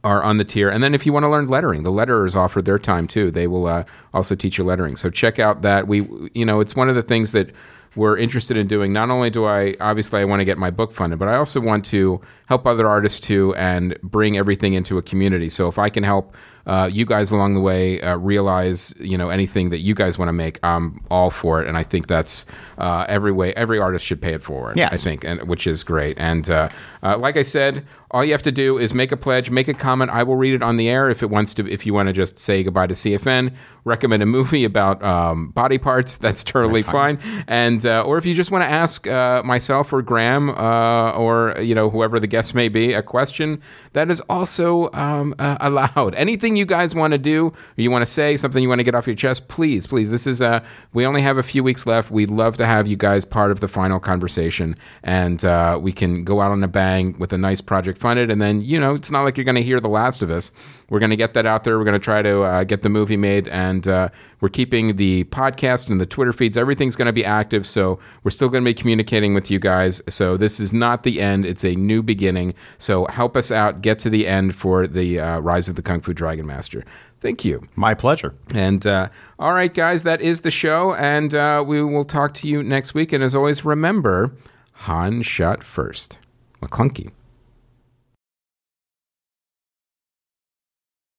are 0.04 0.22
on 0.22 0.36
the 0.36 0.44
tier. 0.44 0.68
And 0.68 0.82
then 0.84 0.94
if 0.94 1.04
you 1.04 1.12
want 1.12 1.24
to 1.24 1.28
learn 1.28 1.48
lettering, 1.48 1.82
the 1.82 1.90
letterers 1.90 2.36
offer 2.36 2.62
their 2.62 2.78
time 2.78 3.08
too. 3.08 3.30
They 3.30 3.46
will 3.46 3.66
uh, 3.66 3.84
also 4.14 4.34
teach 4.34 4.56
you 4.56 4.64
lettering. 4.64 4.94
So 4.96 5.10
check 5.10 5.38
out 5.38 5.62
that. 5.62 5.88
We, 5.88 6.08
you 6.32 6.44
know, 6.44 6.60
it's 6.60 6.76
one 6.76 6.88
of 6.88 6.94
the 6.94 7.02
things 7.02 7.32
that 7.32 7.50
we're 7.96 8.16
interested 8.16 8.56
in 8.56 8.66
doing. 8.66 8.92
Not 8.92 9.10
only 9.10 9.30
do 9.30 9.46
I 9.46 9.74
obviously 9.80 10.20
I 10.20 10.24
want 10.24 10.40
to 10.40 10.44
get 10.44 10.58
my 10.58 10.70
book 10.70 10.92
funded, 10.92 11.18
but 11.18 11.28
I 11.28 11.36
also 11.36 11.60
want 11.60 11.84
to 11.86 12.20
help 12.46 12.66
other 12.66 12.88
artists 12.88 13.20
too 13.20 13.54
and 13.56 14.00
bring 14.02 14.36
everything 14.36 14.74
into 14.74 14.98
a 14.98 15.02
community. 15.02 15.48
So 15.48 15.68
if 15.68 15.78
I 15.78 15.88
can 15.88 16.02
help 16.02 16.34
uh, 16.66 16.90
you 16.92 17.04
guys 17.04 17.30
along 17.30 17.54
the 17.54 17.60
way 17.60 18.00
uh, 18.00 18.16
realize, 18.16 18.92
you 18.98 19.16
know, 19.16 19.30
anything 19.30 19.70
that 19.70 19.78
you 19.78 19.94
guys 19.94 20.18
want 20.18 20.28
to 20.28 20.32
make, 20.32 20.58
I'm 20.64 21.04
all 21.10 21.30
for 21.30 21.62
it. 21.62 21.68
And 21.68 21.76
I 21.76 21.84
think 21.84 22.08
that's 22.08 22.44
uh, 22.78 23.04
every 23.08 23.30
way. 23.30 23.54
Every 23.54 23.78
artist 23.78 24.04
should 24.04 24.20
pay 24.20 24.34
it 24.34 24.42
forward. 24.42 24.76
Yes. 24.76 24.92
I 24.92 24.96
think, 24.96 25.24
and 25.24 25.46
which 25.48 25.66
is 25.66 25.84
great. 25.84 26.18
And 26.18 26.48
uh, 26.50 26.68
uh, 27.04 27.18
like 27.18 27.36
I 27.36 27.42
said, 27.42 27.86
all 28.10 28.24
you 28.24 28.32
have 28.32 28.42
to 28.44 28.52
do 28.52 28.78
is 28.78 28.94
make 28.94 29.12
a 29.12 29.16
pledge, 29.16 29.50
make 29.50 29.68
a 29.68 29.74
comment. 29.74 30.10
I 30.10 30.22
will 30.22 30.36
read 30.36 30.54
it 30.54 30.62
on 30.62 30.76
the 30.76 30.88
air 30.88 31.08
if 31.10 31.22
it 31.22 31.30
wants 31.30 31.54
to. 31.54 31.70
If 31.70 31.86
you 31.86 31.94
want 31.94 32.08
to 32.08 32.12
just 32.12 32.38
say 32.38 32.62
goodbye 32.62 32.86
to 32.88 32.94
CFN, 32.94 33.54
recommend 33.84 34.22
a 34.22 34.26
movie 34.26 34.64
about 34.64 35.02
um, 35.02 35.50
body 35.50 35.78
parts, 35.78 36.16
that's 36.18 36.42
totally 36.42 36.82
fine. 36.82 37.18
And 37.46 37.84
uh, 37.84 38.02
or 38.02 38.18
if 38.18 38.26
you 38.26 38.34
just 38.34 38.50
want 38.50 38.62
to 38.64 38.68
ask 38.68 39.06
uh, 39.06 39.42
myself 39.44 39.92
or 39.92 40.02
Graham 40.02 40.50
uh, 40.50 41.12
or 41.12 41.60
you 41.60 41.74
know 41.74 41.90
whoever 41.90 42.18
the 42.20 42.26
guest 42.36 42.54
may 42.54 42.68
be 42.68 42.92
a 42.92 43.02
question, 43.02 43.60
that 43.92 44.10
is 44.10 44.20
also 44.28 44.90
um, 44.92 45.34
uh, 45.38 45.56
allowed. 45.60 46.14
Anything 46.14 46.46
anything 46.46 46.56
you 46.56 46.66
guys 46.66 46.94
want 46.94 47.12
to 47.12 47.18
do, 47.18 47.46
or 47.46 47.54
you 47.76 47.90
want 47.90 48.04
to 48.04 48.10
say 48.10 48.36
something 48.36 48.62
you 48.62 48.68
want 48.68 48.78
to 48.78 48.84
get 48.84 48.94
off 48.94 49.06
your 49.06 49.16
chest, 49.16 49.48
please, 49.48 49.86
please. 49.86 50.10
This 50.10 50.26
is 50.26 50.40
uh, 50.40 50.60
we 50.92 51.06
only 51.06 51.22
have 51.22 51.38
a 51.38 51.42
few 51.42 51.64
weeks 51.64 51.86
left. 51.86 52.10
We'd 52.10 52.30
love 52.30 52.56
to 52.58 52.66
have 52.66 52.86
you 52.86 52.96
guys 52.96 53.24
part 53.24 53.50
of 53.50 53.60
the 53.60 53.68
final 53.68 53.98
conversation, 53.98 54.76
and 55.02 55.44
uh, 55.44 55.78
we 55.80 55.92
can 55.92 56.24
go 56.24 56.40
out 56.40 56.50
on 56.50 56.62
a 56.62 56.68
bang 56.68 57.18
with 57.18 57.32
a 57.32 57.38
nice 57.38 57.60
project 57.60 57.98
funded. 57.98 58.30
And 58.30 58.40
then 58.40 58.62
you 58.62 58.78
know, 58.78 58.94
it's 58.94 59.10
not 59.10 59.22
like 59.22 59.36
you're 59.36 59.44
going 59.44 59.56
to 59.56 59.62
hear 59.62 59.80
The 59.80 59.88
Last 59.88 60.22
of 60.22 60.30
Us. 60.30 60.52
We're 60.88 61.00
going 61.00 61.10
to 61.10 61.16
get 61.16 61.34
that 61.34 61.46
out 61.46 61.64
there. 61.64 61.78
We're 61.78 61.84
going 61.84 61.98
to 61.98 62.04
try 62.04 62.22
to 62.22 62.42
uh, 62.42 62.64
get 62.64 62.82
the 62.82 62.88
movie 62.88 63.16
made, 63.16 63.48
and 63.48 63.88
uh, 63.88 64.08
we're 64.40 64.48
keeping 64.48 64.96
the 64.96 65.24
podcast 65.24 65.90
and 65.90 66.00
the 66.00 66.06
Twitter 66.06 66.32
feeds. 66.32 66.56
Everything's 66.56 66.94
going 66.94 67.06
to 67.06 67.12
be 67.12 67.24
active, 67.24 67.66
so 67.66 67.98
we're 68.22 68.30
still 68.30 68.48
going 68.48 68.62
to 68.62 68.68
be 68.68 68.74
communicating 68.74 69.34
with 69.34 69.50
you 69.50 69.58
guys. 69.58 70.00
So 70.08 70.36
this 70.36 70.60
is 70.60 70.72
not 70.72 71.02
the 71.02 71.20
end; 71.20 71.44
it's 71.44 71.64
a 71.64 71.74
new 71.74 72.02
beginning. 72.02 72.54
So 72.78 73.06
help 73.06 73.36
us 73.36 73.50
out, 73.50 73.82
get 73.82 73.98
to 74.00 74.10
the 74.10 74.26
end 74.26 74.54
for 74.54 74.86
the 74.86 75.18
uh, 75.18 75.38
Rise 75.40 75.68
of 75.68 75.74
the 75.74 75.82
Kung 75.82 76.00
Fu 76.00 76.12
Dragon 76.12 76.46
Master. 76.46 76.84
Thank 77.18 77.44
you. 77.44 77.66
My 77.74 77.94
pleasure. 77.94 78.34
And 78.54 78.86
uh, 78.86 79.08
all 79.38 79.54
right, 79.54 79.72
guys, 79.72 80.04
that 80.04 80.20
is 80.20 80.42
the 80.42 80.50
show, 80.52 80.94
and 80.94 81.34
uh, 81.34 81.64
we 81.66 81.82
will 81.82 82.04
talk 82.04 82.34
to 82.34 82.48
you 82.48 82.62
next 82.62 82.94
week. 82.94 83.12
And 83.12 83.24
as 83.24 83.34
always, 83.34 83.64
remember, 83.64 84.32
Han 84.72 85.22
shot 85.22 85.64
first. 85.64 86.18
Maclunkey. 86.62 87.10